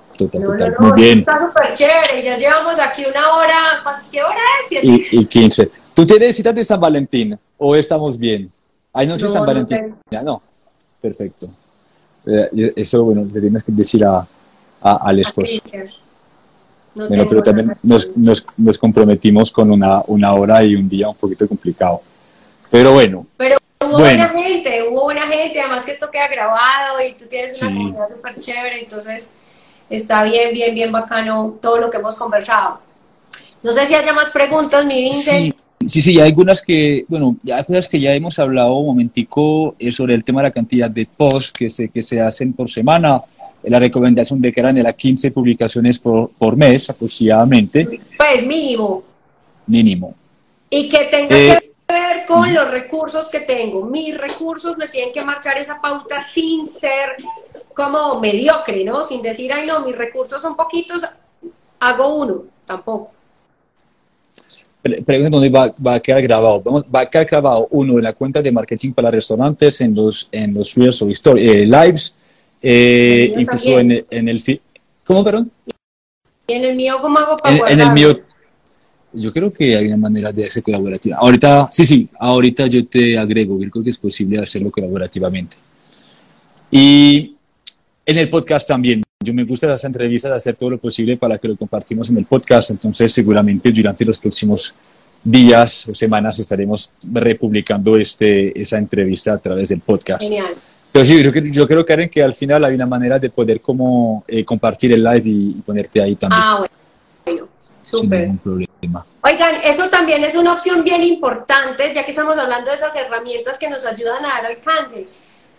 Muy 0.80 0.92
bien. 0.92 1.20
Está 1.20 1.48
súper 1.48 1.74
chévere. 1.74 2.24
Ya 2.24 2.38
llevamos 2.38 2.78
aquí 2.78 3.04
una 3.06 3.34
hora. 3.34 4.02
¿Qué 4.12 4.22
hora 4.22 4.36
es? 4.70 4.84
Y, 4.84 5.20
y 5.20 5.26
15. 5.26 5.72
¿Tú 5.94 6.06
tienes 6.06 6.36
citas 6.36 6.54
de 6.54 6.64
San 6.64 6.80
Valentín 6.80 7.38
o 7.58 7.76
estamos 7.76 8.18
bien? 8.18 8.52
¿Hay 8.92 9.08
noche 9.08 9.26
de 9.26 9.32
San 9.32 9.46
Valentín? 9.46 9.96
ya 10.12 10.22
no. 10.22 10.42
Perfecto. 11.02 11.50
Eh, 12.26 12.74
eso, 12.76 13.04
bueno, 13.04 13.28
le 13.32 13.42
tienes 13.42 13.64
que 13.64 13.72
decir 13.72 14.06
a, 14.06 14.26
a 14.82 14.96
al 15.08 15.20
esposo. 15.20 15.62
Bueno, 16.96 17.26
pero 17.28 17.42
también 17.42 17.76
nos, 17.82 18.16
nos, 18.16 18.46
nos, 18.58 18.78
comprometimos 18.78 19.52
con 19.52 19.72
una, 19.72 20.02
una 20.08 20.34
hora 20.34 20.64
y 20.64 20.76
un 20.76 20.88
día 20.88 21.10
un 21.10 21.16
poquito 21.16 21.48
complicado. 21.48 22.02
Pero 22.70 22.94
bueno. 22.94 23.26
Pero 23.38 23.58
hubo 23.86 23.98
buena 24.00 24.30
gente, 24.30 24.84
hubo 24.90 25.04
buena 25.04 25.28
gente, 25.28 25.60
además 25.60 25.86
que 25.86 25.92
esto 25.92 26.10
queda 26.12 26.28
grabado 26.28 27.02
y 27.08 27.14
tú 27.14 27.26
tienes 27.26 27.62
una 27.62 27.72
comunidad 27.72 28.10
súper 28.10 28.40
chévere, 28.40 28.84
entonces 28.84 29.34
está 29.90 30.24
bien, 30.24 30.54
bien, 30.54 30.76
bien 30.76 30.92
bacano 30.92 31.58
todo 31.62 31.78
lo 31.78 31.90
que 31.90 31.98
hemos 31.98 32.16
conversado. 32.16 32.80
No 33.62 33.72
sé 33.74 33.88
si 33.88 33.96
haya 33.96 34.14
más 34.14 34.30
preguntas, 34.30 34.86
mi 34.86 35.02
Vincent. 35.04 35.56
Sí, 35.88 36.02
sí, 36.02 36.20
hay 36.20 36.28
algunas 36.28 36.62
que, 36.62 37.06
bueno, 37.08 37.36
ya 37.44 37.58
hay 37.58 37.66
cosas 37.66 37.90
que 37.90 38.00
ya 38.00 38.14
hemos 38.14 38.40
hablado 38.40 38.74
un 38.76 38.88
momentico 38.88 39.76
eh, 39.80 39.92
sobre 39.92 40.14
el 40.14 40.24
tema 40.24 40.42
de 40.42 40.48
la 40.48 40.54
cantidad 40.54 40.90
de 40.90 41.06
posts 41.06 41.54
que 41.54 41.70
se, 41.70 41.90
que 41.90 42.02
se 42.02 42.22
hacen 42.22 42.54
por 42.54 42.70
semana, 42.70 43.22
la 43.64 43.80
recomendación 43.80 44.42
de 44.42 44.52
que 44.52 44.60
eran 44.60 44.76
de 44.76 44.84
las 44.84 44.96
15 44.96 45.32
publicaciones 45.32 46.00
por, 46.00 46.32
por 46.32 46.56
mes 46.56 46.90
aproximadamente. 46.90 48.00
Pues 48.18 48.46
mínimo. 48.46 49.04
Mínimo. 49.68 50.14
Y 50.70 50.90
que 50.90 51.06
tenga 51.06 51.36
eh, 51.36 51.60
que 51.88 51.94
ver 51.94 52.26
con 52.26 52.54
los 52.54 52.70
recursos 52.70 53.28
que 53.30 53.42
tengo. 53.42 53.86
Mis 53.86 54.18
recursos 54.18 54.78
me 54.78 54.88
tienen 54.88 55.14
que 55.14 55.24
marcar 55.24 55.58
esa 55.58 55.80
pauta 55.80 56.22
sin 56.22 56.68
ser 56.68 57.16
como 57.74 58.20
mediocre, 58.20 58.84
¿no? 58.84 59.04
Sin 59.04 59.22
decir, 59.22 59.52
ay, 59.54 59.66
no, 59.66 59.82
mis 59.82 59.96
recursos 59.96 60.42
son 60.42 60.56
poquitos, 60.56 61.02
hago 61.80 62.16
uno, 62.16 62.44
tampoco. 62.66 63.12
Pregunta 64.82 65.30
dónde 65.30 65.50
va, 65.50 65.74
va, 65.86 65.94
a 65.96 66.00
quedar 66.02 66.22
grabado. 66.22 66.62
Vamos, 66.62 66.84
va 66.94 67.02
a 67.02 67.10
quedar 67.10 67.26
grabado 67.26 67.68
uno 67.72 67.98
en 67.98 68.04
la 68.04 68.14
cuenta 68.14 68.42
de 68.42 68.52
marketing 68.52 68.92
para 68.92 69.10
restaurantes, 69.10 69.80
en 69.80 69.96
los, 69.96 70.28
en 70.32 70.54
los 70.54 70.76
reels 70.76 71.02
o 71.02 71.38
eh, 71.38 71.66
lives, 71.66 72.14
eh, 72.64 73.34
incluso 73.38 73.80
en 73.80 73.92
el, 73.92 74.06
en 74.10 74.30
el 74.30 74.40
feed. 74.40 74.60
¿Cómo, 75.06 75.24
perdón? 75.24 75.52
¿Y 76.48 76.54
en 76.54 76.64
el 76.64 76.76
mío 76.76 76.98
cómo 77.02 77.20
hago 77.20 77.38
para 77.38 77.56
en, 77.56 77.68
en 77.68 77.80
el 77.82 77.94
mío, 77.94 78.20
yo 79.14 79.32
creo 79.32 79.54
que 79.54 79.78
hay 79.78 79.88
una 79.88 79.98
manera 79.98 80.32
de 80.32 80.46
hacer 80.46 80.64
colaborativa. 80.64 81.18
Ahorita, 81.18 81.70
sí, 81.72 81.86
sí, 81.86 82.10
ahorita 82.20 82.68
yo 82.68 82.86
te 82.88 83.18
agrego, 83.18 83.58
creo 83.60 83.84
que 83.84 83.90
es 83.90 83.98
posible 83.98 84.40
hacerlo 84.40 84.72
colaborativamente. 84.72 85.58
Y 86.72 87.36
en 88.06 88.18
el 88.18 88.30
podcast 88.30 88.68
también. 88.68 89.04
Yo 89.24 89.34
me 89.34 89.46
gusta 89.46 89.68
las 89.68 89.84
entrevistas, 89.86 90.34
hacer 90.34 90.56
todo 90.56 90.72
lo 90.72 90.78
posible 90.78 91.16
para 91.16 91.38
que 91.38 91.48
lo 91.48 91.56
compartimos 91.56 92.10
en 92.10 92.18
el 92.18 92.26
podcast. 92.26 92.72
Entonces, 92.72 93.10
seguramente 93.14 93.72
durante 93.72 94.04
los 94.04 94.20
próximos 94.20 94.76
días 95.24 95.88
o 95.88 95.96
semanas 95.96 96.38
estaremos 96.40 96.92
republicando 97.14 97.96
este, 97.96 98.60
esa 98.60 98.78
entrevista 98.78 99.34
a 99.34 99.38
través 99.38 99.70
del 99.70 99.80
podcast. 99.80 100.24
Genial. 100.24 100.54
Pero 100.94 101.06
sí, 101.06 101.22
yo, 101.22 101.32
yo 101.32 101.68
creo, 101.68 101.86
Karen, 101.86 102.08
que 102.08 102.24
al 102.24 102.34
final 102.34 102.64
hay 102.64 102.76
una 102.76 102.86
manera 102.86 103.20
de 103.20 103.30
poder 103.30 103.60
como 103.60 104.24
eh, 104.28 104.46
compartir 104.46 104.94
el 104.94 105.04
live 105.04 105.24
y, 105.26 105.52
ponerte 105.66 106.02
ahí 106.02 106.16
también. 106.16 106.42
Ah, 106.42 106.58
bueno. 106.60 106.74
bueno 107.26 107.48
súper. 107.82 108.28
Sin 108.28 108.38
problema. 108.38 109.06
Oigan, 109.24 109.56
eso 109.64 109.90
también 109.90 110.24
es 110.24 110.36
una 110.36 110.54
opción 110.54 110.84
bien 110.84 111.04
importante, 111.04 111.92
ya 111.94 112.06
que 112.06 112.12
estamos 112.12 112.38
hablando 112.38 112.70
de 112.70 112.78
esas 112.78 112.96
herramientas 112.96 113.58
que 113.58 113.70
nos 113.70 113.84
ayudan 113.86 114.24
a 114.24 114.30
dar 114.30 114.46
alcance 114.46 115.08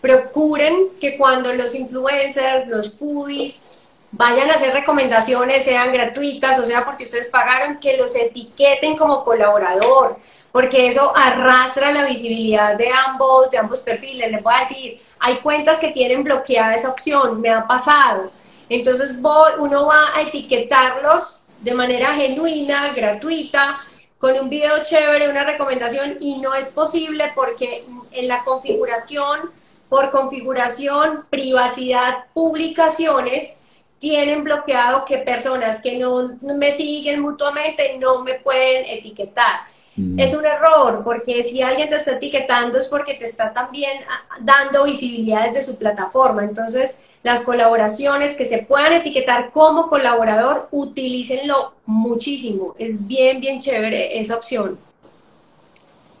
procuren 0.05 0.89
que 1.01 1.17
cuando 1.17 1.51
los 1.53 1.73
influencers, 1.73 2.67
los 2.67 2.93
foodies, 2.93 3.63
vayan 4.11 4.51
a 4.51 4.53
hacer 4.53 4.71
recomendaciones, 4.71 5.63
sean 5.63 5.91
gratuitas, 5.91 6.59
o 6.59 6.65
sea, 6.65 6.85
porque 6.85 7.05
ustedes 7.05 7.27
pagaron, 7.29 7.79
que 7.79 7.97
los 7.97 8.15
etiqueten 8.15 8.97
como 8.97 9.23
colaborador, 9.23 10.17
porque 10.51 10.87
eso 10.87 11.11
arrastra 11.15 11.91
la 11.91 12.05
visibilidad 12.05 12.75
de 12.75 12.89
ambos, 12.89 13.49
de 13.49 13.57
ambos 13.57 13.79
perfiles. 13.79 14.31
Les 14.31 14.43
voy 14.43 14.53
a 14.55 14.59
decir, 14.59 15.01
hay 15.25 15.37
cuentas 15.37 15.79
que 15.79 15.91
tienen 15.91 16.23
bloqueada 16.23 16.75
esa 16.75 16.89
opción, 16.89 17.41
me 17.41 17.49
ha 17.49 17.65
pasado. 17.65 18.31
Entonces 18.69 19.17
uno 19.57 19.87
va 19.87 20.15
a 20.15 20.21
etiquetarlos 20.21 21.41
de 21.61 21.73
manera 21.73 22.13
genuina, 22.13 22.93
gratuita, 22.93 23.79
con 24.19 24.37
un 24.39 24.49
video 24.49 24.83
chévere, 24.83 25.27
una 25.27 25.43
recomendación, 25.43 26.17
y 26.19 26.37
no 26.41 26.53
es 26.53 26.67
posible 26.67 27.31
porque 27.33 27.83
en 28.11 28.27
la 28.27 28.43
configuración, 28.43 29.49
por 29.89 30.11
configuración, 30.11 31.25
privacidad, 31.31 32.25
publicaciones, 32.35 33.57
tienen 33.97 34.43
bloqueado 34.43 35.05
que 35.05 35.17
personas 35.17 35.81
que 35.81 35.97
no 35.97 36.37
me 36.41 36.71
siguen 36.71 37.19
mutuamente 37.19 37.97
no 37.97 38.21
me 38.21 38.35
pueden 38.35 38.85
etiquetar. 38.85 39.61
Mm. 39.95 40.19
Es 40.19 40.33
un 40.33 40.45
error, 40.45 41.01
porque 41.03 41.43
si 41.43 41.61
alguien 41.61 41.89
te 41.89 41.95
está 41.95 42.13
etiquetando 42.13 42.77
es 42.77 42.85
porque 42.85 43.13
te 43.13 43.25
está 43.25 43.53
también 43.53 43.91
ah, 44.09 44.37
dando 44.41 44.83
visibilidad 44.83 45.47
desde 45.47 45.71
su 45.71 45.77
plataforma. 45.77 46.43
Entonces, 46.43 47.05
las 47.23 47.41
colaboraciones 47.41 48.35
que 48.35 48.45
se 48.45 48.59
puedan 48.59 48.93
etiquetar 48.93 49.51
como 49.51 49.89
colaborador, 49.89 50.67
utilícenlo 50.71 51.73
muchísimo. 51.85 52.75
Es 52.77 53.07
bien, 53.07 53.39
bien 53.39 53.59
chévere 53.59 54.19
esa 54.19 54.35
opción. 54.35 54.77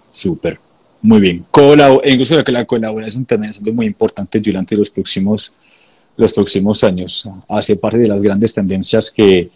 Súper, 0.09 0.59
muy 1.01 1.19
bien. 1.19 1.45
Colab 1.51 2.01
incluso 2.05 2.43
que 2.43 2.51
la 2.51 2.65
colaboración 2.65 3.25
también 3.25 3.51
es 3.51 3.61
muy 3.61 3.85
importante 3.85 4.39
durante 4.39 4.75
los 4.75 4.89
próximos, 4.89 5.55
los 6.17 6.33
próximos 6.33 6.83
años. 6.83 7.29
Hace 7.49 7.75
parte 7.75 7.97
de 7.97 8.07
las 8.07 8.23
grandes 8.23 8.53
tendencias 8.53 9.11
que, 9.11 9.51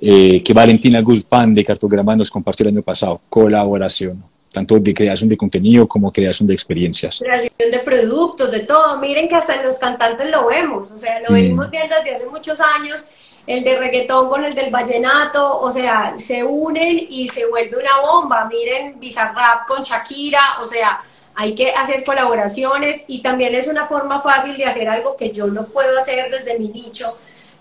eh, 0.00 0.42
que 0.42 0.52
Valentina 0.52 1.00
Guzmán 1.00 1.54
de 1.54 1.64
Cartograma 1.64 2.16
nos 2.16 2.30
compartió 2.30 2.64
el 2.64 2.74
año 2.74 2.82
pasado, 2.82 3.20
colaboración 3.28 4.22
tanto 4.52 4.78
de 4.78 4.94
creación 4.94 5.28
de 5.28 5.36
contenido 5.36 5.86
como 5.86 6.12
creación 6.12 6.46
de 6.46 6.54
experiencias. 6.54 7.18
Creación 7.18 7.70
de 7.70 7.78
productos, 7.80 8.50
de 8.50 8.60
todo. 8.60 8.98
Miren 8.98 9.28
que 9.28 9.34
hasta 9.34 9.56
en 9.56 9.66
los 9.66 9.78
cantantes 9.78 10.30
lo 10.30 10.46
vemos, 10.46 10.90
o 10.90 10.98
sea, 10.98 11.20
lo 11.20 11.34
venimos 11.34 11.68
mm. 11.68 11.70
viendo 11.70 11.94
desde 11.96 12.16
hace 12.16 12.26
muchos 12.26 12.58
años, 12.60 13.04
el 13.46 13.62
de 13.62 13.78
reggaetón 13.78 14.28
con 14.28 14.44
el 14.44 14.54
del 14.54 14.70
vallenato, 14.70 15.60
o 15.60 15.70
sea, 15.70 16.14
se 16.18 16.44
unen 16.44 17.06
y 17.08 17.28
se 17.28 17.46
vuelve 17.46 17.76
una 17.76 18.00
bomba. 18.00 18.46
Miren 18.46 18.98
Bizarrap 18.98 19.66
con 19.66 19.82
Shakira, 19.82 20.60
o 20.62 20.66
sea, 20.66 21.02
hay 21.34 21.54
que 21.54 21.70
hacer 21.70 22.04
colaboraciones 22.04 23.04
y 23.06 23.22
también 23.22 23.54
es 23.54 23.68
una 23.68 23.86
forma 23.86 24.20
fácil 24.20 24.56
de 24.56 24.64
hacer 24.64 24.88
algo 24.88 25.16
que 25.16 25.30
yo 25.30 25.46
no 25.46 25.66
puedo 25.66 25.98
hacer 25.98 26.30
desde 26.30 26.58
mi 26.58 26.68
nicho, 26.68 27.16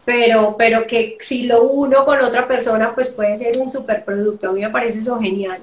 pero, 0.07 0.55
pero 0.57 0.87
que 0.87 1.17
si 1.19 1.47
lo 1.47 1.63
uno 1.63 2.05
con 2.05 2.17
otra 2.21 2.47
persona, 2.47 2.95
pues 2.95 3.09
puede 3.09 3.35
ser 3.35 3.57
un 3.57 3.67
superproducto. 3.67 4.47
A 4.49 4.53
mí 4.53 4.61
me 4.61 4.69
parece 4.69 4.99
eso 4.99 5.19
genial 5.19 5.61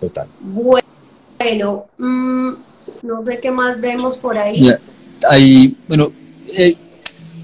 total. 0.00 0.26
Bueno, 0.40 1.86
mm, 1.98 2.50
no 3.02 3.24
sé 3.24 3.38
qué 3.38 3.50
más 3.52 3.80
vemos 3.80 4.16
por 4.16 4.36
ahí. 4.36 4.74
ahí, 5.28 5.76
bueno, 5.86 6.10
eh, 6.48 6.74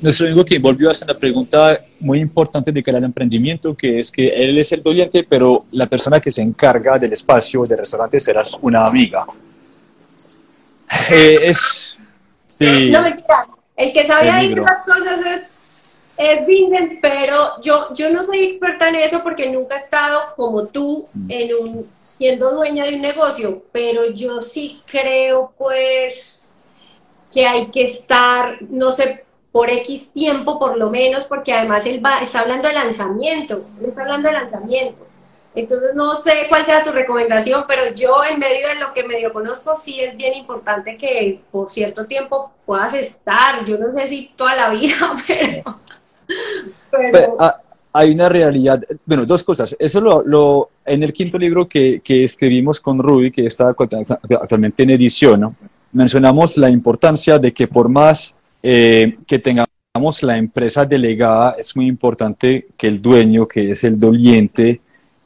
nuestro 0.02 0.26
amigo 0.26 0.44
que 0.44 0.58
volvió 0.58 0.88
a 0.88 0.92
hacer 0.92 1.08
una 1.08 1.18
pregunta 1.18 1.80
muy 2.00 2.18
importante 2.18 2.72
de 2.72 2.82
cara 2.82 2.98
al 2.98 3.04
emprendimiento, 3.04 3.76
que 3.76 4.00
es 4.00 4.10
que 4.10 4.28
él 4.28 4.58
es 4.58 4.72
el 4.72 4.82
doliente, 4.82 5.24
pero 5.28 5.66
la 5.72 5.86
persona 5.86 6.18
que 6.18 6.32
se 6.32 6.42
encarga 6.42 6.98
del 6.98 7.12
espacio 7.12 7.62
del 7.62 7.78
restaurante 7.78 8.18
será 8.18 8.42
una 8.62 8.86
amiga. 8.86 9.24
Eh, 11.10 11.38
es... 11.44 11.98
Sí, 12.58 12.90
no, 12.90 13.02
mentira. 13.02 13.46
El 13.76 13.92
que 13.92 14.06
sabe 14.06 14.30
ahí 14.30 14.54
esas 14.54 14.82
cosas 14.82 15.20
es 15.20 15.50
es 16.16 16.46
Vincent, 16.46 16.98
pero 17.02 17.60
yo, 17.60 17.92
yo 17.94 18.10
no 18.10 18.24
soy 18.24 18.44
experta 18.44 18.88
en 18.88 18.96
eso 18.96 19.22
porque 19.22 19.50
nunca 19.50 19.76
he 19.76 19.78
estado 19.78 20.34
como 20.34 20.66
tú 20.66 21.08
mm. 21.12 21.30
en 21.30 21.54
un, 21.54 21.90
siendo 22.00 22.52
dueña 22.52 22.84
de 22.84 22.94
un 22.94 23.02
negocio, 23.02 23.62
pero 23.72 24.10
yo 24.10 24.40
sí 24.40 24.82
creo 24.86 25.52
pues 25.58 26.48
que 27.32 27.46
hay 27.46 27.70
que 27.70 27.84
estar, 27.84 28.56
no 28.62 28.92
sé, 28.92 29.24
por 29.52 29.70
X 29.70 30.12
tiempo 30.12 30.58
por 30.58 30.76
lo 30.76 30.90
menos, 30.90 31.24
porque 31.24 31.52
además 31.52 31.84
él 31.86 32.04
va, 32.04 32.20
está 32.20 32.40
hablando 32.40 32.68
de 32.68 32.74
lanzamiento, 32.74 33.66
él 33.80 33.86
está 33.86 34.02
hablando 34.02 34.28
de 34.28 34.34
lanzamiento. 34.34 35.06
Entonces 35.54 35.94
no 35.94 36.14
sé 36.14 36.46
cuál 36.50 36.66
sea 36.66 36.82
tu 36.82 36.92
recomendación, 36.92 37.64
pero 37.66 37.94
yo 37.94 38.22
en 38.24 38.38
medio 38.38 38.68
de 38.68 38.74
lo 38.74 38.92
que 38.92 39.04
medio 39.04 39.32
conozco 39.32 39.74
sí 39.74 40.00
es 40.02 40.14
bien 40.14 40.34
importante 40.34 40.98
que 40.98 41.40
por 41.50 41.70
cierto 41.70 42.06
tiempo 42.06 42.52
puedas 42.66 42.92
estar, 42.92 43.64
yo 43.64 43.78
no 43.78 43.90
sé 43.92 44.06
si 44.06 44.32
toda 44.36 44.54
la 44.54 44.68
vida, 44.68 45.16
pero 45.26 45.80
pero... 46.90 47.36
Ah, 47.38 47.60
hay 47.98 48.10
una 48.10 48.28
realidad, 48.28 48.84
bueno, 49.06 49.24
dos 49.24 49.42
cosas. 49.42 49.74
Eso 49.78 50.02
lo, 50.02 50.22
lo 50.22 50.68
en 50.84 51.02
el 51.02 51.14
quinto 51.14 51.38
libro 51.38 51.66
que, 51.66 52.02
que, 52.04 52.24
escribimos 52.24 52.78
con 52.78 52.98
Rudy, 52.98 53.30
que 53.30 53.46
está 53.46 53.70
actualmente 53.70 54.82
en 54.82 54.90
edición, 54.90 55.56
mencionamos 55.92 56.58
la 56.58 56.68
importancia 56.68 57.38
de 57.38 57.54
que 57.54 57.68
por 57.68 57.88
más 57.88 58.34
eh, 58.62 59.16
que 59.26 59.38
tengamos 59.38 60.22
la 60.22 60.36
empresa 60.36 60.84
delegada, 60.84 61.56
es 61.58 61.74
muy 61.74 61.86
importante 61.86 62.66
que 62.76 62.86
el 62.86 63.00
dueño, 63.00 63.48
que 63.48 63.70
es 63.70 63.82
el 63.84 63.98
doliente, 63.98 64.82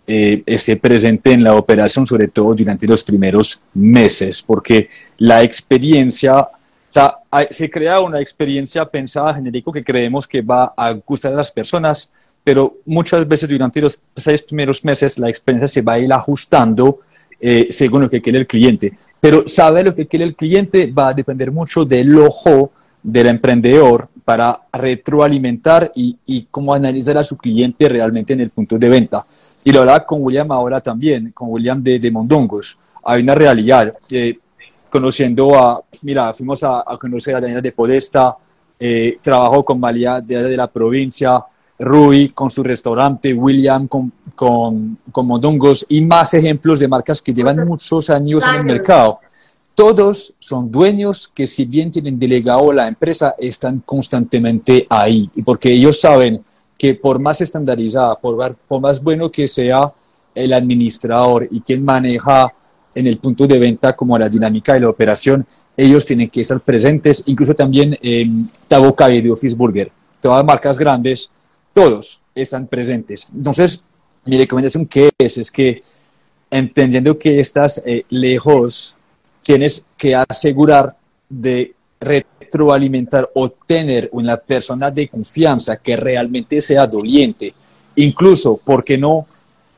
eh, 0.07 0.41
esté 0.47 0.77
presente 0.77 1.33
en 1.33 1.43
la 1.43 1.55
operación, 1.55 2.07
sobre 2.07 2.29
todo 2.29 2.55
durante 2.55 2.87
los 2.87 3.03
primeros 3.03 3.63
meses, 3.75 4.43
porque 4.43 4.89
la 5.19 5.43
experiencia 5.43 6.49
o 6.91 6.93
sea, 6.93 7.19
se 7.51 7.71
crea 7.71 8.01
una 8.01 8.21
experiencia 8.21 8.85
pensada 8.85 9.33
genérico 9.33 9.71
que 9.71 9.85
creemos 9.85 10.27
que 10.27 10.43
va 10.43 10.75
a 10.77 10.91
gustar 10.93 11.33
a 11.33 11.37
las 11.37 11.53
personas, 11.53 12.11
pero 12.43 12.79
muchas 12.85 13.27
veces 13.29 13.49
durante 13.49 13.81
los 13.81 14.03
seis 14.17 14.43
primeros 14.43 14.85
meses 14.85 15.17
la 15.17 15.29
experiencia 15.29 15.69
se 15.69 15.83
va 15.83 15.93
a 15.93 15.99
ir 16.01 16.13
ajustando 16.13 16.99
eh, 17.41 17.69
según 17.71 18.03
lo 18.03 18.11
que 18.11 18.21
quiere 18.21 18.41
el 18.41 18.47
cliente. 18.49 18.93
Pero 19.21 19.47
saber 19.47 19.85
lo 19.85 19.95
que 19.95 20.09
quiere 20.09 20.25
el 20.25 20.35
cliente 20.35 20.91
va 20.91 21.11
a 21.11 21.15
depender 21.15 21.53
mucho 21.53 21.85
del 21.85 22.19
ojo 22.19 22.73
del 23.01 23.29
emprendedor 23.29 24.09
para 24.25 24.61
retroalimentar 24.73 25.93
y, 25.95 26.19
y 26.27 26.49
cómo 26.51 26.75
analizar 26.75 27.17
a 27.17 27.23
su 27.23 27.37
cliente 27.37 27.89
realmente 27.89 28.33
en 28.33 28.41
el 28.41 28.51
punto 28.51 28.77
de 28.79 28.89
venta. 28.89 29.25
Y 29.63 29.71
lo 29.71 29.81
hablaba 29.81 30.05
con 30.05 30.23
William 30.23 30.51
ahora 30.51 30.81
también, 30.81 31.31
con 31.31 31.51
William 31.51 31.81
de, 31.81 32.01
de 32.01 32.11
Mondongos. 32.11 32.81
Hay 33.05 33.23
una 33.23 33.37
realidad. 33.37 33.93
Eh, 34.11 34.37
conociendo 34.91 35.57
a, 35.57 35.83
mira, 36.03 36.33
fuimos 36.35 36.63
a, 36.63 36.85
conocer 37.01 37.37
a 37.37 37.41
Daniela 37.41 37.61
de 37.61 37.73
Podesta, 37.73 38.37
eh, 38.79 39.19
trabajó 39.23 39.65
con 39.65 39.79
María 39.79 40.21
de, 40.21 40.43
de, 40.43 40.57
la 40.57 40.67
provincia, 40.67 41.45
Rui 41.79 42.31
con 42.31 42.51
su 42.51 42.63
restaurante, 42.63 43.33
William 43.33 43.89
con, 43.89 44.13
con, 44.35 44.99
con 45.11 45.27
Mondongos 45.27 45.87
y 45.89 46.03
más 46.03 46.35
ejemplos 46.35 46.81
de 46.81 46.89
marcas 46.89 47.23
que 47.23 47.33
llevan 47.33 47.67
muchos 47.67 48.11
años 48.11 48.45
en 48.47 48.57
el 48.57 48.65
mercado. 48.65 49.21
Todos 49.75 50.35
son 50.39 50.71
dueños 50.71 51.29
que 51.29 51.47
si 51.47 51.65
bien 51.65 51.91
tienen 51.91 52.19
delegado 52.19 52.71
la 52.73 52.87
empresa, 52.87 53.35
están 53.39 53.81
constantemente 53.81 54.87
ahí. 54.91 55.31
Y 55.35 55.43
porque 55.43 55.73
ellos 55.73 55.99
saben 55.99 56.43
que 56.77 56.95
por 56.95 57.19
más 57.19 57.41
estandarizada, 57.41 58.15
por, 58.19 58.57
por 58.57 58.81
más 58.81 59.03
bueno 59.03 59.31
que 59.31 59.49
sea 59.49 59.93
el 60.35 60.53
administrador 60.53 61.49
y 61.51 61.61
quien 61.61 61.85
maneja 61.85 62.53
en 62.95 63.07
el 63.07 63.19
punto 63.19 63.47
de 63.47 63.59
venta 63.59 63.95
como 63.95 64.19
la 64.19 64.29
dinámica 64.29 64.75
de 64.75 64.81
la 64.81 64.89
operación, 64.89 65.47
ellos 65.77 66.05
tienen 66.05 66.29
que 66.29 66.41
estar 66.41 66.61
presentes, 66.61 67.23
incluso 67.27 67.55
también 67.55 67.97
en 68.03 68.51
Taboca 68.69 69.11
y 69.11 69.21
de 69.21 69.31
Office 69.31 69.57
Burger, 69.57 69.91
todas 70.21 70.39
las 70.39 70.47
marcas 70.47 70.79
grandes, 70.79 71.31
todos 71.73 72.21
están 72.35 72.67
presentes. 72.67 73.31
Entonces, 73.35 73.83
mi 74.25 74.39
recomendación 74.39 74.87
que 74.87 75.11
es, 75.19 75.39
es 75.39 75.51
que 75.51 75.81
entendiendo 76.51 77.17
que 77.19 77.41
estás 77.41 77.81
eh, 77.85 78.05
lejos, 78.11 78.97
tienes 79.41 79.87
que 79.97 80.15
asegurar 80.15 80.97
de 81.29 81.75
retroalimentar 82.01 83.31
o 83.35 83.51
tener 83.51 84.09
una 84.13 84.37
persona 84.37 84.91
de 84.91 85.09
confianza 85.09 85.77
que 85.77 85.97
realmente 85.97 86.61
sea 86.61 86.87
doliente. 86.87 87.55
Incluso, 87.97 88.61
porque 88.65 88.99
no, 88.99 89.27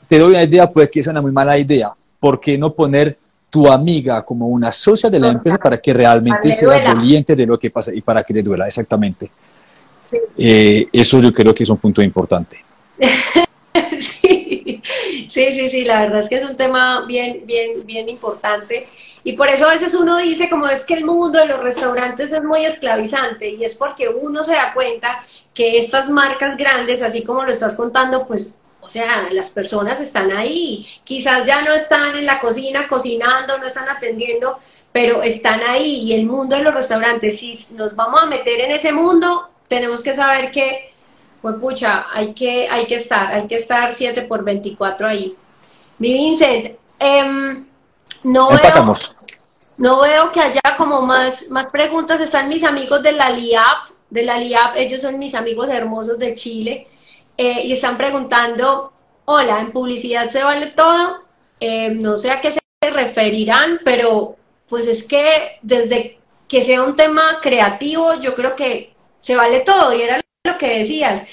te 0.09 0.19
doy 0.19 0.31
una 0.31 0.43
idea, 0.43 0.71
puede 0.71 0.91
que 0.91 1.03
sea 1.03 1.11
una 1.11 1.23
muy 1.23 1.33
mala 1.33 1.59
idea, 1.59 1.95
¿por 2.23 2.39
qué 2.39 2.57
no 2.57 2.73
poner 2.73 3.19
tu 3.51 3.66
amiga 3.66 4.24
como 4.24 4.47
una 4.47 4.70
socia 4.70 5.11
de 5.11 5.19
la 5.19 5.31
empresa 5.31 5.59
para 5.59 5.77
que 5.77 5.93
realmente 5.93 6.53
sea 6.53 6.94
doliente 6.94 7.35
de 7.35 7.44
lo 7.44 7.59
que 7.59 7.69
pasa 7.69 7.93
y 7.93 8.01
para 8.01 8.23
que 8.23 8.32
le 8.32 8.43
duela, 8.43 8.69
exactamente. 8.69 9.28
Eh, 10.39 10.86
eso 10.93 11.20
yo 11.20 11.35
creo 11.35 11.53
que 11.53 11.65
es 11.65 11.69
un 11.69 11.78
punto 11.78 12.01
importante. 12.01 12.65
sí. 14.23 14.81
sí, 15.28 15.69
sí, 15.69 15.85
la 15.85 16.03
verdad 16.03 16.20
es 16.20 16.28
que 16.28 16.36
es 16.36 16.49
un 16.49 16.57
tema 16.57 17.05
bien, 17.07 17.43
bien, 17.44 17.85
bien 17.85 18.09
importante. 18.09 18.86
Y 19.24 19.32
por 19.32 19.49
eso 19.49 19.66
a 19.66 19.73
veces 19.73 19.93
uno 19.93 20.19
dice 20.19 20.49
como 20.49 20.69
es 20.69 20.85
que 20.85 20.94
el 20.94 21.05
mundo 21.05 21.40
de 21.40 21.47
los 21.47 21.61
restaurantes 21.61 22.31
es 22.31 22.44
muy 22.44 22.65
esclavizante 22.65 23.51
y 23.51 23.65
es 23.65 23.74
porque 23.74 24.09
uno 24.09 24.44
se 24.44 24.53
da 24.53 24.73
cuenta 24.73 25.24
que 25.53 25.78
estas 25.78 26.09
marcas 26.09 26.57
grandes, 26.57 27.03
así 27.03 27.24
como 27.24 27.43
lo 27.43 27.51
estás 27.51 27.74
contando, 27.74 28.28
pues 28.28 28.61
o 28.83 28.89
sea, 28.89 29.29
las 29.31 29.51
personas 29.51 30.01
están 30.01 30.33
ahí, 30.33 30.85
quizás 31.05 31.47
ya 31.47 31.63
no 31.63 31.73
están 31.73 32.17
en 32.17 32.27
la 32.27 32.41
cocina 32.41 32.89
cocinando, 32.89 33.57
no 33.59 33.67
están 33.67 33.89
atendiendo, 33.89 34.59
pero 34.91 35.23
están 35.23 35.61
ahí. 35.61 36.01
Y 36.01 36.13
el 36.15 36.27
mundo 36.27 36.57
de 36.57 36.63
los 36.63 36.75
restaurantes, 36.75 37.39
si 37.39 37.57
nos 37.75 37.95
vamos 37.95 38.21
a 38.21 38.27
meter 38.27 38.61
en 38.61 38.73
ese 38.73 38.93
mundo, 38.93 39.51
tenemos 39.69 40.03
que 40.03 40.15
saber 40.15 40.51
que, 40.51 40.93
pues 41.41 41.55
pucha, 41.61 42.07
hay 42.13 42.35
que, 42.35 42.69
hay 42.69 42.87
que 42.87 42.97
estar, 42.97 43.33
hay 43.33 43.47
que 43.47 43.55
estar 43.55 43.95
7 43.95 44.23
por 44.23 44.43
24 44.43 45.07
ahí. 45.07 45.37
Mi 45.99 46.13
Vincent, 46.15 46.77
em, 46.99 47.65
no, 48.25 48.49
veo, 48.49 48.95
no 49.79 50.01
veo 50.01 50.33
que 50.33 50.41
haya 50.41 50.61
como 50.77 51.03
más, 51.03 51.49
más 51.51 51.67
preguntas, 51.67 52.21
están 52.21 52.49
mis 52.49 52.65
amigos 52.65 53.01
de 53.01 53.13
la 53.13 53.31
LIAP, 53.31 53.91
de 54.11 54.25
la 54.25 54.39
LIAP, 54.39 54.77
ellos 54.77 55.01
son 55.01 55.21
mis 55.21 55.37
amigos 55.37 55.69
hermosos 55.69 56.19
de 56.19 56.35
Chile 56.35 56.89
eh, 57.37 57.63
y 57.65 57.73
están 57.73 57.97
preguntando, 57.97 58.93
hola, 59.25 59.61
¿en 59.61 59.73
publicidad 59.73 60.31
se 60.31 60.43
vale 60.43 60.67
todo? 60.69 61.19
Eh, 61.61 61.91
no 61.91 62.17
sé 62.17 62.31
a 62.31 62.41
qué 62.41 62.51
se 62.51 62.61
referirán, 62.91 63.81
pero 63.85 64.37
pues 64.69 64.87
es 64.87 65.05
que 65.05 65.59
desde 65.63 66.19
que 66.49 66.63
sea 66.63 66.83
un 66.83 66.97
tema 66.97 67.39
creativo, 67.41 68.15
yo 68.21 68.35
creo 68.35 68.57
que 68.57 68.93
se 69.21 69.37
vale 69.37 69.61
todo. 69.61 69.95
Y 69.95 70.03
era 70.03 70.21
lo 70.45 70.59
que 70.59 70.79
decías, 70.79 71.25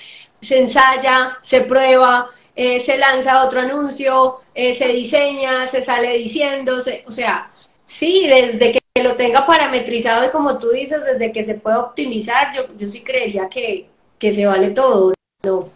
se 0.42 0.60
ensaya, 0.60 1.38
se 1.42 1.62
prueba, 1.62 2.30
eh, 2.56 2.80
se 2.80 2.98
lanza 2.98 3.44
otro 3.46 3.62
anuncio, 3.62 4.42
eh, 4.54 4.74
se 4.74 4.88
diseña, 4.90 5.66
se 5.68 5.82
sale 5.82 6.18
diciendo, 6.18 6.78
o 7.06 7.12
sea, 7.12 7.50
sí, 7.86 8.28
desde 8.28 8.74
que 8.74 9.04
lo 9.04 9.16
tenga 9.16 9.46
parametrizado 9.46 10.26
y 10.26 10.32
como 10.32 10.60
tú 10.60 10.70
dices, 10.70 11.04
desde 11.04 11.32
que 11.32 11.44
se 11.44 11.56
pueda 11.56 11.80
optimizar, 11.80 12.54
yo, 12.56 12.64
yo 12.78 12.88
sí 12.88 13.04
creería 13.04 13.50
que, 13.50 13.90
que 14.18 14.32
se 14.32 14.46
vale 14.46 14.72
todo, 14.72 15.14
¿no? 15.44 15.70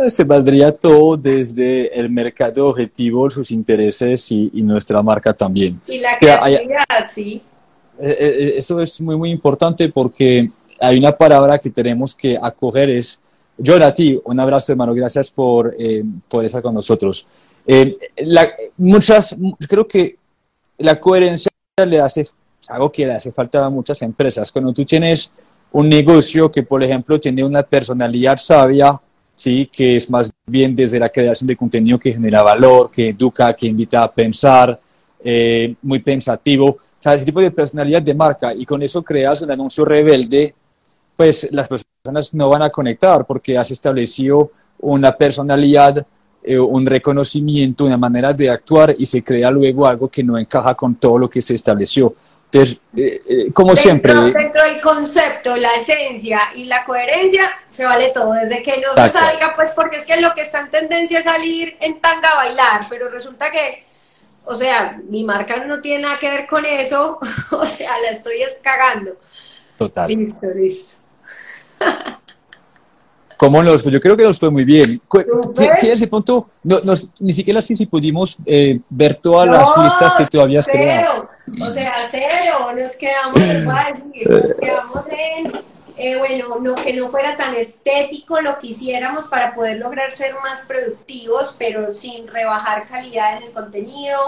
Pues, 0.00 0.14
se 0.14 0.24
valdría 0.24 0.72
todo 0.72 1.14
desde 1.14 1.94
el 1.94 2.08
mercado 2.08 2.68
objetivo, 2.68 3.28
sus 3.28 3.50
intereses 3.50 4.32
y, 4.32 4.50
nuestra 4.62 5.02
marca 5.02 5.34
también. 5.34 5.78
Y 5.86 5.98
la 5.98 6.16
creatividad, 6.18 6.86
sí. 7.14 7.42
Eh, 7.98 8.16
eh, 8.18 8.52
eso 8.56 8.80
es 8.80 8.98
muy, 9.02 9.14
muy 9.14 9.30
importante 9.30 9.90
porque 9.90 10.50
hay 10.80 10.96
una 10.96 11.14
palabra 11.14 11.58
que 11.58 11.68
tenemos 11.68 12.14
que 12.14 12.38
acoger, 12.40 12.88
es 12.88 13.20
yo 13.58 13.76
a 13.76 13.92
ti, 13.92 14.18
un 14.24 14.40
abrazo 14.40 14.72
hermano, 14.72 14.94
gracias 14.94 15.30
por, 15.30 15.76
eh, 15.78 16.02
por 16.30 16.46
estar 16.46 16.62
con 16.62 16.72
nosotros. 16.72 17.26
muchas, 18.78 19.36
creo 19.68 19.86
que 19.86 20.16
la 20.78 20.98
coherencia 20.98 21.50
le 21.86 22.00
hace, 22.00 22.22
es 22.22 22.34
algo 22.70 22.90
que 22.90 23.04
le 23.04 23.12
hace 23.12 23.32
falta 23.32 23.66
a 23.66 23.68
muchas 23.68 24.00
empresas. 24.00 24.50
Cuando 24.50 24.72
tú 24.72 24.82
tienes 24.82 25.30
un 25.72 25.90
negocio 25.90 26.50
que, 26.50 26.62
por 26.62 26.82
ejemplo, 26.82 27.20
tiene 27.20 27.44
una 27.44 27.62
personalidad 27.62 28.38
sabia, 28.38 28.98
¿sí? 29.40 29.70
que 29.72 29.96
es 29.96 30.10
más 30.10 30.30
bien 30.46 30.74
desde 30.74 30.98
la 30.98 31.08
creación 31.08 31.48
de 31.48 31.56
contenido 31.56 31.98
que 31.98 32.12
genera 32.12 32.42
valor, 32.42 32.90
que 32.90 33.08
educa, 33.08 33.54
que 33.54 33.66
invita 33.66 34.02
a 34.02 34.12
pensar, 34.12 34.78
eh, 35.24 35.74
muy 35.80 36.00
pensativo, 36.00 36.66
o 36.66 36.78
sea, 36.98 37.14
ese 37.14 37.24
tipo 37.24 37.40
de 37.40 37.50
personalidad 37.50 38.02
de 38.02 38.14
marca 38.14 38.52
y 38.54 38.66
con 38.66 38.82
eso 38.82 39.02
creas 39.02 39.40
un 39.40 39.50
anuncio 39.50 39.84
rebelde, 39.86 40.54
pues 41.16 41.48
las 41.52 41.68
personas 41.68 42.34
no 42.34 42.50
van 42.50 42.62
a 42.62 42.70
conectar 42.70 43.26
porque 43.26 43.56
has 43.56 43.70
establecido 43.70 44.50
una 44.78 45.16
personalidad, 45.16 46.06
eh, 46.42 46.58
un 46.58 46.84
reconocimiento, 46.84 47.86
una 47.86 47.96
manera 47.96 48.34
de 48.34 48.50
actuar 48.50 48.94
y 48.98 49.06
se 49.06 49.22
crea 49.22 49.50
luego 49.50 49.86
algo 49.86 50.08
que 50.08 50.22
no 50.22 50.36
encaja 50.36 50.74
con 50.74 50.96
todo 50.96 51.16
lo 51.16 51.30
que 51.30 51.40
se 51.40 51.54
estableció. 51.54 52.14
Entonces, 52.52 52.80
eh, 52.96 53.22
eh, 53.28 53.52
como 53.52 53.76
siempre... 53.76 54.12
Dentro 54.12 54.64
del 54.64 54.80
concepto, 54.80 55.56
la 55.56 55.74
esencia 55.74 56.50
y 56.56 56.64
la 56.64 56.84
coherencia, 56.84 57.48
se 57.68 57.84
vale 57.84 58.10
todo. 58.12 58.32
Desde 58.32 58.60
que 58.60 58.78
no 58.78 58.92
se 58.92 59.08
salga, 59.08 59.54
pues 59.54 59.70
porque 59.70 59.98
es 59.98 60.06
que 60.06 60.20
lo 60.20 60.34
que 60.34 60.40
está 60.40 60.60
en 60.60 60.70
tendencia 60.70 61.20
es 61.20 61.24
salir 61.24 61.76
en 61.80 62.00
tanga 62.00 62.28
a 62.28 62.36
bailar, 62.36 62.80
pero 62.88 63.08
resulta 63.08 63.52
que, 63.52 63.84
o 64.44 64.56
sea, 64.56 65.00
mi 65.08 65.22
marca 65.22 65.64
no 65.64 65.80
tiene 65.80 66.02
nada 66.02 66.18
que 66.18 66.28
ver 66.28 66.48
con 66.48 66.64
eso, 66.64 67.20
o 67.52 67.64
sea, 67.64 67.96
la 68.00 68.08
estoy 68.10 68.42
escagando. 68.42 69.12
Total. 69.78 70.08
Listo, 70.08 70.46
listo. 70.52 70.96
¿Cómo 73.40 73.62
nos 73.62 73.82
Yo 73.84 73.98
creo 73.98 74.18
que 74.18 74.24
nos 74.24 74.38
fue 74.38 74.50
muy 74.50 74.66
bien. 74.66 75.00
¿Tienes 75.56 75.82
ese 75.82 76.06
punto? 76.08 76.50
No, 76.62 76.78
ni 77.20 77.32
siquiera 77.32 77.62
sé 77.62 77.74
si 77.74 77.86
pudimos 77.86 78.36
eh, 78.44 78.78
ver 78.90 79.14
todas 79.14 79.48
las 79.48 79.66
listas 79.82 80.14
que 80.14 80.26
tú 80.26 80.42
habías 80.42 80.68
creado. 80.68 81.26
O 81.58 81.64
sea, 81.70 81.90
cero. 82.10 82.70
Nos 82.76 82.92
quedamos, 82.96 83.40
nos 83.40 84.54
quedamos 84.60 85.04
en, 85.08 85.52
eh, 85.96 86.18
bueno, 86.18 86.58
no, 86.60 86.74
que 86.74 86.92
no 86.92 87.08
fuera 87.08 87.34
tan 87.38 87.54
estético 87.54 88.42
lo 88.42 88.58
que 88.58 88.66
hiciéramos 88.66 89.26
para 89.28 89.54
poder 89.54 89.78
lograr 89.78 90.12
ser 90.12 90.34
más 90.42 90.60
productivos, 90.68 91.56
pero 91.58 91.88
sin 91.88 92.28
rebajar 92.28 92.88
calidad 92.88 93.38
en 93.38 93.44
el 93.44 93.52
contenido. 93.52 94.18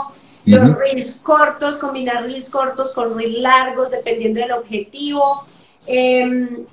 Los 0.46 0.74
reels 0.78 1.20
cortos, 1.22 1.76
combinar 1.76 2.22
reels 2.22 2.48
cortos 2.48 2.92
con 2.92 3.14
reels 3.14 3.40
largos, 3.40 3.90
dependiendo 3.90 4.40
del 4.40 4.52
objetivo. 4.52 5.44
Em, 5.86 6.64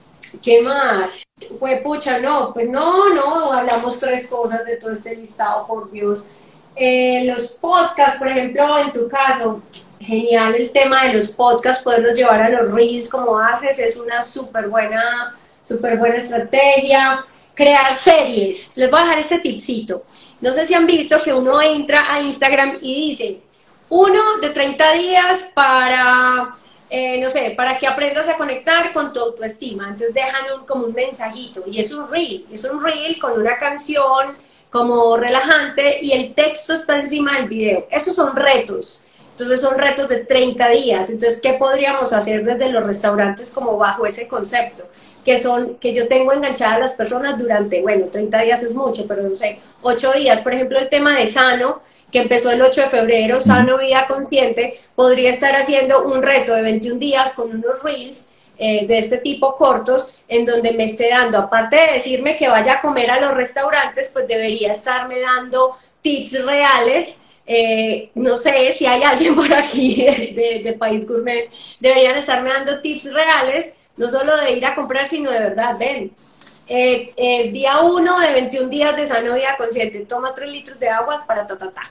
¿Qué 0.42 0.62
más? 0.62 1.24
Fue 1.58 1.78
pucha, 1.78 2.20
no, 2.20 2.54
pues 2.54 2.70
no, 2.70 3.14
no, 3.14 3.52
hablamos 3.52 4.00
tres 4.00 4.28
cosas 4.28 4.66
de 4.66 4.76
todo 4.76 4.92
este 4.92 5.16
listado, 5.16 5.66
por 5.66 5.90
Dios. 5.92 6.28
Eh, 6.76 7.24
los 7.26 7.54
podcasts, 7.54 8.18
por 8.18 8.28
ejemplo, 8.28 8.78
en 8.78 8.92
tu 8.92 9.08
caso, 9.08 9.62
genial 10.00 10.56
el 10.56 10.72
tema 10.72 11.06
de 11.06 11.14
los 11.14 11.30
podcasts, 11.30 11.84
poderlos 11.84 12.14
llevar 12.14 12.42
a 12.42 12.50
los 12.50 12.72
reels 12.72 13.10
como 13.10 13.38
haces, 13.38 13.78
es 13.80 13.98
una 13.98 14.22
súper 14.22 14.68
buena, 14.68 15.36
súper 15.64 15.98
buena 15.98 16.16
estrategia. 16.16 17.26
Crear 17.54 17.98
series, 17.98 18.78
les 18.78 18.90
voy 18.90 19.00
a 19.02 19.04
dejar 19.04 19.20
este 19.20 19.40
tipcito. 19.40 20.06
No 20.40 20.54
sé 20.54 20.66
si 20.66 20.74
han 20.74 20.88
visto 20.88 21.22
que 21.22 21.34
uno 21.34 21.62
entra 21.62 22.14
a 22.14 22.22
Instagram 22.22 22.78
y 22.82 23.10
dice, 23.10 23.42
uno 23.90 24.38
de 24.42 24.50
30 24.50 24.94
días 24.94 25.40
para 25.54 26.56
eh, 26.90 27.20
no 27.22 27.30
sé, 27.30 27.54
para 27.56 27.78
que 27.78 27.86
aprendas 27.86 28.28
a 28.28 28.38
conectar 28.38 28.92
con 28.94 29.14
tu 29.14 29.20
autoestima. 29.20 29.86
Entonces 29.86 30.14
dejan 30.14 30.60
un, 30.60 30.66
como 30.66 30.86
un 30.86 30.94
mensajito 30.94 31.64
y 31.68 31.80
es 31.80 31.92
un 31.94 32.10
reel, 32.10 32.46
es 32.52 32.64
un 32.64 32.84
reel 32.84 33.20
con 33.20 33.40
una 33.40 33.58
canción 33.58 34.36
como 34.72 35.18
relajante 35.18 36.04
y 36.04 36.12
el 36.12 36.34
texto 36.34 36.74
está 36.74 37.00
encima 37.00 37.38
del 37.38 37.48
video. 37.48 37.88
Esos 37.92 38.16
son 38.16 38.36
retos. 38.36 39.04
Entonces 39.32 39.62
son 39.62 39.78
retos 39.78 40.10
de 40.10 40.26
30 40.26 40.70
días. 40.70 41.10
Entonces, 41.10 41.40
¿qué 41.42 41.54
podríamos 41.54 42.12
hacer 42.12 42.44
desde 42.44 42.70
los 42.70 42.86
restaurantes 42.86 43.50
como 43.52 43.78
bajo 43.78 44.06
ese 44.06 44.28
concepto? 44.28 44.84
Que 45.24 45.38
son, 45.38 45.76
que 45.76 45.94
yo 45.94 46.10
tengo 46.10 46.34
enganchadas 46.34 46.76
a 46.76 46.80
las 46.80 46.94
personas 46.94 47.40
durante, 47.40 47.82
bueno, 47.82 48.08
30 48.08 48.42
días 48.42 48.64
es 48.64 48.74
mucho, 48.74 49.08
pero 49.08 49.22
no 49.24 49.34
sé, 49.36 49.60
8 49.82 50.14
días. 50.14 50.42
Por 50.42 50.54
ejemplo, 50.54 50.78
el 50.78 50.90
tema 50.90 51.18
de 51.18 51.28
sano, 51.28 51.82
que 52.12 52.20
empezó 52.20 52.52
el 52.52 52.62
8 52.62 52.82
de 52.82 52.88
febrero, 52.88 53.42
Sano 53.42 53.78
Vida 53.78 54.06
Consciente, 54.08 54.80
podría 54.96 55.32
estar 55.32 55.56
haciendo 55.56 56.04
un 56.04 56.24
reto 56.24 56.54
de 56.54 56.62
21 56.62 57.00
días 57.00 57.32
con 57.32 57.52
unos 57.52 57.84
reels 57.84 58.30
eh, 58.62 58.86
de 58.86 59.00
este 59.00 59.20
tipo 59.20 59.56
cortos, 59.56 60.18
en 60.28 60.46
donde 60.46 60.74
me 60.74 60.84
esté 60.84 61.10
dando, 61.10 61.38
aparte 61.38 61.78
de 61.78 61.94
decirme 61.94 62.36
que 62.36 62.50
vaya 62.50 62.74
a 62.74 62.80
comer 62.82 63.10
a 63.10 63.22
los 63.22 63.34
restaurantes, 63.34 64.10
pues 64.12 64.28
debería 64.28 64.74
estarme 64.74 65.22
dando 65.22 65.78
tips 66.02 66.44
reales. 66.44 67.22
Eh, 67.46 68.12
no 68.16 68.36
sé 68.36 68.74
si 68.74 68.86
hay 68.86 69.02
alguien 69.02 69.34
por 69.38 69.54
aquí 69.54 70.04
de, 70.04 70.76
País 70.78 71.08
Gourmet, 71.08 71.50
deberían 71.80 72.18
estarme 72.18 72.50
dando 72.50 72.82
tips 72.82 73.14
reales, 73.14 73.74
no 73.96 74.10
solo 74.10 74.36
de 74.36 74.52
ir 74.52 74.66
a 74.66 74.76
comprar, 74.76 75.08
sino 75.08 75.32
de 75.32 75.40
verdad, 75.40 75.78
ven, 75.80 76.12
eh, 76.68 77.50
día 77.54 77.80
1 77.80 78.20
de 78.20 78.34
21 78.34 78.70
días 78.70 78.96
de 78.96 79.08
Sano 79.08 79.36
Vida 79.36 79.56
Consciente, 79.58 80.02
toma 80.02 80.34
3 80.34 80.50
litros 80.50 80.80
de 80.80 80.90
agua 80.90 81.24
para 81.26 81.48
ta, 81.48 81.58
ta, 81.58 81.72
ta. 81.72 81.90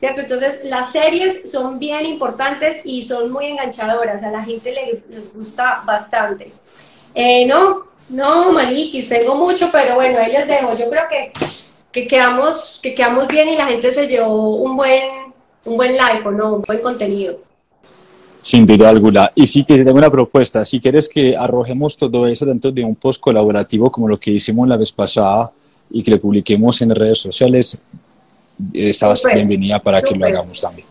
Entonces, 0.00 0.60
las 0.64 0.92
series 0.92 1.50
son 1.50 1.78
bien 1.78 2.06
importantes 2.06 2.82
y 2.84 3.02
son 3.02 3.32
muy 3.32 3.46
enganchadoras, 3.46 4.22
a 4.22 4.30
la 4.30 4.44
gente 4.44 4.72
les, 4.72 5.04
gusta 5.34 5.82
bastante. 5.84 6.52
Eh, 7.14 7.46
no, 7.46 7.84
no, 8.08 8.52
Mariquis, 8.52 9.08
tengo 9.08 9.34
mucho, 9.34 9.68
pero 9.72 9.96
bueno, 9.96 10.18
ahí 10.18 10.32
les 10.32 10.46
dejo. 10.46 10.76
Yo 10.76 10.88
creo 10.88 11.02
que, 11.10 11.32
que, 11.90 12.06
quedamos, 12.06 12.78
que 12.80 12.94
quedamos 12.94 13.26
bien 13.26 13.48
y 13.48 13.56
la 13.56 13.66
gente 13.66 13.90
se 13.90 14.06
llevó 14.06 14.56
un 14.56 14.76
buen, 14.76 15.02
un 15.64 15.76
buen 15.76 15.96
like, 15.96 16.26
¿o 16.26 16.30
no? 16.30 16.56
Un 16.56 16.62
buen 16.62 16.78
contenido. 16.78 17.40
Sin 18.40 18.64
duda 18.64 18.88
alguna. 18.88 19.32
Y 19.34 19.48
sí 19.48 19.64
que 19.64 19.84
tengo 19.84 19.98
una 19.98 20.10
propuesta. 20.10 20.64
Si 20.64 20.78
quieres 20.78 21.08
que 21.08 21.36
arrojemos 21.36 21.96
todo 21.96 22.26
eso 22.26 22.46
dentro 22.46 22.70
de 22.70 22.84
un 22.84 22.94
post 22.94 23.20
colaborativo 23.20 23.90
como 23.90 24.08
lo 24.08 24.18
que 24.18 24.30
hicimos 24.30 24.68
la 24.68 24.76
vez 24.76 24.92
pasada 24.92 25.50
y 25.90 26.04
que 26.04 26.12
lo 26.12 26.20
publiquemos 26.20 26.80
en 26.82 26.94
redes 26.94 27.18
sociales, 27.18 27.82
estabas 28.72 29.22
bienvenida 29.32 29.78
para 29.80 30.02
que 30.02 30.14
lo 30.14 30.26
hagamos 30.26 30.60
también. 30.60 30.86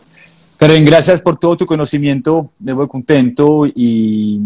Karen, 0.56 0.84
gracias 0.84 1.22
por 1.22 1.36
todo 1.38 1.56
tu 1.56 1.66
conocimiento, 1.66 2.50
me 2.58 2.72
voy 2.72 2.88
contento 2.88 3.64
y 3.66 4.40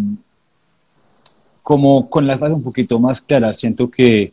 como 1.63 2.11
con 2.11 2.27
las 2.27 2.39
bases 2.39 2.57
un 2.57 2.63
poquito 2.63 2.99
más 2.99 3.21
claras, 3.21 3.57
siento 3.57 3.91
que, 3.91 4.33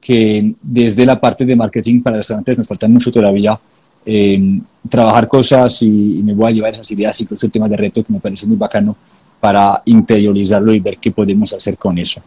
que 0.00 0.54
desde 0.62 1.04
la 1.04 1.20
parte 1.20 1.44
de 1.44 1.56
marketing 1.56 2.02
para 2.02 2.18
restaurantes 2.18 2.58
nos 2.58 2.68
falta 2.68 2.86
mucho 2.86 3.10
todavía 3.10 3.58
eh, 4.06 4.58
trabajar 4.88 5.28
cosas 5.28 5.82
y, 5.82 5.88
me 5.88 6.34
voy 6.34 6.50
a 6.50 6.54
llevar 6.54 6.72
esas 6.72 6.90
ideas, 6.92 7.20
incluso 7.20 7.46
el 7.46 7.52
tema 7.52 7.68
de 7.68 7.76
reto 7.76 8.02
que 8.02 8.12
me 8.12 8.20
parece 8.20 8.46
muy 8.46 8.56
bacano 8.56 8.96
para 9.40 9.82
interiorizarlo 9.84 10.72
y 10.72 10.80
ver 10.80 10.98
qué 10.98 11.10
podemos 11.10 11.52
hacer 11.52 11.76
con 11.76 11.98
eso. 11.98 12.22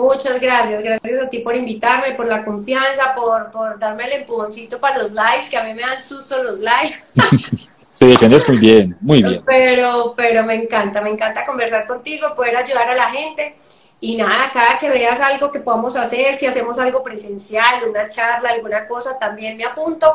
Muchas 0.00 0.40
gracias, 0.40 0.82
gracias 0.82 1.22
a 1.22 1.28
ti 1.28 1.40
por 1.40 1.54
invitarme, 1.54 2.14
por 2.14 2.26
la 2.26 2.42
confianza, 2.42 3.14
por, 3.14 3.50
por 3.50 3.78
darme 3.78 4.04
el 4.04 4.12
empujoncito 4.22 4.80
para 4.80 4.98
los 4.98 5.12
live, 5.12 5.48
que 5.50 5.58
a 5.58 5.64
mí 5.64 5.74
me 5.74 5.82
dan 5.82 6.00
susto 6.00 6.42
los 6.42 6.58
live. 6.58 7.04
Te 7.98 8.06
defiendes 8.06 8.48
muy 8.48 8.58
bien, 8.58 8.96
muy 9.02 9.22
bien. 9.22 9.42
Pero, 9.44 10.14
pero 10.16 10.42
me 10.42 10.54
encanta, 10.54 11.02
me 11.02 11.10
encanta 11.10 11.44
conversar 11.44 11.86
contigo, 11.86 12.34
poder 12.34 12.56
ayudar 12.56 12.88
a 12.88 12.94
la 12.94 13.10
gente. 13.10 13.56
Y 14.00 14.16
nada, 14.16 14.50
cada 14.50 14.78
que 14.78 14.88
veas 14.88 15.20
algo 15.20 15.52
que 15.52 15.60
podamos 15.60 15.94
hacer, 15.96 16.34
si 16.36 16.46
hacemos 16.46 16.78
algo 16.78 17.02
presencial, 17.02 17.86
una 17.86 18.08
charla, 18.08 18.52
alguna 18.52 18.88
cosa, 18.88 19.18
también 19.18 19.58
me 19.58 19.66
apunto 19.66 20.14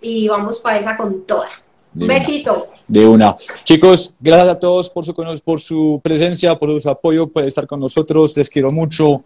y 0.00 0.28
vamos 0.28 0.60
para 0.60 0.78
esa 0.78 0.96
con 0.96 1.26
toda. 1.26 1.48
Un 1.94 2.06
besito. 2.06 2.68
De 2.86 3.06
una. 3.06 3.36
Chicos, 3.64 4.14
gracias 4.20 4.48
a 4.48 4.58
todos 4.58 4.90
por 4.90 5.04
su, 5.04 5.14
por 5.44 5.60
su 5.60 6.00
presencia, 6.02 6.58
por 6.58 6.80
su 6.80 6.90
apoyo, 6.90 7.28
por 7.28 7.44
estar 7.44 7.66
con 7.66 7.80
nosotros. 7.80 8.36
Les 8.36 8.50
quiero 8.50 8.70
mucho. 8.70 9.24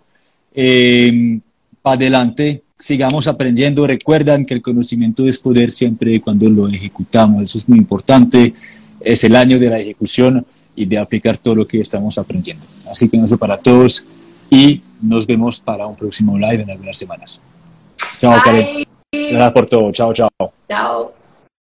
Eh, 0.54 1.40
para 1.82 1.96
adelante, 1.96 2.62
sigamos 2.78 3.26
aprendiendo. 3.26 3.86
Recuerdan 3.86 4.44
que 4.44 4.54
el 4.54 4.62
conocimiento 4.62 5.26
es 5.26 5.38
poder 5.38 5.72
siempre 5.72 6.20
cuando 6.20 6.48
lo 6.48 6.68
ejecutamos. 6.68 7.42
Eso 7.42 7.58
es 7.58 7.68
muy 7.68 7.78
importante. 7.78 8.52
Es 9.00 9.24
el 9.24 9.34
año 9.34 9.58
de 9.58 9.70
la 9.70 9.78
ejecución 9.78 10.44
y 10.76 10.86
de 10.86 10.98
aplicar 10.98 11.38
todo 11.38 11.56
lo 11.56 11.66
que 11.66 11.80
estamos 11.80 12.18
aprendiendo. 12.18 12.64
Así 12.90 13.08
que 13.08 13.16
eso 13.16 13.36
para 13.36 13.56
todos 13.56 14.06
y 14.50 14.80
nos 15.02 15.26
vemos 15.26 15.58
para 15.60 15.86
un 15.86 15.96
próximo 15.96 16.38
live 16.38 16.62
en 16.62 16.70
algunas 16.70 16.96
semanas. 16.96 17.40
Chao, 18.20 18.40
Karen. 18.42 18.84
Gracias 19.12 19.52
por 19.52 19.66
todo. 19.66 19.92
Chao, 19.92 20.12
chao. 20.12 20.30
Chao. 20.68 21.17